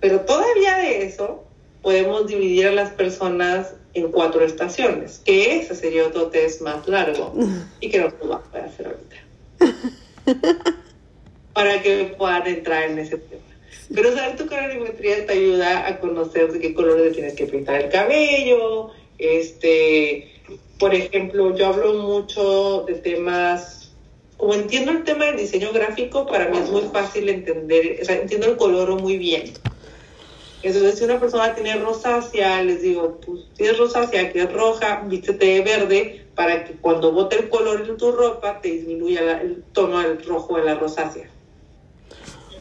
Pero 0.00 0.22
todavía 0.22 0.78
de 0.78 1.04
eso, 1.04 1.44
podemos 1.82 2.26
dividir 2.26 2.66
a 2.68 2.72
las 2.72 2.90
personas 2.90 3.74
en 3.94 4.10
cuatro 4.10 4.44
estaciones, 4.44 5.20
que 5.24 5.56
ese 5.58 5.74
sería 5.74 6.06
otro 6.06 6.28
test 6.28 6.60
más 6.60 6.86
largo 6.86 7.32
y 7.80 7.90
que 7.90 7.98
no 7.98 8.08
lo 8.08 8.28
vamos 8.28 8.46
a 8.46 8.50
poder 8.50 8.64
hacer 8.66 8.86
ahorita. 8.86 10.74
para 11.58 11.82
que 11.82 12.14
puedan 12.16 12.46
entrar 12.46 12.84
en 12.84 12.98
ese 13.00 13.16
tema. 13.16 13.42
Pero 13.92 14.14
saber 14.14 14.36
tu 14.36 14.46
colorimetría 14.46 15.26
te 15.26 15.32
ayuda 15.32 15.88
a 15.88 15.98
conocer 15.98 16.52
de 16.52 16.60
qué 16.60 16.72
colores 16.72 17.14
tienes 17.14 17.34
que 17.34 17.46
pintar 17.46 17.80
el 17.80 17.90
cabello. 17.90 18.90
Este, 19.18 20.30
por 20.78 20.94
ejemplo, 20.94 21.56
yo 21.56 21.66
hablo 21.66 21.94
mucho 21.94 22.84
de 22.86 22.94
temas, 22.94 23.90
como 24.36 24.54
entiendo 24.54 24.92
el 24.92 25.02
tema 25.02 25.24
del 25.24 25.38
diseño 25.38 25.72
gráfico, 25.72 26.26
para 26.26 26.48
mí 26.48 26.58
es 26.58 26.70
muy 26.70 26.82
fácil 26.92 27.28
entender, 27.28 27.98
o 28.02 28.04
sea, 28.04 28.16
entiendo 28.16 28.46
el 28.46 28.56
color 28.56 29.00
muy 29.00 29.18
bien. 29.18 29.52
Entonces, 30.62 30.98
si 30.98 31.04
una 31.04 31.20
persona 31.20 31.54
tiene 31.54 31.76
rosácea, 31.76 32.62
les 32.62 32.82
digo, 32.82 33.20
pues 33.20 33.40
si 33.56 33.64
es 33.64 33.78
rosácea, 33.78 34.32
que 34.32 34.42
es 34.42 34.52
roja, 34.52 35.02
vístete 35.06 35.46
de 35.46 35.60
verde 35.62 36.32
para 36.34 36.64
que 36.64 36.74
cuando 36.80 37.12
bote 37.12 37.36
el 37.36 37.48
color 37.48 37.86
en 37.88 37.96
tu 37.96 38.10
ropa 38.12 38.60
te 38.60 38.68
disminuya 38.70 39.22
la- 39.22 39.40
el 39.40 39.64
tono 39.72 40.00
del 40.00 40.24
rojo 40.24 40.56
de 40.56 40.64
la 40.64 40.74
rosácea. 40.74 41.30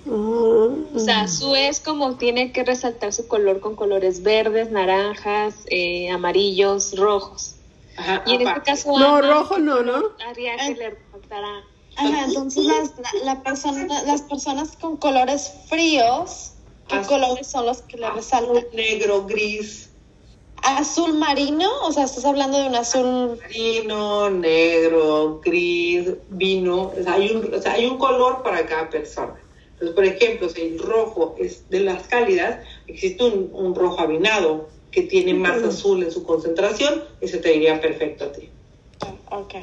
Ah, 0.05 0.67
O 0.95 0.99
sea, 0.99 1.27
su 1.27 1.55
es 1.55 1.79
como 1.79 2.17
tiene 2.17 2.51
que 2.53 2.63
resaltar 2.63 3.11
su 3.13 3.27
color 3.27 3.59
con 3.59 3.75
colores 3.75 4.23
verdes, 4.23 4.71
naranjas, 4.71 5.65
eh, 5.69 6.09
amarillos, 6.09 6.95
rojos. 6.97 7.55
Ajá, 7.97 8.23
Y 8.27 8.35
en 8.35 8.41
este 8.47 8.61
caso, 8.61 8.97
No, 8.97 9.17
Ana, 9.17 9.27
rojo 9.33 9.55
¿qué 9.55 9.61
no, 9.61 9.81
¿no? 9.83 10.03
Haría 10.25 10.55
que 10.57 10.75
le 10.75 10.89
resaltara. 10.91 11.63
Ajá, 11.95 12.25
entonces 12.25 12.63
las, 12.65 12.93
la, 12.99 13.33
la 13.35 13.43
persona, 13.43 14.03
las 14.03 14.21
personas 14.21 14.77
con 14.77 14.97
colores 14.97 15.51
fríos, 15.67 16.53
¿qué 16.87 16.95
Azul. 16.95 17.19
colores 17.19 17.47
son 17.47 17.65
los 17.65 17.81
que 17.83 17.97
le 17.97 18.09
resaltan? 18.09 18.63
Negro, 18.73 19.25
gris, 19.25 19.89
¿Azul 20.63 21.13
marino? 21.13 21.69
O 21.83 21.91
sea, 21.91 22.05
estás 22.05 22.25
hablando 22.25 22.57
de 22.59 22.67
un 22.67 22.75
azul... 22.75 23.39
marino, 23.41 24.29
negro, 24.29 25.39
gris, 25.43 26.09
vino. 26.29 26.91
O 26.99 27.03
sea, 27.03 27.13
hay 27.13 27.31
un, 27.31 27.53
o 27.53 27.61
sea, 27.61 27.73
hay 27.73 27.85
un 27.85 27.97
color 27.97 28.43
para 28.43 28.65
cada 28.65 28.89
persona. 28.89 29.35
Entonces, 29.73 29.95
por 29.95 30.05
ejemplo, 30.05 30.49
si 30.49 30.61
el 30.61 30.79
rojo 30.79 31.35
es 31.37 31.69
de 31.69 31.81
las 31.81 32.07
cálidas, 32.07 32.65
existe 32.87 33.23
un, 33.23 33.49
un 33.53 33.75
rojo 33.75 34.01
avinado 34.01 34.67
que 34.91 35.03
tiene 35.03 35.33
más 35.35 35.61
azul 35.61 36.01
en 36.01 36.11
su 36.11 36.23
concentración, 36.23 37.03
ese 37.21 37.37
te 37.37 37.55
iría 37.55 37.79
perfecto 37.79 38.25
a 38.25 38.31
ti. 38.31 38.49
Ok. 39.29 39.53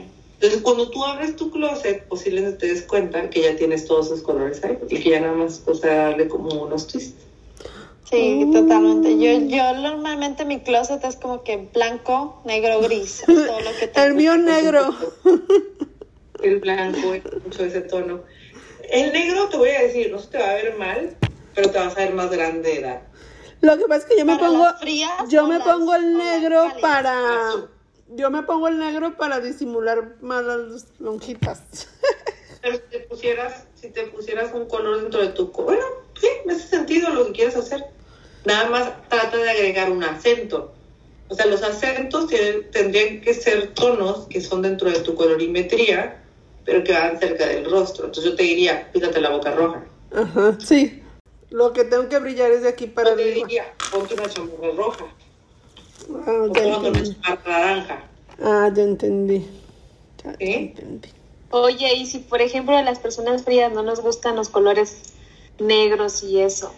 Entonces, 0.45 0.63
cuando 0.63 0.91
tú 0.91 1.03
abres 1.03 1.37
tu 1.37 1.51
closet, 1.51 2.07
posiblemente 2.07 2.59
te 2.59 2.67
des 2.75 2.83
cuenta 2.83 3.31
que 3.31 3.41
ya 3.41 3.57
tienes 3.57 3.87
todos 3.87 4.07
esos 4.09 4.21
colores 4.21 4.63
ahí 4.63 4.77
y 4.91 5.01
que 5.01 5.09
ya 5.09 5.21
nada 5.21 5.33
más, 5.33 5.63
o 5.67 5.75
sea, 5.75 6.11
darle 6.11 6.29
como 6.29 6.51
unos 6.65 6.87
twists. 6.87 7.15
Sí, 8.11 8.51
totalmente. 8.53 9.19
Yo, 9.19 9.41
yo 9.49 9.73
normalmente 9.81 10.45
mi 10.45 10.61
closet 10.61 11.03
es 11.05 11.17
como 11.17 11.43
que 11.45 11.57
blanco, 11.73 12.43
negro, 12.45 12.83
gris. 12.83 13.23
Todo 13.27 13.59
lo 13.63 13.71
que 13.81 13.87
tengo. 13.95 14.07
el 14.07 14.15
mío 14.15 14.37
negro. 14.37 14.95
El 16.43 16.61
blanco, 16.61 17.15
es 17.15 17.23
mucho 17.43 17.65
ese 17.65 17.81
tono. 17.81 18.23
El 18.91 19.15
negro, 19.15 19.49
te 19.49 19.57
voy 19.57 19.71
a 19.71 19.81
decir, 19.81 20.11
no 20.13 20.19
se 20.19 20.27
te 20.29 20.37
va 20.39 20.51
a 20.51 20.55
ver 20.57 20.77
mal, 20.77 21.17
pero 21.55 21.71
te 21.71 21.79
vas 21.79 21.97
a 21.97 22.01
ver 22.01 22.13
más 22.13 22.31
grande 22.31 22.69
de 22.69 22.79
edad. 22.81 23.03
Lo 23.63 23.79
que 23.79 23.85
pasa 23.85 24.01
es 24.01 24.05
que 24.13 24.19
yo 24.19 24.27
me 24.27 24.37
Para 24.37 24.49
pongo, 24.49 24.67
yo 25.31 25.47
me 25.47 25.57
las- 25.59 25.67
pongo 25.67 25.95
el 25.95 26.19
negro 26.19 26.71
para. 26.83 27.51
Yo 28.09 28.31
me 28.31 28.43
pongo 28.43 28.69
el 28.69 28.79
negro 28.79 29.17
para 29.17 29.41
disimular 29.41 30.17
más 30.21 30.45
las 30.45 30.87
lonjitas. 30.99 31.89
Pero 32.63 32.77
si 32.77 32.83
te 32.91 33.01
pusieras, 33.01 33.65
si 33.75 33.91
te 33.91 34.05
pusieras 34.07 34.53
un 34.55 34.67
color 34.67 35.01
dentro 35.03 35.21
de 35.21 35.29
tu... 35.29 35.49
Bueno, 35.53 35.85
sí, 36.19 36.27
en 36.45 36.51
ese 36.51 36.69
sentido 36.69 37.11
lo 37.11 37.27
que 37.27 37.33
quieres 37.33 37.57
hacer. 37.57 37.85
Nada 38.45 38.69
más 38.71 39.09
trata 39.09 39.37
de 39.37 39.51
agregar 39.51 39.91
un 39.91 40.03
acento. 40.03 40.73
O 41.29 41.35
sea, 41.35 41.47
los 41.47 41.63
acentos 41.63 42.27
tienen- 42.29 42.71
tendrían 42.71 43.21
que 43.21 43.35
ser 43.35 43.75
tonos 43.75 44.27
que 44.29 44.41
son 44.41 44.63
dentro 44.63 44.91
de 44.91 45.01
tu 45.01 45.15
colorimetría, 45.15 46.23
pero 46.65 46.85
que 46.85 46.93
van 46.93 47.19
cerca 47.19 47.47
del 47.47 47.71
rostro. 47.71 48.07
Entonces 48.07 48.31
yo 48.33 48.37
te 48.37 48.43
diría, 48.45 48.91
pítate 48.93 49.21
la 49.21 49.31
boca 49.31 49.51
roja. 49.53 49.85
Ajá, 50.15 50.57
sí. 50.61 51.03
Lo 51.51 51.73
que 51.73 51.85
tengo 51.85 52.09
que 52.09 52.19
brillar 52.19 52.51
es 52.51 52.63
de 52.63 52.69
aquí 52.69 52.87
para 52.87 53.11
Yo 53.11 53.17
te 53.17 53.23
arriba. 53.31 53.47
diría, 53.47 53.75
ponte 53.93 54.15
una 54.15 54.29
chamarra 54.29 54.71
roja. 54.77 55.05
Ah, 56.27 56.47
O 56.51 56.53
ya 56.55 56.63
entendí. 56.75 57.17
naranja. 57.47 58.05
Ah, 58.43 58.71
ya 58.75 58.83
entendí. 58.83 59.47
Ya, 60.25 60.31
ya 60.33 60.37
¿Sí? 60.39 60.53
entendí. 60.55 61.09
Oye, 61.51 61.95
y 61.95 62.07
si 62.07 62.19
por 62.19 62.41
ejemplo 62.43 62.77
a 62.77 62.83
las 62.83 62.99
personas 62.99 63.45
frías 63.45 63.73
no 63.73 63.83
nos 63.83 64.01
gustan 64.01 64.37
los 64.37 64.49
colores 64.49 65.15
negros 65.59 66.23
y 66.25 66.41
eso, 66.41 66.73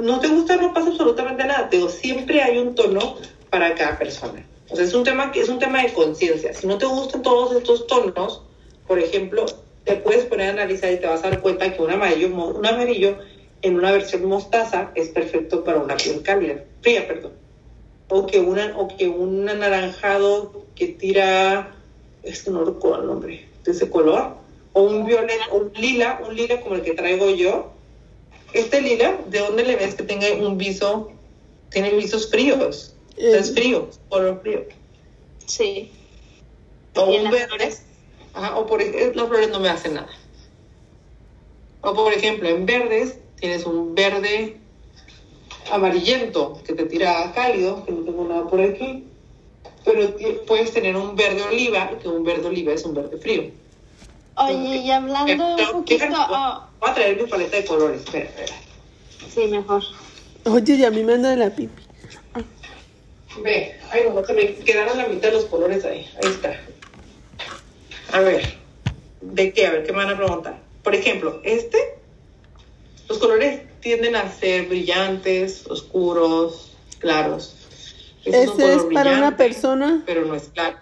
no 0.00 0.20
te 0.20 0.28
gusta, 0.28 0.56
no 0.56 0.72
pasa 0.74 0.88
absolutamente 0.88 1.44
nada. 1.44 1.68
Te 1.68 1.76
digo, 1.78 1.88
siempre 1.88 2.42
hay 2.42 2.58
un 2.58 2.74
tono 2.74 3.16
para 3.50 3.74
cada 3.74 3.98
persona. 3.98 4.46
O 4.70 4.76
sea, 4.76 4.84
es 4.84 4.94
un 4.94 5.04
tema 5.04 5.32
que 5.32 5.40
es 5.40 5.48
un 5.48 5.58
tema 5.58 5.82
de 5.82 5.92
conciencia. 5.92 6.54
Si 6.54 6.66
no 6.66 6.78
te 6.78 6.86
gustan 6.86 7.22
todos 7.22 7.54
estos 7.54 7.86
tonos, 7.86 8.42
por 8.86 8.98
ejemplo, 8.98 9.44
te 9.84 9.96
puedes 9.96 10.24
poner 10.26 10.48
a 10.50 10.52
analizar 10.52 10.92
y 10.92 10.98
te 10.98 11.06
vas 11.06 11.24
a 11.24 11.30
dar 11.30 11.40
cuenta 11.40 11.74
que 11.74 11.82
un 11.82 11.90
amarillo, 11.90 12.28
un 12.34 12.66
amarillo 12.66 13.18
en 13.62 13.76
una 13.76 13.92
versión 13.92 14.24
mostaza 14.26 14.90
es 14.94 15.08
perfecto 15.10 15.62
para 15.64 15.78
una 15.78 15.96
piel 15.96 16.22
cálida, 16.22 16.64
fría, 16.80 17.06
perdón. 17.06 17.32
O 18.14 18.26
que, 18.26 18.40
una, 18.40 18.74
o 18.78 18.88
que 18.94 19.08
un 19.08 19.48
anaranjado 19.48 20.52
que 20.74 20.88
tira, 20.88 21.74
es 22.22 22.42
que 22.42 22.50
no 22.50 22.62
recuerdo 22.62 23.00
el 23.00 23.06
nombre 23.06 23.48
de 23.64 23.72
ese 23.72 23.88
color, 23.88 24.34
o 24.74 24.82
un 24.82 25.06
violeta, 25.06 25.46
o 25.50 25.56
un 25.56 25.72
lila, 25.72 26.20
un 26.28 26.36
lila 26.36 26.60
como 26.60 26.74
el 26.74 26.82
que 26.82 26.92
traigo 26.92 27.30
yo. 27.30 27.70
Este 28.52 28.82
lila, 28.82 29.16
¿de 29.30 29.38
dónde 29.38 29.64
le 29.64 29.76
ves 29.76 29.94
que 29.94 30.02
tenga 30.02 30.26
un 30.34 30.58
viso? 30.58 31.10
Tiene 31.70 31.88
visos 31.94 32.28
fríos. 32.30 32.94
O 33.16 33.20
sea, 33.20 33.38
es 33.40 33.48
Eh. 33.48 33.54
frío, 33.54 33.88
color 34.10 34.40
frío. 34.42 34.64
Sí. 35.46 35.90
O 36.94 37.10
¿Y 37.10 37.16
en 37.16 37.24
un 37.24 37.30
verde. 37.30 37.46
flores? 37.48 37.82
Ajá, 38.34 38.58
o 38.58 38.66
por 38.66 38.82
las 38.82 39.26
flores 39.26 39.48
no 39.48 39.58
me 39.60 39.70
hacen 39.70 39.94
nada. 39.94 40.10
O 41.80 41.94
por 41.94 42.12
ejemplo, 42.12 42.46
en 42.46 42.66
verdes 42.66 43.16
tienes 43.40 43.64
un 43.64 43.94
verde 43.94 44.58
amarillento 45.70 46.60
que 46.66 46.74
te 46.74 46.84
tira 46.86 47.32
cálido, 47.34 47.84
que 47.84 47.92
no 47.92 48.02
tengo 48.04 48.24
nada 48.28 48.46
por 48.48 48.60
aquí. 48.60 49.04
Pero 49.84 50.14
puedes 50.46 50.72
tener 50.72 50.96
un 50.96 51.16
verde 51.16 51.42
oliva, 51.42 51.90
que 52.00 52.08
un 52.08 52.22
verde 52.24 52.46
oliva 52.46 52.72
es 52.72 52.84
un 52.84 52.94
verde 52.94 53.18
frío. 53.18 53.50
Oye, 54.36 54.76
y 54.76 54.90
hablando 54.90 55.56
un 55.56 55.72
poquito, 55.72 56.04
déjame- 56.04 56.26
oh, 56.30 56.64
Voy 56.80 56.90
a 56.90 56.94
traer 56.94 57.20
mi 57.20 57.28
paleta 57.28 57.56
de 57.56 57.64
colores. 57.64 58.00
Espera, 58.02 58.24
espera. 58.24 58.54
Sí, 59.32 59.46
mejor. 59.48 59.82
Oye, 60.44 60.74
y 60.74 60.84
a 60.84 60.90
mí 60.90 61.02
me 61.04 61.14
anda 61.14 61.30
de 61.30 61.36
la 61.36 61.50
pipi. 61.54 61.82
Ve, 63.42 63.76
ay, 63.90 64.02
no, 64.14 64.24
se 64.24 64.32
me 64.34 64.54
quedaron 64.56 64.96
la 64.98 65.06
mitad 65.06 65.28
de 65.28 65.34
los 65.34 65.44
colores 65.46 65.84
ahí. 65.84 66.08
Ahí 66.22 66.30
está. 66.30 66.60
A 68.12 68.20
ver, 68.20 68.42
¿de 69.20 69.52
qué? 69.52 69.66
A 69.66 69.70
ver, 69.72 69.84
¿qué 69.84 69.92
me 69.92 69.98
van 70.04 70.10
a 70.10 70.16
preguntar? 70.16 70.58
Por 70.82 70.94
ejemplo, 70.94 71.40
este, 71.44 71.78
los 73.08 73.18
colores 73.18 73.60
tienden 73.82 74.16
a 74.16 74.30
ser 74.30 74.68
brillantes, 74.68 75.66
oscuros, 75.66 76.72
claros. 76.98 77.56
Este 78.24 78.44
es 78.44 78.50
color 78.50 78.92
para 78.94 79.10
una 79.10 79.30
brillante, 79.30 79.44
persona, 79.44 80.02
Pero 80.06 80.24
no 80.24 80.34
es 80.36 80.44
claro. 80.44 80.78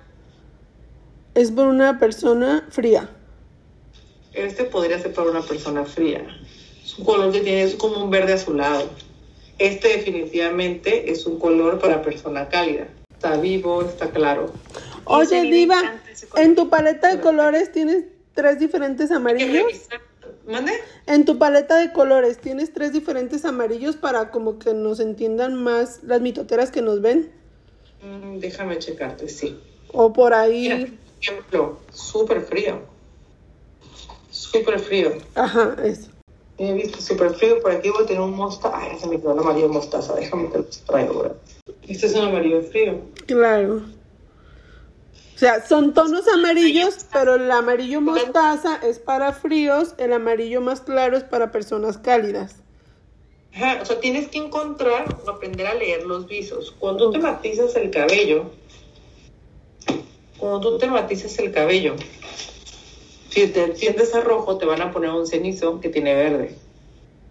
es 1.35 1.51
para 1.51 1.69
una 1.69 1.99
persona 1.99 2.67
fría. 2.71 3.09
Este 4.35 4.65
podría 4.65 4.99
ser 4.99 5.13
para 5.15 5.31
una 5.31 5.43
persona 5.43 5.85
fría. 5.85 6.25
Es 6.85 6.99
un 6.99 7.05
color 7.05 7.33
que 7.33 7.41
tiene, 7.41 7.63
es 7.63 7.75
como 7.75 8.05
un 8.05 8.11
verde 8.11 8.35
azulado. 8.35 8.91
Este 9.59 9.89
definitivamente 9.89 11.11
es 11.11 11.27
un 11.27 11.39
color 11.39 11.79
para 11.79 12.03
persona 12.03 12.49
cálida. 12.49 12.89
Está 13.13 13.37
vivo, 13.37 13.83
está 13.83 14.11
claro. 14.11 14.53
Oye, 15.05 15.43
Diva, 15.43 16.01
en 16.37 16.55
tu 16.55 16.69
paleta 16.69 17.15
de 17.15 17.21
colores 17.21 17.73
tienes 17.73 18.05
tres 18.35 18.59
diferentes 18.59 19.11
Hay 19.11 19.17
que 19.17 19.17
amarillos. 19.17 19.89
¿Mande? 20.51 20.73
En 21.07 21.25
tu 21.25 21.39
paleta 21.39 21.77
de 21.79 21.93
colores 21.93 22.39
tienes 22.39 22.73
tres 22.73 22.93
diferentes 22.93 23.45
amarillos 23.45 23.97
para 23.97 24.31
como 24.31 24.59
que 24.59 24.75
nos 24.75 24.99
entiendan 25.01 25.55
más 25.55 26.01
las 26.03 26.21
mitoteras 26.21 26.71
que 26.71 26.83
nos 26.83 27.01
ven. 27.01 27.31
Mm, 28.03 28.39
déjame 28.39 28.79
checarte, 28.79 29.29
sí. 29.29 29.59
O 29.93 30.13
por 30.13 30.31
Mira, 30.33 30.41
ahí. 30.43 30.85
por 30.87 31.23
ejemplo, 31.23 31.79
súper 31.93 32.41
frío. 32.43 32.81
Súper 34.31 34.79
frío. 34.81 35.13
Ajá, 35.35 35.77
eso. 35.85 36.11
He 36.59 36.73
visto 36.75 37.01
súper 37.01 37.35
frío. 37.35 37.61
Por 37.63 37.73
aquí 37.73 37.89
voy 37.91 38.03
a 38.05 38.07
tener 38.07 38.21
un 38.23 38.35
mostaza. 38.35 38.77
Ay, 38.77 38.99
se 38.99 39.07
me 39.07 39.19
quedó 39.19 39.33
el 39.33 39.39
amarillo 39.39 39.69
mostaza. 39.69 40.15
Déjame 40.15 40.51
que 40.51 40.59
los 40.59 40.81
traigo 40.81 41.15
ahora. 41.15 41.35
Este 41.89 42.07
es 42.07 42.15
un 42.15 42.27
amarillo 42.27 42.63
frío. 42.63 43.01
Claro. 43.27 43.83
O 45.41 45.43
sea, 45.43 45.67
son 45.67 45.95
tonos 45.95 46.29
amarillos, 46.29 47.07
pero 47.11 47.37
el 47.37 47.51
amarillo 47.51 48.03
mostaza 48.03 48.77
es 48.87 48.99
para 48.99 49.33
fríos, 49.33 49.95
el 49.97 50.13
amarillo 50.13 50.61
más 50.61 50.83
claro 50.83 51.17
es 51.17 51.25
para 51.25 51.51
personas 51.51 51.97
cálidas. 51.97 52.57
Ajá, 53.55 53.79
o 53.81 53.87
sea, 53.87 53.99
tienes 54.01 54.29
que 54.29 54.37
encontrar 54.37 55.17
o 55.25 55.31
aprender 55.31 55.67
a 55.67 55.73
leer 55.73 56.05
los 56.05 56.27
visos. 56.27 56.75
Cuando 56.79 57.07
tú 57.07 57.13
te 57.13 57.19
matizas 57.21 57.75
el 57.77 57.91
cabello, 57.91 58.51
cuando 60.37 60.73
tú 60.73 60.77
te 60.77 60.89
matizas 60.89 61.39
el 61.39 61.53
cabello, 61.53 61.97
si 63.31 63.47
te 63.47 63.69
tiendes 63.69 64.15
a 64.15 64.21
rojo, 64.21 64.59
te 64.59 64.67
van 64.67 64.83
a 64.83 64.93
poner 64.93 65.09
un 65.09 65.27
cenizo 65.27 65.81
que 65.81 65.89
tiene 65.89 66.15
verde 66.15 66.55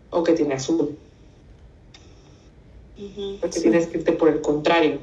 o 0.10 0.24
que 0.24 0.34
tiene 0.34 0.56
azul. 0.56 0.98
Porque 3.40 3.60
tienes 3.60 3.86
que 3.86 4.00
irte 4.00 4.14
por 4.14 4.30
el 4.30 4.42
contrario. 4.42 4.98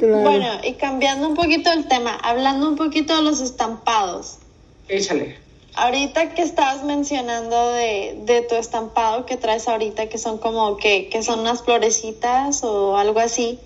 Claro. 0.00 0.22
bueno, 0.22 0.46
y 0.64 0.72
cambiando 0.74 1.28
un 1.28 1.34
poquito 1.34 1.70
el 1.70 1.86
tema, 1.86 2.14
hablando 2.14 2.66
un 2.66 2.76
poquito 2.76 3.14
de 3.16 3.22
los 3.22 3.42
estampados. 3.42 4.38
Échale. 4.88 5.38
Ahorita 5.74 6.34
que 6.34 6.40
estabas 6.40 6.84
mencionando 6.84 7.72
de, 7.72 8.18
de 8.24 8.40
tu 8.40 8.54
estampado 8.54 9.26
que 9.26 9.36
traes 9.36 9.68
ahorita, 9.68 10.06
que 10.06 10.16
son 10.16 10.38
como 10.38 10.78
que, 10.78 11.10
que 11.10 11.22
son 11.22 11.40
unas 11.40 11.62
florecitas 11.62 12.64
o 12.64 12.96
algo 12.96 13.20
así. 13.20 13.58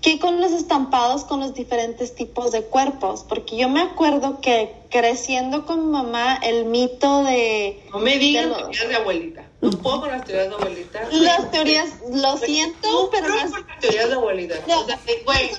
¿Qué 0.00 0.20
con 0.20 0.40
los 0.40 0.52
estampados 0.52 1.24
con 1.24 1.40
los 1.40 1.54
diferentes 1.54 2.14
tipos 2.14 2.52
de 2.52 2.62
cuerpos? 2.62 3.24
Porque 3.28 3.56
yo 3.56 3.68
me 3.68 3.80
acuerdo 3.80 4.40
que 4.40 4.72
creciendo 4.90 5.66
con 5.66 5.90
mamá, 5.90 6.36
el 6.42 6.66
mito 6.66 7.24
de 7.24 7.82
No 7.92 7.98
me 7.98 8.16
digan 8.18 8.44
De 8.44 8.50
los- 8.50 8.58
teorías 8.70 8.88
de 8.88 8.94
abuelita. 8.96 9.44
No 9.60 9.70
puedo 9.70 10.00
con 10.02 10.10
las 10.10 10.24
teorías 10.24 10.48
de 10.50 10.54
abuelita. 10.54 11.00
las 11.10 11.50
teorías, 11.50 11.88
lo 12.12 12.36
siento, 12.36 13.08
pero 13.10 13.28
no 13.28 13.34
las- 13.36 13.52
teorías 13.80 14.08
de 14.08 14.14
abuelita. 14.14 14.54
No, 14.68 14.80
o 14.80 14.86
sea, 14.86 15.00
de- 15.04 15.22
güey, 15.24 15.50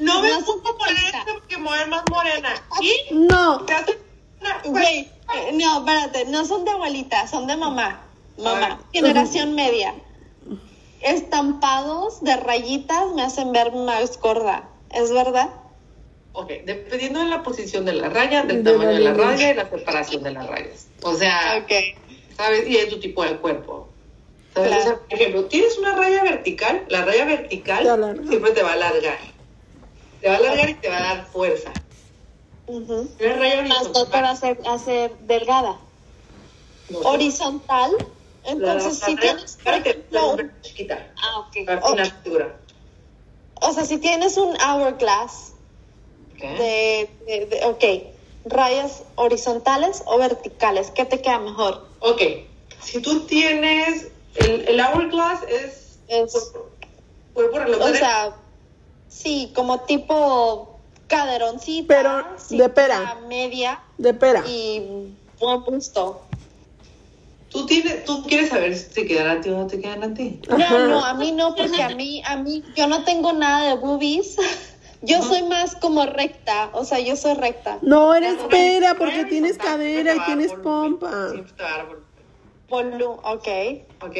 no 0.00 0.22
me 0.22 0.30
no 0.30 0.40
pongo 0.44 0.58
esto 0.86 1.18
porque 1.34 1.56
me 1.58 1.64
voy 1.68 1.78
más 1.88 2.02
morena. 2.10 2.54
Y 2.80 3.14
No, 3.14 3.64
Güey, 4.64 5.00
eh, 5.34 5.50
no, 5.54 5.78
espérate, 5.78 6.24
no 6.26 6.44
son 6.44 6.64
de 6.64 6.70
abuelita, 6.72 7.26
son 7.28 7.46
de 7.46 7.56
mamá. 7.56 8.00
Mamá, 8.38 8.78
Ah. 8.80 8.86
generación 8.92 9.54
media. 9.54 9.94
Estampados 11.02 12.20
de 12.22 12.36
rayitas 12.36 13.12
me 13.14 13.22
hacen 13.22 13.52
ver 13.52 13.72
más 13.72 14.18
gorda. 14.20 14.68
¿Es 14.90 15.12
verdad? 15.12 15.50
Ok, 16.32 16.48
dependiendo 16.64 17.20
de 17.20 17.26
la 17.26 17.42
posición 17.42 17.84
de 17.84 17.92
la 17.94 18.08
raya, 18.08 18.42
del 18.42 18.62
De 18.62 18.72
tamaño 18.72 18.90
la 18.92 18.98
de 18.98 19.04
la 19.04 19.14
raya 19.14 19.50
y 19.50 19.54
la 19.54 19.68
separación 19.68 20.22
de 20.22 20.30
las 20.32 20.46
rayas. 20.46 20.86
O 21.02 21.14
sea, 21.14 21.62
Ok. 21.62 21.72
¿sabes? 22.36 22.68
Y 22.68 22.76
de 22.76 22.86
tu 22.86 23.00
tipo 23.00 23.24
de 23.24 23.36
cuerpo. 23.38 23.88
¿Sabes? 24.54 24.68
Claro. 24.70 24.82
O 24.82 24.86
sea, 24.86 24.98
por 25.08 25.14
ejemplo, 25.18 25.44
tienes 25.46 25.78
una 25.78 25.94
raya 25.96 26.22
vertical, 26.22 26.84
la 26.88 27.04
raya 27.04 27.24
vertical 27.24 27.84
siempre 28.28 28.52
te 28.52 28.62
va 28.62 28.70
a 28.70 28.74
alargar. 28.74 29.18
Te 30.20 30.28
va 30.28 30.34
a 30.34 30.38
alargar 30.38 30.68
y 30.70 30.74
te 30.74 30.88
va 30.88 30.96
a 30.96 31.14
dar 31.14 31.26
fuerza. 31.26 31.72
Ujú. 32.66 33.08
Una 33.20 33.36
raya 33.36 33.62
Más 33.62 33.78
horizontal. 33.86 34.10
para 34.10 34.30
hacer, 34.30 34.58
hacer 34.66 35.18
delgada. 35.20 35.80
no, 36.90 36.98
Horizontal. 37.00 37.90
Entonces, 38.44 39.00
la 39.00 39.06
si 39.06 39.16
tienes, 39.16 39.56
por 39.56 39.72
vertical 39.74 39.82
te 39.82 39.90
ejemplo, 39.90 40.18
va 40.18 40.24
a 40.24 40.30
un- 40.30 40.36
volver 40.36 40.60
chiquita. 40.62 41.12
ah, 41.22 41.38
ok. 41.40 41.66
Para 41.66 41.80
O, 41.80 41.86
afinar 41.86 42.06
la 42.06 42.22
figura. 42.22 42.60
o 43.60 43.72
sea, 43.72 43.84
si 43.84 43.98
tienes 43.98 44.36
un 44.36 44.56
hourglass 44.60 45.54
¿ok? 46.34 46.40
de, 46.58 47.18
de, 47.26 47.46
de- 47.46 47.64
ok, 47.66 48.14
rayas 48.52 49.02
horizontales 49.16 50.02
o 50.06 50.18
verticales, 50.18 50.90
¿qué 50.92 51.04
te 51.04 51.20
queda 51.20 51.38
mejor? 51.40 51.88
Ok, 52.00 52.22
si 52.80 53.02
tú 53.02 53.26
tienes, 53.26 54.08
el, 54.36 54.68
el 54.68 54.80
hourglass 54.80 55.42
es 55.48 55.98
Es, 56.08 56.32
cuerpo, 56.32 56.70
cuerpo 57.34 57.58
reloj 57.58 57.82
o 57.82 57.88
sea, 57.94 58.36
sí, 59.08 59.52
como 59.54 59.80
tipo 59.80 60.80
caderoncita, 61.08 61.86
Pero 61.94 62.24
de 62.50 62.68
pera. 62.68 63.14
media 63.28 63.82
de 63.98 64.14
pera. 64.14 64.44
y 64.46 65.16
buen 65.40 65.64
busto. 65.64 66.27
Tú, 67.50 67.66
tienes, 67.66 68.04
tú 68.04 68.22
quieres 68.24 68.50
saber 68.50 68.76
si 68.76 68.90
te 68.92 69.06
quedan 69.06 69.38
a 69.38 69.40
ti 69.40 69.48
o 69.50 69.56
no 69.56 69.66
te 69.66 69.80
quedan 69.80 70.02
a 70.02 70.14
ti. 70.14 70.40
No, 70.48 70.86
no, 70.88 71.04
a 71.04 71.14
mí 71.14 71.32
no, 71.32 71.54
porque 71.54 71.82
a 71.82 71.90
mí, 71.90 72.22
a 72.24 72.36
mí, 72.36 72.62
yo 72.76 72.86
no 72.86 73.04
tengo 73.04 73.32
nada 73.32 73.68
de 73.68 73.76
boobies. 73.76 74.36
Yo 75.00 75.22
soy 75.22 75.44
más 75.44 75.76
como 75.76 76.06
recta, 76.06 76.70
o 76.72 76.84
sea, 76.84 76.98
yo 76.98 77.14
soy 77.14 77.34
recta. 77.34 77.78
No 77.82 78.12
eres 78.16 78.34
pera 78.50 78.96
porque 78.96 79.26
tienes 79.26 79.56
cadera 79.56 80.16
y 80.16 80.20
tienes 80.26 80.50
volumen, 80.50 80.98
pompa. 80.98 81.30
Siempre 81.30 81.52
te 81.52 81.62
va 81.62 81.68
a 81.68 81.76
dar 81.76 81.86
volumen. 81.86 82.98
Volu- 82.98 83.20
ok. 83.22 84.04
¿ok? 84.04 84.16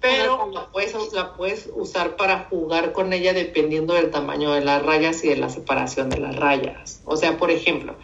Pero 0.00 0.50
la 0.52 0.70
puedes, 0.70 0.94
la 1.14 1.34
puedes 1.34 1.70
usar 1.74 2.16
para 2.16 2.40
jugar 2.50 2.92
con 2.92 3.14
ella 3.14 3.32
dependiendo 3.32 3.94
del 3.94 4.10
tamaño 4.10 4.52
de 4.52 4.60
las 4.60 4.82
rayas 4.82 5.24
y 5.24 5.28
de 5.28 5.36
la 5.36 5.48
separación 5.48 6.10
de 6.10 6.18
las 6.18 6.36
rayas. 6.36 7.00
O 7.06 7.16
sea, 7.16 7.38
por 7.38 7.50
ejemplo, 7.50 7.96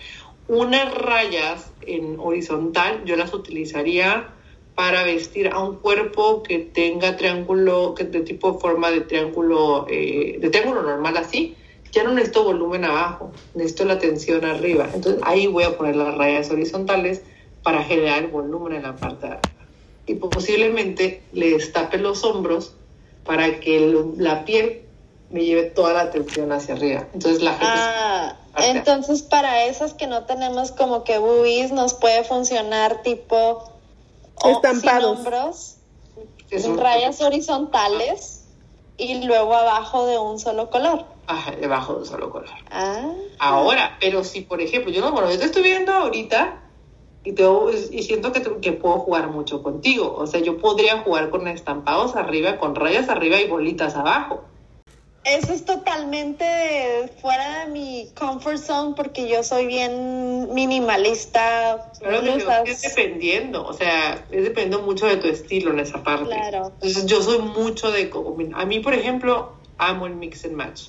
unas 0.46 0.94
rayas 0.94 1.70
en 1.82 2.18
horizontal 2.18 3.04
yo 3.04 3.16
las 3.16 3.34
utilizaría 3.34 4.32
para 4.80 5.02
vestir 5.02 5.48
a 5.52 5.58
un 5.58 5.76
cuerpo 5.76 6.42
que 6.42 6.58
tenga 6.58 7.14
triángulo, 7.18 7.94
que 7.94 8.04
de 8.04 8.20
tipo 8.22 8.58
forma 8.58 8.90
de 8.90 9.02
triángulo, 9.02 9.84
eh, 9.90 10.38
de 10.40 10.48
triángulo 10.48 10.80
normal 10.80 11.18
así. 11.18 11.54
Ya 11.92 12.02
no 12.02 12.12
necesito 12.14 12.44
volumen 12.44 12.86
abajo, 12.86 13.30
necesito 13.52 13.84
la 13.84 13.98
tensión 13.98 14.42
arriba. 14.42 14.88
Entonces 14.94 15.20
ahí 15.22 15.46
voy 15.48 15.64
a 15.64 15.76
poner 15.76 15.96
las 15.96 16.14
rayas 16.16 16.50
horizontales 16.50 17.20
para 17.62 17.84
generar 17.84 18.28
volumen 18.28 18.72
en 18.72 18.84
la 18.84 18.96
parte 18.96 19.26
de 19.26 19.32
arriba 19.34 19.66
y 20.06 20.14
posiblemente 20.14 21.24
le 21.32 21.50
destape 21.50 21.98
los 21.98 22.24
hombros 22.24 22.74
para 23.22 23.60
que 23.60 23.76
el- 23.76 24.14
la 24.16 24.46
piel 24.46 24.86
me 25.28 25.44
lleve 25.44 25.64
toda 25.64 25.92
la 25.92 26.00
atención 26.00 26.52
hacia 26.52 26.74
arriba. 26.74 27.06
Entonces 27.12 27.42
la 27.42 27.50
gente... 27.52 27.66
Ah, 27.70 28.34
entonces 28.56 29.20
para 29.20 29.66
esas 29.66 29.92
que 29.92 30.06
no 30.06 30.24
tenemos 30.24 30.72
como 30.72 31.04
que 31.04 31.18
boobies 31.18 31.70
nos 31.70 31.92
puede 31.92 32.24
funcionar 32.24 33.02
tipo 33.02 33.78
o- 34.42 34.50
Estampados. 34.50 35.02
sin 35.02 35.18
hombros, 35.26 35.76
es 36.50 36.64
un- 36.64 36.78
rayas 36.78 37.20
horizontales 37.20 38.48
y 38.96 39.22
luego 39.24 39.54
abajo 39.54 40.06
de 40.06 40.18
un 40.18 40.38
solo 40.38 40.70
color. 40.70 41.04
Ajá, 41.26 41.52
debajo 41.52 41.94
de 41.94 41.98
un 42.00 42.06
solo 42.06 42.30
color. 42.30 42.48
Ah, 42.70 43.10
Ahora, 43.38 43.96
pero 44.00 44.22
si 44.24 44.42
por 44.42 44.60
ejemplo, 44.60 44.90
yo 44.92 45.00
no, 45.00 45.12
bueno, 45.12 45.30
yo 45.30 45.38
te 45.38 45.46
estoy 45.46 45.62
viendo 45.62 45.92
ahorita 45.92 46.60
y, 47.24 47.32
te, 47.32 47.44
y 47.90 48.02
siento 48.02 48.32
que, 48.32 48.40
te- 48.40 48.60
que 48.60 48.72
puedo 48.72 48.98
jugar 48.98 49.28
mucho 49.28 49.62
contigo. 49.62 50.14
O 50.18 50.26
sea, 50.26 50.40
yo 50.40 50.58
podría 50.58 50.98
jugar 51.02 51.30
con 51.30 51.46
estampados 51.48 52.16
arriba, 52.16 52.58
con 52.58 52.74
rayas 52.74 53.08
arriba 53.08 53.40
y 53.40 53.46
bolitas 53.48 53.94
abajo. 53.96 54.42
Eso 55.24 55.52
es 55.52 55.64
totalmente 55.64 57.12
fuera 57.20 57.64
de 57.64 57.72
mi 57.72 58.08
comfort 58.18 58.56
zone 58.58 58.94
porque 58.96 59.28
yo 59.28 59.42
soy 59.42 59.66
bien 59.66 60.52
minimalista. 60.54 61.92
Pero 62.00 62.22
que 62.22 62.30
blusas. 62.32 62.68
es 62.68 62.82
dependiendo, 62.82 63.66
o 63.66 63.72
sea, 63.72 64.24
es 64.30 64.44
dependiendo 64.44 64.82
mucho 64.82 65.06
de 65.06 65.16
tu 65.18 65.28
estilo 65.28 65.72
en 65.72 65.80
esa 65.80 66.02
parte. 66.02 66.34
Claro. 66.34 66.72
Entonces 66.74 67.06
yo 67.06 67.22
soy 67.22 67.38
mucho 67.38 67.90
de. 67.90 68.10
A 68.54 68.64
mí, 68.64 68.80
por 68.80 68.94
ejemplo, 68.94 69.52
amo 69.76 70.06
el 70.06 70.14
mix 70.14 70.44
and 70.44 70.54
match. 70.54 70.84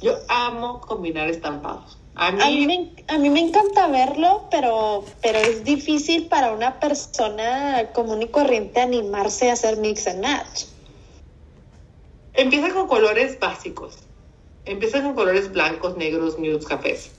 Yo 0.00 0.16
amo 0.28 0.80
combinar 0.80 1.28
estampados. 1.28 1.98
A 2.14 2.30
mí, 2.30 2.42
A 2.42 2.46
mí, 2.46 2.66
me, 2.66 2.90
a 3.08 3.18
mí 3.18 3.30
me 3.30 3.40
encanta 3.40 3.86
verlo, 3.88 4.46
pero, 4.50 5.04
pero 5.22 5.38
es 5.38 5.64
difícil 5.64 6.26
para 6.26 6.52
una 6.52 6.78
persona 6.78 7.88
común 7.94 8.22
y 8.22 8.28
corriente 8.28 8.80
animarse 8.80 9.50
a 9.50 9.54
hacer 9.54 9.78
mix 9.78 10.06
and 10.06 10.20
match. 10.20 10.64
Empieza 12.34 12.72
con 12.72 12.88
colores 12.88 13.38
básicos. 13.38 13.98
Empieza 14.64 15.02
con 15.02 15.14
colores 15.14 15.52
blancos, 15.52 15.96
negros, 15.96 16.38
nudes, 16.38 16.66
cafés. 16.66 17.10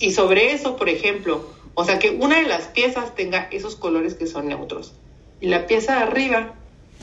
Y 0.00 0.12
sobre 0.12 0.52
eso, 0.52 0.76
por 0.76 0.88
ejemplo, 0.88 1.44
o 1.74 1.84
sea, 1.84 1.98
que 1.98 2.10
una 2.10 2.36
de 2.36 2.48
las 2.48 2.64
piezas 2.68 3.14
tenga 3.14 3.48
esos 3.50 3.76
colores 3.76 4.14
que 4.14 4.26
son 4.26 4.48
neutros. 4.48 4.92
Y 5.40 5.48
la 5.48 5.66
pieza 5.66 5.96
de 5.96 6.02
arriba 6.02 6.54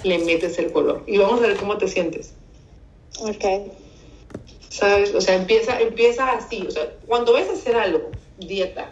le 0.04 0.20
metes 0.20 0.58
el 0.58 0.72
color. 0.72 1.04
Y 1.08 1.18
vamos 1.18 1.42
a 1.42 1.48
ver 1.48 1.58
cómo 1.58 1.78
te 1.78 1.88
sientes. 1.88 2.34
Ok. 3.20 3.72
¿Sabes? 4.70 5.14
O 5.14 5.20
sea, 5.20 5.36
empieza, 5.36 5.80
empieza 5.82 6.32
así. 6.32 6.66
O 6.66 6.72
sea, 6.72 6.90
cuando 7.06 7.34
ves 7.34 7.50
hacer 7.50 7.76
algo, 7.76 8.10
dieta, 8.38 8.90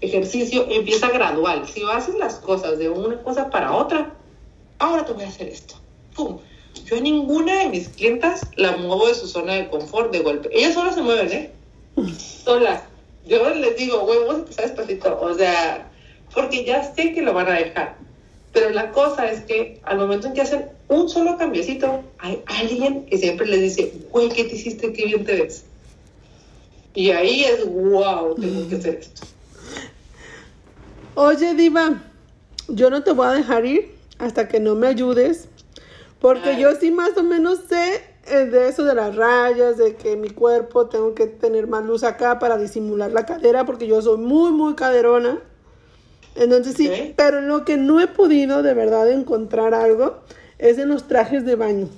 ejercicio, 0.00 0.66
empieza 0.70 1.08
gradual. 1.10 1.66
Si 1.66 1.82
haces 1.90 2.14
las 2.14 2.36
cosas 2.36 2.78
de 2.78 2.88
una 2.88 3.20
cosa 3.22 3.50
para 3.50 3.74
otra, 3.74 4.14
ahora 4.78 5.04
te 5.04 5.12
voy 5.12 5.24
a 5.24 5.28
hacer 5.28 5.48
esto. 5.48 5.74
¡Pum! 6.14 6.38
Yo 6.84 7.00
ninguna 7.00 7.60
de 7.60 7.68
mis 7.68 7.88
clientas 7.88 8.42
la 8.56 8.76
muevo 8.76 9.08
de 9.08 9.14
su 9.14 9.26
zona 9.26 9.54
de 9.54 9.68
confort 9.68 10.12
de 10.12 10.20
golpe. 10.20 10.48
Ellas 10.52 10.74
solas 10.74 10.94
se 10.94 11.02
mueven, 11.02 11.32
¿eh? 11.32 11.50
Solas. 12.44 12.82
Yo 13.26 13.48
les 13.50 13.76
digo, 13.76 14.06
a 14.08 14.34
empezar 14.34 14.66
despacito. 14.66 15.18
O 15.20 15.34
sea, 15.34 15.90
porque 16.32 16.64
ya 16.64 16.82
sé 16.94 17.12
que 17.12 17.22
lo 17.22 17.32
van 17.32 17.48
a 17.48 17.54
dejar. 17.54 17.96
Pero 18.52 18.70
la 18.70 18.92
cosa 18.92 19.30
es 19.30 19.40
que 19.42 19.80
al 19.84 19.98
momento 19.98 20.28
en 20.28 20.34
que 20.34 20.42
hacen 20.42 20.66
un 20.88 21.08
solo 21.08 21.36
cambiecito, 21.36 22.02
hay 22.18 22.42
alguien 22.46 23.04
que 23.06 23.18
siempre 23.18 23.46
les 23.46 23.60
dice, 23.60 23.92
güey, 24.10 24.28
¿qué 24.28 24.44
te 24.44 24.54
hiciste? 24.54 24.92
Qué 24.92 25.06
bien 25.06 25.24
te 25.24 25.42
ves. 25.42 25.64
Y 26.94 27.10
ahí 27.10 27.44
es, 27.44 27.66
wow, 27.66 28.34
tengo 28.34 28.68
que 28.68 28.76
hacer 28.76 28.94
esto. 28.94 29.26
Oye, 31.14 31.54
Diva, 31.54 32.02
yo 32.68 32.88
no 32.88 33.02
te 33.02 33.12
voy 33.12 33.26
a 33.26 33.32
dejar 33.32 33.66
ir 33.66 33.94
hasta 34.18 34.48
que 34.48 34.60
no 34.60 34.74
me 34.74 34.86
ayudes. 34.86 35.48
Porque 36.20 36.50
Ay. 36.50 36.62
yo 36.62 36.74
sí 36.76 36.90
más 36.90 37.16
o 37.16 37.22
menos 37.22 37.60
sé 37.68 38.02
eh, 38.26 38.46
de 38.46 38.68
eso 38.68 38.84
de 38.84 38.94
las 38.94 39.14
rayas, 39.14 39.76
de 39.76 39.96
que 39.96 40.16
mi 40.16 40.30
cuerpo 40.30 40.86
tengo 40.86 41.14
que 41.14 41.26
tener 41.26 41.66
más 41.66 41.84
luz 41.84 42.02
acá 42.02 42.38
para 42.38 42.56
disimular 42.58 43.12
la 43.12 43.26
cadera, 43.26 43.64
porque 43.64 43.86
yo 43.86 44.00
soy 44.02 44.18
muy, 44.18 44.50
muy 44.52 44.74
caderona. 44.74 45.40
Entonces 46.34 46.74
sí, 46.76 46.88
Ok. 46.88 47.14
pero 47.16 47.38
en 47.38 47.48
lo 47.48 47.64
que 47.64 47.76
no 47.76 48.00
he 48.00 48.06
podido 48.08 48.62
de 48.62 48.74
verdad 48.74 49.10
encontrar 49.10 49.74
algo 49.74 50.18
es 50.58 50.78
en 50.78 50.88
los 50.88 51.06
trajes 51.08 51.44
de 51.46 51.54
baño. 51.54 51.88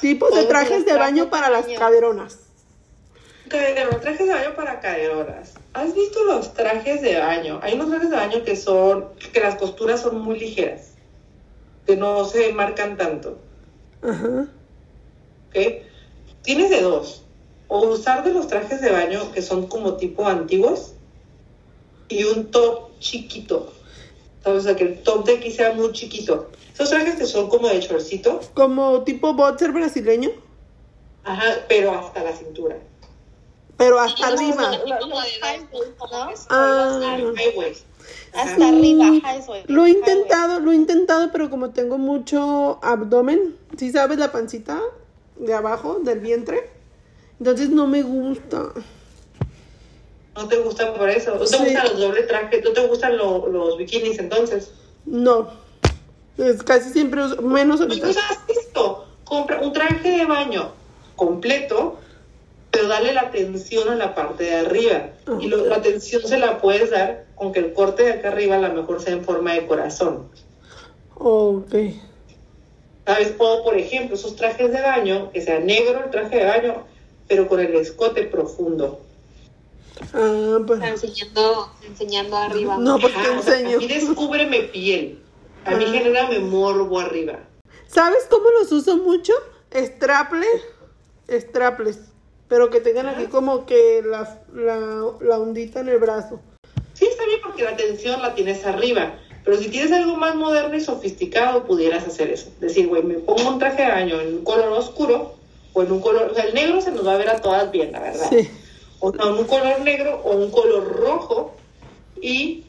Tipos 0.00 0.34
de 0.34 0.42
Oh, 0.42 0.48
trajes 0.48 0.84
de 0.84 0.94
baño 0.94 1.30
para 1.30 1.50
las 1.50 1.66
caderonas. 1.66 2.38
Cadero, 3.48 3.90
trajes 4.00 4.26
de 4.26 4.34
baño 4.34 4.54
para 4.56 4.80
caderonas. 4.80 5.54
¿Has 5.72 5.94
visto 5.94 6.24
los 6.24 6.52
trajes 6.54 7.00
de 7.00 7.18
baño? 7.18 7.60
Hay 7.62 7.74
unos 7.74 7.88
trajes 7.90 8.10
de 8.10 8.16
baño 8.16 8.44
que 8.44 8.56
son, 8.56 9.06
que 9.32 9.40
las 9.40 9.54
costuras 9.56 10.00
son 10.00 10.20
muy 10.20 10.38
ligeras, 10.38 10.92
que 11.86 11.96
no 11.96 12.24
se 12.24 12.52
marcan 12.52 12.96
tanto. 12.96 13.38
Ajá. 14.02 14.46
¿ok? 15.48 15.56
Tienes 16.42 16.70
de 16.70 16.80
dos. 16.82 17.22
O 17.68 17.80
usar 17.88 18.22
de 18.24 18.32
los 18.32 18.46
trajes 18.46 18.80
de 18.80 18.90
baño 18.92 19.32
que 19.32 19.42
son 19.42 19.66
como 19.66 19.94
tipo 19.96 20.26
antiguos 20.26 20.92
y 22.08 22.22
un 22.24 22.50
top 22.50 22.90
chiquito. 23.00 23.72
¿Sabes? 24.44 24.60
O 24.60 24.62
sea, 24.62 24.76
que 24.76 24.84
el 24.84 25.02
top 25.02 25.24
de 25.26 25.34
aquí 25.38 25.50
sea 25.50 25.72
muy 25.72 25.90
chiquito. 25.92 26.50
Esos 26.72 26.90
trajes 26.90 27.16
que 27.16 27.26
son 27.26 27.48
como 27.48 27.68
de 27.68 27.80
chorcito, 27.80 28.40
Como 28.54 29.02
tipo 29.02 29.32
boxer 29.34 29.72
brasileño, 29.72 30.30
ajá, 31.24 31.44
pero 31.68 31.90
hasta 31.92 32.22
la 32.22 32.32
cintura. 32.36 32.76
pero 33.76 33.98
hasta 33.98 34.28
arriba. 34.28 34.78
Lo- 34.86 35.06
los 35.06 35.18
high 35.40 35.66
waist, 37.56 37.84
Hasta 38.34 38.68
arriba, 38.68 39.04
high 39.22 39.42
waist. 39.48 39.68
Lo 39.70 39.86
he 39.86 39.90
intentado, 39.90 40.60
lo 40.60 40.72
he 40.72 40.74
intentado, 40.74 41.30
pero 41.32 41.48
como 41.50 41.70
tengo 41.70 41.98
mucho 41.98 42.78
abdomen, 42.82 43.56
¿sí 43.78 43.90
sabes 43.92 44.18
la 44.18 44.32
pancita 44.32 44.80
de 45.36 45.54
abajo 45.54 45.98
del 46.02 46.20
vientre? 46.20 46.70
Entonces 47.38 47.70
no 47.70 47.86
me 47.86 48.02
gusta. 48.02 48.72
¿No 50.34 50.48
te 50.48 50.56
gustan 50.58 50.94
por 50.94 51.08
eso? 51.08 51.32
¿No 51.34 51.40
te 51.40 51.46
Sí. 51.46 51.64
gustan 51.64 51.84
los 51.84 51.98
doble 52.00 52.22
trajes? 52.24 52.62
¿No 52.64 52.72
te 52.72 52.86
gustan 52.86 53.16
lo- 53.16 53.46
los 53.48 53.78
bikinis 53.78 54.18
entonces? 54.18 54.70
No. 55.06 55.48
Es 56.36 56.62
casi 56.62 56.90
siempre 56.90 57.24
uso- 57.24 57.40
menos 57.40 57.78
Pues 57.78 57.88
ahorita. 58.02 58.08
usas 58.08 58.38
esto. 58.48 59.06
Compra 59.24 59.60
un 59.60 59.72
traje 59.72 60.10
de 60.18 60.24
baño 60.26 60.70
completo, 61.16 61.98
pero 62.76 62.88
dale 62.88 63.14
la 63.14 63.22
atención 63.22 63.88
a 63.88 63.94
la 63.94 64.14
parte 64.14 64.44
de 64.44 64.54
arriba. 64.56 65.08
Y 65.40 65.46
lo- 65.46 65.64
la 65.64 65.76
atención 65.76 66.20
se 66.22 66.36
la 66.36 66.60
puedes 66.60 66.90
dar 66.90 67.24
con 67.34 67.50
que 67.52 67.60
el 67.60 67.72
corte 67.72 68.02
de 68.02 68.12
acá 68.12 68.28
arriba 68.28 68.56
a 68.56 68.60
lo 68.60 68.74
mejor 68.74 69.00
sea 69.00 69.14
en 69.14 69.24
forma 69.24 69.54
de 69.54 69.66
corazón. 69.66 70.28
Ok. 71.14 71.74
¿Sabes? 73.06 73.32
O, 73.38 73.64
por 73.64 73.78
ejemplo, 73.78 74.14
esos 74.14 74.36
trajes 74.36 74.70
de 74.72 74.82
baño, 74.82 75.30
que 75.32 75.40
sea 75.40 75.58
negro 75.58 76.04
el 76.04 76.10
traje 76.10 76.36
de 76.36 76.44
baño, 76.44 76.84
pero 77.26 77.48
con 77.48 77.60
el 77.60 77.74
escote 77.76 78.24
profundo. 78.24 79.00
Ah, 80.12 80.58
pues. 80.66 80.78
Está 80.78 80.90
enseñando, 80.90 81.72
enseñando 81.88 82.36
arriba. 82.36 82.76
No, 82.76 82.98
porque 82.98 83.16
o 83.16 83.42
sea, 83.42 83.58
enseño. 83.58 83.78
a 83.78 83.80
mí 83.80 83.86
descúbreme 83.86 84.60
piel. 84.64 85.18
A 85.64 85.70
mí 85.76 85.84
Ah. 85.88 85.92
genérame 85.92 86.40
morbo 86.40 87.00
arriba. 87.00 87.38
¿Sabes 87.86 88.26
cómo 88.28 88.50
los 88.50 88.70
uso 88.70 88.98
mucho? 88.98 89.32
Straple. 89.74 90.46
Straples. 91.30 92.00
Pero 92.48 92.70
que 92.70 92.80
tengan 92.80 93.08
aquí 93.08 93.26
como 93.26 93.66
que 93.66 94.02
la, 94.04 94.40
la, 94.54 95.12
la 95.20 95.38
ondita 95.38 95.80
en 95.80 95.88
el 95.88 95.98
brazo. 95.98 96.40
Sí, 96.94 97.06
está 97.06 97.26
bien 97.26 97.40
porque 97.42 97.64
la 97.64 97.70
atención 97.70 98.22
la 98.22 98.34
tienes 98.34 98.64
arriba. 98.64 99.14
Pero 99.44 99.58
si 99.58 99.68
tienes 99.68 99.92
algo 99.92 100.16
más 100.16 100.34
moderno 100.34 100.74
y 100.76 100.80
sofisticado, 100.80 101.64
pudieras 101.64 102.06
hacer 102.06 102.30
eso. 102.30 102.50
Decir, 102.58 102.88
güey, 102.88 103.02
me 103.02 103.14
pongo 103.14 103.48
un 103.48 103.58
traje 103.58 103.82
de 103.82 103.88
baño 103.88 104.20
en 104.20 104.38
un 104.38 104.44
color 104.44 104.72
oscuro 104.72 105.34
o 105.72 105.82
en 105.82 105.92
un 105.92 106.00
color. 106.00 106.30
O 106.32 106.34
sea, 106.34 106.44
el 106.44 106.54
negro 106.54 106.80
se 106.80 106.90
nos 106.90 107.06
va 107.06 107.14
a 107.14 107.18
ver 107.18 107.28
a 107.28 107.40
todas 107.40 107.70
bien, 107.70 107.92
la 107.92 108.00
verdad. 108.00 108.28
Sí. 108.28 108.48
O 108.98 109.12
sea, 109.12 109.24
en 109.24 109.34
un 109.34 109.44
color 109.44 109.80
negro 109.80 110.20
o 110.24 110.36
un 110.36 110.50
color 110.50 110.96
rojo 110.96 111.54
y 112.20 112.64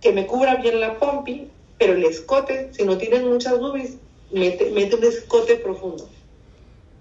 que 0.00 0.12
me 0.12 0.26
cubra 0.26 0.56
bien 0.56 0.80
la 0.80 0.98
pompi, 0.98 1.48
pero 1.78 1.92
el 1.92 2.04
escote, 2.04 2.70
si 2.72 2.84
no 2.84 2.96
tienes 2.98 3.22
muchas 3.22 3.58
boobies, 3.58 3.96
mete, 4.32 4.70
mete 4.70 4.96
un 4.96 5.04
escote 5.04 5.56
profundo. 5.56 6.08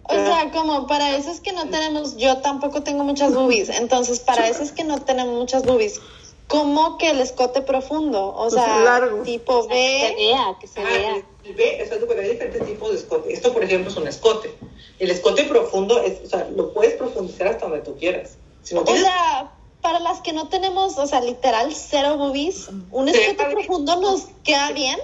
O 0.09 0.13
sea, 0.13 0.49
como 0.51 0.87
para 0.87 1.15
esos 1.15 1.39
que 1.39 1.51
no 1.53 1.69
tenemos, 1.69 2.17
yo 2.17 2.37
tampoco 2.39 2.81
tengo 2.83 3.03
muchas 3.03 3.33
boobies, 3.33 3.69
entonces 3.69 4.19
para 4.19 4.47
esos 4.49 4.71
que 4.71 4.83
no 4.83 4.99
tenemos 5.01 5.35
muchas 5.35 5.63
boobies, 5.65 6.01
¿cómo 6.47 6.97
que 6.97 7.11
el 7.11 7.19
escote 7.21 7.61
profundo? 7.61 8.33
O 8.35 8.49
sea, 8.49 8.65
sea, 8.65 8.79
largo. 8.81 9.21
tipo 9.21 9.67
Que 9.67 9.73
se 9.75 10.15
B. 10.15 10.15
vea, 10.17 10.57
que 10.59 10.67
se 10.67 10.79
Ah, 10.81 10.83
vea. 10.83 11.15
el 11.43 11.53
B, 11.53 11.81
o 11.83 11.87
sea, 11.87 11.99
tú 11.99 12.07
puedes 12.07 12.23
hay 12.25 12.31
diferentes 12.31 12.65
tipos 12.65 12.89
de 12.91 12.97
escote. 12.97 13.31
Esto, 13.33 13.53
por 13.53 13.63
ejemplo, 13.63 13.91
es 13.91 13.97
un 13.97 14.07
escote. 14.07 14.51
El 14.97 15.11
escote 15.11 15.43
profundo, 15.43 16.01
es, 16.01 16.19
o 16.25 16.27
sea, 16.29 16.47
lo 16.55 16.73
puedes 16.73 16.95
profundizar 16.95 17.47
hasta 17.47 17.67
donde 17.67 17.81
tú 17.81 17.95
quieras. 17.97 18.37
Si 18.63 18.73
no 18.73 18.81
O 18.81 18.85
tienes 18.85 19.03
sea, 19.03 19.51
para 19.81 19.99
las 19.99 20.21
que 20.21 20.33
no 20.33 20.49
tenemos, 20.49 20.97
o 20.97 21.05
sea, 21.05 21.21
literal 21.21 21.71
cero 21.73 22.17
boobies, 22.17 22.67
un 22.91 23.09
escote 23.09 23.45
profundo 23.53 24.01
nos 24.01 24.23
queda 24.43 24.71
bien. 24.71 24.97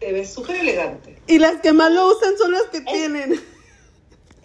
te 0.00 0.12
ves 0.12 0.32
súper 0.34 0.56
elegante. 0.56 1.16
Y 1.28 1.38
las 1.38 1.60
que 1.60 1.72
más 1.72 1.90
lo 1.92 2.08
usan 2.08 2.36
son 2.36 2.50
las 2.52 2.62
que 2.72 2.80
tienen. 2.80 3.40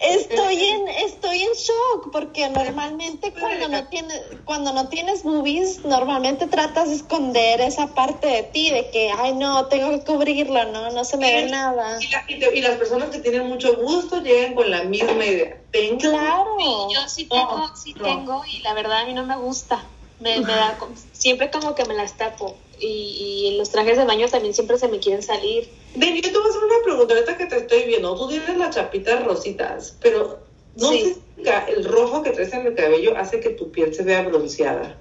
Es 0.03 0.21
Estoy 0.29 0.61
en, 0.65 0.87
estoy 0.89 1.41
en 1.43 1.51
shock 1.53 2.11
porque 2.11 2.49
normalmente 2.49 3.33
cuando 3.39 3.67
no 3.69 3.87
tienes, 3.87 4.21
cuando 4.43 4.73
no 4.73 4.89
tienes 4.89 5.23
boobies, 5.23 5.85
normalmente 5.85 6.47
tratas 6.47 6.89
de 6.89 6.95
esconder 6.95 7.61
esa 7.61 7.93
parte 7.93 8.27
de 8.27 8.43
ti, 8.43 8.69
de 8.69 8.89
que, 8.91 9.11
ay 9.11 9.33
no, 9.35 9.67
tengo 9.67 9.91
que 9.91 10.03
cubrirlo, 10.03 10.65
no, 10.65 10.91
no 10.91 11.05
se 11.05 11.17
me 11.17 11.33
ve 11.33 11.49
nada. 11.49 11.99
Y, 12.01 12.07
la- 12.09 12.25
y 12.27 12.39
te- 12.39 12.57
y 12.57 12.61
las 12.61 12.75
personas 12.77 13.09
que 13.11 13.19
tienen 13.19 13.47
mucho 13.47 13.75
gusto 13.77 14.21
llegan 14.21 14.55
con 14.55 14.69
la 14.69 14.83
misma 14.83 15.25
idea. 15.25 15.63
Tengo 15.71 15.99
Claro. 15.99 16.89
Yo 16.93 17.07
sí 17.07 17.27
tengo, 17.29 17.57
No, 17.57 17.75
sí 17.75 17.93
no. 17.97 18.03
tengo 18.03 18.41
y 18.45 18.61
la 18.61 18.73
verdad 18.73 18.99
a 18.99 19.05
mí 19.05 19.13
no 19.13 19.25
me 19.25 19.37
gusta. 19.37 19.89
Me, 20.19 20.39
me 20.41 20.53
da, 20.53 20.77
siempre 21.11 21.49
como 21.49 21.75
que 21.75 21.85
me 21.85 21.93
las 21.95 22.15
tapo 22.17 22.62
y, 22.79 23.47
y 23.53 23.57
los 23.57 23.69
trajes 23.69 23.97
de 23.97 24.05
baño 24.05 24.27
también 24.29 24.53
siempre 24.53 24.77
se 24.77 24.87
me 24.87 24.99
quieren 24.99 25.21
salir. 25.23 25.69
Debbie, 25.95 26.21
yo 26.21 26.31
te 26.31 26.37
voy 26.37 26.47
a 26.47 26.49
hacer 26.49 26.63
una 26.63 26.83
pregunta 26.83 27.13
ahorita 27.13 27.37
que 27.37 27.45
te 27.45 27.57
estoy 27.57 27.83
viendo. 27.83 28.15
Tú 28.15 28.27
tienes 28.27 28.57
las 28.57 28.75
chapitas 28.75 29.23
rositas, 29.23 29.97
pero 30.01 30.43
no 30.75 30.89
Sí. 30.89 31.01
sé 31.01 31.21
el 31.67 31.85
rojo 31.85 32.23
que 32.23 32.31
traes 32.31 32.53
en 32.53 32.65
el 32.67 32.75
cabello 32.75 33.17
hace 33.17 33.39
que 33.39 33.49
tu 33.49 33.71
piel 33.71 33.93
se 33.93 34.03
vea 34.03 34.21
bronceada. 34.23 34.97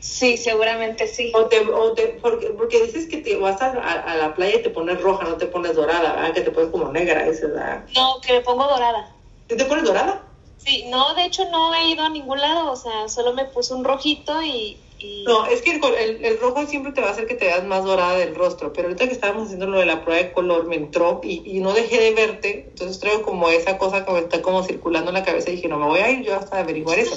Sí, 0.00 0.36
seguramente 0.36 1.06
sí. 1.08 1.32
O 1.34 1.46
te, 1.46 1.60
o 1.60 1.92
te, 1.92 2.18
porque, 2.22 2.46
porque 2.50 2.82
dices 2.84 3.08
que 3.08 3.18
te 3.18 3.36
vas 3.36 3.60
a, 3.60 3.66
a- 3.72 4.12
a 4.12 4.16
la 4.16 4.34
playa 4.34 4.56
y 4.56 4.62
te 4.62 4.70
pones 4.70 5.00
roja, 5.00 5.24
no 5.24 5.36
te 5.36 5.46
pones 5.46 5.74
dorada, 5.74 6.14
¿verdad? 6.14 6.32
Que 6.34 6.40
te 6.42 6.50
pones 6.52 6.70
como 6.70 6.90
negra, 6.92 7.24
dices, 7.24 7.50
¿verdad? 7.52 7.84
No, 7.94 8.20
que 8.20 8.32
me 8.34 8.40
pongo 8.40 8.64
dorada. 8.66 9.12
¿Sí 9.48 9.56
¿Te 9.56 9.64
pones 9.64 9.84
dorada? 9.84 10.22
Sí, 10.58 10.84
no, 10.88 11.14
de 11.14 11.24
hecho 11.24 11.44
no 11.50 11.74
he 11.74 11.88
ido 11.90 12.02
a 12.04 12.08
ningún 12.08 12.40
lado, 12.40 12.70
o 12.72 12.76
sea, 12.76 13.08
solo 13.08 13.34
me 13.34 13.44
puse 13.46 13.74
un 13.74 13.84
rojito 13.84 14.42
y... 14.42 14.78
y- 14.98 15.24
No, 15.26 15.46
es 15.46 15.62
que 15.62 15.72
el, 15.72 16.24
el, 16.24 16.38
rojo 16.40 16.66
siempre 16.66 16.92
te 16.92 17.00
va 17.00 17.08
a 17.08 17.10
hacer 17.10 17.26
que 17.26 17.34
te 17.34 17.46
veas 17.46 17.64
más 17.64 17.84
dorada 17.84 18.16
del 18.16 18.34
rostro, 18.34 18.72
pero 18.72 18.88
ahorita 18.88 19.06
que 19.06 19.12
estábamos 19.14 19.44
haciendo 19.44 19.66
lo 19.66 19.78
de 19.78 19.86
la 19.86 20.02
prueba 20.04 20.22
de 20.22 20.32
color 20.32 20.66
me 20.66 20.76
entró 20.76 21.20
y, 21.22 21.42
y 21.44 21.60
no 21.60 21.72
dejé 21.72 21.98
de 22.00 22.10
verte, 22.12 22.68
entonces 22.70 22.98
traigo 23.00 23.22
como 23.22 23.50
esa 23.50 23.78
cosa 23.78 24.04
que 24.04 24.12
me 24.12 24.20
está 24.20 24.40
como 24.42 24.62
circulando 24.62 25.10
en 25.10 25.14
la 25.14 25.24
cabeza 25.24 25.50
y 25.50 25.56
dije, 25.56 25.68
no, 25.68 25.78
me 25.78 25.86
voy 25.86 26.00
a 26.00 26.10
ir 26.10 26.22
yo 26.24 26.34
hasta 26.36 26.58
averiguar 26.58 26.98
eso. 26.98 27.16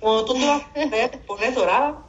Cuando 0.00 0.24
tú 0.24 0.34
te 0.34 0.46
vas 0.46 0.62
a 0.62 0.72
poner, 0.72 1.10
te 1.10 1.18
pones 1.18 1.54
dorada, 1.54 2.06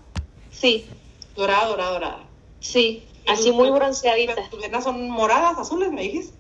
Sí, 0.50 0.90
dorada, 1.36 1.68
dorada, 1.68 1.92
dorada. 1.92 2.30
sí, 2.60 3.08
así 3.28 3.52
muy 3.52 3.70
bronceadita. 3.72 4.50
Tus 4.50 4.62
venas 4.62 4.84
son 4.84 5.10
moradas, 5.10 5.58
azules, 5.58 5.92
me 5.92 6.04
dijiste. 6.04 6.38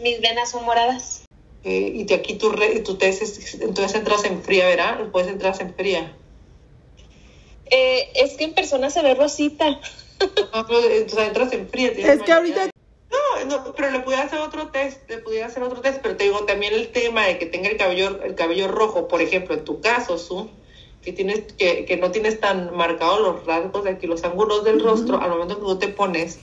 Mis 0.00 0.20
venas 0.20 0.50
son 0.50 0.64
moradas. 0.64 1.24
Eh, 1.64 1.92
y 1.94 2.04
de 2.04 2.14
aquí 2.14 2.34
tu, 2.34 2.50
re, 2.50 2.80
tu 2.80 2.96
test, 2.96 3.22
es- 3.22 3.54
entonces 3.60 3.94
entras 3.96 4.24
en 4.24 4.42
fría, 4.42 4.66
¿verdad? 4.66 4.98
Después 4.98 5.28
entras 5.28 5.60
en 5.60 5.74
fría. 5.74 6.18
Eh, 7.74 8.12
es 8.14 8.34
que 8.34 8.44
en 8.44 8.52
persona 8.52 8.90
se 8.90 9.02
ve 9.02 9.14
rosita. 9.14 9.80
No, 10.52 10.62
no, 10.62 10.78
entonces 10.78 11.26
entras 11.26 11.52
en 11.52 11.66
tienes 11.68 11.98
Es 11.98 12.22
que 12.22 12.32
ahorita 12.32 12.70
No, 13.10 13.44
no, 13.46 13.72
pero 13.74 13.90
le 13.90 14.00
pudiera 14.00 14.24
hacer 14.24 14.40
otro 14.40 14.68
test, 14.68 15.08
le 15.08 15.18
pudiera 15.18 15.46
hacer 15.46 15.62
otro 15.62 15.80
test, 15.80 16.00
pero 16.02 16.16
te 16.16 16.24
digo 16.24 16.44
también 16.44 16.74
el 16.74 16.92
tema 16.92 17.26
de 17.26 17.38
que 17.38 17.46
tenga 17.46 17.70
el 17.70 17.78
cabello, 17.78 18.22
el 18.22 18.34
cabello 18.34 18.68
rojo, 18.68 19.08
por 19.08 19.22
ejemplo, 19.22 19.54
en 19.54 19.64
tu 19.64 19.80
caso, 19.80 20.18
Su, 20.18 20.50
que 21.02 21.12
tienes, 21.12 21.52
que, 21.54 21.86
que 21.86 21.96
no 21.96 22.10
tienes 22.10 22.38
tan 22.40 22.76
marcados 22.76 23.20
los 23.20 23.46
rasgos 23.46 23.84
de 23.84 23.90
aquí, 23.90 24.06
los 24.06 24.22
ángulos 24.22 24.64
del 24.64 24.80
rostro, 24.80 25.18
al 25.20 25.30
momento 25.30 25.56
que 25.56 25.62
tú 25.62 25.78
te 25.78 25.88
pones 25.88 26.40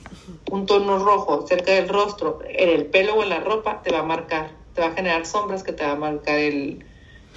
un 0.50 0.66
tono 0.66 0.98
rojo 0.98 1.46
cerca 1.46 1.72
del 1.72 1.88
rostro, 1.88 2.40
en 2.46 2.68
el 2.68 2.86
pelo 2.86 3.14
o 3.14 3.22
en 3.22 3.28
la 3.28 3.38
ropa, 3.38 3.82
te 3.82 3.92
va 3.92 4.00
a 4.00 4.04
marcar, 4.04 4.50
te 4.74 4.80
va 4.80 4.88
a 4.88 4.92
generar 4.92 5.24
sombras 5.24 5.62
que 5.62 5.72
te 5.72 5.84
va 5.84 5.92
a 5.92 5.96
marcar 5.96 6.38
el, 6.38 6.84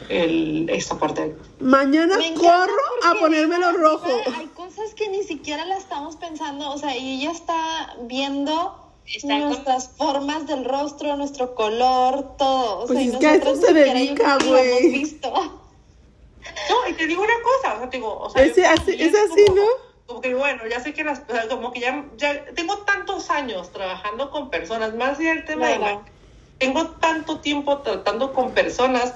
el 0.10 0.70
esta 0.70 0.98
parte 0.98 1.22
de 1.22 1.28
aquí. 1.34 1.41
mañana 1.60 2.15
corro 2.36 2.74
a 3.06 3.14
ponérmelo 3.20 3.72
rojo. 3.74 4.10
Hay 4.38 4.48
cosas 4.48 4.94
que 4.95 5.07
ni 5.10 5.24
siquiera 5.24 5.65
la 5.65 5.78
estamos 5.78 6.15
pensando, 6.18 6.72
o 6.72 6.78
sea, 6.78 6.98
y 6.98 7.22
ella 7.22 7.32
está 7.32 7.95
viendo 8.02 8.80
Está 9.06 9.28
con- 9.40 9.49
nuestras 9.49 9.90
formas 9.90 10.48
del 10.48 10.65
rostro, 10.65 11.15
nuestro 11.15 11.56
color, 11.56 12.36
todo. 12.38 12.80
O 12.80 12.88
Pues 12.88 12.99
sea, 12.99 13.07
y 13.07 13.10
es 13.11 13.18
que 13.18 13.28
a 13.28 13.36
eso 13.36 13.56
se 13.56 13.74
dedica, 13.74 14.38
güey. 14.45 15.03
No, 16.70 16.90
y 16.90 16.94
te 16.94 17.07
digo 17.07 17.22
una 17.24 17.34
cosa, 17.41 17.76
o 17.76 17.80
sea, 17.80 17.90
te 17.90 17.98
digo, 17.98 18.18
o 18.20 18.30
sea, 18.30 18.44
Ese- 18.44 18.61
yo 18.64 18.68
así- 18.70 19.02
es 19.02 19.14
así, 19.15 19.45
como- 19.45 19.61
¿no? 19.61 19.68
Como 20.06 20.22
que 20.22 20.34
bueno, 20.36 20.64
ya 20.70 20.82
sé 20.82 20.94
que 20.94 21.03
las, 21.06 21.22
o 21.30 21.32
sea, 21.32 21.48
como 21.48 21.72
que 21.72 21.80
ya, 21.80 22.06
ya 22.18 22.44
tengo 22.56 22.78
tantos 22.80 23.30
años 23.30 23.72
trabajando 23.72 24.30
con 24.32 24.49
personas, 24.49 24.94
más 24.95 25.18
allá 25.18 25.30
del 25.36 25.45
tema 25.45 25.68
de 25.68 25.78
Claro. 25.78 25.94
imagen, 25.94 26.14
tengo 26.60 26.88
tanto 26.99 27.40
tiempo 27.40 27.78
tratando 27.80 28.34
con 28.34 28.52
personas 28.52 29.14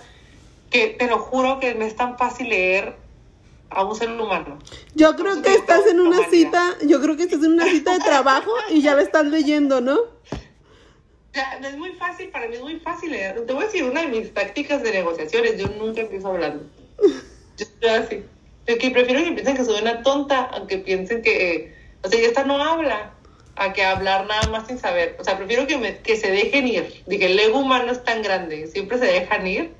que 0.69 0.89
te 0.89 1.07
lo 1.07 1.19
juro 1.19 1.59
que 1.59 1.75
me 1.75 1.87
es 1.87 1.95
tan 1.95 2.17
fácil 2.17 2.49
leer 2.49 2.95
a 3.69 3.83
un 3.83 3.95
ser 3.95 4.09
humano. 4.09 4.59
Yo 4.95 5.15
creo 5.15 5.41
que 5.41 5.53
estás 5.53 5.85
en 5.87 5.99
una 5.99 6.27
cita, 6.29 6.77
yo 6.85 7.01
creo 7.01 7.17
que 7.17 7.23
estás 7.23 7.43
en 7.43 7.53
una 7.53 7.65
cita 7.65 7.93
de 7.93 7.99
trabajo 7.99 8.51
y 8.69 8.81
ya 8.81 8.95
la 8.95 9.01
estás 9.01 9.25
leyendo, 9.25 9.81
¿no? 9.81 9.95
O 9.95 11.33
sea, 11.33 11.59
es 11.61 11.77
muy 11.77 11.91
fácil, 11.91 12.29
para 12.29 12.47
mí 12.47 12.55
es 12.55 12.61
muy 12.61 12.79
fácil 12.79 13.11
leer. 13.11 13.45
Te 13.45 13.53
voy 13.53 13.63
a 13.63 13.65
decir, 13.67 13.83
una 13.83 14.01
de 14.01 14.07
mis 14.07 14.33
tácticas 14.33 14.81
de 14.83 14.91
negociaciones, 14.91 15.57
yo 15.57 15.67
nunca 15.77 16.01
empiezo 16.01 16.29
hablando. 16.29 16.63
Yo 17.57 17.65
estoy 17.65 17.89
así. 17.89 18.23
De 18.65 18.77
que 18.77 18.91
prefiero 18.91 19.23
que 19.23 19.31
piensen 19.31 19.55
que 19.55 19.63
soy 19.63 19.81
una 19.81 20.01
tonta, 20.01 20.49
aunque 20.53 20.77
piensen 20.79 21.21
que, 21.21 21.75
o 22.03 22.09
sea, 22.09 22.19
esta 22.19 22.43
no 22.43 22.61
habla, 22.61 23.13
a 23.57 23.73
que 23.73 23.83
hablar 23.83 24.25
nada 24.27 24.47
más 24.49 24.67
sin 24.67 24.77
saber. 24.77 25.15
O 25.19 25.23
sea, 25.23 25.37
prefiero 25.37 25.67
que, 25.67 25.77
me, 25.77 25.97
que 25.99 26.15
se 26.15 26.31
dejen 26.31 26.67
ir. 26.67 27.03
Que 27.07 27.25
el 27.25 27.39
ego 27.39 27.59
humano 27.59 27.91
es 27.91 28.03
tan 28.03 28.21
grande, 28.21 28.67
siempre 28.67 28.97
se 28.97 29.05
dejan 29.05 29.45
ir. 29.47 29.71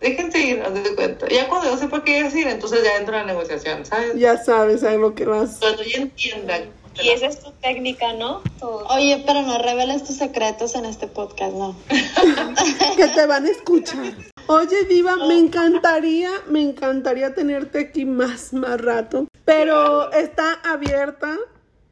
Déjense 0.00 0.38
ir, 0.38 0.62
haz 0.62 0.74
de 0.74 0.94
cuenta. 0.94 1.28
Ya 1.28 1.48
cuando 1.48 1.70
yo 1.70 1.76
sepa 1.76 2.04
qué 2.04 2.22
decir, 2.22 2.46
entonces 2.46 2.84
ya 2.84 2.96
entro 2.96 3.16
en 3.16 3.26
la 3.26 3.32
negociación, 3.32 3.84
¿sabes? 3.84 4.14
Ya 4.16 4.36
sabes 4.42 4.84
a 4.84 4.92
lo 4.92 5.14
que 5.14 5.24
vas. 5.24 5.58
Cuando 5.60 5.82
ya 5.82 5.98
entiendan. 5.98 6.70
Y 7.02 7.10
esa 7.10 7.26
es 7.26 7.40
tu 7.40 7.52
técnica, 7.62 8.12
¿no? 8.14 8.42
Oye, 8.60 9.22
pero 9.24 9.42
no 9.42 9.58
reveles 9.58 10.04
tus 10.04 10.16
secretos 10.16 10.74
en 10.74 10.84
este 10.84 11.06
podcast, 11.06 11.52
no. 11.52 11.76
Que 12.96 13.06
te 13.08 13.26
van 13.26 13.46
a 13.46 13.50
escuchar. 13.50 14.14
Oye, 14.46 14.84
Diva, 14.88 15.14
me 15.16 15.38
encantaría, 15.38 16.30
me 16.48 16.62
encantaría 16.62 17.34
tenerte 17.34 17.80
aquí 17.80 18.04
más, 18.04 18.52
más 18.52 18.80
rato. 18.80 19.28
Pero 19.44 20.10
está 20.12 20.54
abierta 20.64 21.36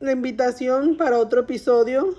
la 0.01 0.13
invitación 0.13 0.97
para 0.97 1.19
otro 1.19 1.41
episodio. 1.41 2.15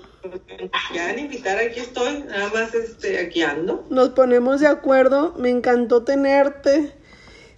Ya 0.94 1.11
en 1.11 1.19
invitar, 1.19 1.57
aquí 1.57 1.80
estoy, 1.80 2.23
nada 2.23 2.49
más 2.53 2.73
este, 2.73 3.19
aquí 3.19 3.41
ando. 3.41 3.85
Nos 3.89 4.10
ponemos 4.10 4.60
de 4.61 4.68
acuerdo. 4.68 5.35
Me 5.38 5.49
encantó 5.49 6.03
tenerte, 6.03 6.94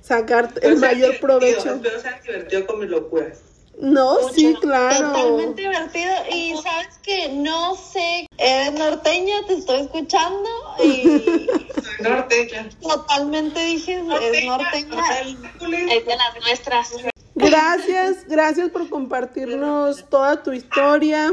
sacarte 0.01 0.65
el 0.67 0.77
mayor 0.77 1.19
provecho. 1.19 1.75
Espero 1.75 1.99
sea 1.99 2.19
divertido 2.21 2.67
con 2.67 2.79
mis 2.79 2.89
locuras. 2.89 3.39
No, 3.79 4.17
sí, 4.33 4.53
claro. 4.59 5.13
Totalmente 5.13 5.61
divertido. 5.61 6.11
Y 6.33 6.53
sabes 6.61 6.97
que 7.01 7.29
no 7.29 7.75
sé, 7.75 8.27
eres 8.37 8.73
norteña, 8.73 9.35
te 9.47 9.53
estoy 9.53 9.81
escuchando 9.81 10.49
y 10.83 11.03
Soy 11.81 12.03
norteña. 12.03 12.69
totalmente 12.81 13.63
dije, 13.63 13.93
es 13.93 14.03
norteña. 14.45 15.03
Es 15.21 16.05
de 16.05 16.15
las 16.17 16.45
nuestras. 16.45 16.91
Gracias, 17.35 18.27
gracias 18.27 18.69
por 18.69 18.89
compartirnos 18.89 20.09
toda 20.09 20.43
tu 20.43 20.51
historia. 20.51 21.31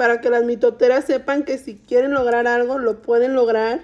Para 0.00 0.22
que 0.22 0.30
las 0.30 0.44
mitoteras 0.44 1.04
sepan 1.04 1.42
que 1.42 1.58
si 1.58 1.76
quieren 1.76 2.12
lograr 2.12 2.46
algo, 2.46 2.78
lo 2.78 3.02
pueden 3.02 3.34
lograr. 3.34 3.80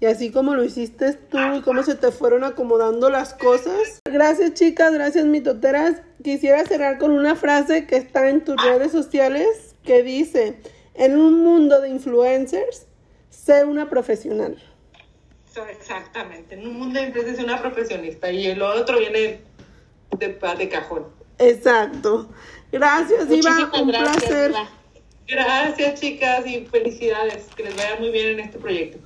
Y 0.00 0.06
así 0.06 0.30
como 0.30 0.54
lo 0.54 0.64
hiciste 0.64 1.12
tú 1.12 1.36
y 1.54 1.60
cómo 1.60 1.82
se 1.82 1.96
te 1.96 2.10
fueron 2.10 2.44
acomodando 2.44 3.10
las 3.10 3.34
cosas. 3.34 4.00
Gracias 4.06 4.54
chicas, 4.54 4.90
gracias 4.90 5.26
mitoteras. 5.26 6.00
Quisiera 6.24 6.64
cerrar 6.64 6.96
con 6.96 7.10
una 7.10 7.36
frase 7.36 7.86
que 7.86 7.96
está 7.96 8.30
en 8.30 8.42
tus 8.42 8.56
redes 8.64 8.90
sociales 8.90 9.76
que 9.84 10.02
dice, 10.02 10.62
en 10.94 11.20
un 11.20 11.44
mundo 11.44 11.82
de 11.82 11.90
influencers, 11.90 12.86
sé 13.28 13.66
una 13.66 13.90
profesional. 13.90 14.56
Exactamente. 15.70 16.54
En 16.54 16.66
un 16.66 16.78
mundo 16.78 17.00
de 17.00 17.04
empresas 17.08 17.34
es 17.34 17.44
una 17.44 17.60
profesionista 17.60 18.32
y 18.32 18.46
el 18.46 18.62
otro 18.62 18.98
viene 18.98 19.42
de, 20.18 20.38
de 20.56 20.68
cajón. 20.70 21.04
Exacto. 21.38 22.30
Gracias. 22.72 23.26
Muchísimas 23.26 23.78
Un 23.78 23.88
gracias, 23.88 24.24
placer. 24.24 24.54
Gracias, 25.28 26.00
chicas, 26.00 26.46
y 26.46 26.64
felicidades. 26.66 27.48
Que 27.54 27.64
les 27.64 27.76
vaya 27.76 27.96
muy 27.96 28.10
bien 28.10 28.28
en 28.28 28.40
este 28.40 28.58
proyecto. 28.58 28.98